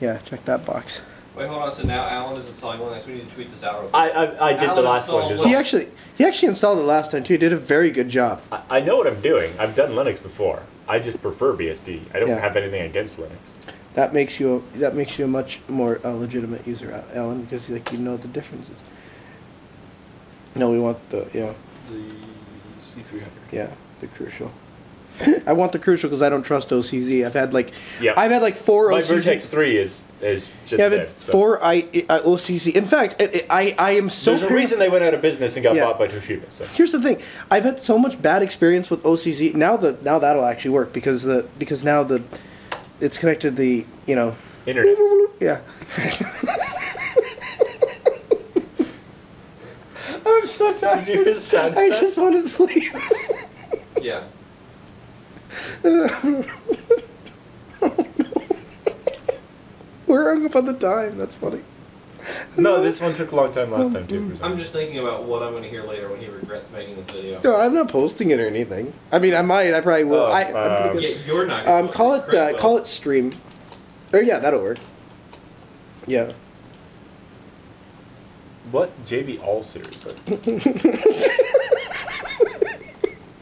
yeah. 0.02 0.18
Check 0.26 0.44
that 0.46 0.66
box. 0.66 1.02
Wait, 1.36 1.48
hold 1.48 1.62
on. 1.64 1.74
So 1.74 1.84
now 1.84 2.06
Allan 2.08 2.38
is 2.42 2.50
installing 2.50 2.80
Linux. 2.80 3.06
We 3.08 3.14
need 3.14 3.30
to 3.30 3.36
tweet 3.36 3.52
this 3.52 3.64
out. 3.64 3.82
real 3.82 3.90
quick. 3.90 3.96
I, 3.96 4.10
I, 4.10 4.48
I 4.50 4.54
did 4.54 4.70
the 4.76 4.82
last 4.82 5.08
one. 5.08 5.22
installs 5.24 5.30
didn't 5.32 5.48
He 5.48 5.56
actually 5.56 5.88
he 6.18 6.26
actually 6.26 6.50
installed 6.50 6.80
it 6.80 6.84
last 6.84 7.12
time 7.12 7.24
too. 7.24 7.34
He 7.34 7.38
did 7.38 7.54
a 7.54 7.58
very 7.58 7.92
good 7.92 8.10
job. 8.10 8.42
I, 8.52 8.62
I 8.70 8.82
know 8.82 8.98
what 8.98 9.08
I'm 9.08 9.22
doing. 9.22 9.52
I've 9.58 9.76
done 9.76 9.92
Linux 9.92 10.22
before. 10.22 10.62
I 10.88 11.00
just 11.00 11.22
prefer 11.22 11.54
BSD. 11.54 12.02
I 12.14 12.20
don't 12.20 12.30
Yeah. 12.30 12.40
have 12.40 12.56
anything 12.58 12.82
against 12.82 13.18
Linux. 13.18 13.38
That 13.94 14.14
makes 14.14 14.40
you 14.40 14.64
a, 14.76 14.78
that 14.80 14.96
makes 14.96 15.18
you 15.20 15.26
a 15.26 15.28
much 15.28 15.62
more 15.68 16.00
uh, 16.04 16.12
legitimate 16.12 16.66
user, 16.68 17.04
Allan, 17.14 17.44
because 17.44 17.70
like 17.70 17.92
you 17.92 18.00
know 18.00 18.18
the 18.18 18.28
differences. 18.28 18.76
No, 20.56 20.72
we 20.72 20.80
want 20.80 20.98
the 21.10 21.28
yeah 21.34 21.54
The 21.90 22.04
C300. 22.82 23.24
yeah 23.52 23.70
the 24.00 24.08
crucial. 24.08 24.52
I 25.48 25.54
want 25.54 25.72
the 25.74 25.80
crucial 25.80 26.10
because 26.10 26.22
I 26.22 26.30
don't 26.30 26.44
trust 26.44 26.70
OCZ. 26.70 27.26
I've 27.26 27.34
had 27.34 27.54
like 27.54 27.72
Yeah. 28.02 28.14
I've 28.18 28.32
had 28.32 28.42
like 28.42 28.56
four 28.56 28.90
My 28.92 29.00
OCZ. 29.00 29.08
Vertex 29.16 29.48
3 29.50 29.78
is 29.78 30.00
is 30.22 30.50
just 30.66 30.80
yeah, 30.80 30.86
I've 30.86 30.92
dead, 30.92 31.00
had 31.08 31.22
so. 31.22 31.32
four 31.32 31.64
I, 31.64 31.76
I 32.10 32.20
OCZ. 32.20 32.76
In 32.76 32.86
fact, 32.86 33.16
I 33.20 33.46
I, 33.50 33.76
I 33.78 33.92
am 33.92 34.10
so. 34.10 34.36
There's 34.36 34.52
a 34.52 34.54
reason 34.54 34.80
they 34.80 34.90
went 34.90 35.04
out 35.04 35.14
of 35.14 35.22
business 35.22 35.56
and 35.56 35.64
got 35.64 35.76
Yeah. 35.76 35.86
bought 35.86 36.00
by 36.00 36.08
Toshiba. 36.08 36.50
So. 36.52 36.66
Here's 36.66 36.92
the 36.92 37.02
thing: 37.02 37.22
I've 37.50 37.64
had 37.64 37.80
so 37.80 37.98
much 37.98 38.22
bad 38.22 38.44
experience 38.44 38.90
with 38.90 39.02
OCZ. 39.04 39.56
Now 39.56 39.78
that 39.78 40.04
now 40.04 40.20
that'll 40.20 40.46
actually 40.46 40.72
work 40.72 40.92
because 40.94 41.24
the 41.24 41.48
because 41.58 41.84
now 41.84 42.04
the 42.04 42.22
it's 43.00 43.18
connected 43.18 43.56
the 43.56 43.86
you 44.06 44.16
know 44.16 44.36
Internet. 44.66 44.98
yeah. 45.40 45.62
I'm 50.26 50.46
so 50.46 50.74
tired. 50.76 51.06
Did 51.06 51.16
you 51.16 51.24
hear 51.24 51.34
the 51.34 51.42
sound 51.42 51.78
I 51.78 51.90
just 51.90 52.18
want 52.18 52.36
to 52.36 52.48
sleep. 52.48 52.94
Yeah. 54.02 54.24
We're 60.10 60.34
hung 60.34 60.46
up 60.46 60.56
on 60.58 60.66
the 60.66 60.74
time. 60.74 61.18
That's 61.18 61.36
funny. 61.36 61.62
No, 62.58 62.82
this 62.82 63.00
one 63.00 63.14
took 63.14 63.32
a 63.32 63.36
long 63.36 63.54
time 63.54 63.72
last 63.72 63.94
time 63.94 64.06
too. 64.08 64.32
for 64.32 64.36
some 64.36 64.52
I'm 64.54 64.58
just 64.58 64.74
thinking 64.74 65.00
about 65.00 65.24
what 65.24 65.42
I'm 65.42 65.52
going 65.52 65.64
to 65.64 65.70
hear 65.70 65.84
later 65.84 66.10
when 66.10 66.20
he 66.20 66.28
regrets 66.28 66.70
making 66.72 66.98
this 66.98 67.10
video. 67.12 67.40
No, 67.44 67.56
I'm 67.56 67.74
not 67.74 67.88
posting 67.90 68.32
it 68.32 68.40
or 68.42 68.48
anything. 68.48 68.92
I 69.12 69.20
mean, 69.20 69.34
I 69.34 69.42
might. 69.42 69.74
I 69.74 69.80
probably 69.80 70.04
will. 70.04 70.20
Oh, 70.24 70.32
I, 70.32 70.42
I'm 70.44 70.92
pretty 70.92 71.08
Yeah, 71.08 71.18
you're 71.26 71.46
not. 71.46 71.66
gonna 71.66 71.78
Um, 71.80 71.86
post 71.88 71.98
call 71.98 72.14
it, 72.14 72.18
it 72.18 72.24
Chris 72.30 72.36
uh, 72.42 72.50
will. 72.52 72.60
call 72.60 72.78
it 72.78 72.88
stream. 72.88 73.34
Oh 74.14 74.20
yeah, 74.20 74.40
that'll 74.40 74.62
work. 74.62 74.80
Yeah. 76.08 76.34
What 78.72 78.92
JB 79.06 79.42
All 79.44 79.64
series? 79.64 79.96
But 79.98 80.18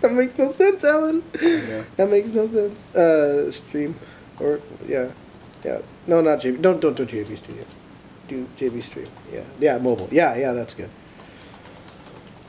That 0.01 0.11
makes 0.13 0.37
no 0.37 0.51
sense, 0.53 0.83
Allan. 0.83 1.23
Yeah. 1.41 1.83
That 1.95 2.09
makes 2.09 2.29
no 2.29 2.45
sense. 2.45 2.93
Uh, 2.95 3.51
stream, 3.51 3.95
or 4.39 4.59
yeah, 4.87 5.09
yeah. 5.65 5.79
No, 6.07 6.21
not 6.21 6.39
JB. 6.39 6.61
Don't 6.61 6.79
don't 6.79 6.95
do 6.95 7.05
JB 7.05 7.37
Studio. 7.37 7.63
Do 8.27 8.47
JB 8.57 8.81
Stream. 8.81 9.07
Yeah, 9.31 9.43
yeah. 9.59 9.77
Mobile. 9.77 10.07
Yeah, 10.11 10.35
yeah. 10.35 10.53
That's 10.53 10.73
good. 10.73 10.89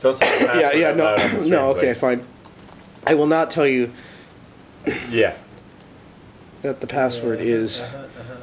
Don't 0.01 0.17
say 0.17 0.39
yeah, 0.59 0.71
yeah. 0.73 0.93
No, 0.93 1.07
out 1.07 1.17
loud 1.17 1.19
on 1.19 1.29
the 1.31 1.35
stream, 1.37 1.49
no. 1.49 1.69
Okay, 1.71 1.79
please. 1.93 1.99
fine. 1.99 2.25
I 3.05 3.13
will 3.15 3.27
not 3.27 3.49
tell 3.51 3.67
you 3.67 3.91
Yeah. 5.09 5.35
that 6.61 6.81
the 6.81 6.87
password 6.87 7.39
is 7.41 7.81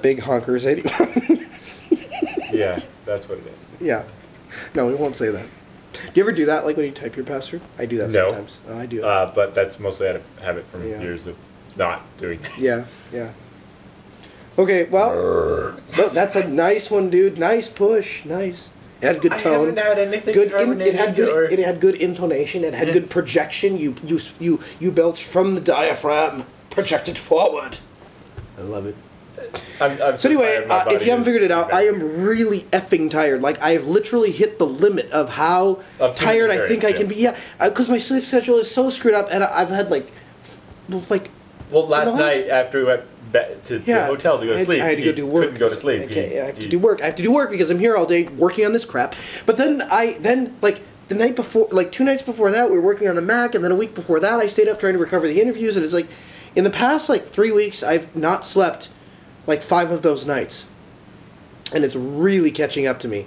Big 0.03 0.21
Honkers 0.21 0.67
eighty 0.67 0.83
one. 0.83 1.47
Yeah. 2.53 2.81
That's 3.05 3.29
what 3.29 3.39
it 3.39 3.47
is. 3.49 3.67
Yeah. 3.81 4.05
No, 4.75 4.87
we 4.87 4.95
won't 4.95 5.17
say 5.17 5.31
that. 5.31 5.47
Do 5.93 6.01
you 6.15 6.23
ever 6.23 6.33
do 6.33 6.47
that, 6.47 6.65
like 6.65 6.77
when 6.77 6.87
you 6.87 6.93
type 6.93 7.17
your 7.17 7.25
password? 7.27 7.61
I 7.79 7.87
do 7.87 7.99
that 7.99 8.11
no. 8.13 8.29
sometimes. 8.31 8.61
Oh, 8.69 8.79
I 8.79 8.87
do. 8.87 9.05
Uh, 9.05 9.33
but 9.35 9.55
that's 9.55 9.79
mostly 9.79 10.09
out 10.09 10.17
of 10.17 10.23
habit 10.41 10.65
from 10.69 10.89
Yeah. 10.89 11.01
years 11.01 11.27
of 11.27 11.37
not 11.77 12.03
doing 12.19 12.41
that. 12.43 12.59
Yeah, 12.59 12.85
yeah. 13.13 13.33
Okay, 14.59 14.85
well, 14.85 15.75
no, 15.97 16.09
that's 16.09 16.35
a 16.37 16.49
nice 16.49 16.91
one, 16.91 17.11
dude. 17.11 17.37
Nice 17.39 17.69
push, 17.69 18.25
nice. 18.25 18.71
It 19.03 19.07
had 19.07 19.21
good 19.21 19.33
tone. 19.33 19.53
I 19.53 19.59
haven't 19.59 19.77
had 19.77 19.99
anything 19.99 20.35
good. 20.35 20.53
in- 20.53 20.81
it 20.81 20.95
had 20.95 21.15
good. 21.15 21.29
or- 21.29 21.45
It 21.45 21.59
had 21.59 21.81
good 21.81 21.97
intonation. 21.97 22.65
It 22.65 22.73
had 22.73 22.93
good 22.93 23.11
projection. 23.11 23.77
You 23.77 23.95
you 24.03 24.19
you 24.41 24.61
you 24.81 24.91
belched 24.91 25.25
from 25.25 25.55
the 25.55 25.61
diaphragm, 25.61 26.45
projected 26.71 27.19
forward. 27.19 27.79
I 28.59 28.63
love 28.63 28.87
it. 28.87 28.97
I'm, 29.83 30.01
I'm 30.01 30.17
So 30.17 30.31
anyway, 30.31 30.65
uh, 30.71 30.89
if 30.91 31.05
you 31.05 31.11
haven't 31.11 31.27
figured 31.27 31.43
it 31.43 31.51
out. 31.53 31.75
I 31.75 31.87
am 31.87 32.23
really 32.23 32.61
effing 32.73 33.11
tired. 33.11 33.43
Like 33.43 33.61
I 33.63 33.73
have 33.73 33.87
literally 33.87 34.31
hit 34.31 34.59
the 34.59 34.67
limit 34.67 35.11
of 35.11 35.29
how 35.29 35.81
Of 36.01 36.17
tired 36.17 36.51
I 36.51 36.67
think 36.67 36.83
I 36.85 36.95
can 36.95 37.07
be. 37.07 37.17
Yeah, 37.17 37.37
because 37.63 37.91
my 37.91 37.99
sleep 37.99 38.25
schedule 38.25 38.57
is 38.57 38.71
so 38.71 38.89
screwed 38.89 39.13
up, 39.15 39.29
and 39.31 39.45
I've 39.45 39.69
had 39.69 39.91
like, 39.91 40.11
like 41.11 41.29
Well, 41.71 41.87
last- 41.87 42.15
night 42.17 42.49
after 42.49 42.79
we 42.79 42.85
went 42.87 43.03
ba- 43.37 43.55
to 43.65 43.79
the 43.79 44.05
hotel 44.07 44.39
to 44.39 44.47
go 44.47 44.51
I 44.51 44.55
to 44.55 44.59
had, 44.59 44.67
sleep, 44.67 44.83
I 44.83 44.87
had 44.87 44.99
to 44.99 45.05
go 45.05 45.13
do 45.13 45.27
work. 45.27 45.43
couldn't 45.45 45.59
go 45.59 45.69
to 45.69 45.77
sleep. 45.77 46.03
Okay, 46.03 46.29
He- 46.31 46.41
I 46.41 46.47
have 46.47 46.59
to 46.59 46.65
he- 46.65 46.71
do 46.71 46.79
work. 46.79 47.03
I 47.03 47.07
have 47.07 47.17
to 47.17 47.23
do 47.23 47.33
work 47.33 47.51
because 47.51 47.71
I'm 47.71 47.79
here 47.79 47.97
all 47.97 48.07
day 48.07 48.25
working 48.29 48.65
on 48.67 48.73
this 48.73 48.85
crap. 48.85 49.15
But 49.47 49.57
then 49.57 49.83
I 49.91 50.17
then 50.21 50.57
like 50.63 50.81
the 51.09 51.15
night 51.15 51.37
before, 51.37 51.69
like 51.71 51.93
two 51.93 52.03
nights 52.05 52.23
before 52.23 52.51
that, 52.51 52.69
we 52.71 52.77
were 52.77 52.83
working 52.85 53.09
on 53.09 53.15
the 53.15 53.23
Mac, 53.23 53.55
and 53.55 53.63
then 53.65 53.71
a 53.73 53.77
week 53.77 53.95
before 53.95 54.19
that, 54.21 54.41
I 54.41 54.47
stayed 54.49 54.69
up 54.69 54.81
trying 54.81 54.95
to 54.95 54.99
recover 54.99 55.29
the 55.29 55.41
interviews, 55.41 55.77
and 55.77 55.85
it's 55.85 55.95
like, 55.95 56.09
in 56.57 56.65
the 56.65 56.71
past 56.71 57.09
like 57.09 57.27
three 57.29 57.53
weeks, 57.53 57.83
I've 57.85 58.15
not 58.17 58.45
slept 58.45 58.89
like 59.47 59.63
five 59.63 59.93
of 59.93 60.03
those 60.03 60.27
nights, 60.27 60.65
and 61.73 61.85
it's 61.85 61.95
really 61.95 62.51
catching 62.51 62.87
up 62.89 62.99
to 63.01 63.09
me, 63.09 63.27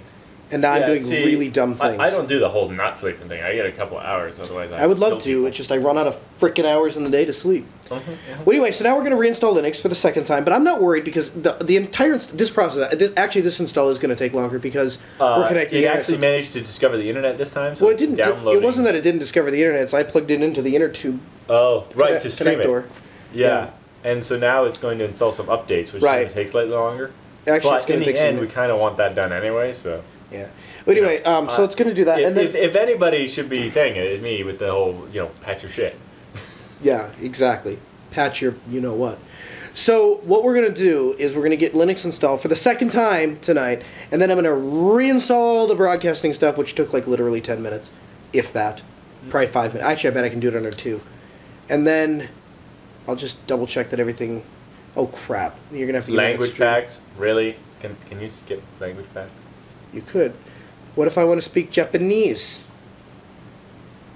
and 0.52 0.62
now 0.62 0.72
I'm 0.72 0.86
doing 0.86 1.02
see, 1.02 1.24
really 1.24 1.48
dumb 1.48 1.74
things. 1.74 1.98
I, 1.98 2.10
don't 2.10 2.28
do 2.28 2.38
the 2.38 2.48
whole 2.48 2.68
not 2.68 2.98
sleeping 2.98 3.28
thing. 3.28 3.42
I 3.42 3.54
get 3.54 3.66
a 3.66 3.72
couple 3.72 3.98
hours, 3.98 4.38
otherwise 4.38 4.72
I, 4.72 4.82
I 4.82 4.86
would 4.86 4.98
love 4.98 5.20
to. 5.22 5.46
It's 5.46 5.56
just 5.56 5.70
I 5.72 5.76
run 5.76 5.96
out 5.98 6.06
of 6.06 6.18
freaking 6.40 6.64
hours 6.64 6.96
in 6.96 7.04
the 7.04 7.10
day 7.10 7.24
to 7.24 7.32
sleep. 7.32 7.66
Mhm, 7.88 8.00
Well, 8.46 8.50
anyway, 8.54 8.70
so 8.70 8.84
now 8.84 8.96
we're 8.96 9.04
going 9.04 9.16
to 9.20 9.28
reinstall 9.28 9.54
Linux 9.56 9.80
for 9.80 9.88
the 9.88 9.94
second 9.96 10.24
time, 10.24 10.44
but 10.44 10.52
I'm 10.52 10.62
not 10.64 10.80
worried 10.80 11.04
because 11.04 11.30
the 11.30 11.52
the 11.60 11.76
entire 11.76 12.12
inst- 12.14 12.36
this 12.38 12.48
process 12.50 12.94
this, 12.94 13.12
actually 13.16 13.40
this 13.42 13.58
install 13.58 13.88
is 13.90 13.98
going 13.98 14.10
to 14.10 14.16
take 14.16 14.32
longer 14.32 14.58
because 14.60 14.98
Uh, 15.20 15.36
we're 15.38 15.48
connecting. 15.48 15.78
It 15.78 15.82
internet 15.84 15.98
actually 16.00 16.18
managed 16.18 16.52
to 16.52 16.60
discover 16.60 16.96
the 16.96 17.08
internet 17.08 17.36
this 17.38 17.52
time. 17.52 17.74
So 17.76 17.86
well, 17.86 17.94
it 17.94 17.98
didn't. 17.98 18.16
Downloading. 18.16 18.60
It 18.60 18.64
wasn't 18.64 18.86
that 18.86 18.94
it 18.94 19.00
didn't 19.02 19.20
discover 19.20 19.50
the 19.50 19.60
internet. 19.60 19.82
It's 19.82 19.94
I 19.94 20.02
plugged 20.04 20.30
it 20.30 20.40
into 20.42 20.62
the 20.62 20.76
inner 20.76 20.88
tube. 20.88 21.18
Oh, 21.48 21.84
right 21.96 22.06
connect- 22.08 22.22
to 22.22 22.30
stream 22.30 22.58
connector. 22.60 22.84
it. 22.84 22.90
Yeah. 23.34 23.70
and 24.04 24.24
so 24.24 24.38
now 24.38 24.64
it's 24.64 24.78
going 24.78 24.98
to 24.98 25.04
install 25.04 25.30
some 25.32 25.46
updates, 25.46 25.92
which 25.92 26.02
Right. 26.02 26.18
is 26.20 26.24
going 26.24 26.28
to 26.28 26.34
take 26.34 26.48
slightly 26.48 26.72
longer. 26.72 27.10
Actually, 27.46 27.70
but 27.80 27.90
in 27.90 28.00
take 28.02 28.14
the 28.14 28.20
end, 28.20 28.38
we 28.40 28.46
kind 28.46 28.70
of 28.70 28.78
want 28.78 28.96
that 28.98 29.14
done 29.16 29.32
anyway. 29.32 29.72
So 29.72 30.02
yeah. 30.32 30.48
But 30.84 30.96
anyway, 30.96 31.22
um, 31.24 31.48
so 31.48 31.62
Uh, 31.62 31.64
it's 31.64 31.74
going 31.74 31.88
to 31.88 31.94
do 31.94 32.04
that, 32.04 32.20
If, 32.20 32.26
and 32.26 32.36
then 32.36 32.46
if, 32.46 32.54
if 32.54 32.76
anybody 32.76 33.28
should 33.28 33.48
be 33.48 33.68
saying 33.70 33.96
it, 33.96 34.04
it's 34.04 34.22
me 34.22 34.42
with 34.44 34.58
the 34.58 34.70
whole 34.70 35.06
you 35.12 35.20
know 35.20 35.30
patch 35.42 35.62
your 35.62 35.72
shit. 35.72 35.96
Yeah, 36.82 37.10
exactly. 37.20 37.78
Patch 38.10 38.40
your 38.40 38.54
you 38.70 38.80
know 38.80 38.94
what. 38.94 39.18
So 39.74 40.16
what 40.24 40.42
we're 40.44 40.54
gonna 40.54 40.70
do 40.70 41.14
is 41.18 41.36
we're 41.36 41.42
gonna 41.42 41.56
get 41.56 41.74
Linux 41.74 42.04
installed 42.04 42.40
for 42.40 42.48
the 42.48 42.56
second 42.56 42.90
time 42.90 43.38
tonight, 43.40 43.82
and 44.10 44.20
then 44.20 44.30
I'm 44.30 44.36
gonna 44.38 44.48
reinstall 44.48 45.68
the 45.68 45.74
broadcasting 45.74 46.32
stuff, 46.32 46.56
which 46.56 46.74
took 46.74 46.92
like 46.92 47.06
literally 47.06 47.40
ten 47.40 47.62
minutes, 47.62 47.92
if 48.32 48.52
that. 48.54 48.82
Probably 49.28 49.48
five 49.48 49.74
minutes. 49.74 49.90
Actually, 49.90 50.10
I 50.10 50.14
bet 50.14 50.24
I 50.24 50.28
can 50.30 50.40
do 50.40 50.48
it 50.48 50.56
under 50.56 50.70
two. 50.70 51.00
And 51.68 51.86
then 51.86 52.30
I'll 53.06 53.14
just 53.16 53.46
double 53.46 53.66
check 53.66 53.90
that 53.90 54.00
everything. 54.00 54.42
Oh 54.96 55.06
crap! 55.06 55.60
You're 55.70 55.86
gonna 55.86 55.98
have 55.98 56.06
to 56.06 56.12
give 56.12 56.16
me 56.18 56.22
that 56.24 56.30
Language 56.30 56.58
packs, 56.58 57.00
really? 57.18 57.56
Can 57.80 57.96
can 58.08 58.20
you 58.20 58.30
skip 58.30 58.62
language 58.80 59.06
packs? 59.12 59.32
You 59.92 60.02
could. 60.02 60.32
What 60.94 61.06
if 61.06 61.18
I 61.18 61.24
want 61.24 61.38
to 61.38 61.42
speak 61.42 61.70
Japanese? 61.70 62.62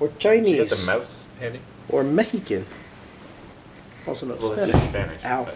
Or 0.00 0.08
Chinese? 0.18 0.50
You 0.58 0.66
got 0.66 0.76
the 0.78 0.86
mouse 0.86 1.24
handy? 1.38 1.60
Or 1.88 2.02
Mexican? 2.04 2.66
Also 4.06 4.30
as 4.32 4.40
Well, 4.40 4.52
it's 4.52 4.62
Spanish. 4.62 4.74
just 4.76 4.88
Spanish. 4.90 5.24
Ow. 5.24 5.48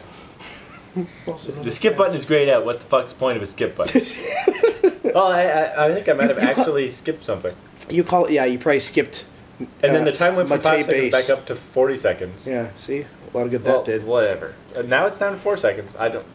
Also 1.29 1.53
The 1.53 1.71
skip 1.71 1.97
button 1.97 2.17
is 2.17 2.25
grayed 2.25 2.49
out. 2.49 2.65
What 2.65 2.81
the 2.81 2.87
fuck's 2.87 3.13
the 3.13 3.19
point 3.19 3.37
of 3.37 3.43
a 3.43 3.47
skip 3.47 3.77
button? 3.77 4.03
oh, 5.15 5.31
I, 5.31 5.43
I, 5.43 5.87
I 5.87 5.95
think 5.95 6.09
I 6.09 6.13
might 6.15 6.29
have 6.31 6.39
You- 6.43 6.49
you 6.49 6.55
call- 6.55 6.63
actually 6.65 6.89
skipped 6.91 7.23
something. 7.25 7.55
You 7.89 8.03
call 8.03 8.25
it, 8.25 8.33
yeah, 8.33 8.47
you 8.47 8.59
probably 8.59 8.81
skipped. 8.81 9.25
And 9.61 9.69
then 9.95 10.03
uh, 10.03 10.05
the 10.07 10.13
time 10.13 10.35
went 10.35 10.49
from 10.49 10.61
five 10.61 10.87
Mate 10.89 10.95
seconds 10.95 11.13
back 11.13 11.31
up 11.31 11.47
to 11.47 11.57
40 11.57 11.97
seconds. 11.99 12.47
Yeah, 12.47 12.71
see? 12.77 13.01
A 13.33 13.37
lot 13.37 13.45
of 13.47 13.51
good 13.51 13.65
Well, 13.65 13.83
that 13.83 13.91
did. 13.91 14.05
Whatever. 14.05 14.55
Uh, 14.75 14.83
now 14.83 15.07
it's 15.07 15.19
down 15.19 15.33
to 15.33 15.39
four 15.39 15.57
seconds. 15.57 15.95
I 15.97 16.09
don't. 16.09 16.27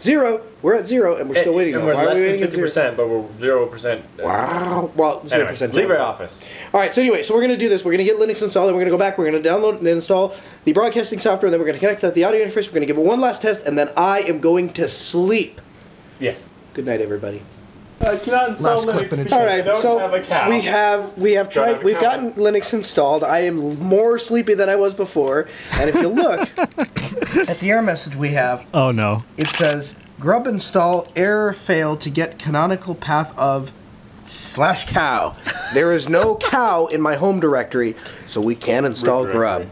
Zero. 0.00 0.42
We're 0.62 0.74
at 0.74 0.86
zero, 0.86 1.16
and 1.16 1.28
we're 1.28 1.36
eh, 1.36 1.40
still 1.40 1.54
waiting. 1.54 1.74
And 1.74 1.82
though. 1.82 1.86
we're 1.88 1.94
Why 1.94 2.02
are 2.02 2.06
less 2.06 2.14
we 2.16 2.20
than 2.20 2.30
waiting 2.32 2.42
at 2.42 2.46
fifty 2.46 2.56
zero? 2.56 2.66
percent, 2.66 2.96
but 2.96 3.08
we're 3.08 3.24
zero 3.40 3.66
percent. 3.66 4.00
Uh, 4.18 4.22
wow. 4.22 4.90
Well, 4.96 5.26
zero 5.26 5.46
percent. 5.46 5.72
LibreOffice. 5.72 6.46
All 6.74 6.80
right. 6.80 6.92
So 6.92 7.00
anyway, 7.00 7.22
so 7.22 7.34
we're 7.34 7.40
gonna 7.40 7.56
do 7.56 7.68
this. 7.68 7.84
We're 7.84 7.92
gonna 7.92 8.04
get 8.04 8.16
Linux 8.18 8.42
installed, 8.42 8.68
and 8.68 8.76
we're 8.76 8.82
gonna 8.82 8.90
go 8.90 8.98
back. 8.98 9.16
We're 9.16 9.30
gonna 9.30 9.42
download 9.42 9.78
and 9.78 9.88
install 9.88 10.34
the 10.64 10.72
broadcasting 10.72 11.18
software, 11.18 11.46
and 11.46 11.52
then 11.52 11.60
we're 11.60 11.66
gonna 11.66 11.78
connect 11.78 12.00
to 12.02 12.10
the 12.10 12.24
audio 12.24 12.44
interface. 12.46 12.66
We're 12.66 12.74
gonna 12.74 12.86
give 12.86 12.98
it 12.98 13.04
one 13.04 13.20
last 13.20 13.42
test, 13.42 13.66
and 13.66 13.78
then 13.78 13.90
I 13.96 14.20
am 14.20 14.40
going 14.40 14.72
to 14.74 14.88
sleep. 14.88 15.60
Yes. 16.20 16.48
Good 16.74 16.86
night, 16.86 17.00
everybody. 17.00 17.42
Uh, 18.00 18.10
I 18.10 18.16
cannot 18.18 18.48
install 18.50 18.74
Last 18.76 18.88
clip 18.88 19.10
Linux 19.10 19.12
in 19.12 19.20
a 19.20 19.24
because 19.24 19.32
All 19.32 19.40
I 19.40 19.46
right, 19.46 19.64
don't 19.64 19.80
so 19.80 19.98
have 19.98 20.12
a 20.14 20.20
cow. 20.20 20.48
we 20.50 20.60
have 20.62 21.16
we 21.18 21.32
have 21.32 21.46
Don't 21.46 21.52
tried 21.64 21.72
have 21.74 21.80
a 21.82 21.84
we've 21.84 21.94
cow. 21.96 22.00
gotten 22.02 22.32
Linux 22.34 22.74
installed. 22.74 23.24
I 23.24 23.40
am 23.40 23.78
more 23.78 24.18
sleepy 24.18 24.54
than 24.54 24.68
I 24.68 24.76
was 24.76 24.92
before, 24.94 25.48
and 25.74 25.88
if 25.88 25.94
you 25.96 26.08
look 26.08 26.40
at 27.48 27.58
the 27.60 27.70
error 27.70 27.82
message 27.82 28.14
we 28.14 28.28
have, 28.30 28.66
Oh 28.74 28.90
no. 28.90 29.24
it 29.36 29.46
says 29.48 29.94
grub 30.20 30.46
install 30.46 31.08
error 31.16 31.52
failed 31.52 32.00
to 32.02 32.10
get 32.10 32.38
canonical 32.38 32.94
path 32.94 33.36
of 33.38 33.72
slash 34.26 34.86
cow. 34.86 35.34
There 35.72 35.92
is 35.92 36.08
no 36.08 36.36
cow 36.42 36.86
in 36.86 37.00
my 37.00 37.14
home 37.14 37.40
directory, 37.40 37.94
so 38.26 38.40
we 38.40 38.54
can't 38.54 38.84
install 38.84 39.24
grub. 39.24 39.66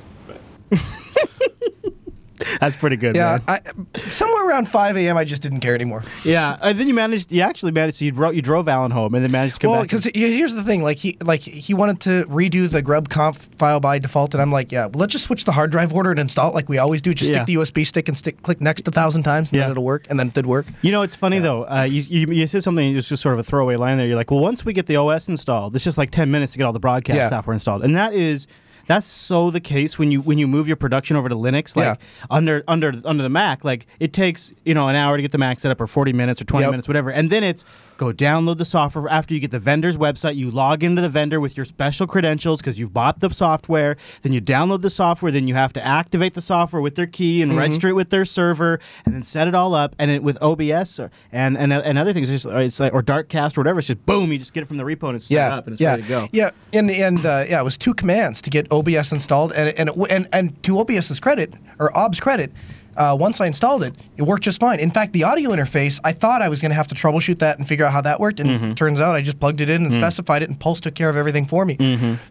That's 2.60 2.76
pretty 2.76 2.96
good, 2.96 3.16
Yeah, 3.16 3.38
man. 3.46 3.60
I, 3.64 3.98
somewhere 3.98 4.48
around 4.48 4.68
5 4.68 4.96
a.m. 4.96 5.16
I 5.16 5.24
just 5.24 5.42
didn't 5.42 5.60
care 5.60 5.74
anymore. 5.74 6.02
Yeah, 6.24 6.56
and 6.62 6.78
then 6.78 6.88
you 6.88 6.94
managed. 6.94 7.32
You 7.32 7.42
actually 7.42 7.72
managed. 7.72 8.00
You 8.00 8.12
drove. 8.12 8.34
You 8.34 8.42
drove 8.42 8.68
Allan 8.68 8.90
home, 8.90 9.14
and 9.14 9.24
then 9.24 9.30
managed 9.30 9.56
to 9.56 9.60
come 9.60 9.70
Well, 9.70 9.80
back. 9.82 9.90
because 9.90 10.04
here's 10.14 10.54
the 10.54 10.62
thing, 10.64 10.82
like 10.82 10.98
he 10.98 11.16
like 11.22 11.40
he 11.40 11.74
wanted 11.74 12.00
to 12.00 12.24
redo 12.26 12.68
the 12.70 12.82
grub 12.82 13.08
conf 13.08 13.36
file 13.56 13.80
by 13.80 13.98
default, 13.98 14.34
and 14.34 14.42
I'm 14.42 14.50
like, 14.52 14.72
yeah, 14.72 14.86
well, 14.86 15.00
let's 15.00 15.12
just 15.12 15.24
switch 15.24 15.44
the 15.44 15.52
hard 15.52 15.70
drive 15.70 15.92
order 15.92 16.10
and 16.10 16.20
install 16.20 16.50
it 16.50 16.54
like 16.54 16.68
we 16.68 16.78
always 16.78 17.00
do. 17.02 17.14
Just 17.14 17.30
Yeah. 17.30 17.38
stick 17.44 17.46
the 17.46 17.54
USB 17.56 17.84
stick 17.86 18.08
and 18.08 18.16
stick 18.16 18.42
click 18.42 18.60
next 18.60 18.86
a 18.88 18.90
thousand 18.90 19.22
times, 19.22 19.52
and 19.52 19.60
then 19.60 19.70
it'll 19.70 19.84
work, 19.84 20.06
and 20.10 20.18
then 20.18 20.28
it 20.28 20.34
did 20.34 20.46
work. 20.46 20.66
You 20.82 20.92
know, 20.92 21.02
it's 21.02 21.16
funny 21.16 21.38
though. 21.38 21.64
Uh, 21.64 21.86
you, 21.88 22.02
you 22.02 22.32
you 22.34 22.46
said 22.46 22.62
something. 22.62 22.90
It 22.90 22.94
was 22.94 23.08
just 23.08 23.22
sort 23.22 23.32
of 23.34 23.38
a 23.40 23.42
throwaway 23.44 23.76
line 23.76 23.98
there. 23.98 24.06
You're 24.06 24.16
like, 24.16 24.30
well, 24.30 24.40
once 24.40 24.64
we 24.64 24.72
get 24.72 24.86
the 24.86 24.96
OS 24.96 25.28
installed, 25.28 25.74
it's 25.74 25.84
just 25.84 25.98
like 25.98 26.10
ten 26.10 26.30
minutes 26.30 26.52
to 26.52 26.58
get 26.58 26.64
all 26.64 26.72
the 26.72 26.80
broadcast 26.80 27.16
Yeah. 27.16 27.28
software 27.28 27.54
installed, 27.54 27.84
and 27.84 27.96
that 27.96 28.12
is. 28.14 28.46
That's 28.86 29.06
so 29.06 29.50
the 29.50 29.60
case 29.60 29.98
when 29.98 30.10
you 30.10 30.20
when 30.20 30.38
you 30.38 30.46
move 30.46 30.66
your 30.66 30.76
production 30.76 31.16
over 31.16 31.28
to 31.28 31.34
Linux, 31.34 31.76
like 31.76 32.00
under 32.30 32.62
under 32.68 32.92
under 33.04 33.22
the 33.22 33.28
Mac, 33.28 33.64
like 33.64 33.86
it 34.00 34.12
takes 34.12 34.52
you 34.64 34.74
know 34.74 34.88
an 34.88 34.96
hour 34.96 35.16
to 35.16 35.22
get 35.22 35.32
the 35.32 35.38
Mac 35.38 35.58
set 35.58 35.70
up, 35.70 35.80
or 35.80 35.86
forty 35.86 36.12
minutes, 36.12 36.40
or 36.40 36.44
twenty 36.44 36.64
Yep. 36.64 36.70
minutes, 36.72 36.88
whatever, 36.88 37.10
and 37.10 37.30
then 37.30 37.42
it's 37.44 37.64
go 37.96 38.12
download 38.12 38.58
the 38.58 38.64
software 38.64 39.08
after 39.08 39.34
you 39.34 39.40
get 39.40 39.50
the 39.52 39.58
vendor's 39.58 39.96
website. 39.96 40.34
You 40.34 40.50
log 40.50 40.82
into 40.82 41.00
the 41.00 41.08
vendor 41.08 41.40
with 41.40 41.56
your 41.56 41.64
special 41.64 42.06
credentials 42.08 42.60
because 42.60 42.78
you've 42.78 42.92
bought 42.92 43.20
the 43.20 43.30
software. 43.30 43.96
Then 44.22 44.32
you 44.32 44.40
download 44.40 44.80
the 44.82 44.90
software. 44.90 45.30
Then 45.30 45.46
you 45.46 45.54
have 45.54 45.72
to 45.74 45.84
activate 45.84 46.34
the 46.34 46.40
software 46.40 46.82
with 46.82 46.96
their 46.96 47.06
key 47.06 47.40
and 47.42 47.52
Mhm. 47.52 47.58
register 47.58 47.88
it 47.88 47.94
with 47.94 48.10
their 48.10 48.24
server, 48.24 48.80
and 49.06 49.14
then 49.14 49.22
set 49.22 49.46
it 49.48 49.54
all 49.54 49.74
up. 49.74 49.94
And 49.98 50.10
it, 50.10 50.22
with 50.22 50.36
OBS 50.42 50.98
or, 50.98 51.10
and, 51.32 51.56
and 51.56 51.72
and 51.72 51.98
other 51.98 52.12
things, 52.12 52.32
it's 52.32 52.42
just 52.42 52.54
it's 52.54 52.80
like 52.80 52.92
or 52.92 53.02
Darkcast 53.02 53.56
or 53.56 53.60
whatever. 53.60 53.78
It's 53.78 53.88
just 53.88 54.04
boom, 54.06 54.32
you 54.32 54.38
just 54.38 54.52
get 54.54 54.62
it 54.62 54.66
from 54.66 54.76
the 54.76 54.84
repo 54.84 55.08
and 55.08 55.16
it's 55.16 55.26
set 55.26 55.34
yeah, 55.36 55.54
up 55.56 55.66
and 55.66 55.74
it's 55.74 55.80
yeah, 55.80 55.90
ready 55.90 56.02
to 56.02 56.08
go. 56.08 56.28
Yeah, 56.32 56.50
and 56.72 56.90
and 56.90 57.24
uh, 57.24 57.44
yeah, 57.48 57.60
it 57.60 57.64
was 57.64 57.78
two 57.78 57.94
commands 57.94 58.42
to 58.42 58.50
get 58.50 58.66
OBS 58.74 59.12
installed, 59.12 59.52
and 59.52 59.68
and 59.78 59.88
it, 59.90 59.96
and 60.10 60.28
and 60.32 60.62
to 60.64 60.78
OBS's 60.80 61.20
credit 61.20 61.54
or 61.78 61.96
OBS 61.96 62.20
credit. 62.20 62.52
Uh, 62.96 63.16
once 63.18 63.40
I 63.40 63.46
installed 63.46 63.82
it, 63.82 63.92
it 64.16 64.22
worked 64.22 64.44
just 64.44 64.60
fine. 64.60 64.78
In 64.78 64.88
fact, 64.92 65.12
the 65.14 65.24
audio 65.24 65.50
interface, 65.50 66.00
I 66.04 66.12
thought 66.12 66.42
I 66.42 66.48
was 66.48 66.60
going 66.62 66.70
to 66.70 66.76
have 66.76 66.86
to 66.86 66.94
troubleshoot 66.94 67.40
that 67.40 67.58
and 67.58 67.66
figure 67.66 67.84
out 67.84 67.92
how 67.92 68.00
that 68.02 68.20
worked, 68.20 68.38
and 68.38 68.48
Mm-hmm. 68.48 68.64
it 68.70 68.76
turns 68.76 69.00
out 69.00 69.16
I 69.16 69.20
just 69.20 69.40
plugged 69.40 69.60
it 69.60 69.68
in 69.68 69.82
and 69.82 69.90
Mm. 69.90 69.96
specified 69.96 70.44
it, 70.44 70.48
and 70.48 70.60
Pulse 70.60 70.80
took 70.80 70.94
care 70.94 71.10
of 71.10 71.16
everything 71.16 71.44
for 71.44 71.64
me. 71.64 71.76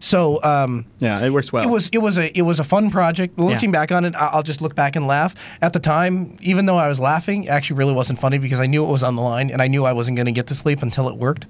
So 0.00 0.42
um, 0.42 0.86
Yeah, 1.00 1.20
it 1.22 1.28
works 1.34 1.52
well. 1.52 1.62
it 1.62 1.68
was 1.70 1.90
it 1.92 1.98
was 1.98 2.16
a 2.16 2.34
it 2.38 2.42
was 2.42 2.60
a 2.60 2.64
fun 2.64 2.90
project. 2.90 3.38
Looking 3.38 3.72
back 3.72 3.92
on 3.92 4.06
it, 4.06 4.14
I'll 4.16 4.42
just 4.42 4.62
look 4.62 4.74
back 4.74 4.96
and 4.96 5.06
laugh. 5.06 5.34
At 5.60 5.74
the 5.74 5.80
time, 5.80 6.34
even 6.40 6.64
though 6.64 6.78
I 6.78 6.88
was 6.88 6.98
laughing, 6.98 7.44
it 7.44 7.50
actually 7.50 7.76
really 7.76 7.92
wasn't 7.92 8.18
funny 8.18 8.38
because 8.38 8.58
I 8.58 8.64
knew 8.66 8.86
it 8.86 8.90
was 8.90 9.02
on 9.02 9.16
the 9.16 9.22
line 9.22 9.50
and 9.50 9.60
I 9.60 9.68
knew 9.68 9.84
I 9.84 9.92
wasn't 9.92 10.16
going 10.16 10.26
to 10.26 10.32
get 10.32 10.46
to 10.46 10.54
sleep 10.54 10.80
until 10.80 11.10
it 11.10 11.16
worked. 11.18 11.46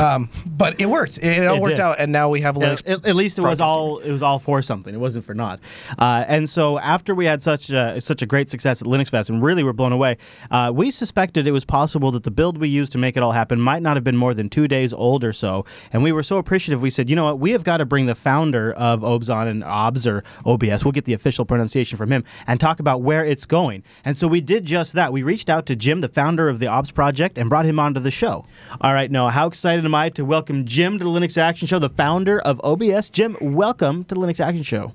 Um, 0.00 0.30
but 0.46 0.80
it 0.80 0.86
worked. 0.86 1.18
It, 1.18 1.46
all 1.46 1.56
It 1.56 1.60
worked 1.62 1.76
did. 1.76 1.82
out, 1.82 1.98
and 1.98 2.12
now 2.12 2.28
we 2.28 2.40
have 2.40 2.54
Linux. 2.56 2.82
at, 2.86 3.04
at 3.04 3.14
least 3.16 3.38
it 3.38 3.42
was 3.42 3.60
all 3.60 3.98
it 3.98 4.10
was 4.10 4.22
all 4.22 4.38
for 4.38 4.62
something. 4.62 4.94
It 4.94 4.98
wasn't 4.98 5.24
for 5.24 5.34
naught. 5.34 5.60
Uh, 5.98 6.24
and 6.28 6.48
so 6.48 6.78
after 6.78 7.14
we 7.14 7.26
had 7.26 7.42
such 7.42 7.70
a, 7.70 8.00
such 8.00 8.22
a 8.22 8.26
great 8.26 8.48
success 8.50 8.80
at 8.80 8.88
Linux 8.88 9.10
Fest 9.10 9.30
and 9.30 9.42
really 9.42 9.62
were 9.62 9.72
blown 9.72 9.92
away, 9.92 10.16
uh, 10.50 10.70
we 10.74 10.90
suspected 10.90 11.46
it 11.46 11.52
was 11.52 11.64
possible 11.64 12.10
that 12.12 12.22
the 12.24 12.30
build 12.30 12.58
we 12.58 12.68
used 12.68 12.92
to 12.92 12.98
make 12.98 13.16
it 13.16 13.22
all 13.22 13.32
happen 13.32 13.60
might 13.60 13.82
not 13.82 13.96
have 13.96 14.04
been 14.04 14.16
more 14.16 14.32
than 14.34 14.48
two 14.48 14.66
days 14.66 14.92
old 14.92 15.24
or 15.24 15.32
so. 15.32 15.64
And 15.92 16.02
we 16.02 16.12
were 16.12 16.22
so 16.22 16.38
appreciative. 16.38 16.80
We 16.80 16.90
said, 16.90 17.10
you 17.10 17.16
know 17.16 17.24
what, 17.24 17.38
we 17.38 17.50
have 17.52 17.64
got 17.64 17.78
to 17.78 17.84
bring 17.84 18.06
the 18.06 18.14
founder 18.14 18.72
of 18.72 19.00
Obzon 19.00 19.46
and 19.46 19.62
OBS 19.62 20.06
or 20.06 20.24
OBS. 20.46 20.84
We'll 20.84 20.92
get 20.92 21.04
the 21.04 21.12
official 21.12 21.44
pronunciation 21.44 21.98
from 21.98 22.10
him 22.12 22.24
and 22.46 22.58
talk 22.58 22.80
about 22.80 23.02
where 23.02 23.24
it's 23.24 23.44
going. 23.44 23.82
And 24.04 24.16
so 24.16 24.26
we 24.26 24.40
did 24.40 24.64
just 24.64 24.94
that. 24.94 25.12
We 25.12 25.22
reached 25.22 25.50
out 25.50 25.66
to 25.66 25.76
Jim, 25.76 26.00
the 26.00 26.08
founder 26.08 26.48
of 26.48 26.58
the 26.60 26.66
OBS 26.66 26.90
project, 26.92 27.36
and 27.38 27.48
brought 27.50 27.66
him 27.66 27.78
onto 27.78 28.00
the 28.00 28.10
show. 28.10 28.46
All 28.80 28.94
right, 28.94 29.10
Noah, 29.10 29.30
how 29.30 29.46
excited 29.46 29.65
am 29.74 29.94
I 29.94 30.08
to 30.10 30.24
welcome 30.24 30.64
Jim 30.64 30.98
to 30.98 31.04
the 31.04 31.10
Linux 31.10 31.36
Action 31.36 31.66
Show, 31.66 31.78
the 31.78 31.90
founder 31.90 32.40
of 32.40 32.60
OBS. 32.62 33.10
Jim, 33.10 33.36
welcome 33.40 34.04
to 34.04 34.14
the 34.14 34.20
Linux 34.20 34.38
Action 34.38 34.62
Show. 34.62 34.92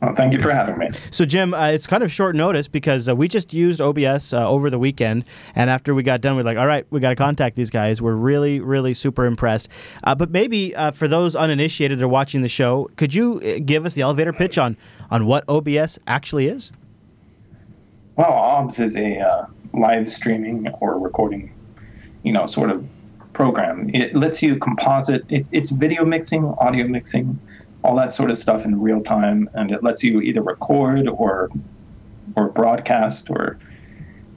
Well, 0.00 0.14
thank 0.14 0.32
you 0.32 0.40
for 0.40 0.52
having 0.52 0.78
me. 0.78 0.88
So, 1.10 1.26
Jim, 1.26 1.52
uh, 1.52 1.68
it's 1.68 1.86
kind 1.86 2.02
of 2.02 2.10
short 2.10 2.34
notice 2.34 2.68
because 2.68 3.08
uh, 3.08 3.14
we 3.14 3.28
just 3.28 3.52
used 3.52 3.80
OBS 3.80 4.32
uh, 4.32 4.48
over 4.48 4.70
the 4.70 4.78
weekend, 4.78 5.24
and 5.54 5.68
after 5.68 5.94
we 5.94 6.02
got 6.02 6.22
done, 6.22 6.36
we're 6.36 6.42
like, 6.42 6.56
"All 6.56 6.66
right, 6.66 6.86
we 6.90 7.00
got 7.00 7.10
to 7.10 7.16
contact 7.16 7.56
these 7.56 7.68
guys." 7.68 8.00
We're 8.00 8.14
really, 8.14 8.60
really 8.60 8.94
super 8.94 9.26
impressed. 9.26 9.68
Uh, 10.02 10.14
but 10.14 10.30
maybe 10.30 10.74
uh, 10.74 10.92
for 10.92 11.06
those 11.06 11.36
uninitiated 11.36 11.98
that 11.98 12.04
are 12.04 12.08
watching 12.08 12.40
the 12.40 12.48
show, 12.48 12.88
could 12.96 13.12
you 13.12 13.40
uh, 13.40 13.60
give 13.62 13.84
us 13.84 13.94
the 13.94 14.02
elevator 14.02 14.32
pitch 14.32 14.56
on 14.56 14.78
on 15.10 15.26
what 15.26 15.44
OBS 15.48 15.98
actually 16.06 16.46
is? 16.46 16.72
Well, 18.16 18.32
OBS 18.32 18.78
is 18.78 18.96
a 18.96 19.18
uh, 19.18 19.46
live 19.74 20.08
streaming 20.08 20.68
or 20.80 20.98
recording, 20.98 21.52
you 22.22 22.32
know, 22.32 22.46
sort 22.46 22.70
of 22.70 22.86
program. 23.32 23.90
It 23.94 24.14
lets 24.14 24.42
you 24.42 24.56
composite. 24.56 25.24
It's 25.28 25.48
it's 25.52 25.70
video 25.70 26.04
mixing, 26.04 26.44
audio 26.58 26.86
mixing, 26.86 27.38
all 27.84 27.96
that 27.96 28.12
sort 28.12 28.30
of 28.30 28.38
stuff 28.38 28.64
in 28.64 28.80
real 28.80 29.02
time, 29.02 29.48
and 29.54 29.70
it 29.70 29.82
lets 29.82 30.02
you 30.04 30.20
either 30.20 30.42
record 30.42 31.08
or 31.08 31.50
or 32.36 32.48
broadcast 32.48 33.30
or 33.30 33.58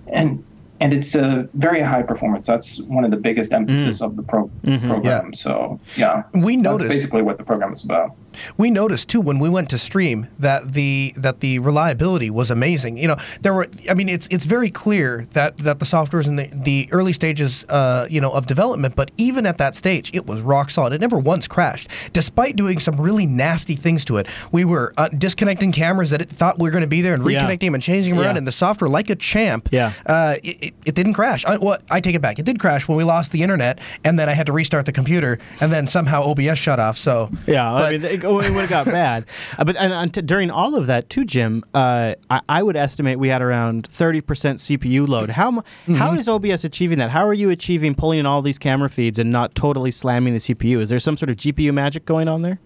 and 0.07 0.43
and 0.79 0.93
it's 0.93 1.15
a 1.15 1.47
very 1.53 1.79
high 1.81 2.01
performance. 2.03 2.45
That's 2.45 2.81
one 2.83 3.05
of 3.05 3.11
the 3.11 3.17
biggest 3.17 3.53
emphasis 3.53 4.01
of 4.01 4.15
the 4.17 4.23
pro- 4.23 4.49
Mhm. 4.65 4.87
program. 4.87 5.33
So 5.33 5.79
yeah, 5.95 6.23
We 6.33 6.55
know 6.57 6.71
that's 6.73 6.83
noticed- 6.83 6.89
basically 6.99 7.21
what 7.21 7.37
the 7.37 7.43
program 7.43 7.71
is 7.73 7.83
about. 7.85 8.11
We 8.57 8.71
noticed 8.71 9.09
too 9.09 9.21
when 9.21 9.39
we 9.39 9.49
went 9.49 9.69
to 9.69 9.77
stream 9.77 10.27
that 10.39 10.73
the 10.73 11.13
that 11.17 11.39
the 11.39 11.59
reliability 11.59 12.29
was 12.29 12.51
amazing. 12.51 12.97
You 12.97 13.07
know, 13.09 13.15
there 13.41 13.53
were. 13.53 13.67
I 13.89 13.93
mean, 13.93 14.09
it's 14.09 14.27
it's 14.27 14.45
very 14.45 14.69
clear 14.69 15.25
that 15.31 15.57
that 15.59 15.79
the 15.79 15.85
software 15.85 16.19
is 16.19 16.27
in 16.27 16.35
the, 16.37 16.47
the 16.51 16.87
early 16.91 17.13
stages, 17.13 17.65
uh, 17.69 18.07
you 18.09 18.21
know, 18.21 18.31
of 18.31 18.45
development. 18.47 18.95
But 18.95 19.11
even 19.17 19.45
at 19.45 19.57
that 19.57 19.75
stage, 19.75 20.11
it 20.13 20.25
was 20.25 20.41
rock 20.41 20.69
solid. 20.69 20.93
It 20.93 21.01
never 21.01 21.17
once 21.17 21.47
crashed, 21.47 21.89
despite 22.13 22.55
doing 22.55 22.79
some 22.79 22.99
really 22.99 23.25
nasty 23.25 23.75
things 23.75 24.05
to 24.05 24.17
it. 24.17 24.27
We 24.51 24.65
were 24.65 24.93
uh, 24.97 25.09
disconnecting 25.09 25.71
cameras 25.71 26.09
that 26.11 26.21
it 26.21 26.29
thought 26.29 26.59
we 26.59 26.63
were 26.67 26.71
going 26.71 26.81
to 26.81 26.87
be 26.87 27.01
there 27.01 27.13
and 27.13 27.29
Yeah. 27.29 27.41
reconnecting 27.45 27.59
them 27.67 27.73
and 27.75 27.83
changing 27.83 28.15
them 28.15 28.23
around. 28.23 28.37
And 28.37 28.47
the 28.47 28.51
software, 28.51 28.89
like 28.89 29.09
a 29.09 29.15
champ, 29.15 29.69
Yeah. 29.71 29.91
uh, 30.05 30.35
it, 30.43 30.63
it, 30.63 30.73
it 30.85 30.95
didn't 30.95 31.13
crash. 31.13 31.45
I, 31.45 31.57
well, 31.57 31.77
I 31.91 31.99
take 32.01 32.15
it 32.15 32.21
back. 32.21 32.39
It 32.39 32.45
did 32.45 32.59
crash 32.59 32.87
when 32.87 32.97
we 32.97 33.03
lost 33.03 33.31
the 33.31 33.41
internet, 33.43 33.79
and 34.03 34.17
then 34.17 34.29
I 34.29 34.33
had 34.33 34.45
to 34.47 34.53
restart 34.53 34.85
the 34.85 34.91
computer, 34.91 35.39
and 35.61 35.71
then 35.71 35.87
somehow 35.87 36.23
OBS 36.23 36.57
shut 36.57 36.79
off. 36.79 36.97
So 36.97 37.29
Yeah, 37.47 37.73
I 37.73 37.97
But- 37.97 38.22
mean, 38.23 38.43
it, 38.43 38.49
would 38.51 38.61
have 38.61 38.69
got 38.69 38.85
bad. 38.87 39.25
Uh, 39.57 39.63
but 39.63 39.75
and, 39.77 39.93
and 39.93 40.13
t- 40.13 40.21
during 40.21 40.49
all 40.51 40.75
of 40.75 40.87
that, 40.87 41.09
too, 41.09 41.25
Jim, 41.25 41.63
uh, 41.73 42.15
I, 42.29 42.41
I 42.49 42.63
would 42.63 42.75
estimate 42.75 43.19
we 43.19 43.29
had 43.29 43.41
around 43.41 43.87
thirty 43.87 44.21
percent 44.21 44.59
CPU 44.59 45.07
load. 45.07 45.29
How 45.31 45.51
mu- 45.51 45.61
how 45.95 46.13
is 46.13 46.27
OBS 46.27 46.63
achieving 46.63 46.97
that? 46.99 47.09
How 47.09 47.25
are 47.25 47.33
you 47.33 47.49
achieving 47.49 47.95
pulling 47.95 48.19
in 48.19 48.25
all 48.25 48.41
these 48.41 48.57
camera 48.57 48.89
feeds 48.89 49.19
and 49.19 49.31
not 49.31 49.55
totally 49.55 49.91
slamming 49.91 50.33
the 50.33 50.39
CPU? 50.39 50.79
Is 50.79 50.89
there 50.89 50.99
some 50.99 51.17
sort 51.17 51.29
of 51.29 51.35
GPU 51.35 51.73
magic 51.73 52.05
going 52.05 52.27
on 52.27 52.41
there? 52.41 52.59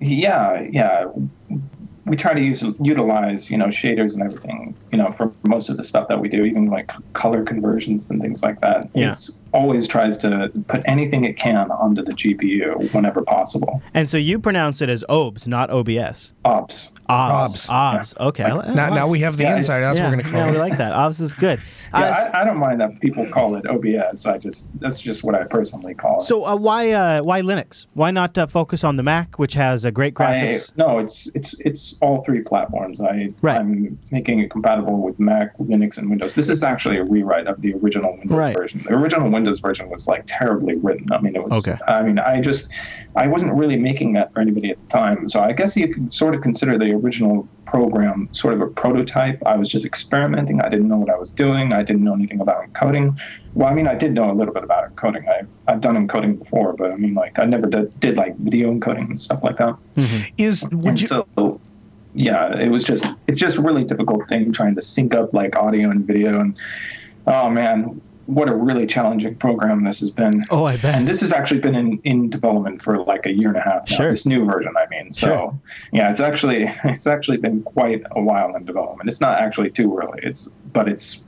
Yeah, 0.00 0.60
yeah. 0.70 1.06
We 2.04 2.16
try 2.16 2.34
to 2.34 2.40
use 2.40 2.62
utilize 2.80 3.50
you 3.50 3.56
know 3.56 3.66
shaders 3.66 4.12
and 4.14 4.22
everything 4.22 4.74
you 4.90 4.98
know 4.98 5.12
for 5.12 5.32
most 5.46 5.68
of 5.68 5.76
the 5.76 5.84
stuff 5.84 6.08
that 6.08 6.20
we 6.20 6.28
do, 6.28 6.44
even 6.44 6.66
like 6.66 6.90
color 7.12 7.44
conversions 7.44 8.10
and 8.10 8.20
things 8.20 8.42
like 8.42 8.60
that. 8.60 8.88
Yeah. 8.94 9.10
It's 9.10 9.38
always 9.52 9.86
tries 9.86 10.16
to 10.16 10.50
put 10.66 10.82
anything 10.86 11.24
it 11.24 11.36
can 11.36 11.70
onto 11.70 12.02
the 12.02 12.12
GPU 12.12 12.92
whenever 12.94 13.20
possible. 13.22 13.82
And 13.92 14.08
so 14.08 14.16
you 14.16 14.38
pronounce 14.38 14.80
it 14.80 14.88
as 14.88 15.04
OBS, 15.10 15.46
not 15.46 15.70
OBS. 15.70 16.32
OBS. 16.44 16.90
OBS. 17.08 17.68
OBS. 17.68 17.68
OBS. 17.70 18.14
Okay. 18.18 18.50
Like- 18.50 18.74
now, 18.74 18.88
now 18.94 19.06
we 19.08 19.20
have 19.20 19.36
the 19.36 19.42
Yeah, 19.44 19.56
inside. 19.56 19.80
That's 19.80 19.98
yeah, 19.98 20.08
what 20.08 20.16
we're 20.16 20.22
going 20.22 20.24
to 20.24 20.30
call 20.30 20.40
yeah, 20.40 20.48
it. 20.48 20.52
we 20.52 20.58
like 20.58 20.78
that. 20.78 20.92
OBS 20.92 21.20
is 21.20 21.34
good. 21.34 21.58
Uh, 21.92 21.98
Yeah, 22.00 22.30
I, 22.32 22.40
I 22.40 22.44
don't 22.44 22.58
mind 22.58 22.80
that 22.80 22.98
people 23.00 23.26
call 23.28 23.54
it 23.56 23.66
OBS. 23.66 24.24
I 24.24 24.38
just 24.38 24.80
that's 24.80 24.98
just 25.00 25.22
what 25.22 25.34
I 25.34 25.44
personally 25.44 25.92
call 25.94 26.20
it. 26.20 26.22
so 26.24 26.46
uh, 26.46 26.56
why 26.56 26.92
uh, 26.92 27.22
why 27.22 27.42
Linux? 27.42 27.86
Why 27.92 28.10
not 28.10 28.38
uh, 28.38 28.46
focus 28.46 28.82
on 28.84 28.96
the 28.96 29.02
Mac, 29.02 29.38
which 29.38 29.52
has 29.52 29.84
a 29.84 29.90
great 29.90 30.14
graphics? 30.14 30.72
I, 30.72 30.74
no, 30.78 30.98
it's 30.98 31.28
it's 31.34 31.54
it's 31.60 31.91
all 32.00 32.22
three 32.24 32.40
platforms. 32.40 33.00
I 33.00 33.32
Right. 33.42 33.58
I'm 33.58 33.98
making 34.10 34.40
it 34.40 34.50
compatible 34.50 35.00
with 35.00 35.18
Mac, 35.20 35.56
Linux, 35.58 35.98
and 35.98 36.08
Windows. 36.10 36.34
This 36.34 36.48
is 36.48 36.62
actually 36.64 36.96
a 36.98 37.04
rewrite 37.04 37.46
of 37.46 37.60
the 37.60 37.74
original 37.74 38.12
Windows 38.16 38.36
Right. 38.38 38.56
version. 38.56 38.82
The 38.86 38.94
original 38.94 39.30
Windows 39.30 39.60
version 39.60 39.88
was 39.90 40.06
like 40.08 40.24
terribly 40.26 40.76
written. 40.76 41.06
I 41.12 41.20
mean, 41.20 41.36
it 41.36 41.44
was. 41.48 41.66
Okay. 41.66 41.78
I 41.88 42.02
mean, 42.02 42.18
I 42.18 42.40
just 42.40 42.68
I 43.16 43.26
wasn't 43.26 43.52
really 43.54 43.76
making 43.76 44.14
that 44.14 44.32
for 44.32 44.40
anybody 44.40 44.70
at 44.70 44.78
the 44.80 44.86
time. 44.86 45.28
So 45.28 45.40
I 45.40 45.52
guess 45.52 45.76
you 45.76 45.92
could 45.92 46.12
sort 46.14 46.34
of 46.34 46.40
consider 46.40 46.78
the 46.78 46.92
original 46.92 47.46
program 47.66 48.28
sort 48.32 48.54
of 48.54 48.60
a 48.60 48.66
prototype. 48.66 49.42
I 49.46 49.56
was 49.56 49.68
just 49.70 49.84
experimenting. 49.84 50.60
I 50.60 50.68
didn't 50.68 50.88
know 50.88 50.96
what 50.98 51.10
I 51.10 51.16
was 51.16 51.30
doing. 51.30 51.72
I 51.72 51.82
didn't 51.82 52.04
know 52.04 52.14
anything 52.14 52.40
about 52.40 52.70
encoding. 52.72 53.18
Well, 53.54 53.68
I 53.68 53.74
mean, 53.74 53.86
I 53.86 53.94
did 53.94 54.12
know 54.14 54.30
a 54.30 54.32
little 54.34 54.54
bit 54.54 54.64
about 54.64 54.94
encoding. 54.94 55.28
I 55.28 55.42
I've 55.70 55.80
done 55.80 55.96
encoding 56.08 56.38
before, 56.38 56.72
but 56.72 56.90
I 56.90 56.96
mean, 56.96 57.14
like 57.14 57.38
I 57.38 57.44
never 57.44 57.66
did, 57.66 57.98
did 58.00 58.16
like 58.16 58.36
video 58.38 58.72
encoding 58.72 59.08
and 59.10 59.20
stuff 59.20 59.42
like 59.44 59.56
that. 59.56 59.76
Mm-hmm. 59.96 60.34
Is 60.38 60.64
would 60.72 60.86
And 60.86 61.00
you? 61.00 61.06
so 61.06 61.60
yeah 62.14 62.56
it 62.58 62.68
was 62.68 62.84
just 62.84 63.04
it's 63.26 63.38
just 63.38 63.56
a 63.56 63.60
really 63.62 63.84
difficult 63.84 64.28
thing 64.28 64.52
trying 64.52 64.74
to 64.74 64.82
sync 64.82 65.14
up 65.14 65.32
like 65.32 65.56
audio 65.56 65.90
and 65.90 66.06
video 66.06 66.40
and 66.40 66.54
oh 67.26 67.48
man 67.48 68.00
what 68.26 68.48
a 68.48 68.54
really 68.54 68.86
challenging 68.86 69.34
program 69.34 69.82
this 69.82 69.98
has 70.00 70.10
been 70.10 70.32
Oh, 70.50 70.64
I 70.64 70.76
bet. 70.76 70.94
and 70.94 71.08
this 71.08 71.20
has 71.22 71.32
actually 71.32 71.60
been 71.60 71.74
in, 71.74 71.98
in 72.04 72.30
development 72.30 72.80
for 72.80 72.96
like 72.96 73.26
a 73.26 73.32
year 73.32 73.48
and 73.48 73.56
a 73.56 73.62
half 73.62 73.90
now, 73.90 73.96
Sure. 73.96 74.10
this 74.10 74.26
new 74.26 74.44
version 74.44 74.72
i 74.76 74.86
mean 74.90 75.10
so 75.12 75.26
Sure. 75.26 75.60
yeah 75.92 76.10
it's 76.10 76.20
actually 76.20 76.64
it's 76.84 77.06
actually 77.06 77.38
been 77.38 77.62
quite 77.62 78.02
a 78.12 78.20
while 78.22 78.54
in 78.56 78.64
development 78.64 79.08
it's 79.08 79.20
not 79.20 79.38
actually 79.40 79.70
too 79.70 79.98
early 79.98 80.20
it's 80.22 80.46
but 80.72 80.88
it's 80.88 81.22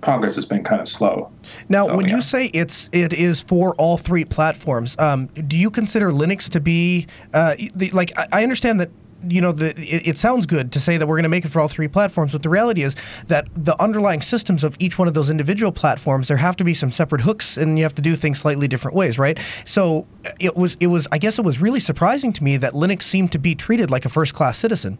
progress 0.00 0.34
has 0.34 0.44
been 0.44 0.62
kind 0.64 0.80
of 0.82 0.88
slow 0.88 1.30
Now, 1.70 1.86
So, 1.86 1.96
when 1.96 2.06
yeah. 2.08 2.16
you 2.16 2.22
say 2.22 2.46
it's 2.46 2.90
it 2.92 3.12
is 3.14 3.42
for 3.42 3.74
all 3.76 3.96
three 3.96 4.26
platforms, 4.26 4.96
um, 4.98 5.28
do 5.28 5.56
you 5.56 5.70
consider 5.70 6.10
Linux 6.10 6.50
to 6.50 6.60
be 6.60 7.06
uh, 7.32 7.54
the, 7.74 7.88
like? 7.90 8.12
I, 8.18 8.26
I 8.40 8.42
understand 8.42 8.80
that 8.80 8.90
you 9.28 9.40
know 9.40 9.52
the 9.52 9.70
it, 9.78 10.08
it 10.08 10.18
sounds 10.18 10.46
good 10.46 10.72
to 10.72 10.80
say 10.80 10.96
that 10.96 11.06
we're 11.06 11.16
going 11.16 11.24
to 11.24 11.28
make 11.28 11.44
it 11.44 11.48
for 11.48 11.60
all 11.60 11.68
three 11.68 11.88
platforms, 11.88 12.32
but 12.32 12.42
the 12.42 12.48
reality 12.48 12.82
is 12.82 12.94
that 13.24 13.48
the 13.54 13.80
underlying 13.82 14.20
systems 14.20 14.64
of 14.64 14.76
each 14.78 14.98
one 14.98 15.08
of 15.08 15.14
those 15.14 15.30
individual 15.30 15.72
platforms 15.72 16.28
there 16.28 16.36
have 16.36 16.56
to 16.56 16.64
be 16.64 16.74
some 16.74 16.90
separate 16.90 17.20
hooks, 17.20 17.56
and 17.56 17.78
you 17.78 17.84
have 17.84 17.94
to 17.94 18.02
do 18.02 18.14
things 18.14 18.38
slightly 18.38 18.68
different 18.68 18.96
ways, 18.96 19.18
right? 19.18 19.38
So 19.64 20.06
uh, 20.24 20.30
it 20.40 20.56
was 20.56 20.76
it 20.80 20.88
was 20.88 21.08
I 21.12 21.18
guess 21.18 21.38
it 21.38 21.44
was 21.44 21.60
really 21.60 21.80
surprising 21.80 22.32
to 22.34 22.44
me 22.44 22.56
that 22.58 22.72
Linux 22.72 23.02
seemed 23.02 23.32
to 23.32 23.38
be 23.38 23.54
treated 23.54 23.90
like 23.90 24.04
a 24.04 24.08
first 24.08 24.34
class 24.34 24.58
citizen. 24.58 24.98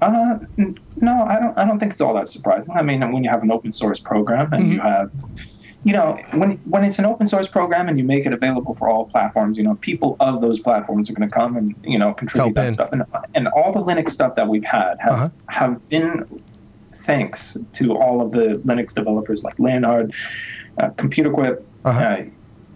Uh, 0.00 0.38
n- 0.58 0.78
no, 0.96 1.24
I 1.24 1.38
don't. 1.38 1.58
I 1.58 1.64
don't 1.64 1.78
think 1.78 1.92
it's 1.92 2.00
all 2.00 2.14
that 2.14 2.28
surprising. 2.28 2.74
I 2.74 2.82
mean, 2.82 3.00
when 3.12 3.22
you 3.22 3.30
have 3.30 3.42
an 3.42 3.50
open 3.50 3.72
source 3.72 3.98
program 3.98 4.52
and 4.52 4.72
you 4.72 4.80
have, 4.80 5.12
you 5.84 5.92
know, 5.94 6.18
when 6.34 6.52
when 6.64 6.84
it's 6.84 6.98
an 6.98 7.06
open 7.06 7.26
source 7.26 7.48
program 7.48 7.88
and 7.88 7.96
you 7.96 8.04
make 8.04 8.26
it 8.26 8.32
available 8.32 8.74
for 8.74 8.88
all 8.90 9.06
platforms, 9.06 9.56
you 9.56 9.64
know, 9.64 9.76
people 9.76 10.16
of 10.20 10.40
those 10.42 10.60
platforms 10.60 11.08
are 11.08 11.14
going 11.14 11.28
to 11.28 11.34
come 11.34 11.56
and 11.56 11.74
you 11.84 11.98
know 11.98 12.12
contribute 12.12 12.44
Help 12.44 12.54
that 12.56 12.66
in. 12.68 12.72
stuff. 12.74 12.92
And 12.92 13.04
and 13.34 13.48
all 13.48 13.72
the 13.72 13.80
Linux 13.80 14.10
stuff 14.10 14.34
that 14.36 14.46
we've 14.48 14.64
had 14.64 14.96
have 15.00 15.12
Uh-huh. 15.12 15.28
have 15.48 15.88
been 15.88 16.42
thanks 16.94 17.56
to 17.74 17.96
all 17.96 18.20
of 18.20 18.32
the 18.32 18.60
Linux 18.66 18.92
developers 18.92 19.42
like 19.42 19.58
Leonard, 19.58 20.12
uh, 20.82 20.90
ComputerQuip, 20.90 21.62
Uh-huh. 21.84 22.02
uh, 22.04 22.24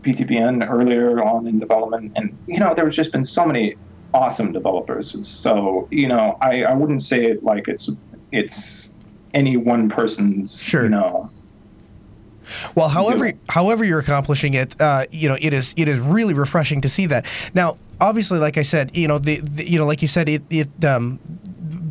BtbN 0.02 0.68
earlier 0.70 1.22
on 1.22 1.46
in 1.46 1.58
development, 1.58 2.12
and 2.16 2.36
you 2.46 2.58
know, 2.58 2.72
there's 2.74 2.96
just 2.96 3.12
been 3.12 3.24
so 3.24 3.44
many 3.44 3.74
awesome 4.14 4.52
developers. 4.52 5.14
So 5.28 5.88
you 5.90 6.08
know, 6.08 6.36
I, 6.40 6.62
I 6.64 6.72
wouldn't 6.74 7.02
say 7.02 7.24
it 7.26 7.42
like 7.42 7.68
it's 7.68 7.90
it's 8.32 8.94
any 9.34 9.56
one 9.56 9.88
person's 9.88 10.58
Sure. 10.60 10.84
you 10.84 10.88
know 10.90 11.30
Well, 12.74 12.88
however, 12.88 13.32
however 13.48 13.84
you're 13.84 14.00
accomplishing 14.00 14.54
it, 14.54 14.80
uh, 14.80 15.06
you 15.10 15.28
know, 15.28 15.36
it 15.40 15.52
is 15.52 15.74
it 15.76 15.88
is 15.88 16.00
really 16.00 16.34
refreshing 16.34 16.80
to 16.82 16.88
see 16.88 17.06
that. 17.06 17.26
Now, 17.54 17.76
obviously, 18.00 18.38
like 18.38 18.58
I 18.58 18.62
said, 18.62 18.96
you 18.96 19.08
know, 19.08 19.18
the, 19.18 19.40
the 19.40 19.68
you 19.68 19.78
know, 19.78 19.86
like 19.86 20.02
you 20.02 20.08
said, 20.08 20.28
it 20.28 20.42
it 20.50 20.84
um, 20.84 21.18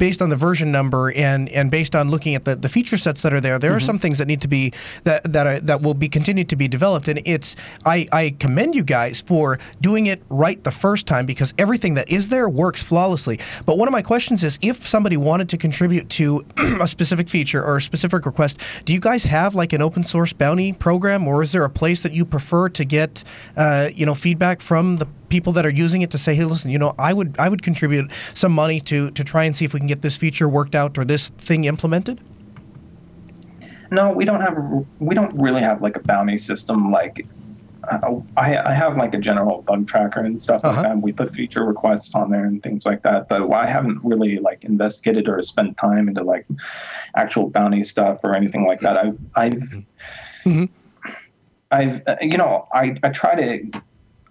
based 0.03 0.21
on 0.21 0.27
the 0.27 0.35
version 0.35 0.69
number 0.69 1.13
and 1.13 1.47
and 1.47 1.71
based 1.71 1.95
on 1.95 2.09
looking 2.09 2.35
at 2.35 2.43
the, 2.43 2.57
the 2.57 2.67
feature 2.67 2.97
sets 2.97 3.21
that 3.21 3.31
are 3.31 3.39
there, 3.39 3.57
there 3.57 3.73
are 3.73 3.79
some 3.79 3.97
things 3.97 4.17
that 4.17 4.27
need 4.27 4.41
to 4.41 4.49
be 4.49 4.73
that 5.05 5.23
that 5.31 5.47
are, 5.47 5.61
that 5.61 5.81
will 5.81 5.93
be 5.93 6.09
continued 6.09 6.49
to 6.49 6.57
be 6.57 6.67
developed. 6.67 7.07
And 7.07 7.21
it's 7.23 7.55
I, 7.85 8.05
I 8.11 8.35
commend 8.37 8.75
you 8.75 8.83
guys 8.83 9.21
for 9.21 9.59
doing 9.79 10.07
it 10.07 10.21
right 10.27 10.61
the 10.61 10.71
first 10.71 11.07
time 11.07 11.25
because 11.25 11.53
everything 11.57 11.93
that 11.93 12.09
is 12.09 12.27
there 12.27 12.49
works 12.49 12.83
flawlessly. 12.83 13.39
But 13.65 13.77
one 13.77 13.87
of 13.87 13.93
my 13.93 14.01
questions 14.01 14.43
is 14.43 14.59
if 14.61 14.85
somebody 14.85 15.15
wanted 15.15 15.47
to 15.47 15.57
contribute 15.57 16.09
to 16.09 16.43
a 16.81 16.87
specific 16.87 17.29
feature 17.29 17.63
or 17.63 17.77
a 17.77 17.81
specific 17.81 18.25
request, 18.25 18.59
do 18.83 18.91
you 18.91 18.99
guys 18.99 19.23
have 19.23 19.55
like 19.55 19.71
an 19.71 19.81
open 19.81 20.03
source 20.03 20.33
bounty 20.33 20.73
program, 20.73 21.25
or 21.29 21.41
is 21.41 21.53
there 21.53 21.63
a 21.63 21.69
place 21.69 22.03
that 22.03 22.11
you 22.11 22.25
prefer 22.25 22.67
to 22.67 22.83
get 22.83 23.23
uh, 23.55 23.87
you 23.95 24.05
know 24.05 24.15
feedback 24.15 24.59
from 24.59 24.97
the 24.97 25.07
people 25.33 25.51
that 25.51 25.65
are 25.65 25.77
using 25.85 26.03
it 26.03 26.11
to 26.11 26.19
say, 26.19 26.35
hey, 26.35 26.45
listen, 26.45 26.69
you 26.69 26.77
know, 26.77 26.93
I 26.99 27.11
would 27.11 27.35
I 27.39 27.49
would 27.49 27.63
contribute 27.63 28.11
some 28.35 28.51
money 28.51 28.79
to 28.81 29.09
to 29.17 29.23
try 29.23 29.45
and 29.45 29.55
see 29.55 29.65
if 29.65 29.73
we 29.73 29.79
can 29.79 29.87
get 29.87 30.03
this 30.03 30.15
feature 30.15 30.47
worked 30.47 30.75
out 30.75 30.95
or 30.99 31.03
this 31.03 31.29
thing 31.29 31.65
implemented? 31.65 32.21
No, 33.89 34.11
we 34.11 34.25
don't 34.25 34.41
have. 34.41 34.55
We 34.99 35.15
don't 35.15 35.33
really 35.33 35.61
have 35.61 35.81
like 35.81 35.95
a 35.95 36.01
bounty 36.01 36.37
system. 36.37 36.91
Like, 36.91 37.25
uh, 37.91 38.19
I, 38.37 38.57
I 38.71 38.73
have 38.73 38.95
like 38.95 39.15
a 39.15 39.17
general 39.17 39.63
bug 39.63 39.87
tracker 39.87 40.19
and 40.19 40.39
stuff 40.39 40.63
like 40.63 40.83
that. 40.83 41.01
We 41.01 41.11
put 41.11 41.31
feature 41.31 41.65
requests 41.65 42.13
on 42.13 42.29
there 42.29 42.45
and 42.45 42.61
things 42.61 42.85
like 42.85 43.01
that. 43.01 43.27
But 43.27 43.51
I 43.51 43.65
haven't 43.65 43.99
really 44.03 44.37
like 44.37 44.63
investigated 44.63 45.27
or 45.27 45.41
spent 45.41 45.77
time 45.77 46.07
into 46.07 46.23
like 46.23 46.45
actual 47.15 47.49
bounty 47.49 47.81
stuff 47.81 48.23
or 48.23 48.35
anything 48.35 48.67
like 48.67 48.81
that. 48.81 48.97
I've 49.03 49.19
I've 49.35 49.85
I've 51.71 52.01
uh, 52.05 52.17
you 52.21 52.37
know 52.37 52.67
I 52.71 52.95
I 53.01 53.09
try 53.09 53.33
to 53.33 53.81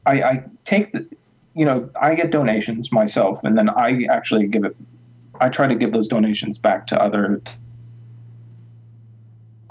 I 0.06 0.22
I 0.22 0.44
take 0.64 0.92
the 0.92 1.06
you 1.54 1.64
know 1.64 1.88
I 2.00 2.14
get 2.14 2.30
donations 2.30 2.92
myself 2.92 3.44
and 3.44 3.56
then 3.56 3.70
I 3.70 4.04
actually 4.10 4.46
give 4.46 4.64
it. 4.64 4.76
I 5.40 5.48
try 5.48 5.66
to 5.66 5.74
give 5.74 5.92
those 5.92 6.08
donations 6.08 6.58
back 6.58 6.86
to 6.88 7.02
other 7.02 7.42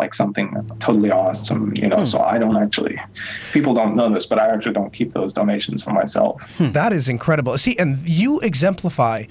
like 0.01 0.15
something 0.15 0.67
totally 0.79 1.11
awesome, 1.11 1.75
you 1.75 1.88
know. 1.88 2.03
So 2.05 2.19
I 2.19 2.39
don't 2.39 2.57
actually, 2.57 2.99
people 3.53 3.75
don't 3.75 3.95
know 3.95 4.11
this, 4.11 4.25
but 4.25 4.39
I 4.39 4.47
actually 4.47 4.73
don't 4.73 4.91
keep 4.91 5.11
those 5.13 5.32
donations 5.32 5.84
for 5.84 5.91
myself. 5.91 6.41
Hmm. 6.57 6.71
That 6.71 6.91
is 6.91 7.07
incredible. 7.07 7.55
See, 7.59 7.77
and 7.77 7.99
you 7.99 8.39
exemplify 8.39 9.25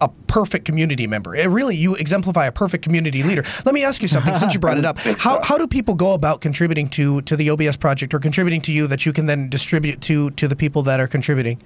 a 0.00 0.08
perfect 0.26 0.64
community 0.64 1.06
member. 1.06 1.34
It 1.34 1.48
really, 1.48 1.76
you 1.76 1.94
exemplify 1.94 2.46
a 2.46 2.52
perfect 2.52 2.84
community 2.84 3.22
leader. 3.22 3.42
Let 3.64 3.74
me 3.74 3.84
ask 3.84 4.02
you 4.02 4.08
something 4.08 4.34
since 4.34 4.54
you 4.54 4.60
brought 4.60 4.78
it 4.78 4.84
up. 4.84 4.98
How, 4.98 5.40
how 5.42 5.58
do 5.58 5.66
people 5.66 5.94
go 5.94 6.14
about 6.14 6.40
contributing 6.40 6.88
to, 6.90 7.22
to 7.22 7.36
the 7.36 7.50
OBS 7.50 7.76
project 7.76 8.14
or 8.14 8.18
contributing 8.18 8.60
to 8.62 8.72
you 8.72 8.86
that 8.86 9.06
you 9.06 9.12
can 9.12 9.26
then 9.26 9.48
distribute 9.48 10.00
to, 10.02 10.30
to 10.32 10.48
the 10.48 10.56
people 10.56 10.82
that 10.82 11.00
are 11.00 11.08
contributing? 11.08 11.60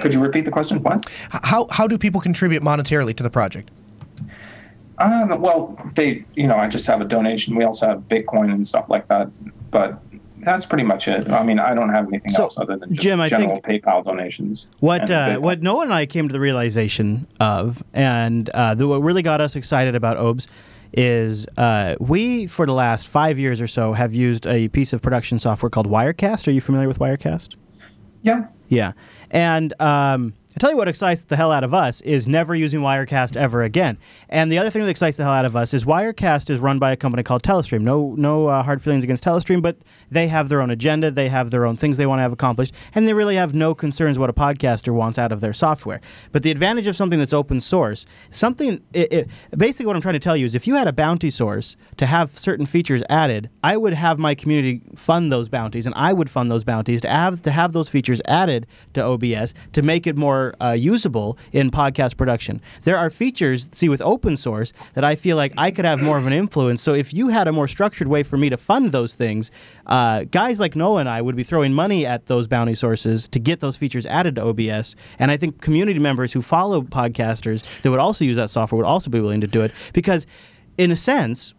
Could 0.00 0.12
you 0.12 0.20
repeat 0.20 0.44
the 0.44 0.50
question? 0.50 0.82
What? 0.82 1.06
How, 1.30 1.68
how 1.70 1.86
do 1.86 1.96
people 1.96 2.20
contribute 2.20 2.62
monetarily 2.62 3.14
to 3.16 3.22
the 3.22 3.30
project? 3.30 3.70
Um, 4.98 5.40
well, 5.40 5.78
they, 5.94 6.24
you 6.34 6.46
know, 6.46 6.56
I 6.56 6.68
just 6.68 6.86
have 6.86 7.00
a 7.00 7.04
donation. 7.04 7.54
We 7.54 7.64
also 7.64 7.86
have 7.86 8.00
Bitcoin 8.08 8.52
and 8.52 8.66
stuff 8.66 8.88
like 8.88 9.06
that, 9.08 9.28
but 9.70 10.00
that's 10.46 10.64
pretty 10.64 10.84
much 10.84 11.08
it. 11.08 11.28
I 11.28 11.42
mean, 11.42 11.58
I 11.58 11.74
don't 11.74 11.90
have 11.90 12.06
anything 12.06 12.30
So, 12.30 12.44
else 12.44 12.56
other 12.56 12.76
than 12.76 12.94
just 12.94 13.02
Jim, 13.02 13.20
I 13.20 13.28
general 13.28 13.60
PayPal 13.60 14.04
donations. 14.04 14.68
What 14.78 15.10
uh, 15.10 15.38
what 15.38 15.60
Noah 15.60 15.82
and 15.82 15.92
I 15.92 16.06
came 16.06 16.28
to 16.28 16.32
the 16.32 16.40
realization 16.40 17.26
of, 17.40 17.82
and 17.92 18.48
uh, 18.50 18.74
the, 18.76 18.86
what 18.86 19.02
really 19.02 19.22
got 19.22 19.40
us 19.40 19.56
excited 19.56 19.96
about 19.96 20.16
OBS 20.16 20.46
is 20.92 21.46
uh, 21.58 21.96
we, 21.98 22.46
for 22.46 22.64
the 22.64 22.72
last 22.72 23.08
five 23.08 23.38
years 23.38 23.60
or 23.60 23.66
so, 23.66 23.92
have 23.92 24.14
used 24.14 24.46
a 24.46 24.68
piece 24.68 24.92
of 24.92 25.02
production 25.02 25.38
software 25.40 25.68
called 25.68 25.88
Wirecast. 25.88 26.46
Are 26.46 26.52
you 26.52 26.60
familiar 26.60 26.86
with 26.88 27.00
Wirecast? 27.00 27.56
Yeah. 28.22 28.46
Yeah. 28.68 28.92
And 29.30 29.74
um, 29.80 30.32
I 30.56 30.58
tell 30.58 30.70
you 30.70 30.78
what 30.78 30.88
excites 30.88 31.24
the 31.24 31.36
hell 31.36 31.52
out 31.52 31.64
of 31.64 31.74
us 31.74 32.00
is 32.00 32.26
never 32.26 32.54
using 32.54 32.80
Wirecast 32.80 33.36
ever 33.36 33.62
again. 33.62 33.98
And 34.30 34.50
the 34.50 34.56
other 34.56 34.70
thing 34.70 34.80
that 34.80 34.88
excites 34.88 35.18
the 35.18 35.24
hell 35.24 35.34
out 35.34 35.44
of 35.44 35.54
us 35.54 35.74
is 35.74 35.84
Wirecast 35.84 36.48
is 36.48 36.60
run 36.60 36.78
by 36.78 36.92
a 36.92 36.96
company 36.96 37.22
called 37.22 37.42
Telestream. 37.42 37.82
No, 37.82 38.14
no 38.16 38.46
uh, 38.46 38.62
hard 38.62 38.80
feelings 38.80 39.04
against 39.04 39.22
Telestream, 39.22 39.60
but 39.60 39.76
they 40.10 40.28
have 40.28 40.48
their 40.48 40.62
own 40.62 40.70
agenda. 40.70 41.10
They 41.10 41.28
have 41.28 41.50
their 41.50 41.66
own 41.66 41.76
things 41.76 41.98
they 41.98 42.06
want 42.06 42.20
to 42.20 42.22
have 42.22 42.32
accomplished, 42.32 42.74
and 42.94 43.06
they 43.06 43.12
really 43.12 43.36
have 43.36 43.54
no 43.54 43.74
concerns 43.74 44.18
what 44.18 44.30
a 44.30 44.32
podcaster 44.32 44.94
wants 44.94 45.18
out 45.18 45.30
of 45.30 45.42
their 45.42 45.52
software. 45.52 46.00
But 46.32 46.42
the 46.42 46.50
advantage 46.50 46.86
of 46.86 46.96
something 46.96 47.18
that's 47.18 47.34
open 47.34 47.60
source, 47.60 48.06
something, 48.30 48.82
it, 48.94 49.12
it, 49.12 49.28
basically 49.54 49.84
what 49.84 49.96
I'm 49.96 50.00
trying 50.00 50.14
to 50.14 50.20
tell 50.20 50.38
you 50.38 50.46
is 50.46 50.54
if 50.54 50.66
you 50.66 50.76
had 50.76 50.88
a 50.88 50.92
bounty 50.92 51.28
source 51.28 51.76
to 51.98 52.06
have 52.06 52.30
certain 52.30 52.64
features 52.64 53.02
added, 53.10 53.50
I 53.62 53.76
would 53.76 53.92
have 53.92 54.18
my 54.18 54.34
community 54.34 54.80
fund 54.94 55.30
those 55.30 55.50
bounties, 55.50 55.84
and 55.84 55.94
I 55.96 56.14
would 56.14 56.30
fund 56.30 56.50
those 56.50 56.64
bounties 56.64 57.02
to 57.02 57.10
have 57.10 57.42
to 57.42 57.50
have 57.50 57.74
those 57.74 57.90
features 57.90 58.22
added 58.26 58.66
to 58.94 59.04
OBS 59.04 59.52
to 59.72 59.82
make 59.82 60.06
it 60.06 60.16
more 60.16 60.45
uh, 60.60 60.72
usable 60.72 61.38
in 61.52 61.70
podcast 61.70 62.16
production. 62.16 62.60
There 62.82 62.96
are 62.96 63.10
features, 63.10 63.68
see, 63.72 63.88
with 63.88 64.02
open 64.02 64.36
source 64.36 64.72
that 64.94 65.04
I 65.04 65.14
feel 65.14 65.36
like 65.36 65.52
I 65.56 65.70
could 65.70 65.84
have 65.84 66.02
more 66.02 66.18
of 66.18 66.26
an 66.26 66.32
influence. 66.32 66.82
So 66.82 66.94
if 66.94 67.12
you 67.12 67.28
had 67.28 67.48
a 67.48 67.52
more 67.52 67.68
structured 67.68 68.08
way 68.08 68.22
for 68.22 68.36
me 68.36 68.48
to 68.50 68.56
fund 68.56 68.92
those 68.92 69.14
things, 69.14 69.50
uh, 69.86 70.24
guys 70.24 70.58
like 70.60 70.76
Noah 70.76 71.00
and 71.00 71.08
I 71.08 71.22
would 71.22 71.36
be 71.36 71.42
throwing 71.44 71.72
money 71.72 72.06
at 72.06 72.26
those 72.26 72.48
bounty 72.48 72.74
sources 72.74 73.28
to 73.28 73.38
get 73.38 73.60
those 73.60 73.76
features 73.76 74.06
added 74.06 74.36
to 74.36 74.42
OBS. 74.42 74.96
And 75.18 75.30
I 75.30 75.36
think 75.36 75.60
community 75.60 75.98
members 75.98 76.32
who 76.32 76.42
follow 76.42 76.82
podcasters 76.82 77.82
that 77.82 77.90
would 77.90 78.00
also 78.00 78.24
use 78.24 78.36
that 78.36 78.50
software 78.50 78.76
would 78.76 78.86
also 78.88 79.10
be 79.10 79.20
willing 79.20 79.40
to 79.40 79.46
do 79.46 79.62
it 79.62 79.72
because, 79.92 80.26
in 80.78 80.90
a 80.90 80.96
sense, 80.96 81.54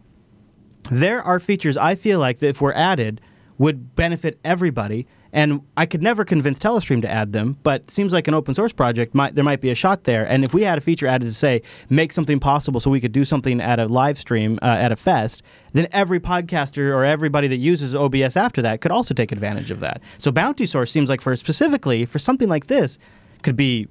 there 0.90 1.22
are 1.22 1.40
features 1.40 1.76
I 1.76 1.94
feel 1.94 2.18
like 2.18 2.38
that 2.38 2.48
if 2.48 2.60
we're 2.60 2.72
added 2.72 3.20
would 3.58 3.94
benefit 3.94 4.38
everybody. 4.44 5.06
And 5.32 5.62
I 5.76 5.86
could 5.86 6.02
never 6.02 6.24
convince 6.24 6.58
Telestream 6.58 7.02
to 7.02 7.10
add 7.10 7.32
them, 7.32 7.58
but 7.62 7.90
seems 7.90 8.12
like 8.12 8.28
an 8.28 8.34
open 8.34 8.54
source 8.54 8.72
project 8.72 9.14
might 9.14 9.34
there 9.34 9.44
might 9.44 9.60
be 9.60 9.70
a 9.70 9.74
shot 9.74 10.04
there. 10.04 10.26
And 10.26 10.44
if 10.44 10.54
we 10.54 10.62
had 10.62 10.78
a 10.78 10.80
feature 10.80 11.06
added 11.06 11.26
to 11.26 11.32
say 11.32 11.62
make 11.90 12.12
something 12.12 12.40
possible, 12.40 12.80
so 12.80 12.90
we 12.90 13.00
could 13.00 13.12
do 13.12 13.24
something 13.24 13.60
at 13.60 13.78
a 13.78 13.86
live 13.86 14.16
stream 14.18 14.58
uh, 14.62 14.66
at 14.66 14.92
a 14.92 14.96
fest, 14.96 15.42
then 15.72 15.86
every 15.92 16.20
podcaster 16.20 16.94
or 16.94 17.04
everybody 17.04 17.48
that 17.48 17.58
uses 17.58 17.94
OBS 17.94 18.36
after 18.36 18.62
that 18.62 18.80
could 18.80 18.90
also 18.92 19.14
take 19.14 19.32
advantage 19.32 19.70
of 19.70 19.80
that. 19.80 20.00
So 20.16 20.30
Bounty 20.30 20.66
Source 20.66 20.90
seems 20.90 21.08
like 21.08 21.20
for 21.20 21.34
specifically 21.36 22.06
for 22.06 22.18
something 22.18 22.48
like 22.48 22.66
this 22.66 22.98
could 23.42 23.56
be 23.56 23.88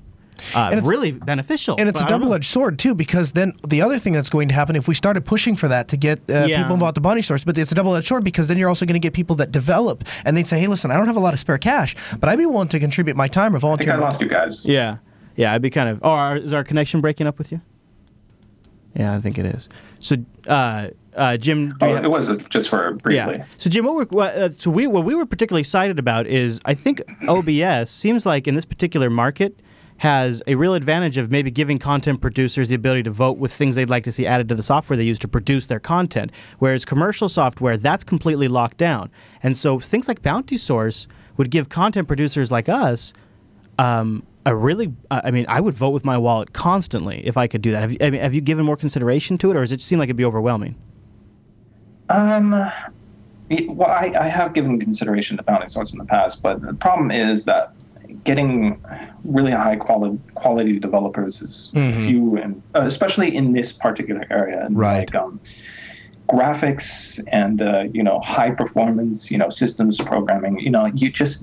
uh, 0.55 0.69
And 0.71 0.73
it's- 0.79 0.87
really 0.89 1.11
beneficial. 1.11 1.75
And 1.79 1.87
it's 1.89 1.99
But 1.99 2.03
a 2.03 2.05
I 2.05 2.09
don't 2.09 2.19
know. 2.21 2.25
double 2.25 2.35
edged 2.35 2.45
sword, 2.51 2.79
too, 2.79 2.93
because 2.95 3.31
then 3.33 3.53
the 3.67 3.81
other 3.81 3.99
thing 3.99 4.13
that's 4.13 4.29
going 4.29 4.47
to 4.49 4.53
happen 4.53 4.75
if 4.75 4.87
we 4.87 4.93
started 4.95 5.25
pushing 5.25 5.55
for 5.55 5.67
that 5.67 5.87
to 5.89 5.97
get 5.97 6.19
uh, 6.29 6.45
Yeah. 6.47 6.57
people 6.61 6.73
involved 6.75 6.97
in 6.97 7.03
bounty 7.03 7.21
source, 7.21 7.43
but 7.43 7.57
it's 7.57 7.71
a 7.71 7.75
double 7.75 7.95
edged 7.95 8.07
sword 8.07 8.23
because 8.23 8.47
then 8.47 8.57
you're 8.57 8.69
also 8.69 8.85
going 8.85 8.93
to 8.93 8.99
get 8.99 9.13
people 9.13 9.35
that 9.37 9.51
develop 9.51 10.03
and 10.25 10.35
they'd 10.37 10.47
say, 10.47 10.59
hey, 10.59 10.67
listen, 10.67 10.91
I 10.91 10.97
don't 10.97 11.07
have 11.07 11.15
a 11.17 11.19
lot 11.21 11.33
of 11.33 11.39
spare 11.39 11.57
cash, 11.57 11.95
but 12.19 12.29
I'd 12.29 12.37
be 12.37 12.45
willing 12.45 12.67
to 12.69 12.79
contribute 12.79 13.15
my 13.17 13.27
time 13.27 13.55
or 13.55 13.59
volunteer. 13.59 13.93
I 13.93 13.97
lost 13.97 14.21
you 14.21 14.27
guys. 14.27 14.63
Yeah, 14.65 14.97
yeah. 15.35 15.53
I'd 15.53 15.61
be 15.61 15.69
kind 15.69 15.89
of. 15.89 15.99
Oh, 16.03 16.09
are- 16.09 16.37
is 16.37 16.53
our 16.53 16.63
connection 16.63 17.01
breaking 17.01 17.27
up 17.27 17.37
with 17.37 17.51
you? 17.51 17.61
Yeah, 18.95 19.13
I 19.15 19.21
think 19.21 19.37
it 19.37 19.45
is. 19.45 19.69
So, 19.99 20.15
uh, 20.47 20.87
uh, 21.15 21.37
Jim, 21.37 21.69
do 21.69 21.75
Oh, 21.85 21.95
have- 21.95 22.03
it 22.03 22.09
was 22.09 22.29
just 22.49 22.69
for 22.69 22.93
briefly. 22.93 23.35
yeah. 23.37 23.45
So, 23.57 23.69
Jim, 23.69 23.85
what 23.85 23.95
we're 23.95 24.05
what, 24.05 24.35
uh, 24.35 24.49
so 24.51 24.71
we 24.71 24.87
what 24.87 25.03
we 25.03 25.13
were 25.13 25.25
particularly 25.25 25.61
excited 25.61 25.99
about 25.99 26.25
is 26.25 26.59
I 26.65 26.73
think 26.73 27.01
OBS 27.27 27.91
seems 27.91 28.25
like 28.25 28.47
in 28.47 28.55
this 28.55 28.65
particular 28.65 29.09
market 29.09 29.59
has 29.97 30.43
a 30.47 30.55
real 30.55 30.73
advantage 30.73 31.17
of 31.17 31.31
maybe 31.31 31.49
giving 31.51 31.79
content 31.79 32.21
producers 32.21 32.69
the 32.69 32.75
ability 32.75 33.03
to 33.03 33.11
vote 33.11 33.37
with 33.37 33.51
things 33.53 33.75
they'd 33.75 33.89
like 33.89 34.03
to 34.03 34.11
see 34.11 34.25
added 34.25 34.47
to 34.49 34.55
the 34.55 34.63
software 34.63 34.95
they 34.97 35.03
use 35.03 35.19
to 35.19 35.27
produce 35.27 35.67
their 35.67 35.79
content. 35.79 36.31
Whereas 36.59 36.85
commercial 36.85 37.29
software, 37.29 37.77
that's 37.77 38.03
completely 38.03 38.47
locked 38.47 38.77
down. 38.77 39.09
And 39.41 39.57
so 39.57 39.79
things 39.79 40.07
like 40.07 40.21
Bounty 40.21 40.57
Source 40.57 41.07
would 41.37 41.51
give 41.51 41.69
content 41.69 42.07
producers 42.07 42.51
like 42.51 42.69
us 42.69 43.13
um, 43.79 44.25
a 44.45 44.55
really, 44.55 44.93
uh, 45.11 45.21
I 45.23 45.31
mean, 45.31 45.45
I 45.49 45.59
would 45.59 45.73
vote 45.73 45.91
with 45.91 46.05
my 46.05 46.17
wallet 46.17 46.53
constantly 46.53 47.25
if 47.25 47.37
I 47.37 47.47
could 47.47 47.61
do 47.61 47.71
that. 47.71 47.81
Have 47.81 47.91
you, 47.91 47.97
I 48.01 48.09
mean, 48.09 48.21
have 48.21 48.33
you 48.33 48.41
given 48.41 48.65
more 48.65 48.77
consideration 48.77 49.37
to 49.39 49.51
it, 49.51 49.57
or 49.57 49.61
does 49.61 49.71
it 49.71 49.81
seem 49.81 49.99
like 49.99 50.07
it'd 50.07 50.15
be 50.15 50.25
overwhelming? 50.25 50.75
Um, 52.09 52.51
well, 52.51 53.89
I, 53.89 54.13
I 54.19 54.27
have 54.27 54.53
given 54.53 54.79
consideration 54.79 55.37
to 55.37 55.43
bounty 55.43 55.67
source 55.67 55.91
in 55.91 55.99
the 55.99 56.05
past, 56.05 56.41
but 56.41 56.61
the 56.61 56.73
problem 56.73 57.11
is 57.11 57.43
that 57.45 57.73
getting 58.37 58.53
really 59.23 59.51
high 59.65 59.77
quality 59.85 60.17
quality 60.41 60.75
developers 60.87 61.33
is 61.47 61.71
Mhm. 61.73 62.05
few, 62.05 62.23
and 62.43 62.51
uh, 62.75 62.81
especially 62.93 63.29
in 63.39 63.45
this 63.57 63.69
particular 63.85 64.23
area. 64.39 64.59
And 64.65 64.77
Right. 64.87 65.07
Like, 65.13 65.15
um, 65.23 65.39
graphics 66.35 66.89
and 67.41 67.61
uh, 67.61 67.83
you 67.97 68.03
know 68.07 68.19
high 68.35 68.51
performance, 68.61 69.31
you 69.31 69.37
know 69.41 69.49
systems 69.49 69.95
programming. 70.11 70.59
You 70.65 70.71
know, 70.75 70.85
you 71.01 71.07
just 71.23 71.37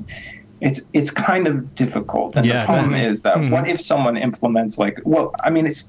it's 0.61 0.81
it's 0.99 1.11
kind 1.11 1.45
of 1.51 1.55
difficult. 1.75 2.37
And 2.37 2.45
Yeah, 2.47 2.61
the 2.61 2.67
problem 2.73 2.93
that- 2.93 3.09
is 3.11 3.23
that 3.27 3.37
Mhm. 3.39 3.51
what 3.53 3.65
if 3.75 3.81
someone 3.81 4.17
implements 4.29 4.75
like 4.85 4.97
well, 5.13 5.27
I 5.47 5.51
mean 5.55 5.67
it's 5.71 5.83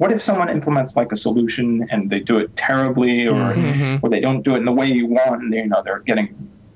what 0.00 0.10
if 0.16 0.20
someone 0.28 0.48
implements 0.58 0.92
like 1.00 1.10
a 1.16 1.18
solution 1.26 1.66
and 1.92 2.00
they 2.12 2.20
do 2.30 2.36
it 2.42 2.48
terribly 2.68 3.16
or 3.34 3.42
Mhm. 3.54 4.00
or 4.02 4.06
they 4.14 4.20
don't 4.26 4.42
do 4.48 4.52
it 4.56 4.58
in 4.62 4.66
the 4.70 4.76
way 4.80 4.86
you 5.00 5.06
want 5.18 5.36
and 5.42 5.48
they, 5.52 5.58
you 5.64 5.70
know 5.72 5.80
they're 5.84 6.04
getting 6.10 6.28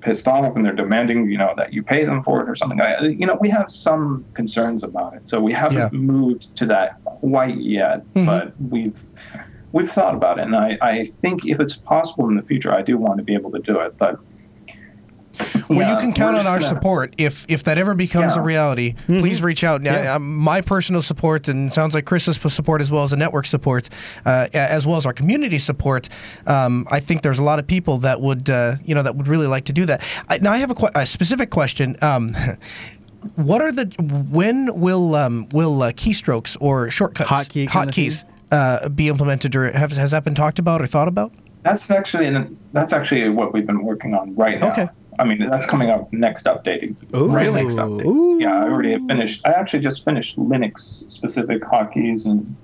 pissed 0.05 0.27
off 0.27 0.55
and 0.55 0.63
they're 0.63 0.71
demanding 0.85 1.27
you 1.31 1.37
know 1.37 1.51
that 1.57 1.73
you 1.73 1.81
pay 1.81 2.05
them 2.05 2.21
for 2.21 2.39
it 2.39 2.47
or 2.47 2.53
something 2.53 2.77
like 2.77 2.95
you 3.19 3.25
know 3.25 3.35
we 3.41 3.49
have 3.49 3.65
some 3.71 4.23
concerns 4.35 4.83
about 4.83 5.15
it 5.15 5.27
so 5.27 5.41
we 5.41 5.51
haven't 5.51 5.91
Yeah. 5.91 5.99
moved 5.99 6.55
to 6.57 6.65
that 6.67 7.03
quite 7.05 7.57
yet 7.57 8.03
Mhm. 8.15 8.25
but 8.27 8.53
we've 8.59 9.01
we've 9.71 9.89
thought 9.89 10.13
about 10.13 10.37
it 10.37 10.43
and 10.43 10.55
I, 10.55 10.77
I 10.79 11.05
think 11.05 11.43
if 11.47 11.59
it's 11.59 11.75
possible 11.75 12.29
in 12.29 12.35
the 12.35 12.43
future 12.43 12.71
i 12.71 12.83
do 12.83 12.99
want 12.99 13.17
to 13.17 13.23
be 13.23 13.33
able 13.33 13.49
to 13.51 13.59
do 13.59 13.79
it 13.79 13.93
but 13.97 14.19
Well, 15.69 15.79
Yeah, 15.79 15.91
you 15.93 15.97
can 15.97 16.13
count 16.13 16.35
on 16.37 16.45
our 16.47 16.59
gonna- 16.59 16.67
support 16.67 17.13
if 17.17 17.45
if 17.47 17.63
that 17.63 17.77
ever 17.77 17.93
becomes 17.95 18.35
Yeah. 18.35 18.41
a 18.41 18.43
reality. 18.45 18.93
Please 19.07 19.41
reach 19.41 19.63
out. 19.63 19.81
Now, 19.81 19.93
Yeah. 20.01 20.15
uh, 20.15 20.19
my 20.19 20.61
personal 20.61 21.01
support 21.01 21.47
and 21.47 21.67
it 21.69 21.73
sounds 21.73 21.93
like 21.93 22.05
Chris's 22.05 22.37
support 22.53 22.81
as 22.81 22.91
well 22.91 23.03
as 23.03 23.11
the 23.11 23.17
network 23.17 23.45
support, 23.45 23.89
uh, 24.25 24.47
as 24.53 24.85
well 24.87 24.97
as 24.97 25.05
our 25.05 25.13
community 25.13 25.57
support. 25.59 26.09
Um, 26.47 26.85
I 26.91 26.99
think 26.99 27.21
there's 27.21 27.39
a 27.39 27.43
lot 27.43 27.59
of 27.59 27.67
people 27.67 27.97
that 27.99 28.21
would 28.21 28.49
uh, 28.49 28.75
you 28.85 28.93
know 28.95 29.01
that 29.03 29.15
would 29.15 29.27
really 29.27 29.47
like 29.47 29.65
to 29.65 29.73
do 29.73 29.85
that. 29.85 30.01
I, 30.29 30.37
now 30.39 30.51
I 30.53 30.57
have 30.57 30.71
a, 30.71 30.75
que- 30.75 30.89
a 30.95 31.05
specific 31.05 31.49
question. 31.49 31.95
Um, 32.01 32.35
what 33.35 33.61
are 33.61 33.71
the 33.71 33.85
when 34.29 34.79
will 34.79 35.15
um, 35.15 35.47
will 35.51 35.81
uh, 35.83 35.91
keystrokes 35.91 36.55
or 36.59 36.89
shortcuts 36.89 37.29
Hotkey 37.29 37.67
kind 37.67 37.89
of 37.89 37.95
hotkeys 37.95 38.23
uh, 38.51 38.89
be 38.89 39.07
implemented 39.09 39.55
or 39.55 39.71
have, 39.71 39.91
has 39.93 40.11
that 40.11 40.23
been 40.23 40.35
talked 40.35 40.59
about 40.59 40.81
or 40.81 40.85
thought 40.87 41.07
about? 41.07 41.31
That's 41.63 41.89
actually 41.89 42.29
that's 42.73 42.93
actually 42.93 43.29
what 43.29 43.51
we've 43.53 43.65
been 43.65 43.83
working 43.83 44.13
on 44.13 44.35
right 44.35 44.59
now. 44.59 44.71
Okay. 44.71 44.87
I 45.19 45.23
mean, 45.23 45.49
that's 45.49 45.65
coming 45.65 45.89
up 45.89 46.11
next 46.13 46.45
updating. 46.45 46.95
Ooh. 47.15 47.27
Right 47.27 47.45
Really? 47.45 47.63
next 47.63 47.75
update. 47.75 48.41
Yeah, 48.41 48.55
I 48.55 48.63
already 48.69 48.91
have 48.91 49.05
finished. 49.07 49.45
I 49.45 49.51
actually 49.51 49.79
just 49.81 50.03
finished 50.05 50.37
Linux 50.37 50.79
specific 51.09 51.61
hotkeys 51.63 52.25
and 52.25 52.55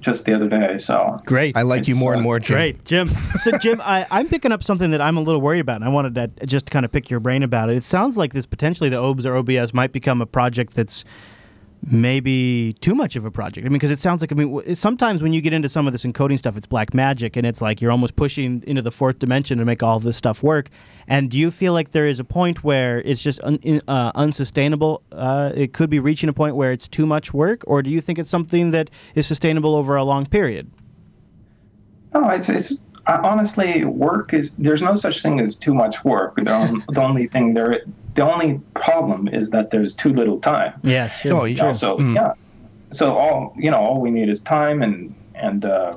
just 0.00 0.24
the 0.24 0.34
other 0.34 0.48
day. 0.48 0.78
So 0.78 1.20
Great. 1.26 1.56
I 1.56 1.62
like 1.62 1.86
you 1.86 1.94
It's, 1.94 2.00
more 2.00 2.12
and 2.12 2.20
uh, 2.20 2.24
more, 2.24 2.38
Jim. 2.40 2.56
Great, 2.56 2.84
Jim. 2.84 3.08
So, 3.38 3.56
Jim, 3.58 3.80
I, 3.84 4.06
I'm 4.10 4.28
picking 4.28 4.50
up 4.52 4.62
something 4.64 4.90
that 4.90 5.00
I'm 5.00 5.16
a 5.16 5.20
little 5.20 5.40
worried 5.40 5.60
about, 5.60 5.76
and 5.76 5.84
I 5.84 5.88
wanted 5.88 6.14
to 6.16 6.46
just 6.46 6.70
kind 6.70 6.84
of 6.84 6.90
pick 6.92 7.08
your 7.08 7.20
brain 7.20 7.42
about 7.42 7.70
it. 7.70 7.76
It 7.76 7.84
sounds 7.84 8.16
like 8.16 8.32
this 8.32 8.44
potentially 8.46 8.90
the 8.90 8.98
OBS 8.98 9.26
or 9.26 9.36
OBS 9.36 9.72
might 9.72 9.92
become 9.92 10.20
a 10.20 10.26
project 10.26 10.74
that's 10.74 11.04
maybe 11.90 12.74
too 12.80 12.94
much 12.94 13.16
of 13.16 13.24
a 13.24 13.30
project. 13.30 13.66
I 13.66 13.68
mean, 13.68 13.74
because 13.74 13.90
it 13.90 13.98
sounds 13.98 14.20
like 14.20 14.32
I 14.32 14.34
mean, 14.34 14.74
sometimes 14.74 15.22
when 15.22 15.32
you 15.32 15.40
get 15.40 15.52
into 15.52 15.68
some 15.68 15.86
of 15.86 15.92
this 15.92 16.04
encoding 16.04 16.38
stuff, 16.38 16.56
it's 16.56 16.66
black 16.66 16.94
magic, 16.94 17.36
and 17.36 17.46
it's 17.46 17.60
like 17.60 17.80
you're 17.80 17.90
almost 17.90 18.16
pushing 18.16 18.62
into 18.66 18.82
the 18.82 18.92
fourth 18.92 19.18
dimension 19.18 19.58
to 19.58 19.64
make 19.64 19.82
all 19.82 19.98
this 19.98 20.16
stuff 20.16 20.42
work. 20.42 20.68
And 21.08 21.30
do 21.30 21.38
you 21.38 21.50
feel 21.50 21.72
like 21.72 21.90
there 21.90 22.06
is 22.06 22.20
a 22.20 22.24
point 22.24 22.62
where 22.62 23.00
it's 23.00 23.22
just 23.22 23.42
un, 23.42 23.58
uh, 23.88 24.12
unsustainable? 24.14 25.02
Uh, 25.10 25.52
it 25.54 25.72
could 25.72 25.90
be 25.90 25.98
reaching 25.98 26.28
a 26.28 26.32
point 26.32 26.54
where 26.54 26.72
it's 26.72 26.86
too 26.86 27.06
much 27.06 27.34
work, 27.34 27.64
or 27.66 27.82
do 27.82 27.90
you 27.90 28.00
think 28.00 28.18
it's 28.18 28.30
something 28.30 28.70
that 28.70 28.90
is 29.14 29.26
sustainable 29.26 29.74
over 29.74 29.96
a 29.96 30.04
long 30.04 30.26
period? 30.26 30.70
No, 32.14 32.28
it's 32.28 32.48
it's 32.48 32.84
uh, 33.06 33.18
honestly 33.22 33.84
work 33.84 34.32
is 34.32 34.52
there's 34.58 34.82
no 34.82 34.94
such 34.94 35.22
thing 35.22 35.40
as 35.40 35.56
too 35.56 35.74
much 35.74 36.04
work. 36.04 36.36
The 36.36 36.82
only 36.96 37.26
thing 37.26 37.54
there 37.54 37.82
the 38.14 38.22
only 38.30 38.60
problem 38.74 39.28
is 39.28 39.50
that 39.50 39.70
there's 39.70 39.94
too 39.94 40.12
little 40.12 40.38
time. 40.40 40.72
Yes. 40.82 41.20
Sure, 41.20 41.34
Oh, 41.34 41.44
You 41.44 41.56
know, 41.56 41.62
sure. 41.72 41.74
so 41.74 41.96
Mm. 41.98 42.14
yeah, 42.14 42.32
so 42.92 43.16
all 43.16 43.54
you 43.56 43.70
know, 43.70 43.78
all 43.78 44.00
we 44.00 44.10
need 44.10 44.28
is 44.28 44.40
time 44.40 44.82
and 44.82 45.14
and 45.34 45.64
uh, 45.64 45.92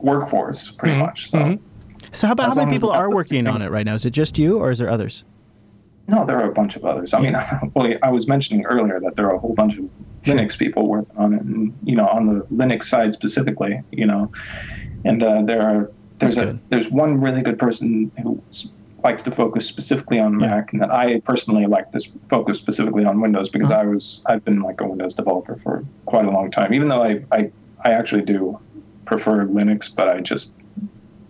workforce, 0.00 0.70
pretty 0.78 0.94
Mm-hmm. 0.94 1.04
much. 1.04 1.30
So 1.30 1.58
So 2.12 2.26
how 2.26 2.32
about 2.32 2.48
how 2.48 2.54
many 2.54 2.70
people 2.70 2.90
are 2.90 3.10
working 3.10 3.46
on 3.46 3.62
it 3.62 3.70
right 3.70 3.84
now? 3.86 3.94
Is 3.94 4.04
it 4.04 4.10
just 4.12 4.38
you, 4.38 4.58
or 4.58 4.70
is 4.70 4.78
there 4.78 4.90
others? 4.90 5.24
no, 6.08 6.26
there 6.26 6.38
are 6.40 6.50
a 6.50 6.52
bunch 6.52 6.74
of 6.74 6.84
others. 6.84 7.14
I 7.14 7.20
mean, 7.20 7.36
well, 7.76 7.92
I 8.02 8.10
was 8.10 8.26
mentioning 8.26 8.64
earlier 8.64 8.98
that 8.98 9.14
there 9.14 9.26
are 9.30 9.34
a 9.36 9.38
whole 9.38 9.54
bunch 9.54 9.78
of 9.78 9.84
Linux 10.26 10.58
people 10.58 10.88
working 10.88 11.16
on 11.16 11.34
it, 11.34 11.42
and 11.42 11.72
you 11.84 11.94
know, 11.94 12.08
on 12.08 12.26
the 12.26 12.40
Linux 12.52 12.84
side 12.84 13.14
specifically, 13.14 13.80
you 13.92 14.06
know, 14.06 14.28
and 15.04 15.22
uh, 15.22 15.42
there 15.42 15.62
are 15.62 15.92
there's 16.18 16.36
a 16.36 16.58
there's 16.70 16.90
one 16.90 17.20
really 17.20 17.42
good 17.42 17.58
person 17.58 18.10
who 18.22 18.42
s- 18.50 18.66
likes 19.02 19.22
to 19.22 19.30
focus 19.30 19.66
specifically 19.66 20.18
on 20.18 20.36
Mac, 20.36 20.72
and 20.72 20.82
that 20.82 20.90
I 20.90 21.20
personally 21.20 21.66
like 21.66 21.90
to 21.92 22.00
focus 22.28 22.58
specifically 22.58 23.04
on 23.04 23.20
Windows 23.20 23.48
because 23.48 23.70
Uh-huh. 23.70 23.80
I 23.82 23.86
was 23.86 24.22
I've 24.26 24.44
been 24.44 24.60
like 24.62 24.80
a 24.80 24.86
Windows 24.86 25.14
developer 25.14 25.56
for 25.56 25.84
quite 26.06 26.26
a 26.26 26.30
long 26.30 26.50
time, 26.50 26.72
even 26.74 26.88
though 26.88 27.02
I 27.02 27.24
I, 27.32 27.50
I 27.84 27.90
actually 27.92 28.22
do 28.22 28.58
prefer 29.04 29.44
Linux, 29.44 29.94
but 29.94 30.08
I 30.08 30.20
just 30.20 30.52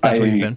That's 0.01 0.19
I, 0.19 0.21
where 0.21 0.29
you've 0.29 0.41
been. 0.41 0.57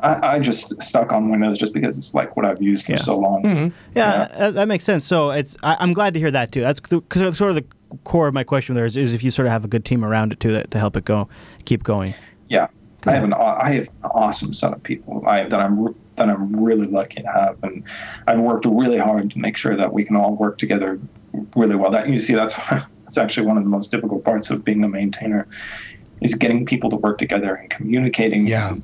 I, 0.00 0.34
I 0.36 0.38
just 0.38 0.80
stuck 0.80 1.12
on 1.12 1.28
Windows 1.28 1.58
just 1.58 1.72
because 1.72 1.98
it's 1.98 2.14
like 2.14 2.36
what 2.36 2.46
I've 2.46 2.62
used 2.62 2.86
for 2.86 2.92
Yeah. 2.92 2.98
so 2.98 3.18
long. 3.18 3.42
Mm-hmm. 3.42 3.68
Yeah, 3.96 4.28
That, 4.38 4.54
that 4.54 4.68
makes 4.68 4.84
sense. 4.84 5.04
So 5.04 5.30
it's 5.32 5.56
I, 5.64 5.76
I'm 5.80 5.92
glad 5.92 6.14
to 6.14 6.20
hear 6.20 6.30
that 6.30 6.52
too. 6.52 6.60
That's 6.60 6.78
because 6.78 7.36
sort 7.36 7.50
of 7.50 7.56
the 7.56 7.64
core 8.04 8.28
of 8.28 8.34
my 8.34 8.44
question 8.44 8.76
there 8.76 8.84
is, 8.84 8.96
is 8.96 9.12
if 9.12 9.24
you 9.24 9.30
sort 9.32 9.46
of 9.46 9.52
have 9.52 9.64
a 9.64 9.68
good 9.68 9.84
team 9.84 10.04
around 10.04 10.30
it 10.32 10.38
too 10.38 10.52
that, 10.52 10.70
to 10.70 10.78
help 10.78 10.96
it 10.96 11.04
go, 11.04 11.28
keep 11.64 11.82
going. 11.82 12.14
Yeah, 12.48 12.68
I 13.06 13.12
have 13.12 13.24
an 13.24 13.32
I 13.34 13.70
have 13.72 13.88
an 14.04 14.10
awesome 14.14 14.54
set 14.54 14.72
of 14.72 14.80
people 14.84 15.26
I, 15.26 15.44
that 15.48 15.58
I'm 15.58 15.92
that 16.18 16.28
I'm 16.28 16.52
really 16.62 16.86
lucky 16.86 17.22
to 17.22 17.28
have, 17.28 17.56
and 17.62 17.82
I've 18.26 18.38
worked 18.40 18.66
really 18.66 18.98
hard 18.98 19.30
to 19.30 19.38
make 19.38 19.56
sure 19.56 19.76
that 19.76 19.92
we 19.92 20.04
can 20.04 20.16
all 20.16 20.34
work 20.36 20.58
together 20.58 21.00
really 21.56 21.74
well. 21.76 21.90
That 21.90 22.08
you 22.08 22.18
see, 22.18 22.34
that's 22.34 22.54
that's 23.04 23.18
actually 23.18 23.46
one 23.46 23.56
of 23.56 23.64
the 23.64 23.70
most 23.70 23.90
difficult 23.90 24.24
parts 24.24 24.50
of 24.50 24.64
being 24.64 24.84
a 24.84 24.88
maintainer, 24.88 25.46
is 26.20 26.34
getting 26.34 26.66
people 26.66 26.90
to 26.90 26.96
work 26.96 27.18
together 27.18 27.54
and 27.54 27.70
communicating. 27.70 28.46
Yeah. 28.46 28.74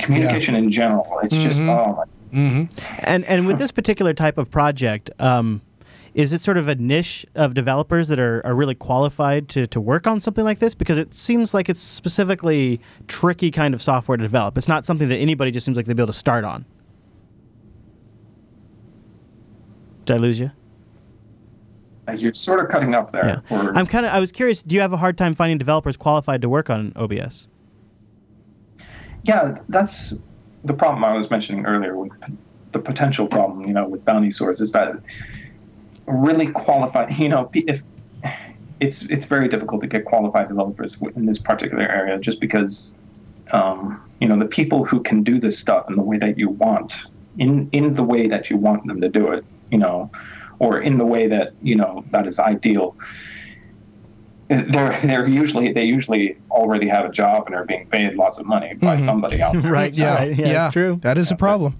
communication 0.00 0.56
in 0.56 0.72
general. 0.72 1.20
It's 1.22 1.36
just 1.36 1.60
Mhm. 1.60 1.68
oh 1.68 2.04
Mm-hmm. 2.32 2.64
And 3.04 3.24
and 3.26 3.46
with 3.46 3.58
this 3.58 3.70
particular 3.70 4.12
type 4.12 4.38
of 4.38 4.50
project, 4.50 5.08
um, 5.20 5.60
is 6.14 6.32
it 6.32 6.40
sort 6.40 6.56
of 6.56 6.68
a 6.68 6.74
niche 6.76 7.26
of 7.34 7.54
developers 7.54 8.08
that 8.08 8.18
are, 8.18 8.44
are 8.46 8.54
really 8.54 8.74
qualified 8.74 9.48
to, 9.50 9.66
to 9.66 9.80
work 9.80 10.06
on 10.06 10.20
something 10.20 10.44
like 10.44 10.60
this? 10.60 10.74
Because 10.74 10.96
it 10.96 11.12
seems 11.12 11.52
like 11.52 11.68
it's 11.68 11.80
specifically 11.80 12.80
tricky 13.08 13.50
kind 13.50 13.74
of 13.74 13.82
software 13.82 14.16
to 14.16 14.22
develop. 14.22 14.56
It's 14.56 14.68
not 14.68 14.86
something 14.86 15.08
that 15.08 15.18
anybody 15.18 15.50
just 15.50 15.64
seems 15.66 15.76
like 15.76 15.86
they'd 15.86 15.96
be 15.96 16.02
able 16.02 16.12
to 16.12 16.18
start 16.18 16.44
on. 16.44 16.64
Did 20.04 20.14
I 20.14 20.16
lose 20.18 20.38
you? 20.38 20.50
Uh, 22.06 22.12
you're 22.12 22.34
sort 22.34 22.60
of 22.60 22.68
cutting 22.68 22.94
up 22.94 23.10
there. 23.10 23.42
Yeah. 23.50 23.56
Or- 23.56 23.76
I'm 23.76 23.86
kind 23.86 24.04
of. 24.04 24.12
I 24.12 24.20
was 24.20 24.30
curious. 24.30 24.62
Do 24.62 24.74
you 24.74 24.82
have 24.82 24.92
a 24.92 24.98
hard 24.98 25.16
time 25.16 25.34
finding 25.34 25.56
developers 25.56 25.96
qualified 25.96 26.42
to 26.42 26.48
work 26.48 26.68
on 26.68 26.92
OBS? 26.94 27.48
yeah, 29.24 29.56
that's 29.68 30.14
the 30.64 30.74
problem 30.74 31.02
I 31.02 31.14
was 31.14 31.30
mentioning 31.30 31.64
earlier 31.66 31.96
with 31.96 32.12
the 32.72 32.78
potential 32.78 33.26
problem, 33.26 33.66
you 33.66 33.72
know, 33.72 33.88
with 33.88 34.04
bounty 34.04 34.30
source 34.30 34.60
is 34.60 34.72
that 34.72 34.92
really 36.06 36.48
qualified, 36.48 37.16
you 37.18 37.28
know, 37.28 37.50
if 37.54 37.82
it's 38.80 39.02
it's 39.02 39.26
very 39.26 39.48
difficult 39.48 39.80
to 39.80 39.86
get 39.86 40.04
qualified 40.04 40.48
developers 40.48 40.96
in 41.16 41.26
this 41.26 41.38
particular 41.38 41.84
area 41.84 42.18
just 42.18 42.40
because 42.40 42.94
um, 43.52 44.00
you 44.20 44.28
know 44.28 44.38
the 44.38 44.46
people 44.46 44.84
who 44.84 45.00
can 45.02 45.22
do 45.22 45.38
this 45.38 45.58
stuff 45.58 45.88
in 45.88 45.96
the 45.96 46.02
way 46.02 46.18
that 46.18 46.38
you 46.38 46.48
want 46.48 47.04
in 47.38 47.68
in 47.72 47.94
the 47.94 48.02
way 48.02 48.26
that 48.26 48.50
you 48.50 48.56
want 48.56 48.86
them 48.86 49.00
to 49.00 49.08
do 49.08 49.28
it, 49.32 49.44
you 49.70 49.78
know, 49.78 50.10
or 50.58 50.80
in 50.80 50.98
the 50.98 51.04
way 51.06 51.28
that 51.28 51.52
you 51.62 51.76
know 51.76 52.04
that 52.10 52.26
is 52.26 52.38
ideal 52.38 52.96
they're 54.48 54.92
they're 55.00 55.26
usually 55.28 55.72
they 55.72 55.84
usually 55.84 56.36
already 56.50 56.86
have 56.86 57.04
a 57.06 57.08
job 57.10 57.46
and 57.46 57.54
are 57.54 57.64
being 57.64 57.86
paid 57.88 58.14
lots 58.14 58.38
of 58.38 58.44
money 58.46 58.74
by 58.74 58.96
Mhm. 58.96 59.00
somebody 59.04 59.40
out 59.42 59.54
there. 59.62 59.72
Right. 59.72 59.92
Yeah. 59.94 60.24
yeah. 60.24 60.70
true. 60.70 60.98
That 61.02 61.16
is 61.16 61.30
a 61.30 61.36
problem. 61.36 61.74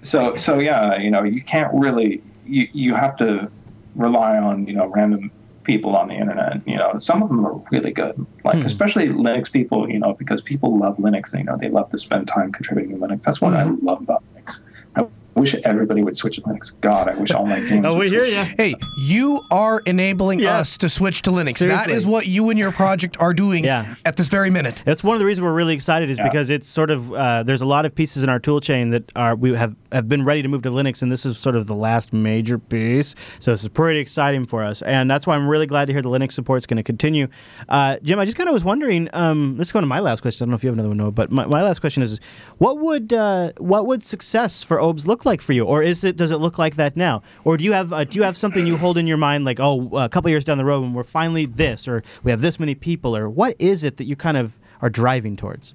So 0.00 0.34
so 0.34 0.58
yeah, 0.58 0.96
you 0.98 1.10
know, 1.10 1.22
you 1.22 1.42
can't 1.42 1.72
really 1.74 2.22
you 2.46 2.66
you 2.72 2.94
have 2.94 3.16
to 3.18 3.50
rely 3.94 4.36
on 4.38 4.66
you 4.66 4.74
know 4.74 4.86
random 4.86 5.30
people 5.64 5.94
on 5.96 6.08
the 6.08 6.14
internet. 6.14 6.66
You 6.66 6.76
know, 6.76 6.98
some 6.98 7.22
of 7.22 7.28
them 7.28 7.44
are 7.46 7.60
really 7.70 7.90
good, 7.92 8.24
like 8.44 8.56
Hmm. 8.56 8.64
especially 8.66 9.08
Linux 9.08 9.50
people. 9.52 9.88
You 9.90 9.98
know, 9.98 10.14
because 10.14 10.40
people 10.40 10.78
love 10.78 10.96
Linux. 10.96 11.36
You 11.36 11.44
know, 11.44 11.56
they 11.56 11.68
love 11.68 11.90
to 11.90 11.98
spend 11.98 12.26
time 12.28 12.52
contributing 12.52 12.98
to 12.98 13.06
Linux. 13.06 13.22
That's 13.24 13.40
what 13.40 13.52
I 13.54 13.64
love 13.64 14.00
about 14.00 14.22
Linux. 14.34 14.60
I 14.96 15.04
wish 15.40 15.54
everybody 15.62 16.02
would 16.02 16.16
switch 16.16 16.34
to 16.34 16.42
Linux. 16.42 16.72
God, 16.80 17.06
I 17.06 17.14
wish 17.14 17.30
all 17.30 17.46
my 17.46 17.60
games. 17.60 17.84
Oh, 17.86 17.92
would 17.94 18.00
we 18.00 18.08
hear 18.08 18.18
switch. 18.20 18.32
ya. 18.34 18.44
Hey, 18.56 18.74
you 18.98 19.40
are 19.52 19.80
enabling 19.86 20.44
us 20.44 20.76
to 20.78 20.88
switch 20.88 21.22
to 21.22 21.30
Linux. 21.30 21.58
That 21.60 21.84
Seriously. 21.84 21.92
is 21.94 22.06
what 22.08 22.26
you 22.26 22.50
and 22.50 22.58
your 22.58 22.72
project 22.72 23.16
are 23.20 23.32
doing 23.32 23.62
Yeah. 23.62 23.94
at 24.04 24.16
this 24.16 24.28
very 24.28 24.50
minute. 24.50 24.82
That's 24.84 25.04
one 25.04 25.14
of 25.14 25.20
the 25.20 25.26
reasons 25.26 25.44
we're 25.44 25.52
really 25.52 25.74
excited 25.74 26.10
is 26.10 26.18
Yeah. 26.18 26.24
because 26.28 26.50
it's 26.50 26.66
sort 26.66 26.90
of 26.90 27.12
uh, 27.12 27.44
there's 27.44 27.60
a 27.62 27.66
lot 27.66 27.86
of 27.86 27.94
pieces 27.94 28.24
in 28.24 28.28
our 28.28 28.40
tool 28.40 28.58
chain 28.60 28.90
that 28.90 29.12
are 29.14 29.36
we 29.36 29.54
have 29.54 29.76
have 29.92 30.08
been 30.08 30.24
ready 30.24 30.42
to 30.42 30.48
move 30.48 30.62
to 30.62 30.70
Linux, 30.70 31.02
and 31.02 31.10
this 31.10 31.24
is 31.24 31.38
sort 31.38 31.56
of 31.56 31.66
the 31.66 31.74
last 31.74 32.12
major 32.12 32.58
piece. 32.58 33.14
So 33.38 33.50
this 33.50 33.62
is 33.62 33.68
pretty 33.68 34.00
exciting 34.00 34.46
for 34.46 34.62
us, 34.62 34.82
and 34.82 35.10
that's 35.10 35.26
why 35.26 35.34
I'm 35.34 35.48
really 35.48 35.66
glad 35.66 35.86
to 35.86 35.92
hear 35.92 36.02
the 36.02 36.10
Linux 36.10 36.32
support 36.32 36.58
is 36.58 36.66
going 36.66 36.76
to 36.76 36.82
continue. 36.82 37.28
Uh, 37.68 37.96
Jim, 38.02 38.18
I 38.18 38.24
just 38.24 38.36
kind 38.36 38.48
of 38.48 38.52
was 38.52 38.64
wondering. 38.64 39.08
Um, 39.12 39.56
let's 39.56 39.72
go 39.72 39.80
to 39.80 39.86
my 39.86 40.00
last 40.00 40.20
question. 40.20 40.44
I 40.44 40.46
don't 40.46 40.50
know 40.50 40.56
if 40.56 40.64
you 40.64 40.68
have 40.68 40.76
another 40.76 40.88
one, 40.88 40.98
Noah, 40.98 41.12
but 41.12 41.30
my, 41.30 41.46
my 41.46 41.62
last 41.62 41.80
question 41.80 42.02
is, 42.02 42.20
what 42.58 42.78
would 42.78 43.12
uh, 43.12 43.52
what 43.58 43.86
would 43.86 44.02
success 44.02 44.62
for 44.62 44.80
OBS 44.80 45.06
look 45.06 45.24
like 45.24 45.40
for 45.40 45.52
you, 45.52 45.64
or 45.64 45.82
is 45.82 46.04
it 46.04 46.16
does 46.16 46.30
it 46.30 46.38
look 46.38 46.58
like 46.58 46.76
that 46.76 46.96
now, 46.96 47.22
or 47.44 47.56
do 47.56 47.64
you 47.64 47.72
have 47.72 47.92
uh, 47.92 48.04
do 48.04 48.18
you 48.18 48.22
have 48.22 48.36
something 48.36 48.66
you 48.66 48.76
hold 48.76 48.98
in 48.98 49.06
your 49.06 49.16
mind 49.16 49.44
like 49.44 49.58
oh 49.60 49.88
a 49.96 50.08
couple 50.08 50.30
years 50.30 50.44
down 50.44 50.58
the 50.58 50.64
road 50.64 50.82
when 50.82 50.92
we're 50.92 51.04
finally 51.04 51.46
this, 51.46 51.88
or 51.88 52.02
we 52.22 52.30
have 52.30 52.40
this 52.40 52.60
many 52.60 52.74
people, 52.74 53.16
or 53.16 53.28
what 53.28 53.54
is 53.58 53.84
it 53.84 53.96
that 53.96 54.04
you 54.04 54.16
kind 54.16 54.36
of 54.36 54.58
are 54.82 54.90
driving 54.90 55.36
towards? 55.36 55.74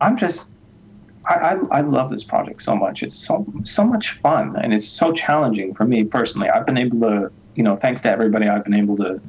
I'm 0.00 0.16
just 0.16 0.53
I, 1.26 1.58
I, 1.70 1.80
love 1.80 2.10
this 2.10 2.24
project 2.24 2.60
so 2.62 2.76
much. 2.76 3.02
It's 3.02 3.14
so 3.14 3.46
so 3.64 3.84
much 3.84 4.10
fun 4.10 4.56
and 4.56 4.74
it's 4.74 4.86
so 4.86 5.12
challenging 5.12 5.74
for 5.74 5.84
me 5.84 6.04
personally. 6.04 6.50
I've 6.50 6.66
been 6.66 6.76
able 6.76 7.00
to, 7.00 7.30
you 7.54 7.62
know, 7.62 7.76
thanks 7.76 8.02
to 8.02 8.10
everybody, 8.10 8.48
I've 8.48 8.64
been 8.64 8.74
able 8.74 8.96
to, 8.98 9.20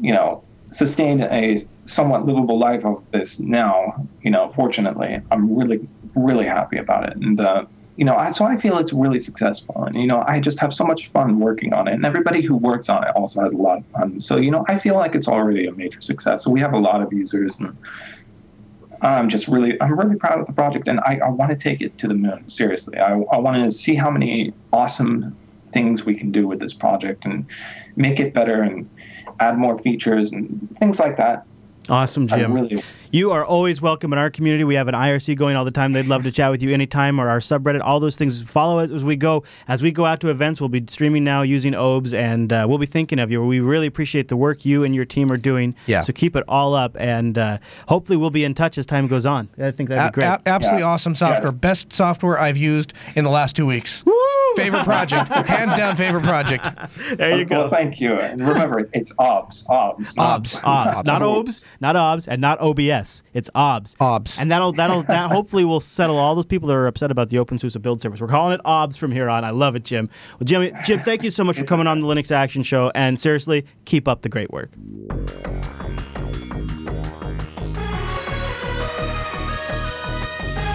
you 0.00 0.12
know, 0.12 0.42
sustain 0.70 1.22
a 1.22 1.58
somewhat 1.84 2.26
livable 2.26 2.58
life 2.58 2.84
of 2.84 3.02
this 3.10 3.38
now. 3.38 4.06
You 4.22 4.30
know, 4.30 4.52
fortunately, 4.54 5.20
I'm 5.30 5.54
really 5.54 5.86
really 6.14 6.46
happy 6.46 6.78
about 6.78 7.08
it, 7.08 7.16
and 7.16 7.40
uh, 7.40 7.64
you 7.96 8.04
know, 8.04 8.16
I, 8.16 8.30
so 8.30 8.44
I 8.44 8.56
feel 8.56 8.78
it's 8.78 8.92
really 8.92 9.18
successful, 9.18 9.84
and 9.84 9.96
you 9.96 10.06
know, 10.06 10.22
I 10.26 10.40
just 10.40 10.58
have 10.60 10.72
so 10.72 10.84
much 10.84 11.08
fun 11.08 11.40
working 11.40 11.72
on 11.72 11.88
it, 11.88 11.94
and 11.94 12.04
everybody 12.04 12.42
who 12.42 12.56
works 12.56 12.88
on 12.88 13.04
it 13.04 13.10
also 13.16 13.40
has 13.42 13.52
a 13.52 13.56
lot 13.56 13.78
of 13.78 13.86
fun. 13.86 14.20
So 14.20 14.36
you 14.36 14.50
know, 14.50 14.64
I 14.68 14.78
feel 14.78 14.94
like 14.94 15.14
it's 15.14 15.28
already 15.28 15.66
a 15.66 15.72
major 15.72 16.00
success. 16.00 16.44
So 16.44 16.50
we 16.50 16.60
have 16.60 16.72
a 16.72 16.78
lot 16.78 17.02
of 17.02 17.12
users 17.12 17.58
and 17.58 17.76
I'm 19.00 19.28
just 19.28 19.48
really, 19.48 19.80
I'm 19.80 19.98
really 19.98 20.16
proud 20.16 20.40
of 20.40 20.46
the 20.46 20.52
project, 20.52 20.88
and 20.88 21.00
I, 21.00 21.20
I 21.24 21.28
want 21.28 21.50
to 21.50 21.56
take 21.56 21.80
it 21.80 21.96
to 21.98 22.08
the 22.08 22.14
moon. 22.14 22.48
Seriously, 22.50 22.98
I, 22.98 23.12
I 23.12 23.38
want 23.38 23.62
to 23.64 23.70
see 23.70 23.94
how 23.94 24.10
many 24.10 24.52
awesome 24.72 25.36
things 25.72 26.04
we 26.04 26.14
can 26.14 26.32
do 26.32 26.48
with 26.48 26.60
this 26.60 26.72
project 26.72 27.24
and 27.24 27.46
make 27.96 28.18
it 28.18 28.34
better 28.34 28.62
and 28.62 28.88
add 29.40 29.58
more 29.58 29.78
features 29.78 30.32
and 30.32 30.68
things 30.78 30.98
like 30.98 31.16
that. 31.16 31.44
Awesome, 31.90 32.28
I 32.30 32.38
Jim. 32.38 32.52
really- 32.54 32.82
You 33.10 33.30
are 33.30 33.42
always 33.42 33.80
welcome 33.80 34.12
in 34.12 34.18
our 34.18 34.28
community. 34.28 34.64
We 34.64 34.74
have 34.74 34.86
an 34.86 34.94
IRC 34.94 35.34
going 35.34 35.56
all 35.56 35.64
the 35.64 35.70
time. 35.70 35.94
They'd 35.94 36.04
love 36.04 36.24
to 36.24 36.30
chat 36.30 36.50
with 36.50 36.62
you 36.62 36.74
anytime 36.74 37.18
or 37.18 37.30
our 37.30 37.38
subreddit, 37.40 37.80
all 37.82 38.00
those 38.00 38.16
things. 38.16 38.42
Follow 38.42 38.78
us 38.80 38.90
as 38.90 39.02
we 39.02 39.16
go. 39.16 39.44
As 39.66 39.82
we 39.82 39.90
go 39.92 40.04
out 40.04 40.20
to 40.20 40.28
events, 40.28 40.60
we'll 40.60 40.68
be 40.68 40.84
streaming 40.88 41.24
now 41.24 41.40
using 41.40 41.74
OBS 41.74 42.12
and 42.12 42.52
uh, 42.52 42.66
we'll 42.68 42.76
be 42.76 42.84
thinking 42.84 43.18
of 43.18 43.30
you. 43.30 43.42
We 43.42 43.60
really 43.60 43.86
appreciate 43.86 44.28
the 44.28 44.36
work 44.36 44.66
you 44.66 44.84
and 44.84 44.94
your 44.94 45.06
team 45.06 45.32
are 45.32 45.38
doing. 45.38 45.74
Yeah. 45.86 46.02
So 46.02 46.12
keep 46.12 46.36
it 46.36 46.44
all 46.48 46.74
up 46.74 46.98
and 47.00 47.38
uh, 47.38 47.58
hopefully 47.88 48.18
we'll 48.18 48.28
be 48.28 48.44
in 48.44 48.52
touch 48.52 48.76
as 48.76 48.84
time 48.84 49.08
goes 49.08 49.24
on. 49.24 49.48
I 49.58 49.70
think 49.70 49.88
that'd 49.88 50.12
be 50.12 50.20
great. 50.20 50.26
a- 50.26 50.42
absolutely 50.46 50.82
awesome 50.82 51.14
software. 51.14 51.50
Best 51.52 51.90
software 51.94 52.38
I've 52.38 52.58
used 52.58 52.92
in 53.16 53.24
the 53.24 53.30
last 53.30 53.56
two 53.56 53.64
weeks. 53.64 54.04
Favorite 54.58 54.84
project, 54.84 55.28
hands 55.28 55.74
down. 55.74 55.96
Favorite 55.96 56.24
project. 56.24 56.68
There 57.16 57.36
you 57.38 57.44
go. 57.44 57.60
Well, 57.60 57.70
thank 57.70 58.00
you. 58.00 58.14
And 58.14 58.40
remember, 58.40 58.88
it's 58.92 59.12
OBS. 59.18 59.64
OBS. 59.68 60.16
not- 60.16 60.38
OBS, 60.40 60.60
OBS, 60.64 61.04
not 61.04 61.22
OBS, 61.22 61.64
not 61.80 61.96
OBS, 61.96 62.28
and 62.28 62.40
not 62.40 62.60
OBS. 62.60 63.22
It's 63.34 63.50
OBS. 63.54 63.94
OBS. 64.00 64.38
And 64.40 64.50
that'll 64.50 64.72
that'll 64.72 65.02
that 65.04 65.30
hopefully 65.30 65.64
will 65.64 65.80
settle 65.80 66.16
all 66.18 66.34
those 66.34 66.46
people 66.46 66.68
that 66.68 66.76
are 66.76 66.86
upset 66.86 67.10
about 67.10 67.28
the 67.30 67.36
OpenSUSE 67.36 67.80
build 67.80 68.00
service. 68.00 68.20
We're 68.20 68.28
calling 68.28 68.54
it 68.54 68.60
OBS 68.64 68.96
from 68.96 69.12
here 69.12 69.28
on. 69.28 69.44
I 69.44 69.50
love 69.50 69.76
it, 69.76 69.84
Jim. 69.84 70.10
Well, 70.38 70.44
Jim, 70.44 70.72
Jim, 70.84 71.00
thank 71.00 71.22
you 71.22 71.30
so 71.30 71.44
much 71.44 71.56
for 71.58 71.64
coming 71.64 71.86
on 71.86 72.00
the 72.00 72.06
Linux 72.06 72.30
Action 72.32 72.62
Show, 72.62 72.90
and 72.94 73.18
seriously, 73.18 73.64
keep 73.84 74.08
up 74.08 74.22
the 74.22 74.28
great 74.28 74.50
work. 74.50 74.70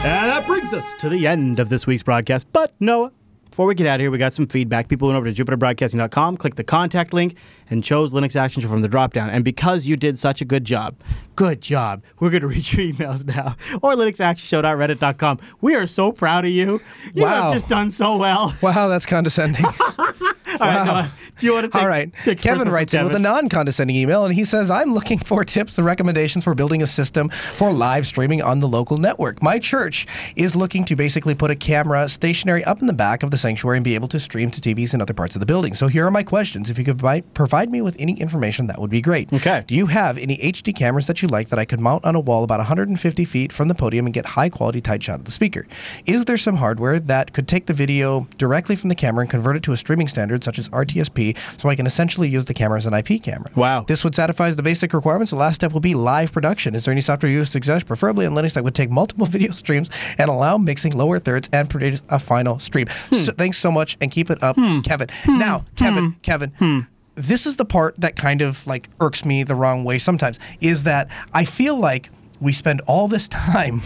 And 0.06 0.30
that 0.30 0.46
brings 0.46 0.74
us 0.74 0.94
to 0.96 1.08
the 1.08 1.28
end 1.28 1.60
of 1.60 1.70
this 1.70 1.88
week's 1.88 2.04
broadcast. 2.04 2.52
But 2.52 2.74
Noah, 2.82 3.14
before 3.54 3.68
we 3.68 3.76
get 3.76 3.86
out 3.86 3.96
of 3.98 4.02
here, 4.02 4.10
we 4.10 4.18
got 4.18 4.34
some 4.34 4.48
feedback. 4.48 4.88
People 4.90 5.08
went 5.10 5.16
over 5.16 5.32
to 5.32 5.44
jupiterbroadcasting.com, 5.46 6.38
clicked 6.38 6.58
the 6.58 6.64
contact 6.64 7.14
link, 7.14 7.38
and 7.70 7.84
chose 7.84 8.12
Linux 8.12 8.36
Action 8.36 8.64
Show 8.64 8.68
from 8.68 8.82
the 8.82 8.90
dropdown. 8.90 9.30
And 9.30 9.46
because 9.46 9.86
you 9.86 9.96
did 9.96 10.18
such 10.18 10.42
a 10.42 10.46
good 10.46 10.64
job, 10.66 10.96
good 11.36 11.62
job, 11.62 12.02
we're 12.20 12.32
going 12.32 12.42
to 12.42 12.48
read 12.48 12.74
your 12.74 12.84
emails 12.92 13.24
now. 13.28 13.56
Or 13.84 13.94
linuxactionshow.reddit.com. 13.94 15.40
We 15.62 15.76
are 15.76 15.86
so 15.86 16.12
proud 16.12 16.46
of 16.46 16.52
you. 16.52 16.82
You 17.14 17.22
Wow. 17.26 17.44
have 17.44 17.54
just 17.54 17.70
done 17.70 17.92
so 17.92 18.18
well. 18.18 18.56
Wow, 18.64 18.88
that's 18.88 19.06
condescending. 19.06 19.64
All 20.60 20.68
right, 20.68 20.86
Noah, 20.86 21.12
do 21.38 21.46
you 21.46 21.54
want 21.54 21.66
to 21.66 21.70
take 21.70 21.82
All 21.82 21.88
right. 21.88 22.12
take 22.24 22.40
Kevin 22.40 22.70
writes 22.70 22.94
in 22.94 23.04
with 23.04 23.16
a 23.16 23.20
non 23.20 23.50
condescending 23.50 23.96
email, 23.96 24.26
and 24.26 24.34
he 24.34 24.44
says, 24.44 24.70
I'm 24.70 24.94
looking 24.94 25.18
for 25.20 25.44
tips 25.44 25.78
and 25.78 25.86
recommendations 25.86 26.44
for 26.44 26.54
building 26.56 26.82
a 26.84 26.88
system 26.88 27.30
for 27.30 27.72
live 27.72 28.06
streaming 28.06 28.42
on 28.42 28.60
the 28.60 28.68
local 28.68 28.98
network. 28.98 29.42
My 29.42 29.60
church 29.60 30.08
is 30.36 30.56
looking 30.56 30.86
to 30.86 30.96
basically 30.96 31.36
put 31.36 31.52
a 31.52 31.56
camera 31.56 32.08
stationary 32.10 32.64
up 32.64 32.82
in 32.82 32.88
the 32.88 32.94
back 32.94 33.24
of 33.24 33.32
the 33.32 33.38
sanctuary 33.38 33.78
and 33.78 33.84
be 33.84 33.96
able 33.96 34.08
to 34.10 34.20
stream 34.20 34.52
to 34.52 34.62
TVs 34.62 34.94
in 34.94 35.02
other 35.02 35.14
parts 35.14 35.36
of 35.36 35.40
the 35.40 35.46
building. 35.46 35.74
So 35.74 35.88
here 35.88 36.06
are 36.06 36.12
my 36.12 36.24
questions. 36.24 36.70
If 36.70 36.78
you 36.78 36.84
could 36.84 37.00
provide, 37.00 37.34
provide 37.34 37.72
me 37.72 37.82
with 37.82 37.96
any 38.00 38.14
information, 38.14 38.68
that 38.68 38.80
would 38.80 38.90
be 38.90 39.02
great. 39.02 39.32
Okay. 39.34 39.64
Do 39.68 39.76
you 39.76 39.88
have 39.88 40.18
any 40.18 40.38
HD 40.38 40.76
cameras 40.76 41.08
that 41.08 41.22
you 41.22 41.28
like 41.28 41.50
that 41.50 41.60
I 41.60 41.66
could 41.66 41.80
mount 41.80 42.06
on 42.06 42.16
a 42.16 42.20
wall 42.20 42.44
about 42.44 42.60
150 42.60 43.26
feet 43.26 43.52
from 43.52 43.68
the 43.68 43.76
podium 43.76 44.06
and 44.06 44.14
get 44.14 44.26
high 44.26 44.50
quality 44.50 44.82
tight 44.82 45.04
shot 45.04 45.20
of 45.20 45.26
the 45.26 45.32
speaker? 45.32 45.66
Is 46.06 46.26
there 46.26 46.38
some 46.38 46.58
hardware 46.58 47.00
that 47.00 47.34
could 47.34 47.48
take 47.48 47.66
the 47.66 47.74
video 47.74 48.28
directly 48.38 48.76
from 48.76 48.90
the 48.90 48.96
camera 48.96 49.22
and 49.22 49.30
convert 49.30 49.56
it 49.56 49.64
to 49.64 49.72
a 49.72 49.78
streaming 49.78 50.08
standard 50.08 50.43
such 50.44 50.60
as 50.60 50.70
RTSP 50.70 51.38
so 51.60 51.70
I 51.70 51.76
can 51.76 51.86
essentially 51.86 52.30
use 52.30 52.45
the 52.45 52.53
camera 52.53 52.78
as 52.78 52.86
an 52.86 52.94
IP 52.94 53.24
camera? 53.24 53.49
Wow. 53.56 53.86
This 53.88 54.03
would 54.03 54.15
satisfy 54.15 54.52
the 54.52 54.64
basic 54.64 54.94
requirements. 54.94 55.32
The 55.32 55.38
last 55.38 55.56
step 55.56 55.74
will 55.74 55.80
be 55.80 55.95
live 55.95 56.32
production. 56.32 56.76
Is 56.76 56.86
there 56.86 56.91
any 56.91 57.02
software 57.02 57.32
you 57.32 57.44
suggest, 57.44 57.86
preferably 57.86 58.26
on 58.26 58.34
Linux, 58.34 58.53
that 58.53 58.64
would 58.64 58.76
take 58.76 58.90
multiple 58.90 59.26
video 59.34 59.52
streams 59.52 59.90
and 60.18 60.30
allow 60.30 60.57
mixing 60.57 60.91
lower 60.94 61.20
thirds 61.20 61.49
and 61.53 61.70
produce 61.70 62.02
a 62.10 62.20
final 62.20 62.60
stream? 62.60 62.88
Hmm. 62.90 63.15
So, 63.15 63.32
thanks 63.32 63.57
so 63.57 63.72
much 63.72 63.98
and 64.02 64.11
keep 64.11 64.30
it 64.30 64.41
up, 64.44 64.56
hmm. 64.56 64.82
Kevin. 64.82 65.07
Hmm. 65.24 65.40
Now, 65.40 65.65
Kevin, 65.76 66.15
Kevin. 66.22 66.88
This 67.15 67.45
is 67.45 67.57
the 67.57 67.65
part 67.65 67.99
that 68.02 68.15
kind 68.15 68.41
of 68.41 68.65
like 68.65 68.90
irks 68.99 69.24
me 69.24 69.44
the 69.44 69.56
wrong 69.56 69.84
way 69.84 69.99
sometimes 69.99 70.40
is 70.61 70.84
that 70.84 71.10
I 71.32 71.45
feel 71.45 71.78
like 71.78 72.10
we 72.41 72.52
spend 72.52 72.82
all 72.88 73.07
this 73.07 73.28
time 73.30 73.82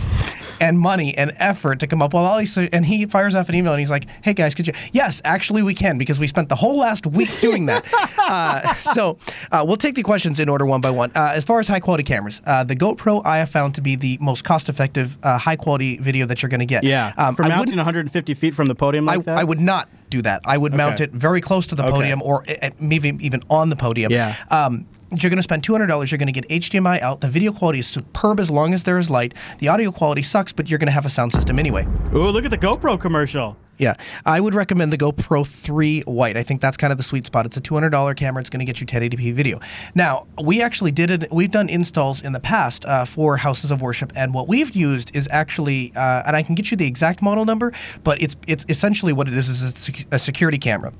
and 0.59 0.79
money 0.79 1.15
and 1.17 1.31
effort 1.37 1.79
to 1.79 1.87
come 1.87 2.01
up 2.01 2.13
with 2.13 2.23
all 2.23 2.37
these 2.37 2.57
and 2.57 2.85
he 2.85 3.05
fires 3.05 3.35
off 3.35 3.49
an 3.49 3.55
email 3.55 3.73
and 3.73 3.79
he's 3.79 3.91
like 3.91 4.05
hey 4.23 4.33
guys 4.33 4.55
could 4.55 4.67
you 4.67 4.73
yes 4.91 5.21
actually 5.25 5.61
we 5.63 5.73
can 5.73 5.97
because 5.97 6.19
we 6.19 6.27
spent 6.27 6.49
the 6.49 6.55
whole 6.55 6.77
last 6.77 7.05
week 7.07 7.29
doing 7.41 7.65
that 7.67 7.85
uh, 8.19 8.73
so 8.73 9.17
uh, 9.51 9.63
we'll 9.67 9.77
take 9.77 9.95
the 9.95 10.03
questions 10.03 10.39
in 10.39 10.49
order 10.49 10.65
one 10.65 10.81
by 10.81 10.89
one 10.89 11.11
uh, 11.15 11.31
as 11.35 11.45
far 11.45 11.59
as 11.59 11.67
high 11.67 11.79
quality 11.79 12.03
cameras 12.03 12.41
uh, 12.45 12.63
the 12.63 12.75
gopro 12.75 13.21
i 13.25 13.37
have 13.37 13.49
found 13.49 13.75
to 13.75 13.81
be 13.81 13.95
the 13.95 14.17
most 14.19 14.43
cost 14.43 14.69
effective 14.69 15.17
uh, 15.23 15.37
high 15.37 15.55
quality 15.55 15.97
video 15.97 16.25
that 16.25 16.41
you're 16.41 16.49
going 16.49 16.59
to 16.59 16.65
get 16.65 16.83
Yeah. 16.83 17.13
um, 17.17 17.35
For 17.35 17.43
mounting 17.43 17.59
wouldn't- 17.59 17.77
150 17.77 18.33
feet 18.33 18.53
from 18.53 18.67
the 18.67 18.75
podium 18.75 19.05
like 19.05 19.19
I, 19.19 19.21
that? 19.23 19.37
I 19.37 19.43
would 19.43 19.59
not 19.59 19.89
do 20.09 20.21
that. 20.21 20.41
I 20.45 20.57
would 20.57 20.73
mount 20.73 21.01
it 21.01 21.11
very 21.11 21.41
close 21.41 21.67
to 21.67 21.75
the 21.75 21.83
Okay. 21.83 21.91
podium 21.91 22.21
or 22.21 22.43
uh, 22.61 22.69
maybe 22.79 23.09
even 23.19 23.41
on 23.49 23.69
the 23.69 23.75
podium. 23.75 24.11
Yeah. 24.11 24.35
Um, 24.49 24.85
you're 25.11 25.29
going 25.29 25.37
to 25.37 25.43
spend 25.43 25.63
$200. 25.63 26.11
You're 26.11 26.17
going 26.17 26.31
to 26.31 26.39
get 26.39 26.47
HDMI 26.49 27.01
out. 27.01 27.21
The 27.21 27.29
video 27.29 27.51
quality 27.51 27.79
is 27.79 27.87
superb 27.87 28.39
as 28.39 28.51
long 28.51 28.73
as 28.73 28.83
there 28.83 28.97
is 28.97 29.09
light. 29.09 29.33
The 29.59 29.69
audio 29.69 29.91
quality 29.91 30.21
sucks, 30.21 30.51
but 30.51 30.69
you're 30.69 30.79
going 30.79 30.87
to 30.87 30.93
have 30.93 31.05
a 31.05 31.09
sound 31.09 31.31
system 31.31 31.59
anyway. 31.59 31.85
Ooh, 32.13 32.27
look 32.27 32.45
at 32.45 32.51
the 32.51 32.57
GoPro 32.57 32.99
commercial. 32.99 33.55
Yeah, 33.77 33.93
I 34.25 34.39
would 34.39 34.55
recommend 34.55 34.91
the 34.91 34.97
GoPro 34.97 35.45
3 35.45 36.01
White. 36.01 36.35
I 36.35 36.41
think 36.41 36.61
that's 36.61 36.77
kind 36.77 36.91
of 36.91 36.97
the 36.97 37.03
sweet 37.03 37.27
spot. 37.27 37.45
It's 37.45 37.57
a 37.57 37.61
$200 37.61 38.15
camera. 38.17 38.41
It's 38.41 38.49
going 38.49 38.59
to 38.59 38.65
get 38.65 38.81
you 38.81 38.87
1080p 38.87 39.33
video. 39.33 39.59
Now, 39.93 40.27
we 40.41 40.63
actually 40.63 40.91
did 40.91 41.11
it. 41.11 41.31
We've 41.31 41.51
done 41.51 41.69
installs 41.69 42.23
in 42.23 42.33
the 42.33 42.39
past 42.39 42.85
uh, 42.85 43.05
for 43.05 43.37
houses 43.37 43.69
of 43.69 43.81
worship, 43.81 44.11
and 44.15 44.33
what 44.33 44.47
we've 44.47 44.75
used 44.75 45.15
is 45.15 45.27
actually, 45.31 45.93
uh, 45.95 46.23
and 46.25 46.35
I 46.35 46.41
can 46.41 46.55
get 46.55 46.71
you 46.71 46.77
the 46.77 46.87
exact 46.87 47.21
model 47.21 47.45
number, 47.45 47.71
but 48.03 48.21
it's 48.21 48.35
it's 48.47 48.65
essentially 48.67 49.13
what 49.13 49.27
it 49.27 49.35
is 49.35 49.47
is 49.47 49.61
a, 49.61 49.69
sec- 49.69 50.07
a 50.11 50.17
security 50.17 50.57
camera. 50.57 50.91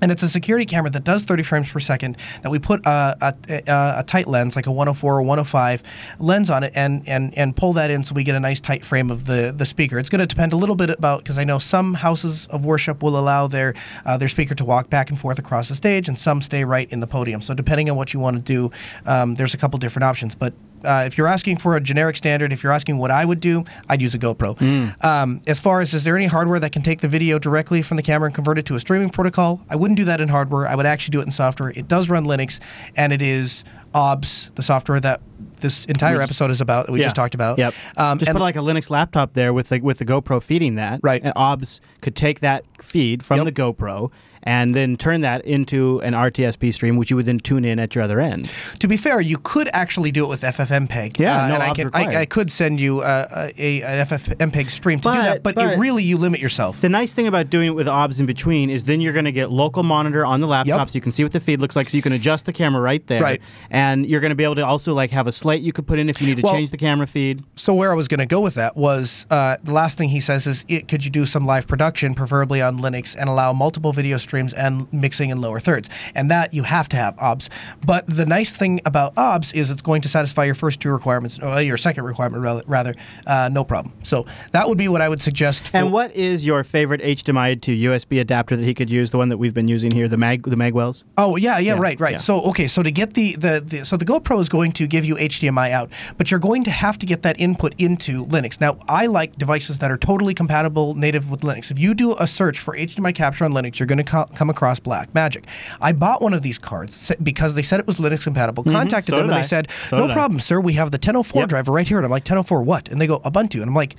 And 0.00 0.12
it's 0.12 0.22
a 0.22 0.28
security 0.28 0.66
camera 0.66 0.90
that 0.90 1.04
does 1.04 1.24
30 1.24 1.42
frames 1.42 1.70
per 1.70 1.78
second. 1.78 2.16
That 2.42 2.50
we 2.50 2.58
put 2.58 2.84
a, 2.86 3.16
a, 3.20 3.34
a, 3.48 3.94
a 4.00 4.04
tight 4.06 4.26
lens, 4.26 4.56
like 4.56 4.66
a 4.66 4.72
104 4.72 5.16
or 5.16 5.22
105 5.22 5.82
lens 6.18 6.50
on 6.50 6.62
it, 6.62 6.72
and 6.74 7.08
and 7.08 7.36
and 7.36 7.56
pull 7.56 7.72
that 7.74 7.90
in 7.90 8.02
so 8.02 8.14
we 8.14 8.24
get 8.24 8.34
a 8.34 8.40
nice 8.40 8.60
tight 8.60 8.84
frame 8.84 9.10
of 9.10 9.26
the 9.26 9.52
the 9.56 9.66
speaker. 9.66 9.98
It's 9.98 10.08
going 10.08 10.20
to 10.20 10.26
depend 10.26 10.52
a 10.52 10.56
little 10.56 10.76
bit 10.76 10.90
about 10.90 11.20
because 11.20 11.38
I 11.38 11.44
know 11.44 11.58
some 11.58 11.94
houses 11.94 12.46
of 12.48 12.64
worship 12.64 13.02
will 13.02 13.18
allow 13.18 13.46
their 13.46 13.74
uh, 14.04 14.16
their 14.16 14.28
speaker 14.28 14.54
to 14.54 14.64
walk 14.64 14.90
back 14.90 15.10
and 15.10 15.18
forth 15.18 15.38
across 15.38 15.68
the 15.68 15.74
stage, 15.74 16.08
and 16.08 16.18
some 16.18 16.40
stay 16.40 16.64
right 16.64 16.90
in 16.92 17.00
the 17.00 17.06
podium. 17.06 17.40
So 17.40 17.54
depending 17.54 17.90
on 17.90 17.96
what 17.96 18.12
you 18.12 18.20
want 18.20 18.36
to 18.36 18.42
do, 18.42 18.70
um, 19.06 19.34
there's 19.34 19.54
a 19.54 19.58
couple 19.58 19.78
different 19.78 20.04
options. 20.04 20.34
But 20.34 20.52
uh, 20.84 21.04
if 21.06 21.16
you're 21.18 21.26
asking 21.26 21.56
for 21.58 21.76
a 21.76 21.80
generic 21.80 22.16
standard, 22.16 22.52
if 22.52 22.62
you're 22.62 22.72
asking 22.72 22.98
what 22.98 23.10
I 23.10 23.24
would 23.24 23.40
do, 23.40 23.64
I'd 23.88 24.00
use 24.02 24.14
a 24.14 24.18
GoPro. 24.18 24.60
Um, 25.04 25.40
as 25.46 25.60
far 25.60 25.80
as 25.80 25.94
is 25.94 26.04
there 26.04 26.16
any 26.16 26.26
hardware 26.26 26.58
that 26.60 26.72
can 26.72 26.82
take 26.82 27.00
the 27.00 27.08
video 27.08 27.38
directly 27.38 27.82
from 27.82 27.96
the 27.96 28.02
camera 28.02 28.26
and 28.26 28.34
convert 28.34 28.58
it 28.58 28.66
to 28.66 28.74
a 28.74 28.80
streaming 28.80 29.10
protocol? 29.10 29.60
I 29.70 29.76
wouldn't 29.76 29.96
do 29.96 30.04
that 30.04 30.20
in 30.20 30.28
hardware. 30.28 30.66
I 30.66 30.74
would 30.74 30.86
actually 30.86 31.12
do 31.12 31.20
it 31.20 31.24
in 31.24 31.30
software. 31.30 31.70
It 31.70 31.88
does 31.88 32.08
run 32.10 32.24
Linux, 32.24 32.60
and 32.96 33.12
it 33.12 33.22
is 33.22 33.64
OBS, 33.94 34.50
the 34.54 34.62
software 34.62 35.00
that 35.00 35.20
this 35.60 35.84
entire 35.86 36.20
episode 36.20 36.50
is 36.50 36.60
about. 36.60 36.86
That 36.86 36.92
we 36.92 37.00
Yeah. 37.00 37.06
just 37.06 37.16
talked 37.16 37.34
about. 37.34 37.58
Yep. 37.58 37.74
Um, 37.96 38.18
Just 38.18 38.28
and 38.28 38.36
put 38.36 38.42
like 38.42 38.56
a 38.56 38.60
Linux 38.60 38.90
laptop 38.90 39.32
there 39.34 39.52
with 39.52 39.70
the 39.70 39.80
with 39.80 39.98
the 39.98 40.04
GoPro 40.04 40.42
feeding 40.42 40.76
that. 40.76 41.00
Right. 41.02 41.20
And 41.24 41.32
OBS 41.34 41.80
could 42.00 42.14
take 42.14 42.40
that 42.40 42.64
feed 42.80 43.22
from 43.24 43.44
the 43.44 43.52
GoPro 43.52 44.10
and 44.42 44.74
then 44.74 44.96
turn 44.96 45.20
that 45.22 45.44
into 45.44 46.00
an 46.02 46.14
RTSP 46.14 46.72
stream, 46.72 46.96
which 46.96 47.10
you 47.10 47.16
would 47.16 47.26
then 47.26 47.38
tune 47.38 47.64
in 47.64 47.78
at 47.78 47.94
your 47.94 48.04
other 48.04 48.20
end. 48.20 48.46
To 48.80 48.88
be 48.88 48.96
fair, 48.96 49.20
you 49.20 49.38
could 49.38 49.68
actually 49.72 50.10
do 50.10 50.24
it 50.24 50.28
with 50.28 50.42
FFmpeg. 50.42 51.18
Yeah, 51.18 51.44
uh, 51.44 51.48
no 51.48 51.54
and 51.54 51.62
I, 51.62 51.72
can. 51.72 51.90
I, 51.92 52.20
I 52.20 52.26
could 52.26 52.50
send 52.50 52.80
you 52.80 53.00
uh, 53.00 53.50
a, 53.56 53.82
an 53.82 54.06
FFmpeg 54.06 54.70
stream 54.70 55.00
to 55.00 55.08
do 55.10 55.14
that, 55.14 55.42
but, 55.42 55.54
but- 55.54 55.78
really 55.78 56.02
you 56.02 56.16
limit 56.16 56.40
yourself. 56.40 56.80
The 56.80 56.88
nice 56.88 57.14
thing 57.14 57.26
about 57.26 57.50
doing 57.50 57.68
it 57.68 57.74
with 57.74 57.88
OBS 57.88 58.20
in 58.20 58.26
between 58.26 58.70
is 58.70 58.84
then 58.84 59.00
you're 59.00 59.12
going 59.12 59.24
to 59.24 59.32
get 59.32 59.50
local 59.50 59.82
monitor 59.82 60.24
on 60.24 60.40
the 60.40 60.46
laptop, 60.46 60.88
so 60.88 60.94
you 60.94 61.00
can 61.00 61.12
see 61.12 61.22
what 61.22 61.32
the 61.32 61.40
feed 61.40 61.60
looks 61.60 61.76
like, 61.76 61.88
so 61.88 61.96
you 61.96 62.02
can 62.02 62.12
adjust 62.12 62.46
the 62.46 62.52
camera 62.52 62.80
right 62.80 63.06
there. 63.06 63.22
Right. 63.22 63.42
And 63.70 64.06
you're 64.06 64.20
going 64.20 64.30
to 64.30 64.36
be 64.36 64.44
able 64.44 64.56
to 64.56 64.66
also 64.66 64.94
like 64.94 65.10
have 65.10 65.26
a 65.26 65.32
slate 65.32 65.62
you 65.62 65.72
could 65.72 65.86
put 65.86 65.98
in 65.98 66.08
if 66.08 66.20
you 66.20 66.26
need 66.28 66.36
to 66.36 66.42
Well- 66.42 66.54
change 66.54 66.70
the 66.70 66.76
camera 66.76 67.06
feed. 67.06 67.42
So 67.56 67.74
where 67.74 67.90
I 67.90 67.94
was 67.94 68.08
going 68.08 68.20
to 68.20 68.26
go 68.26 68.40
with 68.40 68.54
that 68.54 68.76
was 68.76 69.26
uh, 69.30 69.56
the 69.62 69.72
last 69.72 69.98
thing 69.98 70.08
he 70.08 70.20
says 70.20 70.46
is, 70.46 70.64
it, 70.68 70.88
could 70.88 71.04
you 71.04 71.10
do 71.10 71.26
some 71.26 71.44
live 71.44 71.66
production, 71.66 72.14
preferably 72.14 72.62
on 72.62 72.78
Linux, 72.78 73.16
and 73.18 73.28
allow 73.28 73.52
multiple 73.52 73.92
video 73.92 74.16
streams 74.16 74.27
and 74.54 74.92
mixing 74.92 75.30
in 75.30 75.40
lower 75.40 75.60
thirds? 75.60 75.90
And 76.14 76.30
that 76.30 76.52
you 76.54 76.62
have 76.62 76.88
to 76.90 76.96
have 76.96 77.18
OBS. 77.18 77.50
But 77.86 78.06
the 78.06 78.26
nice 78.26 78.56
thing 78.56 78.80
about 78.84 79.16
OBS 79.16 79.52
is 79.52 79.70
it's 79.70 79.82
going 79.82 80.02
to 80.02 80.08
satisfy 80.08 80.44
your 80.44 80.54
first 80.54 80.80
two 80.80 80.90
requirements, 80.90 81.38
or 81.38 81.60
your 81.60 81.76
second 81.76 82.04
requirement 82.04 82.66
rather, 82.66 82.94
uh, 83.26 83.48
no 83.52 83.64
problem. 83.64 83.94
So 84.02 84.26
that 84.52 84.68
would 84.68 84.78
be 84.78 84.88
what 84.88 85.00
I 85.00 85.08
would 85.08 85.20
suggest. 85.20 85.68
For, 85.68 85.76
And 85.78 85.92
what 85.92 86.14
is 86.14 86.46
your 86.46 86.64
favorite 86.64 87.00
HDMI 87.00 87.60
to 87.62 87.76
USB 87.76 88.20
adapter 88.20 88.56
that 88.56 88.64
he 88.64 88.74
could 88.74 88.90
use? 88.90 89.10
The 89.10 89.18
one 89.18 89.28
that 89.28 89.38
we've 89.38 89.54
been 89.54 89.68
using 89.68 89.90
here, 89.90 90.08
the 90.08 90.16
mag 90.16 90.42
the 90.42 90.56
Magewells. 90.56 91.04
Oh 91.16 91.36
yeah, 91.36 91.58
yeah, 91.58 91.74
Yeah, 91.74 91.80
right, 91.80 91.98
right. 92.00 92.12
yeah. 92.12 92.18
So 92.18 92.42
okay, 92.50 92.68
so 92.68 92.82
to 92.82 92.90
get 92.90 93.14
the 93.14 93.34
the 93.36 93.62
the, 93.64 93.84
so 93.84 93.96
the 93.96 94.04
GoPro 94.04 94.40
is 94.40 94.48
going 94.48 94.72
to 94.72 94.86
give 94.86 95.04
you 95.04 95.16
HDMI 95.16 95.70
out, 95.72 95.90
but 96.16 96.30
you're 96.30 96.40
going 96.40 96.64
to 96.64 96.70
have 96.70 96.98
to 96.98 97.06
get 97.06 97.22
that 97.22 97.40
input 97.40 97.74
into 97.78 98.24
Linux. 98.26 98.60
Now, 98.60 98.78
I 98.88 99.06
like 99.06 99.36
devices 99.36 99.78
that 99.78 99.90
are 99.90 99.96
totally 99.98 100.34
compatible 100.34 100.94
native 100.94 101.30
with 101.30 101.40
Linux. 101.40 101.70
If 101.70 101.78
you 101.78 101.94
do 101.94 102.14
a 102.18 102.26
search 102.26 102.58
for 102.58 102.76
HDMI 102.76 103.14
capture 103.14 103.44
on 103.44 103.52
Linux, 103.52 103.78
you're 103.78 103.86
going 103.86 103.98
to 103.98 104.04
co- 104.26 104.34
come 104.34 104.50
across 104.50 104.80
Blackmagic. 104.80 105.44
I 105.80 105.92
bought 105.92 106.22
one 106.22 106.34
of 106.34 106.42
these 106.42 106.58
cards 106.58 107.12
because 107.22 107.54
they 107.54 107.62
said 107.62 107.80
it 107.80 107.86
was 107.86 107.96
Linux 107.98 108.24
compatible. 108.24 108.64
Mhm, 108.64 108.72
Contacted 108.72 109.12
so 109.12 109.16
them 109.16 109.26
and 109.26 109.34
I. 109.34 109.40
they 109.42 109.46
said, 109.46 109.70
So 109.70 109.96
"No 109.98 110.04
did 110.06 110.12
I." 110.12 110.14
problem, 110.14 110.40
sir. 110.40 110.60
We 110.60 110.74
have 110.74 110.90
the 110.90 110.98
1004 110.98 111.46
driver 111.46 111.72
right 111.72 111.86
here." 111.86 111.98
And 111.98 112.04
I'm 112.04 112.10
like, 112.10 112.24
"1004 112.24 112.62
what?" 112.62 112.88
And 112.88 113.00
they 113.00 113.06
go, 113.06 113.20
"Ubuntu." 113.20 113.56
And 113.60 113.64
I'm 113.70 113.74
like. 113.74 113.96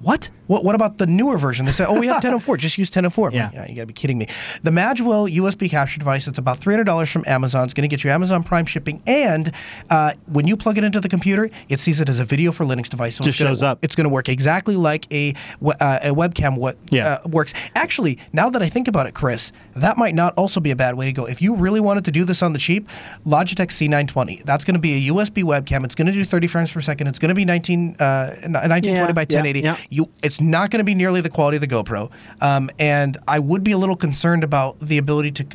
What? 0.00 0.30
What? 0.46 0.64
What 0.64 0.74
about 0.74 0.96
the 0.98 1.06
newer 1.06 1.36
version? 1.36 1.66
They 1.66 1.72
say, 1.72 1.84
"Oh, 1.86 1.98
we 1.98 2.06
have 2.06 2.14
1004. 2.16 2.56
Just 2.56 2.78
use 2.78 2.88
1004." 2.88 3.28
I'm 3.28 3.34
like, 3.34 3.52
yeah, 3.52 3.66
you 3.68 3.74
gotta 3.74 3.86
be 3.86 3.92
kidding 3.92 4.16
me. 4.16 4.26
The 4.62 4.70
Magewell 4.70 5.28
USB 5.30 5.68
capture 5.68 5.98
device. 5.98 6.26
It's 6.26 6.38
about 6.38 6.56
three 6.58 6.72
hundred 6.72 6.84
dollars 6.84 7.10
from 7.10 7.24
Amazon. 7.26 7.64
It's 7.64 7.74
gonna 7.74 7.88
get 7.88 8.02
you 8.04 8.10
Amazon 8.10 8.42
Prime 8.42 8.64
shipping, 8.64 9.02
and 9.06 9.52
uh, 9.90 10.12
when 10.32 10.46
you 10.46 10.56
plug 10.56 10.78
it 10.78 10.84
into 10.84 11.00
the 11.00 11.08
computer, 11.08 11.50
it 11.68 11.80
sees 11.80 12.00
it 12.00 12.08
as 12.08 12.18
a 12.20 12.24
video 12.24 12.50
for 12.52 12.64
Linux 12.64 12.88
device. 12.88 13.16
So 13.16 13.24
Just 13.24 13.36
it's 13.36 13.42
gonna, 13.44 13.50
shows 13.50 13.62
up. 13.62 13.78
It's 13.82 13.94
gonna 13.94 14.08
work 14.08 14.28
exactly 14.28 14.76
like 14.76 15.12
a 15.12 15.34
uh, 15.62 15.98
a 16.02 16.14
webcam. 16.14 16.56
What 16.56 16.78
uh, 16.94 17.18
works? 17.30 17.52
Actually, 17.74 18.18
now 18.32 18.48
that 18.48 18.62
I 18.62 18.68
think 18.70 18.88
about 18.88 19.06
it, 19.06 19.14
Chris, 19.14 19.52
that 19.76 19.98
might 19.98 20.14
not 20.14 20.32
also 20.38 20.60
be 20.60 20.70
a 20.70 20.76
bad 20.76 20.94
way 20.94 21.06
to 21.06 21.12
go. 21.12 21.26
If 21.26 21.42
you 21.42 21.56
really 21.56 21.80
wanted 21.80 22.04
to 22.06 22.10
do 22.10 22.24
this 22.24 22.42
on 22.42 22.52
the 22.54 22.58
cheap, 22.58 22.88
Logitech 23.26 23.68
C920. 23.68 24.44
That's 24.44 24.64
going 24.64 24.74
to 24.76 24.80
be 24.80 25.08
a 25.08 25.12
USB 25.12 25.42
webcam. 25.42 25.84
It's 25.84 25.94
going 25.94 26.06
to 26.06 26.12
do 26.12 26.24
30 26.24 26.46
frames 26.46 26.72
per 26.72 26.80
second. 26.80 27.06
It's 27.08 27.18
going 27.18 27.28
to 27.30 27.34
be 27.34 27.44
19 27.44 27.96
uh, 27.98 28.26
1920 28.44 28.90
Yeah, 28.96 29.12
by 29.12 29.20
yeah, 29.28 29.42
1080. 29.42 29.60
yeah. 29.60 29.76
You, 29.90 30.10
it's 30.22 30.38
not 30.40 30.70
going 30.70 30.80
to 30.80 30.84
be 30.84 30.94
nearly 30.94 31.22
the 31.22 31.30
quality 31.30 31.56
of 31.56 31.62
the 31.62 31.66
GoPro, 31.66 32.10
um, 32.42 32.68
and 32.78 33.16
I 33.26 33.38
would 33.38 33.64
be 33.64 33.72
a 33.72 33.78
little 33.78 33.96
concerned 33.96 34.44
about 34.44 34.78
the 34.80 34.98
ability 34.98 35.30
to 35.32 35.46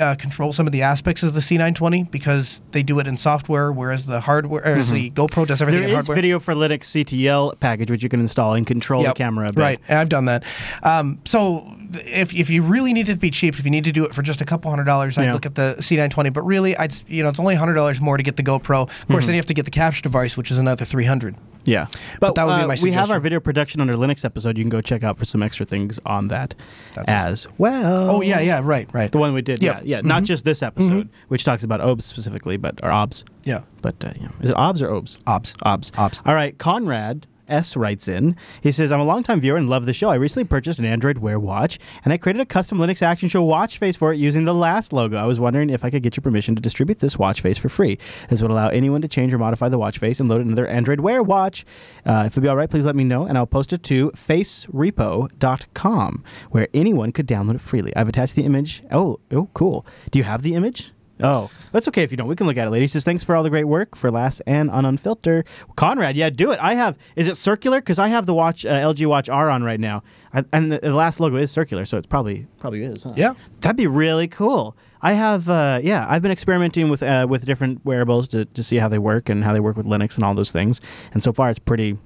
uh, 0.00 0.14
control 0.14 0.52
some 0.54 0.66
of 0.66 0.72
the 0.72 0.80
aspects 0.80 1.22
of 1.22 1.34
the 1.34 1.40
C920 1.40 2.10
because 2.10 2.62
they 2.72 2.82
do 2.82 2.98
it 3.00 3.06
in 3.06 3.18
software, 3.18 3.70
whereas 3.70 4.06
the 4.06 4.20
hardware, 4.20 4.62
or 4.66 4.82
the 4.82 5.10
GoPro 5.10 5.46
does 5.46 5.60
everything 5.60 5.82
There 5.82 5.90
in 5.90 5.98
is 5.98 6.06
hardware. 6.06 6.14
video 6.14 6.38
for 6.38 6.54
Linux 6.54 6.84
CTL 7.04 7.60
package 7.60 7.90
which 7.90 8.02
you 8.02 8.08
can 8.08 8.20
install 8.20 8.54
and 8.54 8.66
control 8.66 9.02
Yep. 9.02 9.14
the 9.14 9.18
camera. 9.18 9.50
Right, 9.54 9.78
I've 9.90 10.08
done 10.08 10.24
that. 10.24 10.44
Um, 10.82 11.20
so 11.26 11.70
if, 11.94 12.34
if 12.34 12.50
you 12.50 12.62
really 12.62 12.92
need 12.92 13.08
it 13.08 13.12
to 13.14 13.18
be 13.18 13.30
cheap, 13.30 13.58
if 13.58 13.64
you 13.64 13.70
need 13.70 13.84
to 13.84 13.92
do 13.92 14.04
it 14.04 14.14
for 14.14 14.22
just 14.22 14.40
a 14.40 14.44
couple 14.44 14.70
hundred 14.70 14.84
dollars, 14.84 15.18
I'd 15.18 15.24
Yeah. 15.24 15.32
look 15.34 15.46
at 15.46 15.54
the 15.54 15.76
C920. 15.78 16.32
But 16.32 16.42
really, 16.42 16.76
I'd 16.76 16.94
you 17.08 17.22
know 17.22 17.28
it's 17.28 17.40
only 17.40 17.54
hundred 17.54 17.74
dollars 17.74 18.00
more 18.00 18.16
to 18.16 18.22
get 18.22 18.36
the 18.36 18.42
GoPro. 18.42 18.82
Of 18.82 19.08
course, 19.08 19.24
Mhm. 19.24 19.26
then 19.26 19.34
you 19.34 19.38
have 19.38 19.46
to 19.46 19.54
get 19.54 19.64
the 19.64 19.70
capture 19.70 20.02
device, 20.02 20.36
which 20.36 20.50
is 20.50 20.58
another 20.58 20.84
three 20.84 21.04
hundred. 21.04 21.36
Yeah, 21.64 21.86
But 22.18 22.34
that 22.34 22.44
would 22.44 22.50
be 22.50 22.54
uh, 22.56 22.60
suggestion. 22.62 22.84
We 22.88 22.92
have 22.96 23.10
our 23.12 23.20
video 23.20 23.38
production 23.38 23.80
under 23.80 23.94
Linux 23.94 24.24
episode. 24.24 24.58
You 24.58 24.64
can 24.64 24.68
go 24.68 24.80
check 24.80 25.04
out 25.04 25.16
for 25.16 25.24
some 25.24 25.44
extra 25.44 25.64
things 25.64 26.00
on 26.04 26.26
that 26.26 26.56
That's 26.96 27.08
as 27.08 27.46
well. 27.56 28.10
Oh 28.16 28.20
yeah, 28.20 28.40
yeah, 28.40 28.60
right, 28.64 28.88
right. 28.92 29.12
The 29.12 29.18
one 29.18 29.32
we 29.32 29.42
did. 29.42 29.62
Yep. 29.62 29.82
Yeah, 29.84 29.98
yeah. 29.98 30.00
Not 30.02 30.22
Mhm. 30.24 30.26
just 30.26 30.44
this 30.44 30.60
episode, 30.60 31.08
which 31.28 31.44
talks 31.44 31.62
about 31.62 31.80
OBS 31.80 32.04
specifically, 32.04 32.56
but 32.56 32.80
or 32.82 32.90
OBS. 32.90 33.24
Yeah. 33.44 33.60
But 33.80 34.04
uh, 34.04 34.10
yeah. 34.20 34.28
is 34.40 34.50
it 34.50 34.56
OBS 34.56 34.82
or 34.82 34.90
OBS? 34.92 35.18
OBS. 35.28 35.54
OBS. 35.62 35.92
OBS. 35.96 36.22
All 36.26 36.34
right, 36.34 36.58
Conrad. 36.58 37.28
S 37.52 37.76
writes 37.76 38.08
in. 38.08 38.36
He 38.62 38.72
says, 38.72 38.90
I'm 38.90 39.00
a 39.00 39.04
longtime 39.04 39.40
viewer 39.40 39.56
and 39.56 39.68
love 39.68 39.86
the 39.86 39.92
show. 39.92 40.08
I 40.08 40.14
recently 40.14 40.44
purchased 40.44 40.78
an 40.78 40.84
Android 40.84 41.18
Wear 41.18 41.38
watch 41.38 41.78
and 42.04 42.12
I 42.12 42.16
created 42.16 42.40
a 42.40 42.46
custom 42.46 42.78
Linux 42.78 43.02
Action 43.02 43.28
Show 43.28 43.42
watch 43.42 43.78
face 43.78 43.96
for 43.96 44.12
it 44.12 44.18
using 44.18 44.44
the 44.44 44.54
last 44.54 44.92
logo. 44.92 45.16
I 45.16 45.26
was 45.26 45.38
wondering 45.38 45.70
if 45.70 45.84
I 45.84 45.90
could 45.90 46.02
get 46.02 46.16
your 46.16 46.22
permission 46.22 46.54
to 46.56 46.62
distribute 46.62 46.98
this 46.98 47.18
watch 47.18 47.40
face 47.40 47.58
for 47.58 47.68
free. 47.68 47.98
This 48.28 48.42
would 48.42 48.50
allow 48.50 48.68
anyone 48.68 49.02
to 49.02 49.08
change 49.08 49.34
or 49.34 49.38
modify 49.38 49.68
the 49.68 49.78
watch 49.78 49.98
face 49.98 50.18
and 50.18 50.28
load 50.28 50.40
it 50.40 50.44
into 50.44 50.54
their 50.54 50.68
Android 50.68 51.00
Wear 51.00 51.22
watch. 51.22 51.64
Uh, 52.06 52.24
if 52.26 52.32
it'd 52.32 52.42
be 52.42 52.48
all 52.48 52.56
right, 52.56 52.70
please 52.70 52.86
let 52.86 52.96
me 52.96 53.04
know 53.04 53.26
and 53.26 53.36
I'll 53.36 53.46
post 53.46 53.72
it 53.72 53.82
to 53.84 54.10
facerepo.com 54.12 56.24
where 56.50 56.68
anyone 56.72 57.12
could 57.12 57.26
download 57.26 57.56
it 57.56 57.60
freely. 57.60 57.94
I've 57.94 58.08
attached 58.08 58.34
the 58.34 58.44
image. 58.44 58.82
Oh, 58.90 59.20
oh, 59.30 59.48
cool. 59.54 59.86
Do 60.10 60.18
you 60.18 60.24
have 60.24 60.42
the 60.42 60.54
image? 60.54 60.92
Oh, 61.20 61.50
that's 61.70 61.86
okay 61.88 62.02
if 62.02 62.10
you 62.10 62.16
don't. 62.16 62.26
We 62.26 62.36
can 62.36 62.46
look 62.46 62.56
at 62.56 62.66
it 62.66 62.70
later. 62.70 62.82
He 62.82 62.86
says, 62.86 63.04
thanks 63.04 63.22
for 63.22 63.36
all 63.36 63.42
the 63.42 63.50
great 63.50 63.64
work 63.64 63.94
for 63.94 64.10
Last 64.10 64.42
and 64.46 64.70
on 64.70 64.84
Unfilter. 64.84 65.46
Conrad, 65.76 66.16
yeah, 66.16 66.30
do 66.30 66.50
it. 66.50 66.58
I 66.60 66.74
have, 66.74 66.98
is 67.16 67.28
it 67.28 67.36
circular? 67.36 67.80
Because 67.80 67.98
I 67.98 68.08
have 68.08 68.26
the 68.26 68.34
watch, 68.34 68.66
uh, 68.66 68.70
LG 68.70 69.06
Watch 69.06 69.28
R 69.28 69.48
on 69.50 69.62
right 69.62 69.78
now. 69.78 70.02
I, 70.34 70.44
and 70.52 70.72
the, 70.72 70.80
the 70.80 70.94
last 70.94 71.20
logo 71.20 71.36
is 71.36 71.50
circular, 71.50 71.84
so 71.84 71.98
it's 71.98 72.06
probably, 72.06 72.46
probably 72.58 72.82
is. 72.82 73.02
Huh? 73.04 73.12
Yeah. 73.16 73.34
That'd 73.60 73.76
be 73.76 73.86
really 73.86 74.26
cool. 74.26 74.76
I 75.00 75.12
have, 75.12 75.48
uh, 75.48 75.80
yeah, 75.82 76.06
I've 76.08 76.22
been 76.22 76.32
experimenting 76.32 76.88
with 76.88 77.02
uh, 77.02 77.26
with 77.28 77.44
different 77.44 77.84
wearables 77.84 78.28
to, 78.28 78.44
to 78.44 78.62
see 78.62 78.76
how 78.76 78.88
they 78.88 78.98
work 78.98 79.28
and 79.28 79.42
how 79.42 79.52
they 79.52 79.60
work 79.60 79.76
with 79.76 79.86
Linux 79.86 80.14
and 80.14 80.24
all 80.24 80.34
those 80.34 80.52
things. 80.52 80.80
And 81.12 81.22
so 81.22 81.32
far, 81.32 81.50
it's 81.50 81.58
pretty, 81.58 81.98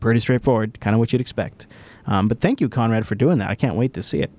pretty 0.00 0.18
straightforward, 0.20 0.80
kind 0.80 0.94
of 0.94 1.00
what 1.00 1.12
you'd 1.12 1.20
expect. 1.20 1.66
Um, 2.06 2.28
but 2.28 2.40
thank 2.40 2.60
you, 2.60 2.68
Conrad, 2.68 3.06
for 3.06 3.14
doing 3.14 3.38
that. 3.38 3.50
I 3.50 3.54
can't 3.54 3.76
wait 3.76 3.92
to 3.94 4.02
see 4.02 4.20
it. 4.20 4.30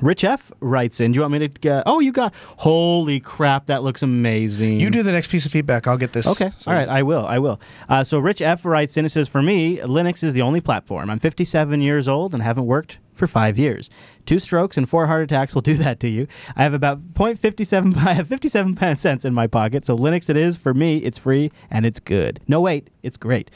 Rich 0.00 0.24
F 0.24 0.52
writes 0.60 1.00
in. 1.00 1.12
Do 1.12 1.16
you 1.16 1.20
want 1.22 1.32
me 1.32 1.38
to 1.40 1.48
get? 1.48 1.84
Oh, 1.86 2.00
you 2.00 2.12
got. 2.12 2.32
Holy 2.58 3.20
crap, 3.20 3.66
that 3.66 3.82
looks 3.82 4.02
amazing. 4.02 4.80
You 4.80 4.90
do 4.90 5.02
the 5.02 5.12
next 5.12 5.30
piece 5.30 5.46
of 5.46 5.52
feedback. 5.52 5.86
I'll 5.86 5.96
get 5.96 6.12
this. 6.12 6.26
Okay. 6.26 6.50
All 6.66 6.74
right. 6.74 6.88
I 6.88 7.02
will. 7.02 7.26
I 7.26 7.38
will. 7.38 7.60
Uh, 7.88 8.04
so 8.04 8.18
Rich 8.18 8.42
F 8.42 8.64
writes 8.64 8.96
in 8.96 9.04
and 9.04 9.12
says, 9.12 9.28
For 9.28 9.42
me, 9.42 9.78
Linux 9.78 10.24
is 10.24 10.34
the 10.34 10.42
only 10.42 10.60
platform. 10.60 11.10
I'm 11.10 11.18
57 11.18 11.80
years 11.80 12.08
old 12.08 12.34
and 12.34 12.42
haven't 12.42 12.66
worked 12.66 12.98
for 13.14 13.26
five 13.26 13.58
years. 13.58 13.90
Two 14.24 14.38
strokes 14.38 14.76
and 14.76 14.88
four 14.88 15.06
heart 15.06 15.22
attacks 15.22 15.54
will 15.54 15.62
do 15.62 15.74
that 15.74 16.00
to 16.00 16.08
you. 16.08 16.26
I 16.56 16.62
have 16.62 16.74
about 16.74 17.14
0.57 17.14 17.96
I 18.06 18.14
have 18.14 18.28
57 18.28 18.96
cents 18.96 19.24
in 19.24 19.34
my 19.34 19.46
pocket. 19.46 19.86
So 19.86 19.96
Linux 19.96 20.28
it 20.30 20.36
is. 20.36 20.56
For 20.56 20.74
me, 20.74 20.98
it's 20.98 21.18
free 21.18 21.50
and 21.70 21.84
it's 21.86 22.00
good. 22.00 22.40
No, 22.48 22.60
wait. 22.60 22.90
It's 23.02 23.16
great. 23.16 23.50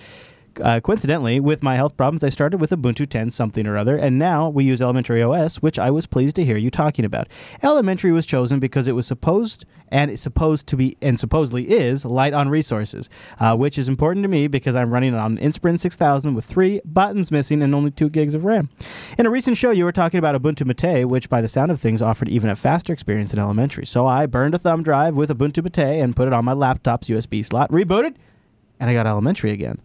Uh, 0.62 0.80
coincidentally, 0.80 1.38
with 1.38 1.62
my 1.62 1.76
health 1.76 1.96
problems, 1.96 2.24
I 2.24 2.28
started 2.28 2.60
with 2.60 2.70
Ubuntu 2.70 3.06
10 3.06 3.30
something 3.30 3.66
or 3.66 3.76
other, 3.76 3.96
and 3.96 4.18
now 4.18 4.48
we 4.48 4.64
use 4.64 4.80
Elementary 4.80 5.22
OS, 5.22 5.56
which 5.56 5.78
I 5.78 5.90
was 5.90 6.06
pleased 6.06 6.36
to 6.36 6.44
hear 6.44 6.56
you 6.56 6.70
talking 6.70 7.04
about. 7.04 7.28
Elementary 7.62 8.12
was 8.12 8.26
chosen 8.26 8.58
because 8.58 8.88
it 8.88 8.92
was 8.92 9.06
supposed 9.06 9.64
and 9.88 10.10
it's 10.10 10.22
supposed 10.22 10.66
to 10.66 10.76
be 10.76 10.96
and 11.00 11.20
supposedly 11.20 11.70
is 11.70 12.04
light 12.04 12.32
on 12.32 12.48
resources, 12.48 13.08
uh, 13.38 13.54
which 13.56 13.78
is 13.78 13.88
important 13.88 14.24
to 14.24 14.28
me 14.28 14.48
because 14.48 14.74
I'm 14.74 14.92
running 14.92 15.14
on 15.14 15.38
Inspiron 15.38 15.78
6000 15.78 16.34
with 16.34 16.44
three 16.44 16.80
buttons 16.84 17.30
missing 17.30 17.62
and 17.62 17.74
only 17.74 17.90
two 17.90 18.08
gigs 18.08 18.34
of 18.34 18.44
RAM. 18.44 18.68
In 19.18 19.26
a 19.26 19.30
recent 19.30 19.56
show, 19.56 19.70
you 19.70 19.84
were 19.84 19.92
talking 19.92 20.18
about 20.18 20.40
Ubuntu 20.40 20.66
Mate, 20.66 21.04
which 21.04 21.28
by 21.28 21.40
the 21.40 21.48
sound 21.48 21.70
of 21.70 21.80
things 21.80 22.02
offered 22.02 22.28
even 22.28 22.50
a 22.50 22.56
faster 22.56 22.92
experience 22.92 23.30
than 23.30 23.40
Elementary. 23.40 23.86
So 23.86 24.06
I 24.06 24.26
burned 24.26 24.54
a 24.54 24.58
thumb 24.58 24.82
drive 24.82 25.14
with 25.14 25.30
Ubuntu 25.30 25.62
Mate 25.62 26.00
and 26.00 26.16
put 26.16 26.26
it 26.26 26.32
on 26.32 26.44
my 26.44 26.52
laptop's 26.52 27.08
USB 27.08 27.44
slot, 27.44 27.70
rebooted, 27.70 28.16
and 28.80 28.90
I 28.90 28.94
got 28.94 29.06
Elementary 29.06 29.52
again. 29.52 29.80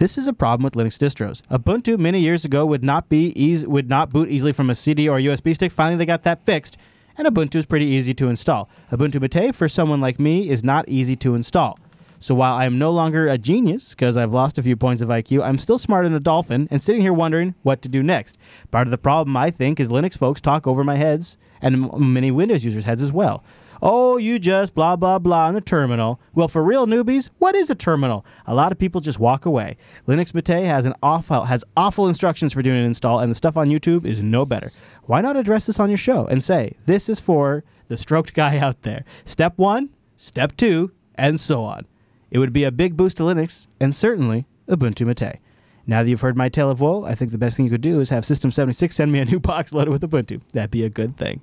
This 0.00 0.16
is 0.16 0.26
a 0.26 0.32
problem 0.32 0.64
with 0.64 0.72
Linux 0.72 0.96
distros. 0.96 1.42
Ubuntu 1.48 1.98
many 1.98 2.20
years 2.20 2.46
ago 2.46 2.64
would 2.64 2.82
not 2.82 3.10
be 3.10 3.38
easy, 3.38 3.66
would 3.66 3.90
not 3.90 4.08
boot 4.08 4.30
easily 4.30 4.50
from 4.50 4.70
a 4.70 4.74
CD 4.74 5.06
or 5.06 5.18
USB 5.18 5.54
stick. 5.54 5.70
Finally, 5.70 5.98
they 5.98 6.06
got 6.06 6.22
that 6.22 6.46
fixed, 6.46 6.78
and 7.18 7.28
Ubuntu 7.28 7.56
is 7.56 7.66
pretty 7.66 7.84
easy 7.84 8.14
to 8.14 8.28
install. 8.28 8.70
Ubuntu 8.90 9.20
Mate 9.20 9.54
for 9.54 9.68
someone 9.68 10.00
like 10.00 10.18
me 10.18 10.48
is 10.48 10.64
not 10.64 10.88
easy 10.88 11.16
to 11.16 11.34
install. 11.34 11.78
So 12.18 12.34
while 12.34 12.54
I 12.54 12.64
am 12.64 12.78
no 12.78 12.90
longer 12.90 13.28
a 13.28 13.36
genius 13.36 13.90
because 13.90 14.16
I've 14.16 14.32
lost 14.32 14.56
a 14.56 14.62
few 14.62 14.74
points 14.74 15.02
of 15.02 15.10
IQ, 15.10 15.44
I'm 15.44 15.58
still 15.58 15.78
smarter 15.78 16.08
than 16.08 16.16
a 16.16 16.20
dolphin 16.20 16.66
and 16.70 16.80
sitting 16.80 17.02
here 17.02 17.12
wondering 17.12 17.54
what 17.62 17.82
to 17.82 17.88
do 17.90 18.02
next. 18.02 18.38
Part 18.70 18.86
of 18.86 18.92
the 18.92 18.96
problem, 18.96 19.36
I 19.36 19.50
think, 19.50 19.78
is 19.78 19.90
Linux 19.90 20.16
folks 20.16 20.40
talk 20.40 20.66
over 20.66 20.82
my 20.82 20.96
heads 20.96 21.36
and 21.60 21.92
many 21.98 22.30
Windows 22.30 22.64
users' 22.64 22.84
heads 22.84 23.02
as 23.02 23.12
well. 23.12 23.44
Oh, 23.82 24.16
you 24.16 24.38
just 24.38 24.74
blah, 24.74 24.96
blah, 24.96 25.18
blah 25.18 25.48
in 25.48 25.54
the 25.54 25.60
terminal. 25.60 26.20
Well, 26.34 26.48
for 26.48 26.62
real 26.62 26.86
newbies, 26.86 27.30
what 27.38 27.54
is 27.54 27.70
a 27.70 27.74
terminal? 27.74 28.24
A 28.46 28.54
lot 28.54 28.72
of 28.72 28.78
people 28.78 29.00
just 29.00 29.18
walk 29.18 29.46
away. 29.46 29.76
Linux 30.06 30.34
Mate 30.34 30.64
has 30.66 30.84
an 30.84 30.94
awful 31.02 31.44
has 31.44 31.64
awful 31.76 32.08
instructions 32.08 32.52
for 32.52 32.62
doing 32.62 32.78
an 32.78 32.84
install, 32.84 33.20
and 33.20 33.30
the 33.30 33.34
stuff 33.34 33.56
on 33.56 33.68
YouTube 33.68 34.04
is 34.04 34.22
no 34.22 34.44
better. 34.44 34.70
Why 35.04 35.20
not 35.20 35.36
address 35.36 35.66
this 35.66 35.80
on 35.80 35.88
your 35.90 35.98
show 35.98 36.26
and 36.26 36.42
say, 36.42 36.76
this 36.86 37.08
is 37.08 37.20
for 37.20 37.64
the 37.88 37.96
stroked 37.96 38.34
guy 38.34 38.58
out 38.58 38.82
there? 38.82 39.04
Step 39.24 39.54
one, 39.56 39.90
step 40.16 40.56
two, 40.56 40.92
and 41.14 41.40
so 41.40 41.64
on. 41.64 41.86
It 42.30 42.38
would 42.38 42.52
be 42.52 42.64
a 42.64 42.70
big 42.70 42.96
boost 42.96 43.16
to 43.16 43.22
Linux, 43.24 43.66
and 43.80 43.94
certainly 43.96 44.46
Ubuntu 44.68 45.06
Mate. 45.06 45.40
Now 45.86 46.02
that 46.02 46.08
you've 46.08 46.20
heard 46.20 46.36
my 46.36 46.48
tale 46.48 46.70
of 46.70 46.80
woe, 46.80 47.04
I 47.04 47.14
think 47.14 47.32
the 47.32 47.38
best 47.38 47.56
thing 47.56 47.66
you 47.66 47.70
could 47.72 47.80
do 47.80 48.00
is 48.00 48.10
have 48.10 48.24
System 48.24 48.52
76 48.52 48.94
send 48.94 49.10
me 49.10 49.18
a 49.18 49.24
new 49.24 49.40
box 49.40 49.72
loaded 49.72 49.90
with 49.90 50.02
Ubuntu. 50.02 50.40
That'd 50.52 50.70
be 50.70 50.84
a 50.84 50.90
good 50.90 51.16
thing. 51.16 51.40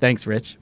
Thanks, 0.00 0.26
Rich. 0.26 0.58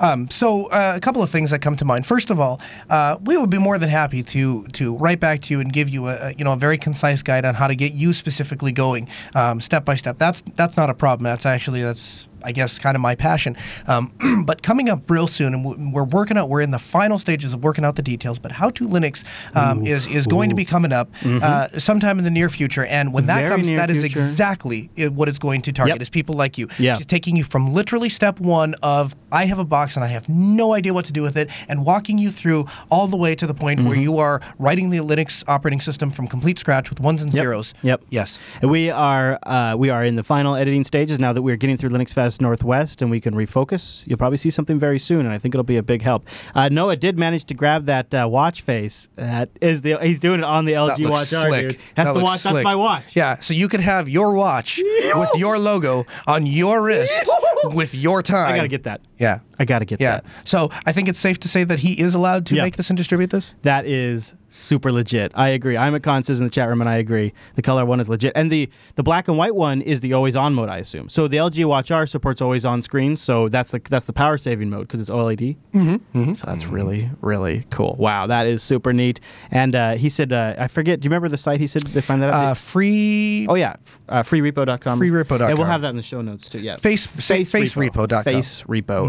Um, 0.00 0.30
so 0.30 0.66
uh, 0.66 0.94
a 0.96 1.00
couple 1.00 1.22
of 1.22 1.30
things 1.30 1.50
that 1.50 1.60
come 1.60 1.76
to 1.76 1.84
mind. 1.84 2.06
First 2.06 2.30
of 2.30 2.40
all, 2.40 2.60
uh, 2.90 3.18
we 3.22 3.36
would 3.36 3.50
be 3.50 3.58
more 3.58 3.78
than 3.78 3.88
happy 3.88 4.22
to 4.22 4.64
to 4.68 4.96
write 4.96 5.20
back 5.20 5.40
to 5.42 5.54
you 5.54 5.60
and 5.60 5.72
give 5.72 5.88
you 5.88 6.08
a, 6.08 6.34
you 6.36 6.44
know 6.44 6.52
a 6.52 6.56
very 6.56 6.78
concise 6.78 7.22
guide 7.22 7.44
on 7.44 7.54
how 7.54 7.66
to 7.66 7.74
get 7.74 7.92
you 7.92 8.12
specifically 8.12 8.72
going 8.72 9.08
um, 9.34 9.60
step 9.60 9.84
by 9.84 9.94
step. 9.94 10.18
That's 10.18 10.42
that's 10.54 10.76
not 10.76 10.90
a 10.90 10.94
problem. 10.94 11.24
That's 11.24 11.46
actually 11.46 11.82
that's 11.82 12.25
I 12.44 12.52
guess 12.52 12.78
kind 12.78 12.94
of 12.94 13.00
my 13.00 13.14
passion. 13.14 13.56
Um, 13.86 14.12
but 14.46 14.62
coming 14.62 14.88
up 14.88 15.10
real 15.10 15.26
soon, 15.26 15.54
and 15.54 15.92
we're 15.92 16.04
working 16.04 16.36
out. 16.36 16.48
We're 16.48 16.60
in 16.60 16.70
the 16.70 16.78
final 16.78 17.18
stages 17.18 17.54
of 17.54 17.62
working 17.64 17.84
out 17.84 17.96
the 17.96 18.02
details. 18.02 18.38
But 18.38 18.52
how 18.52 18.70
to 18.70 18.86
Linux 18.88 19.24
um, 19.56 19.80
Ooh. 19.80 19.86
is 19.86 20.06
is 20.06 20.26
going 20.26 20.50
to 20.50 20.56
be 20.56 20.64
coming 20.64 20.92
up 20.92 21.12
Mhm. 21.22 21.42
uh, 21.42 21.68
sometime 21.78 22.18
in 22.18 22.24
the 22.24 22.30
near 22.30 22.48
future. 22.48 22.84
And 22.86 23.12
when 23.12 23.26
that 23.26 23.40
Very 23.40 23.48
comes, 23.50 23.70
that 23.70 23.90
is 23.90 24.00
future. 24.00 24.18
exactly 24.20 24.90
i- 24.98 25.08
what 25.08 25.28
it's 25.28 25.38
going 25.38 25.62
to 25.62 25.72
target. 25.72 25.94
Yep. 25.96 26.02
Is 26.02 26.10
people 26.10 26.34
like 26.34 26.58
you. 26.58 26.68
Yeah. 26.78 26.96
It's 26.96 27.06
taking 27.06 27.36
you 27.36 27.44
from 27.44 27.72
literally 27.72 28.08
step 28.08 28.40
one 28.40 28.74
of 28.82 29.14
I 29.32 29.46
have 29.46 29.58
a 29.58 29.64
box 29.64 29.96
and 29.96 30.04
I 30.04 30.08
have 30.08 30.28
no 30.28 30.72
idea 30.74 30.94
what 30.94 31.04
to 31.06 31.12
do 31.12 31.22
with 31.22 31.36
it, 31.36 31.50
and 31.68 31.84
walking 31.84 32.16
you 32.18 32.30
through 32.30 32.66
all 32.90 33.06
the 33.06 33.16
way 33.16 33.34
to 33.34 33.46
the 33.46 33.54
point 33.54 33.80
where 33.82 33.96
Mhm. 33.96 34.02
you 34.02 34.18
are 34.18 34.40
writing 34.58 34.90
the 34.90 34.98
Linux 34.98 35.42
operating 35.48 35.80
system 35.80 36.10
from 36.10 36.26
complete 36.26 36.58
scratch 36.58 36.90
with 36.90 37.00
ones 37.00 37.22
and 37.22 37.32
Yep. 37.32 37.42
zeros. 37.42 37.74
Yep. 37.82 38.02
Yes. 38.10 38.38
And 38.62 38.70
we 38.70 38.90
are 38.90 39.38
uh, 39.44 39.74
we 39.78 39.90
are 39.90 40.04
in 40.04 40.16
the 40.16 40.22
final 40.22 40.54
editing 40.56 40.84
stages 40.84 41.18
now 41.20 41.32
that 41.32 41.42
we're 41.42 41.56
getting 41.56 41.76
through 41.76 41.90
Linux 41.90 42.12
Fest 42.14 42.25
Northwest 42.40 43.00
and 43.02 43.10
we 43.10 43.20
can 43.20 43.34
refocus, 43.34 44.06
you'll 44.06 44.18
probably 44.18 44.36
see 44.36 44.50
something 44.50 44.78
very 44.78 44.98
soon, 44.98 45.20
and 45.20 45.28
I 45.30 45.38
think 45.38 45.54
it'll 45.54 45.64
be 45.64 45.76
a 45.76 45.82
big 45.82 46.02
help. 46.02 46.26
Uh, 46.54 46.68
Noah 46.68 46.96
did 46.96 47.18
manage 47.18 47.44
to 47.46 47.54
grab 47.54 47.86
that 47.86 48.12
uh, 48.14 48.28
watch 48.30 48.62
face. 48.62 49.08
That 49.16 49.48
is 49.60 49.80
the 49.82 49.98
he's 50.02 50.18
doing 50.18 50.40
it 50.40 50.44
on 50.44 50.64
the 50.64 50.72
LG 50.72 50.98
looks 50.98 51.10
Watch 51.10 51.34
R, 51.34 51.48
slick. 51.48 51.68
dude. 51.70 51.80
That's 51.94 51.94
That 51.94 52.04
the 52.06 52.12
looks 52.14 52.22
watch. 52.24 52.42
That's 52.42 52.52
slick. 52.54 52.64
my 52.64 52.76
watch. 52.76 53.16
Yeah, 53.16 53.40
so 53.40 53.54
you 53.54 53.68
could 53.68 53.80
have 53.80 54.08
your 54.08 54.32
watch 54.32 54.80
with 55.14 55.30
your 55.36 55.58
logo 55.58 56.04
on 56.26 56.46
your 56.46 56.82
wrist 56.82 57.28
with 57.72 57.94
your 57.94 58.22
time. 58.34 58.52
I 58.52 58.56
gotta 58.56 58.68
get 58.68 58.82
that. 58.84 59.00
Yeah. 59.18 59.40
I 59.58 59.64
gotta 59.64 59.84
get 59.86 59.98
that. 59.98 60.04
Yeah. 60.04 60.12
that. 60.20 60.24
So 60.48 60.70
I 60.84 60.92
think 60.92 61.08
it's 61.08 61.18
safe 61.18 61.38
to 61.40 61.48
say 61.48 61.64
that 61.64 61.78
he 61.78 61.98
is 61.98 62.14
allowed 62.14 62.44
to 62.46 62.54
Yeah. 62.56 62.62
make 62.62 62.76
this 62.76 62.90
and 62.90 62.96
distribute 62.96 63.30
this. 63.30 63.54
That 63.62 63.86
is 63.86 64.34
super 64.50 64.92
legit. 64.92 65.32
I 65.34 65.48
agree. 65.48 65.76
I'm 65.76 65.94
at 65.94 66.02
Conses 66.02 66.40
in 66.40 66.46
the 66.46 66.50
chat 66.50 66.68
room, 66.68 66.80
and 66.82 66.90
I 66.90 66.96
agree. 66.96 67.32
The 67.54 67.62
color 67.62 67.84
one 67.86 67.98
is 68.00 68.08
legit, 68.10 68.32
and 68.36 68.50
the 68.52 68.68
the 68.96 69.02
black 69.02 69.28
and 69.28 69.38
white 69.38 69.54
one 69.54 69.80
is 69.80 70.00
the 70.02 70.12
always 70.12 70.36
on 70.36 70.52
mode. 70.54 70.68
I 70.68 70.76
assume. 70.78 71.08
So 71.08 71.26
the 71.28 71.38
LG 71.38 71.64
Watch 71.64 71.90
R 71.90 72.06
supports 72.06 72.42
always 72.42 72.66
on 72.66 72.82
screens, 72.82 73.20
so 73.22 73.48
that's 73.48 73.70
the 73.70 73.80
that's 73.88 74.04
the 74.04 74.12
power 74.12 74.36
saving 74.36 74.68
mode 74.68 74.82
because 74.82 75.00
it's 75.00 75.08
OLED. 75.10 75.56
Mm-hmm. 75.74 76.34
So 76.34 76.46
that's 76.46 76.66
really 76.66 77.08
really 77.22 77.64
cool. 77.70 77.96
Wow, 77.98 78.26
that 78.26 78.46
is 78.46 78.62
super 78.62 78.92
neat. 78.92 79.20
And 79.50 79.74
uh, 79.74 79.92
he 79.94 80.10
said, 80.10 80.32
uh, 80.34 80.54
I 80.58 80.68
forget. 80.68 81.00
Do 81.00 81.06
you 81.06 81.10
remember 81.10 81.28
the 81.28 81.38
site? 81.38 81.60
He 81.60 81.66
said 81.66 81.82
they 81.82 82.02
find 82.02 82.20
that. 82.22 82.30
Uh, 82.30 82.36
out? 82.50 82.58
free. 82.58 83.46
oh 83.48 83.54
yeah, 83.54 83.76
uh, 84.10 84.22
freerepo.com. 84.22 85.00
Freerepo.com. 85.00 85.48
And 85.48 85.56
we'll 85.58 85.66
have 85.66 85.80
that 85.80 85.90
in 85.90 85.96
the 85.96 86.02
show 86.02 86.20
notes 86.20 86.48
too. 86.50 86.60
Yeah. 86.60 86.76
Face- 86.76 87.08
say- 87.24 87.44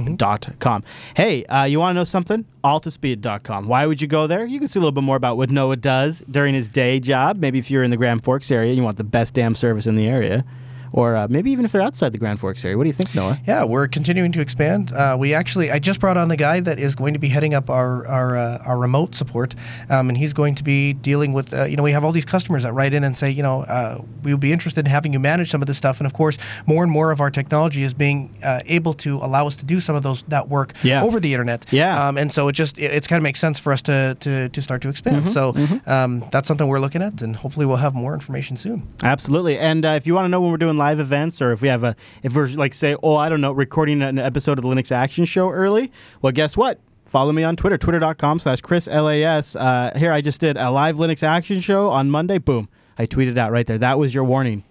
facerepo.com. 0.05 0.37
Facerepo.com. 0.47 0.83
Hey, 1.15 1.45
uh, 1.45 1.63
you 1.65 1.79
want 1.79 1.91
to 1.91 1.93
know 1.95 2.03
something? 2.03 2.45
Altispeed.com. 2.63 3.67
Why 3.67 3.85
would 3.85 4.01
you 4.01 4.07
go 4.07 4.27
there? 4.27 4.45
You 4.45 4.59
can 4.59 4.67
see 4.67 4.79
a 4.79 4.81
little 4.81 4.91
bit 4.91 5.03
more 5.03 5.15
about 5.15 5.37
what 5.37 5.51
Noah 5.51 5.77
does 5.77 6.21
during 6.29 6.53
his 6.53 6.67
day 6.67 6.99
job. 6.99 7.37
Maybe 7.37 7.59
if 7.59 7.71
you're 7.71 7.83
in 7.83 7.91
the 7.91 7.97
Grand 7.97 8.23
Forks 8.23 8.51
area, 8.51 8.73
you 8.73 8.83
want 8.83 8.97
the 8.97 9.03
best 9.03 9.33
damn 9.33 9.55
service 9.55 9.87
in 9.87 9.95
the 9.95 10.07
area. 10.07 10.45
Or 10.93 11.15
uh, 11.15 11.27
maybe 11.29 11.51
even 11.51 11.65
if 11.65 11.71
they're 11.71 11.81
outside 11.81 12.11
the 12.13 12.17
Grand 12.17 12.39
Forks 12.39 12.63
area. 12.65 12.77
What 12.77 12.83
do 12.83 12.89
you 12.89 12.93
think, 12.93 13.13
Noah? 13.15 13.37
Yeah, 13.47 13.63
we're 13.63 13.87
continuing 13.87 14.31
to 14.33 14.41
expand. 14.41 14.91
Uh, 14.91 15.15
we 15.19 15.33
actually, 15.33 15.71
I 15.71 15.79
just 15.79 15.99
brought 15.99 16.17
on 16.17 16.31
a 16.31 16.37
guy 16.37 16.59
that 16.61 16.79
is 16.79 16.95
going 16.95 17.13
to 17.13 17.19
be 17.19 17.29
heading 17.29 17.53
up 17.53 17.69
our 17.69 18.05
our, 18.07 18.37
uh, 18.37 18.57
our 18.65 18.77
remote 18.77 19.15
support, 19.15 19.55
um, 19.89 20.09
and 20.09 20.17
he's 20.17 20.33
going 20.33 20.55
to 20.55 20.63
be 20.63 20.93
dealing 20.93 21.33
with. 21.33 21.53
Uh, 21.53 21.63
you 21.65 21.75
know, 21.77 21.83
we 21.83 21.91
have 21.91 22.03
all 22.03 22.11
these 22.11 22.25
customers 22.25 22.63
that 22.63 22.73
write 22.73 22.93
in 22.93 23.03
and 23.03 23.15
say, 23.17 23.29
you 23.29 23.43
know, 23.43 23.63
uh, 23.63 24.01
we 24.23 24.33
would 24.33 24.41
be 24.41 24.51
interested 24.51 24.85
in 24.85 24.91
having 24.91 25.13
you 25.13 25.19
manage 25.19 25.49
some 25.49 25.61
of 25.61 25.67
this 25.67 25.77
stuff. 25.77 25.99
And 25.99 26.05
of 26.05 26.13
course, 26.13 26.37
more 26.65 26.83
and 26.83 26.91
more 26.91 27.11
of 27.11 27.21
our 27.21 27.31
technology 27.31 27.83
is 27.83 27.93
being 27.93 28.37
uh, 28.43 28.61
able 28.65 28.93
to 28.95 29.15
allow 29.17 29.47
us 29.47 29.57
to 29.57 29.65
do 29.65 29.79
some 29.79 29.95
of 29.95 30.03
those 30.03 30.23
that 30.23 30.49
work 30.49 30.73
Yeah. 30.83 31.03
over 31.03 31.19
the 31.19 31.33
internet. 31.33 31.65
Yeah. 31.71 32.07
Um, 32.07 32.17
and 32.17 32.31
so 32.31 32.47
it 32.47 32.53
just 32.53 32.77
it, 32.77 32.91
it's 32.91 33.07
kind 33.07 33.17
of 33.17 33.23
makes 33.23 33.39
sense 33.39 33.59
for 33.59 33.71
us 33.73 33.81
to 33.83 34.15
to, 34.19 34.49
to 34.49 34.61
start 34.61 34.81
to 34.83 34.89
expand. 34.89 35.25
Mhm, 35.25 35.33
So 35.33 35.53
mhm. 35.53 35.87
Um, 35.87 36.23
that's 36.31 36.47
something 36.47 36.67
we're 36.67 36.79
looking 36.79 37.01
at, 37.01 37.21
and 37.21 37.35
hopefully 37.35 37.65
we'll 37.65 37.77
have 37.77 37.93
more 37.95 38.13
information 38.13 38.57
soon. 38.57 38.83
Absolutely. 39.03 39.57
And 39.57 39.85
uh, 39.85 39.89
if 39.89 40.05
you 40.07 40.13
want 40.13 40.25
to 40.25 40.29
know 40.29 40.41
when 40.41 40.51
we're 40.51 40.57
doing 40.57 40.76
live 40.77 40.99
events, 40.99 41.41
or 41.41 41.51
if 41.51 41.61
we 41.61 41.67
have 41.67 41.83
a, 41.83 41.95
if 42.23 42.35
we're 42.35 42.47
like 42.47 42.73
say, 42.73 42.95
oh, 43.03 43.15
I 43.15 43.29
don't 43.29 43.41
know, 43.41 43.51
recording 43.51 44.01
an 44.01 44.19
episode 44.19 44.57
of 44.57 44.63
the 44.63 44.69
Linux 44.69 44.91
Action 44.91 45.25
Show 45.25 45.49
early, 45.49 45.91
well, 46.21 46.31
guess 46.31 46.55
what? 46.55 46.79
Follow 47.05 47.31
me 47.31 47.43
on 47.43 47.55
Twitter, 47.55 47.77
twitter.com 47.77 48.39
slash 48.39 48.61
Chris 48.61 48.87
LAS. 48.87 49.55
Uh, 49.55 49.91
here, 49.95 50.11
I 50.11 50.21
just 50.21 50.41
did 50.41 50.57
a 50.57 50.69
live 50.69 50.97
Linux 50.97 51.23
Action 51.23 51.61
Show 51.61 51.89
on 51.89 52.09
Monday. 52.09 52.37
Boom. 52.37 52.67
I 52.97 53.05
tweeted 53.05 53.37
out 53.37 53.51
right 53.51 53.65
there. 53.65 53.77
That 53.77 53.97
was 53.97 54.13
your 54.13 54.23
warning. 54.23 54.63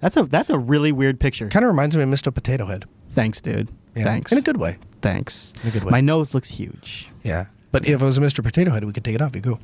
That's 0.00 0.16
a 0.16 0.24
that's 0.24 0.50
a 0.50 0.58
really 0.58 0.92
weird 0.92 1.18
picture. 1.20 1.48
Kind 1.48 1.64
of 1.64 1.70
reminds 1.70 1.96
me 1.96 2.02
of 2.02 2.08
Mr. 2.08 2.32
Potato 2.34 2.66
Head. 2.66 2.84
Thanks, 3.10 3.40
dude. 3.40 3.68
Yeah. 3.94 4.04
Thanks. 4.04 4.32
In 4.32 4.38
a 4.38 4.42
good 4.42 4.56
way. 4.56 4.78
Thanks. 5.02 5.54
In 5.62 5.68
a 5.68 5.72
good 5.72 5.84
way. 5.84 5.90
My 5.90 6.00
nose 6.00 6.34
looks 6.34 6.50
huge. 6.50 7.10
Yeah. 7.22 7.46
But 7.70 7.86
if 7.86 8.00
it 8.00 8.04
was 8.04 8.18
a 8.18 8.20
Mr. 8.20 8.42
Potato 8.42 8.70
Head, 8.70 8.84
we 8.84 8.92
could 8.92 9.04
take 9.04 9.14
it 9.14 9.22
off. 9.22 9.34
You 9.34 9.42
go. 9.42 9.58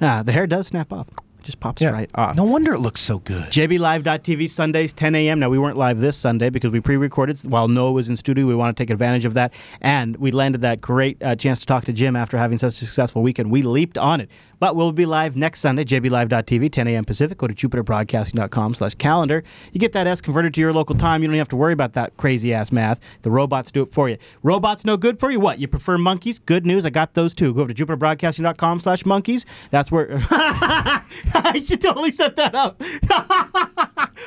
Ah, 0.00 0.22
the 0.22 0.32
hair 0.32 0.46
does 0.46 0.68
snap 0.68 0.92
off. 0.92 1.08
Just 1.50 1.58
pops 1.58 1.82
Yeah. 1.82 1.90
right 1.90 2.08
off. 2.14 2.36
No 2.36 2.44
wonder 2.44 2.72
it 2.72 2.78
looks 2.78 3.00
so 3.00 3.18
good. 3.18 3.50
JBLive.tv 3.50 4.48
Sundays 4.48 4.92
10 4.92 5.16
a.m. 5.16 5.40
Now 5.40 5.48
we 5.48 5.58
weren't 5.58 5.76
live 5.76 5.98
this 6.00 6.16
Sunday 6.16 6.48
because 6.48 6.70
we 6.70 6.78
pre-recorded 6.80 7.40
while 7.40 7.66
Noah 7.66 7.90
was 7.90 8.08
in 8.08 8.14
studio. 8.16 8.46
We 8.46 8.54
want 8.54 8.76
to 8.76 8.80
take 8.80 8.88
advantage 8.90 9.24
of 9.24 9.34
that, 9.34 9.52
and 9.80 10.16
we 10.18 10.30
landed 10.30 10.60
that 10.60 10.80
great 10.80 11.20
uh, 11.24 11.34
chance 11.34 11.58
to 11.58 11.66
talk 11.66 11.84
to 11.86 11.92
Jim 11.92 12.14
after 12.14 12.38
having 12.38 12.56
such 12.56 12.74
a 12.74 12.76
successful 12.76 13.22
weekend. 13.22 13.50
We 13.50 13.62
leaped 13.62 13.98
on 13.98 14.20
it, 14.20 14.30
but 14.60 14.76
we'll 14.76 14.92
be 14.92 15.06
live 15.06 15.36
next 15.36 15.58
Sunday. 15.58 15.84
JBLive.tv 15.84 16.70
10 16.70 16.86
a.m. 16.86 17.04
Pacific. 17.04 17.36
Go 17.38 17.48
to 17.48 17.54
jupiterbroadcasting.com 17.54 18.74
slash 18.74 18.94
calendar. 18.94 19.42
You 19.72 19.80
get 19.80 19.92
that 19.94 20.06
S 20.06 20.20
converted 20.20 20.54
to 20.54 20.60
your 20.60 20.72
local 20.72 20.94
time. 20.94 21.22
You 21.22 21.28
don't 21.28 21.36
have 21.38 21.48
to 21.48 21.56
worry 21.56 21.72
about 21.72 21.94
that 21.94 22.16
crazy 22.16 22.54
ass 22.54 22.70
math. 22.70 23.00
The 23.22 23.30
robots 23.32 23.72
do 23.72 23.82
it 23.82 23.92
for 23.92 24.08
you. 24.08 24.18
Robots 24.44 24.84
no 24.84 24.96
good 24.96 25.18
for 25.18 25.32
you. 25.32 25.40
What? 25.40 25.58
You 25.58 25.66
prefer 25.66 25.98
monkeys? 25.98 26.38
Good 26.38 26.64
news. 26.64 26.86
I 26.86 26.90
got 26.90 27.14
those 27.14 27.34
too. 27.34 27.52
Go 27.54 27.62
over 27.62 27.72
to 27.72 27.86
jupiterbroadcasting.com 27.86 28.78
slash 28.78 29.04
monkeys. 29.04 29.44
That's 29.70 29.90
where. 29.90 30.20
I 31.54 31.60
should 31.62 31.80
totally 31.80 32.12
set 32.12 32.36
that 32.36 32.54
up. 32.54 32.82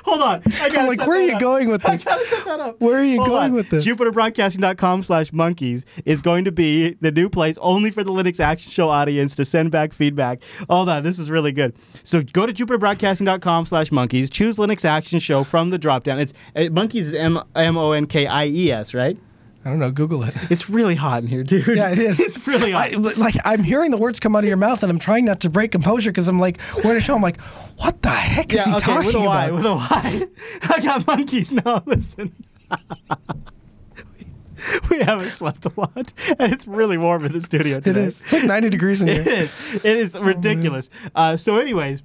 Hold 0.05 0.21
on. 0.21 0.41
I 0.45 0.69
gotta 0.69 0.79
I'm 0.79 0.87
like, 0.87 0.99
set 0.99 1.07
where 1.07 1.19
are 1.19 1.23
you 1.23 1.33
up. 1.35 1.41
going 1.41 1.69
with 1.69 1.85
I 1.87 1.93
this? 1.93 2.03
gotta 2.03 2.25
set 2.25 2.45
that 2.45 2.59
up. 2.59 2.81
Where 2.81 2.97
are 2.99 3.03
you 3.03 3.17
Hold 3.17 3.29
going 3.29 3.43
on. 3.45 3.53
with 3.53 3.69
this? 3.69 3.85
JupiterBroadcasting.com 3.85 5.03
slash 5.03 5.31
monkeys 5.33 5.85
is 6.05 6.21
going 6.21 6.45
to 6.45 6.51
be 6.51 6.93
the 7.01 7.11
new 7.11 7.29
place 7.29 7.57
only 7.61 7.91
for 7.91 8.03
the 8.03 8.11
Linux 8.11 8.39
Action 8.39 8.71
Show 8.71 8.89
audience 8.89 9.35
to 9.35 9.45
send 9.45 9.71
back 9.71 9.93
feedback. 9.93 10.41
Hold 10.69 10.89
on, 10.89 11.03
this 11.03 11.19
is 11.19 11.29
really 11.29 11.51
good. 11.51 11.75
So 12.03 12.21
go 12.21 12.45
to 12.45 12.53
JupiterBroadcasting.com 12.53 13.65
slash 13.65 13.91
monkeys, 13.91 14.29
choose 14.29 14.57
Linux 14.57 14.85
Action 14.85 15.19
Show 15.19 15.43
from 15.43 15.69
the 15.69 15.79
dropdown. 15.79 16.19
It's 16.19 16.33
uh, 16.55 16.69
monkeys 16.71 17.07
is 17.09 17.13
M 17.13 17.39
M 17.55 17.77
O 17.77 17.91
N 17.91 18.05
K 18.05 18.25
I 18.27 18.45
E 18.47 18.71
S, 18.71 18.93
right? 18.93 19.17
I 19.65 19.69
don't 19.69 19.79
know. 19.79 19.91
Google 19.91 20.23
it. 20.23 20.35
It's 20.51 20.69
really 20.69 20.95
hot 20.95 21.21
in 21.23 21.27
here, 21.27 21.41
dude. 21.43 21.65
Yeah, 21.67 21.91
it 21.91 21.97
is. 21.97 22.19
It's 22.23 22.47
really 22.47 22.71
hot. 22.71 22.93
I, 22.93 22.97
like 22.97 23.35
I'm 23.45 23.63
hearing 23.63 23.91
the 23.91 23.97
words 23.97 24.19
come 24.19 24.35
out 24.35 24.43
of 24.43 24.47
your 24.47 24.57
mouth, 24.57 24.83
and 24.83 24.89
I'm 24.91 24.99
trying 24.99 25.23
not 25.25 25.39
to 25.41 25.49
break 25.49 25.71
composure 25.71 26.11
because 26.11 26.27
I'm 26.27 26.39
like, 26.39 26.59
we're 26.83 26.91
in 26.91 26.97
a 26.97 27.01
show. 27.01 27.15
I'm 27.15 27.21
like, 27.21 27.39
what 27.77 28.01
the 28.01 28.09
heck 28.09 28.53
is 28.53 28.63
he 28.63 28.71
okay, 28.71 28.79
talking 28.79 29.05
with 29.07 29.15
a 29.15 29.19
Y, 29.21 29.45
about? 29.45 29.55
with 29.55 29.65
a 29.65 29.73
Y. 29.75 30.27
I 30.75 30.79
got 30.81 31.07
monkeys 31.07 31.51
now. 31.51 31.81
Listen. 31.85 32.33
we 34.89 34.99
haven't 34.99 35.29
slept 35.29 35.65
a 35.65 35.71
lot, 35.77 36.13
and 36.39 36.53
it's 36.53 36.67
really 36.67 36.97
warm 36.97 37.25
in 37.25 37.31
the 37.33 37.41
studio 37.41 37.79
today. 37.79 38.03
is. 38.05 38.21
It's 38.21 38.33
like 38.33 38.43
90 38.45 38.69
degrees 38.69 39.01
in 39.01 39.09
It 39.09 39.23
here. 39.23 39.33
is. 39.43 39.75
It 39.85 39.97
is 39.97 40.15
ridiculous. 40.17 40.89
uh, 41.15 41.35
so, 41.37 41.57
anyways, 41.57 42.03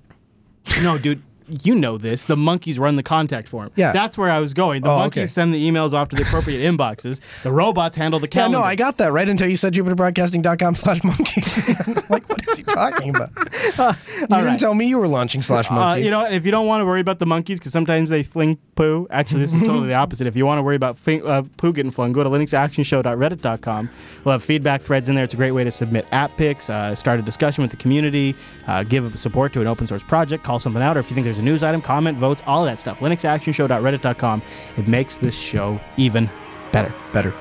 no, 0.82 0.98
dude. 0.98 1.22
You 1.62 1.74
know 1.74 1.98
this. 1.98 2.24
The 2.24 2.36
monkeys 2.36 2.78
run 2.78 2.96
the 2.96 3.02
contact 3.02 3.48
form. 3.48 3.70
Yeah. 3.76 3.92
That's 3.92 4.18
where 4.18 4.30
I 4.30 4.38
was 4.38 4.54
going. 4.54 4.82
The 4.82 4.90
Oh, 4.90 4.98
monkeys 4.98 5.22
okay. 5.22 5.26
send 5.26 5.54
the 5.54 5.70
emails 5.70 5.92
off 5.92 6.08
to 6.10 6.16
the 6.16 6.22
appropriate 6.22 6.60
inboxes. 6.60 7.20
The 7.42 7.50
robots 7.52 7.96
handle 7.96 8.20
the 8.20 8.28
Yeah, 8.32 8.48
no, 8.48 8.62
I 8.62 8.74
got 8.76 8.98
that 8.98 9.12
right 9.12 9.28
until 9.28 9.48
you 9.48 9.56
said 9.56 9.72
JupiterBroadcasting.com 9.74 10.74
slash 10.74 11.02
monkeys. 11.04 11.58
Like, 12.10 12.26
what 12.28 12.40
is 12.48 12.56
he 12.56 12.62
talking 12.62 13.10
about? 13.14 13.28
you 13.36 14.26
didn't 14.26 14.30
right. 14.30 14.58
tell 14.58 14.72
me 14.74 14.86
you 14.86 14.98
were 14.98 15.08
launching 15.08 15.42
slash 15.42 15.70
Uh, 15.70 15.74
monkeys. 15.74 16.04
you 16.06 16.10
know, 16.10 16.24
if 16.24 16.46
you 16.46 16.50
don't 16.52 16.66
want 16.66 16.80
to 16.80 16.86
worry 16.86 17.00
about 17.00 17.18
the 17.18 17.26
monkeys, 17.26 17.58
because 17.58 17.72
sometimes 17.72 18.08
they 18.08 18.22
fling 18.22 18.56
poo. 18.76 19.06
Actually, 19.10 19.40
this 19.40 19.52
is 19.54 19.60
totally 19.66 19.88
the 19.88 19.94
opposite. 19.94 20.26
If 20.26 20.36
you 20.36 20.46
want 20.46 20.58
to 20.58 20.62
worry 20.62 20.76
about 20.76 20.96
fling, 20.98 21.26
uh, 21.26 21.42
poo 21.58 21.72
getting 21.74 21.90
flung, 21.90 22.12
go 22.12 22.24
to 22.24 22.30
linuxactionshow.reddit.com. 22.30 23.90
We'll 24.24 24.32
have 24.32 24.42
feedback 24.42 24.80
threads 24.82 25.08
in 25.08 25.14
there. 25.14 25.24
It's 25.24 25.34
a 25.34 25.36
great 25.36 25.52
way 25.52 25.64
to 25.64 25.70
submit 25.70 26.06
app 26.12 26.36
picks, 26.36 26.70
uh, 26.70 26.94
start 26.94 27.18
a 27.18 27.22
discussion 27.22 27.62
with 27.62 27.70
the 27.70 27.76
community, 27.76 28.34
uh, 28.66 28.84
give 28.84 29.18
support 29.18 29.52
to 29.52 29.60
an 29.60 29.66
open 29.66 29.86
source 29.86 30.02
project, 30.02 30.44
call 30.44 30.58
something 30.58 30.82
out, 30.82 30.96
or 30.96 31.00
if 31.00 31.10
you 31.10 31.14
think 31.14 31.24
there's 31.24 31.37
a 31.38 31.42
news 31.42 31.62
item, 31.62 31.80
comment, 31.80 32.16
votes, 32.18 32.42
all 32.46 32.64
that 32.64 32.80
stuff. 32.80 33.00
linuxactionshow.reddit.com. 33.00 34.42
It 34.76 34.88
makes 34.88 35.16
this 35.16 35.38
show 35.38 35.80
even 35.96 36.30
better. 36.72 36.94
Better. 37.12 37.34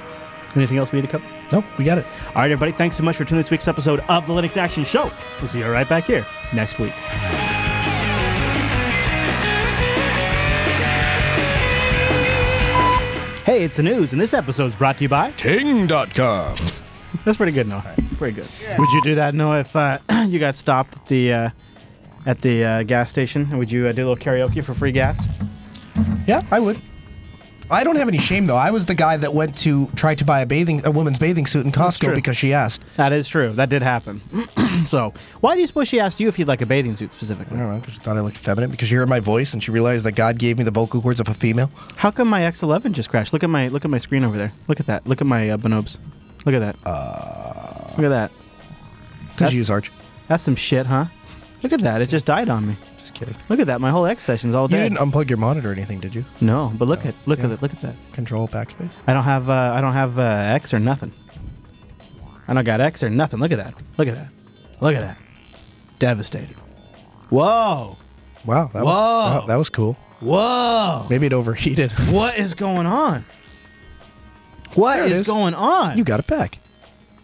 Anything 0.56 0.78
else 0.78 0.91
we 0.91 1.02
need 1.02 1.07
to 1.07 1.19
cover? 1.19 1.26
Nope, 1.52 1.65
we 1.78 1.86
got 1.86 1.98
it. 1.98 2.06
All 2.30 2.36
right, 2.36 2.52
everybody. 2.52 2.72
Thanks 2.72 2.98
so 2.98 3.03
much 3.03 3.15
for 3.15 3.24
tuning 3.24 3.40
this 3.40 3.52
week's 3.52 3.68
episode 3.68 4.02
of 4.10 4.28
the 4.28 4.34
Linux 4.34 4.57
Action 4.57 4.84
Show. 4.84 5.11
We'll 5.40 5.48
see 5.48 5.60
you 5.60 5.69
right 5.69 5.88
back 5.88 6.06
here 6.06 6.26
next 6.53 6.80
week. 6.80 6.94
Hey, 13.45 13.64
it's 13.64 13.78
the 13.78 13.84
news, 13.84 14.11
and 14.11 14.22
this 14.22 14.34
episode 14.34 14.65
is 14.65 14.76
brought 14.76 14.98
to 14.98 15.06
you 15.06 15.10
by 15.10 15.32
Ting.com. 15.32 16.57
That's 17.24 17.38
pretty 17.38 17.53
good, 17.53 17.65
Noah. 17.68 17.95
Pretty 18.18 18.36
good. 18.36 18.48
Would 18.78 18.91
you 18.91 19.02
do 19.03 19.15
that, 19.15 19.34
Noah, 19.34 19.61
if 19.61 19.74
uh, 19.74 19.99
you 20.28 20.38
got 20.38 20.57
stopped 20.57 20.98
at 20.98 21.06
the 21.06 21.32
uh, 21.34 21.49
at 22.28 22.41
the 22.41 22.64
uh, 22.64 22.84
gas 22.84 23.10
station? 23.10 23.58
Would 23.58 23.72
you 23.72 23.88
uh, 23.88 23.94
do 23.94 24.04
a 24.04 24.08
little 24.10 24.24
karaoke 24.24 24.64
for 24.64 24.76
free 24.76 24.91
gas? 24.91 25.26
Yeah, 26.28 26.44
I 26.52 26.60
would. 26.60 26.80
I 27.70 27.84
don't 27.84 27.98
have 27.98 28.08
any 28.08 28.18
shame 28.18 28.45
though. 28.45 28.56
I 28.56 28.72
was 28.72 28.86
the 28.86 28.95
guy 28.95 29.18
that 29.18 29.34
went 29.34 29.58
to 29.60 29.88
try 29.88 30.16
to 30.16 30.24
buy 30.24 30.40
a 30.40 30.45
bathing 30.45 30.86
a 30.86 30.91
woman's 30.91 31.20
bathing 31.20 31.45
suit 31.45 31.66
in 31.66 31.72
Costco 31.72 32.16
because 32.16 32.38
she 32.38 32.54
asked. 32.54 32.82
That 32.95 33.12
is 33.12 33.28
true. 33.28 33.52
That 33.52 33.70
did 33.70 33.82
happen. 33.82 34.22
so, 34.86 35.14
why 35.41 35.56
do 35.56 35.62
you 35.62 35.68
suppose 35.68 35.90
she 35.90 35.99
asked 35.99 36.22
you 36.22 36.30
if 36.30 36.40
you'd 36.40 36.48
like 36.48 36.62
a 36.62 36.66
bathing 36.66 36.95
suit 36.95 37.12
specifically? 37.12 37.58
I 37.58 37.62
don't 37.62 37.74
know 37.74 37.80
because 37.80 37.95
she 37.95 37.99
thought 37.99 38.16
I 38.16 38.22
looked 38.22 38.38
feminine 38.38 38.72
because 38.72 38.88
she 38.88 38.95
heard 38.95 39.10
my 39.10 39.20
voice 39.20 39.54
and 39.54 39.62
she 39.62 39.72
realized 39.72 40.06
that 40.06 40.14
God 40.14 40.38
gave 40.38 40.58
me 40.58 40.64
the 40.64 40.72
vocal 40.72 41.02
cords 41.02 41.20
of 41.20 41.28
a 41.28 41.34
female. 41.34 41.70
How 41.98 42.10
come 42.10 42.30
my 42.30 42.41
X11 42.41 42.94
just 42.94 43.10
crashed? 43.10 43.34
Look 43.34 43.44
at 43.44 43.49
my 43.49 43.68
look 43.68 43.84
at 43.84 43.91
my 43.91 43.98
screen 43.98 44.24
over 44.24 44.38
there. 44.38 44.54
Look 44.70 44.80
at 44.80 44.86
that. 44.86 45.06
Look 45.06 45.20
at 45.20 45.28
my 45.28 45.49
uh, 45.49 45.58
bonobes. 45.58 45.98
Look 46.45 46.56
at 46.56 46.60
that. 46.60 46.78
Uh, 46.86 47.95
look 47.98 48.06
at 48.06 48.10
that. 48.10 48.32
Because 49.34 49.52
you 49.52 49.60
use 49.60 49.70
Arch. 49.70 49.91
That's 50.30 50.44
some 50.44 50.56
shit, 50.56 50.86
huh? 50.86 51.06
Look 51.69 51.81
at 51.81 51.84
that. 51.84 52.02
It 52.02 52.07
just 52.07 52.26
died 52.26 52.48
on 52.48 52.65
me. 52.65 52.77
Just 52.98 53.14
kidding. 53.14 53.35
Look 53.49 53.60
at 53.60 53.68
that. 53.68 53.81
My 53.81 53.91
whole 53.91 54.06
X 54.06 54.23
session's 54.23 54.56
all 54.56 54.64
You 54.69 54.77
dead. 54.77 54.94
didn't 54.94 55.11
unplug 55.11 55.30
your 55.30 55.38
monitor 55.38 55.69
or 55.69 55.73
anything, 55.73 55.99
did 55.99 56.15
you? 56.15 56.23
No, 56.39 56.72
but 56.77 56.88
look 56.88 57.06
at 57.06 57.14
look 57.27 57.39
yeah. 57.39 57.45
at 57.48 57.52
it. 57.52 57.61
Look 57.61 57.73
at 57.73 57.81
that. 57.81 57.95
Control 58.14 58.48
backspace. 58.48 58.91
I 59.06 59.11
don't 59.11 59.26
have 59.26 59.49
uh, 59.49 59.73
I 59.76 59.81
don't 59.81 59.91
have 59.91 60.18
uh, 60.18 60.22
X 60.22 60.73
or 60.73 60.80
nothing. 60.80 61.11
I 62.48 62.53
don't 62.53 62.64
got 62.64 62.80
X 62.80 63.03
or 63.03 63.10
nothing. 63.10 63.39
Look 63.41 63.52
at 63.52 63.57
that. 63.57 63.73
Look 63.98 64.07
at 64.07 64.15
that. 64.15 64.30
Look 64.80 64.95
at 64.95 65.02
that. 65.02 65.18
Devastated. 65.99 66.56
Whoa. 67.30 67.98
Wow, 68.45 68.68
that 68.72 68.85
was 68.85 68.95
Whoa. 68.95 69.39
wow, 69.39 69.45
that 69.48 69.56
was 69.57 69.69
cool. 69.69 69.98
Whoa. 70.22 71.06
Maybe 71.10 71.26
it 71.26 71.34
overheated. 71.34 71.91
What 72.10 72.38
is 72.39 72.53
going 72.53 72.85
on? 72.88 73.26
What 74.76 74.95
There 74.95 75.06
it 75.07 75.11
is 75.11 75.19
is. 75.22 75.27
going 75.27 75.53
on? 75.53 75.98
You 75.98 76.06
got 76.06 76.19
it 76.22 76.27
back. 76.27 76.60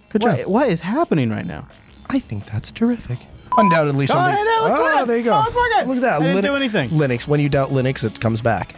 Good 0.09 0.23
What- 0.23 0.39
job. 0.39 0.47
what 0.47 0.67
is 0.67 0.81
happening 0.81 1.29
right 1.29 1.45
now? 1.45 1.67
I 2.09 2.19
think 2.19 2.45
that's 2.45 2.71
terrific. 2.73 3.19
Undoubtedly 3.57 4.05
Oh, 4.05 4.07
something. 4.07 4.35
hey, 4.35 4.43
looks 4.43 4.79
oh, 4.79 4.83
ah, 4.93 4.99
good. 4.99 5.09
there 5.09 5.17
you 5.17 5.23
go. 5.23 5.33
Oh, 5.33 5.43
it's 5.47 5.55
working. 5.55 5.87
Look 5.87 5.97
at 5.97 6.01
that. 6.01 6.13
I 6.21 6.25
didn't 6.25 6.35
Lin- 6.35 6.43
do 6.43 6.55
anything. 6.55 6.89
Linux. 6.89 7.27
When 7.27 7.39
you 7.39 7.49
doubt 7.49 7.69
Linux, 7.69 8.03
it 8.03 8.19
comes 8.19 8.41
back. 8.41 8.75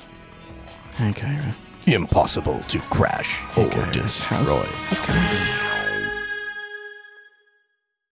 Okay. 1.01 1.37
Impossible 1.87 2.59
to 2.61 2.79
crash 2.79 3.41
or 3.57 3.67
destroy. 3.91 4.37
How's, 4.37 4.99
how's 4.99 5.74